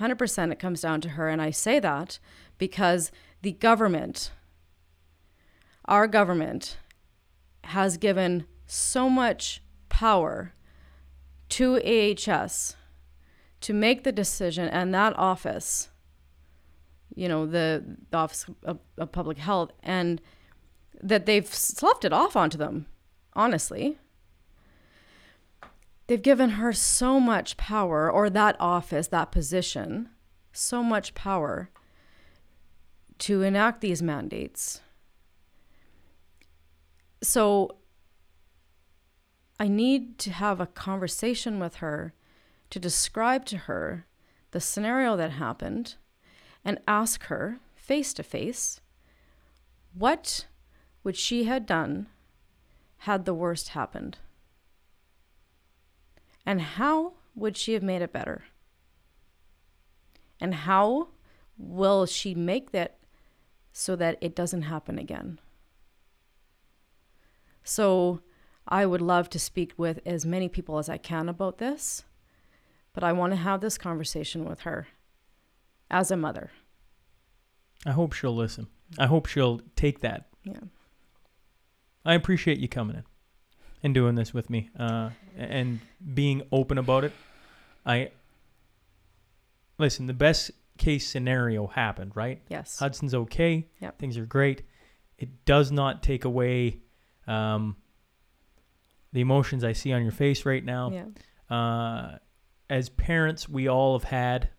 100% 0.00 0.52
it 0.52 0.58
comes 0.58 0.82
down 0.82 1.00
to 1.00 1.10
her. 1.10 1.28
And 1.28 1.40
I 1.40 1.50
say 1.50 1.78
that 1.80 2.18
because 2.58 3.10
the 3.42 3.52
government, 3.52 4.30
our 5.86 6.06
government, 6.06 6.76
has 7.64 7.96
given 7.96 8.46
so 8.66 9.08
much 9.08 9.62
power 9.88 10.52
to 11.48 11.76
AHS 11.76 12.76
to 13.60 13.72
make 13.72 14.04
the 14.04 14.12
decision 14.12 14.68
and 14.68 14.92
that 14.94 15.18
office, 15.18 15.88
you 17.16 17.28
know, 17.28 17.46
the, 17.46 17.82
the 18.10 18.16
Office 18.16 18.46
of, 18.62 18.78
of 18.96 19.10
Public 19.10 19.38
Health, 19.38 19.72
and 19.82 20.20
that 21.02 21.26
they've 21.26 21.52
sloughed 21.52 22.04
it 22.04 22.12
off 22.12 22.36
onto 22.36 22.56
them, 22.56 22.86
honestly 23.34 23.98
they've 26.06 26.22
given 26.22 26.50
her 26.50 26.72
so 26.72 27.18
much 27.18 27.56
power, 27.56 28.10
or 28.10 28.30
that 28.30 28.56
office, 28.60 29.08
that 29.08 29.32
position, 29.32 30.08
so 30.52 30.82
much 30.82 31.14
power 31.14 31.70
to 33.18 33.42
enact 33.42 33.80
these 33.80 34.02
mandates. 34.02 34.80
So 37.22 37.76
I 39.58 39.68
need 39.68 40.18
to 40.18 40.30
have 40.30 40.60
a 40.60 40.66
conversation 40.66 41.58
with 41.58 41.76
her 41.76 42.12
to 42.70 42.78
describe 42.78 43.44
to 43.46 43.56
her 43.58 44.06
the 44.50 44.60
scenario 44.60 45.16
that 45.16 45.32
happened 45.32 45.96
and 46.66 46.78
ask 46.86 47.24
her 47.24 47.58
face 47.74 48.12
to 48.12 48.22
face 48.22 48.80
what 49.94 50.46
would 51.04 51.16
she 51.16 51.44
have 51.44 51.64
done 51.64 52.08
had 52.98 53.24
the 53.24 53.32
worst 53.32 53.68
happened 53.68 54.18
and 56.44 56.60
how 56.60 57.14
would 57.36 57.56
she 57.56 57.74
have 57.74 57.82
made 57.82 58.02
it 58.02 58.12
better? 58.12 58.44
And 60.40 60.54
how 60.54 61.08
will 61.56 62.06
she 62.06 62.34
make 62.34 62.72
that 62.72 62.98
so 63.72 63.96
that 63.96 64.18
it 64.20 64.34
doesn't 64.34 64.62
happen 64.62 64.98
again? 64.98 65.40
So, 67.64 68.20
I 68.68 68.84
would 68.86 69.00
love 69.00 69.30
to 69.30 69.38
speak 69.38 69.74
with 69.76 70.00
as 70.04 70.26
many 70.26 70.48
people 70.48 70.78
as 70.78 70.88
I 70.88 70.98
can 70.98 71.28
about 71.28 71.58
this, 71.58 72.04
but 72.92 73.04
I 73.04 73.12
want 73.12 73.32
to 73.32 73.36
have 73.36 73.60
this 73.60 73.78
conversation 73.78 74.44
with 74.44 74.60
her 74.60 74.88
as 75.90 76.10
a 76.10 76.16
mother. 76.16 76.50
I 77.84 77.92
hope 77.92 78.12
she'll 78.12 78.34
listen. 78.34 78.66
I 78.98 79.06
hope 79.06 79.26
she'll 79.26 79.60
take 79.74 80.00
that. 80.00 80.28
Yeah. 80.44 80.60
I 82.04 82.14
appreciate 82.14 82.58
you 82.58 82.68
coming 82.68 82.96
in 82.96 83.04
and 83.82 83.94
doing 83.94 84.14
this 84.14 84.32
with 84.32 84.48
me 84.48 84.70
uh, 84.78 85.10
and 85.36 85.80
being 86.14 86.42
open 86.52 86.78
about 86.78 87.04
it. 87.04 87.12
I 87.84 88.10
listen. 89.78 90.06
The 90.06 90.14
best 90.14 90.50
case 90.78 91.06
scenario 91.06 91.66
happened, 91.66 92.12
right? 92.14 92.42
Yes. 92.48 92.78
Hudson's 92.78 93.14
okay. 93.14 93.66
Yep. 93.80 93.98
Things 93.98 94.18
are 94.18 94.26
great. 94.26 94.62
It 95.18 95.44
does 95.44 95.72
not 95.72 96.02
take 96.02 96.24
away 96.24 96.80
um, 97.26 97.76
the 99.12 99.20
emotions 99.20 99.64
I 99.64 99.72
see 99.72 99.92
on 99.92 100.02
your 100.02 100.12
face 100.12 100.44
right 100.44 100.64
now. 100.64 100.90
Yeah. 100.90 101.56
Uh, 101.56 102.18
as 102.68 102.88
parents, 102.88 103.48
we 103.48 103.68
all 103.68 103.98
have 103.98 104.08
had, 104.08 104.50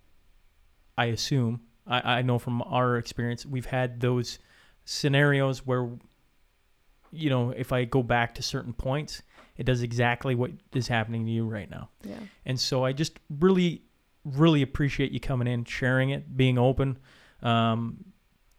I 0.98 1.06
assume, 1.06 1.62
I, 1.86 2.20
I 2.20 2.22
know 2.22 2.40
from 2.40 2.62
our 2.64 2.98
experience, 2.98 3.46
we've 3.46 3.66
had 3.66 4.00
those 4.00 4.40
scenarios 4.86 5.66
where, 5.66 5.90
you 7.12 7.30
know, 7.30 7.52
if 7.52 7.72
I 7.72 7.86
go 7.86 8.02
back 8.02 8.36
to 8.36 8.44
certain 8.44 8.74
points, 8.74 9.22
it 9.58 9.66
does 9.66 9.82
exactly 9.82 10.36
what 10.36 10.52
is 10.74 10.88
happening 10.88 11.26
to 11.26 11.32
you 11.32 11.46
right 11.46 11.70
now. 11.70 11.90
Yeah. 12.04 12.20
And 12.46 12.60
so 12.60 12.84
I 12.86 12.94
just 12.94 13.20
really, 13.40 13.84
really 14.24 14.62
appreciate 14.62 15.12
you 15.12 15.20
coming 15.20 15.48
in, 15.48 15.66
sharing 15.66 16.12
it, 16.12 16.36
being 16.36 16.58
open, 16.58 16.98
um, 17.42 18.06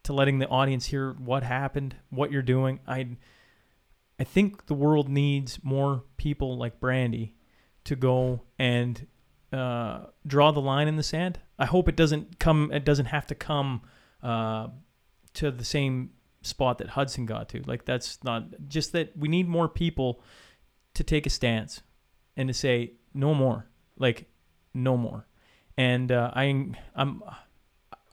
to 0.04 0.12
letting 0.12 0.38
the 0.38 0.48
audience 0.48 0.86
hear 0.86 1.12
what 1.12 1.42
happened, 1.42 1.94
what 2.10 2.32
you're 2.32 2.42
doing. 2.42 2.80
I, 2.86 3.16
I 4.18 4.24
think 4.24 4.66
the 4.66 4.74
world 4.74 5.08
needs 5.08 5.62
more 5.62 6.04
people 6.16 6.56
like 6.56 6.80
Brandy 6.80 7.34
to 7.84 7.96
go 7.96 8.42
and 8.58 9.06
uh, 9.52 10.06
draw 10.26 10.50
the 10.50 10.60
line 10.60 10.88
in 10.88 10.96
the 10.96 11.02
sand. 11.02 11.38
I 11.58 11.66
hope 11.66 11.88
it 11.88 11.96
doesn't 11.96 12.38
come. 12.38 12.70
It 12.72 12.84
doesn't 12.84 13.06
have 13.06 13.26
to 13.28 13.34
come 13.34 13.82
uh, 14.22 14.68
to 15.34 15.50
the 15.50 15.64
same 15.64 16.10
spot 16.42 16.78
that 16.78 16.90
Hudson 16.90 17.26
got 17.26 17.48
to. 17.50 17.62
Like 17.66 17.84
that's 17.84 18.22
not 18.22 18.44
just 18.68 18.92
that 18.92 19.16
we 19.16 19.28
need 19.28 19.48
more 19.48 19.68
people 19.68 20.20
to 20.94 21.02
take 21.04 21.26
a 21.26 21.30
stance 21.30 21.82
and 22.36 22.48
to 22.48 22.54
say 22.54 22.92
no 23.14 23.34
more. 23.34 23.66
Like 23.98 24.28
no 24.74 24.96
more. 24.96 25.26
And 25.76 26.10
uh, 26.12 26.30
I, 26.34 26.44
I'm, 26.94 27.22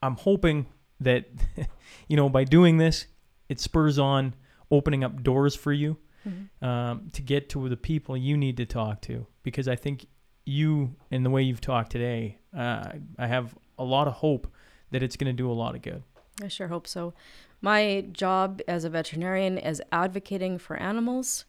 I'm 0.02 0.16
hoping 0.16 0.68
that, 1.00 1.26
you 2.08 2.16
know, 2.18 2.30
by 2.30 2.44
doing 2.44 2.78
this, 2.78 3.06
it 3.50 3.60
spurs 3.60 4.00
on 4.00 4.34
opening 4.72 5.04
up 5.04 5.22
doors 5.24 5.56
for 5.56 5.72
you 5.74 5.98
Mhm. 6.28 6.64
um, 6.68 7.10
to 7.14 7.22
get 7.22 7.50
to 7.50 7.70
the 7.70 7.78
people 7.78 8.18
you 8.18 8.36
need 8.36 8.58
to 8.58 8.66
talk 8.66 9.00
to. 9.02 9.28
Because 9.44 9.68
I 9.68 9.76
think 9.76 10.08
you, 10.44 10.96
and 11.12 11.24
the 11.24 11.30
way 11.30 11.44
you've 11.44 11.62
talked 11.62 11.92
today, 11.92 12.40
uh, 12.56 12.94
I 13.18 13.28
have 13.28 13.56
a 13.78 13.84
lot 13.84 14.08
of 14.08 14.14
hope 14.14 14.48
that 14.92 15.04
it's 15.04 15.16
going 15.16 15.28
to 15.28 15.34
do 15.34 15.52
a 15.52 15.54
lot 15.54 15.76
of 15.76 15.82
good. 15.82 16.04
I 16.44 16.48
sure 16.48 16.68
hope 16.68 16.88
so. 16.88 17.14
My 17.62 18.06
job 18.12 18.62
as 18.68 18.84
a 18.84 18.90
veterinarian 18.90 19.58
is 19.58 19.82
advocating 19.92 20.58
for 20.58 20.78
animals 20.78 21.46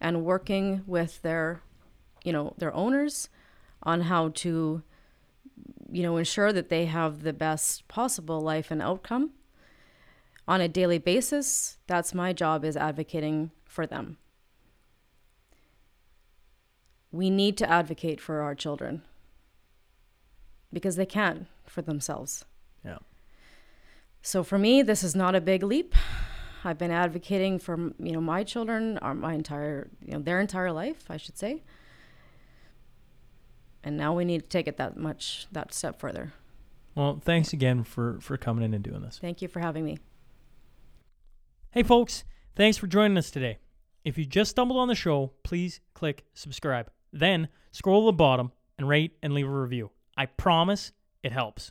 and 0.00 0.24
working 0.24 0.82
with 0.86 1.22
their, 1.22 1.60
you 2.24 2.32
know, 2.32 2.54
their 2.58 2.74
owners 2.74 3.28
on 3.82 4.02
how 4.02 4.30
to, 4.30 4.82
you 5.90 6.02
know, 6.02 6.16
ensure 6.16 6.52
that 6.52 6.68
they 6.68 6.86
have 6.86 7.22
the 7.22 7.32
best 7.32 7.86
possible 7.88 8.40
life 8.40 8.70
and 8.70 8.80
outcome 8.80 9.30
on 10.46 10.60
a 10.60 10.68
daily 10.68 10.98
basis. 10.98 11.78
That's 11.86 12.14
my 12.14 12.32
job 12.32 12.64
is 12.64 12.76
advocating 12.76 13.50
for 13.64 13.86
them. 13.86 14.18
We 17.10 17.30
need 17.30 17.56
to 17.58 17.70
advocate 17.70 18.20
for 18.20 18.40
our 18.40 18.54
children 18.54 19.02
because 20.72 20.96
they 20.96 21.06
can 21.06 21.46
for 21.64 21.82
themselves. 21.82 22.44
Yeah. 22.84 22.98
So 24.22 24.42
for 24.42 24.58
me, 24.58 24.82
this 24.82 25.02
is 25.02 25.14
not 25.14 25.34
a 25.34 25.40
big 25.40 25.62
leap. 25.62 25.94
I've 26.64 26.78
been 26.78 26.90
advocating 26.90 27.58
for 27.58 27.76
you 27.98 28.12
know 28.12 28.20
my 28.20 28.42
children, 28.44 28.98
or 29.00 29.14
my 29.14 29.34
entire 29.34 29.88
you 30.04 30.12
know 30.12 30.20
their 30.20 30.40
entire 30.40 30.72
life, 30.72 31.04
I 31.08 31.16
should 31.16 31.38
say. 31.38 31.62
And 33.84 33.96
now 33.96 34.12
we 34.12 34.24
need 34.24 34.42
to 34.42 34.48
take 34.48 34.66
it 34.66 34.76
that 34.76 34.96
much 34.96 35.46
that 35.52 35.72
step 35.72 36.00
further. 36.00 36.32
Well, 36.94 37.20
thanks 37.24 37.52
again 37.52 37.84
for 37.84 38.18
for 38.20 38.36
coming 38.36 38.64
in 38.64 38.74
and 38.74 38.82
doing 38.82 39.02
this. 39.02 39.18
Thank 39.18 39.40
you 39.40 39.48
for 39.48 39.60
having 39.60 39.84
me. 39.84 39.98
Hey 41.70 41.82
folks, 41.82 42.24
thanks 42.56 42.76
for 42.76 42.86
joining 42.86 43.16
us 43.16 43.30
today. 43.30 43.58
If 44.04 44.18
you 44.18 44.24
just 44.24 44.50
stumbled 44.50 44.80
on 44.80 44.88
the 44.88 44.94
show, 44.94 45.32
please 45.44 45.80
click 45.94 46.24
subscribe. 46.34 46.90
Then 47.12 47.48
scroll 47.70 48.02
to 48.02 48.06
the 48.06 48.16
bottom 48.16 48.52
and 48.78 48.88
rate 48.88 49.16
and 49.22 49.32
leave 49.32 49.46
a 49.46 49.50
review. 49.50 49.90
I 50.18 50.26
promise 50.26 50.90
it 51.22 51.30
helps. 51.30 51.70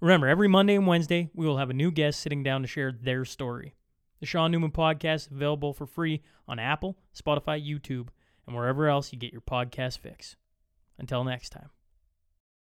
Remember, 0.00 0.28
every 0.28 0.46
Monday 0.46 0.76
and 0.76 0.86
Wednesday, 0.86 1.28
we 1.34 1.44
will 1.44 1.58
have 1.58 1.70
a 1.70 1.74
new 1.74 1.90
guest 1.90 2.20
sitting 2.20 2.44
down 2.44 2.62
to 2.62 2.68
share 2.68 2.92
their 2.92 3.24
story. 3.24 3.74
The 4.20 4.26
Shawn 4.26 4.52
Newman 4.52 4.70
Podcast 4.70 5.26
is 5.26 5.28
available 5.32 5.74
for 5.74 5.86
free 5.86 6.22
on 6.46 6.60
Apple, 6.60 6.96
Spotify, 7.12 7.60
YouTube, 7.60 8.08
and 8.46 8.54
wherever 8.54 8.86
else 8.86 9.12
you 9.12 9.18
get 9.18 9.32
your 9.32 9.40
podcast 9.40 9.98
fix. 9.98 10.36
Until 10.98 11.24
next 11.24 11.50
time. 11.50 11.70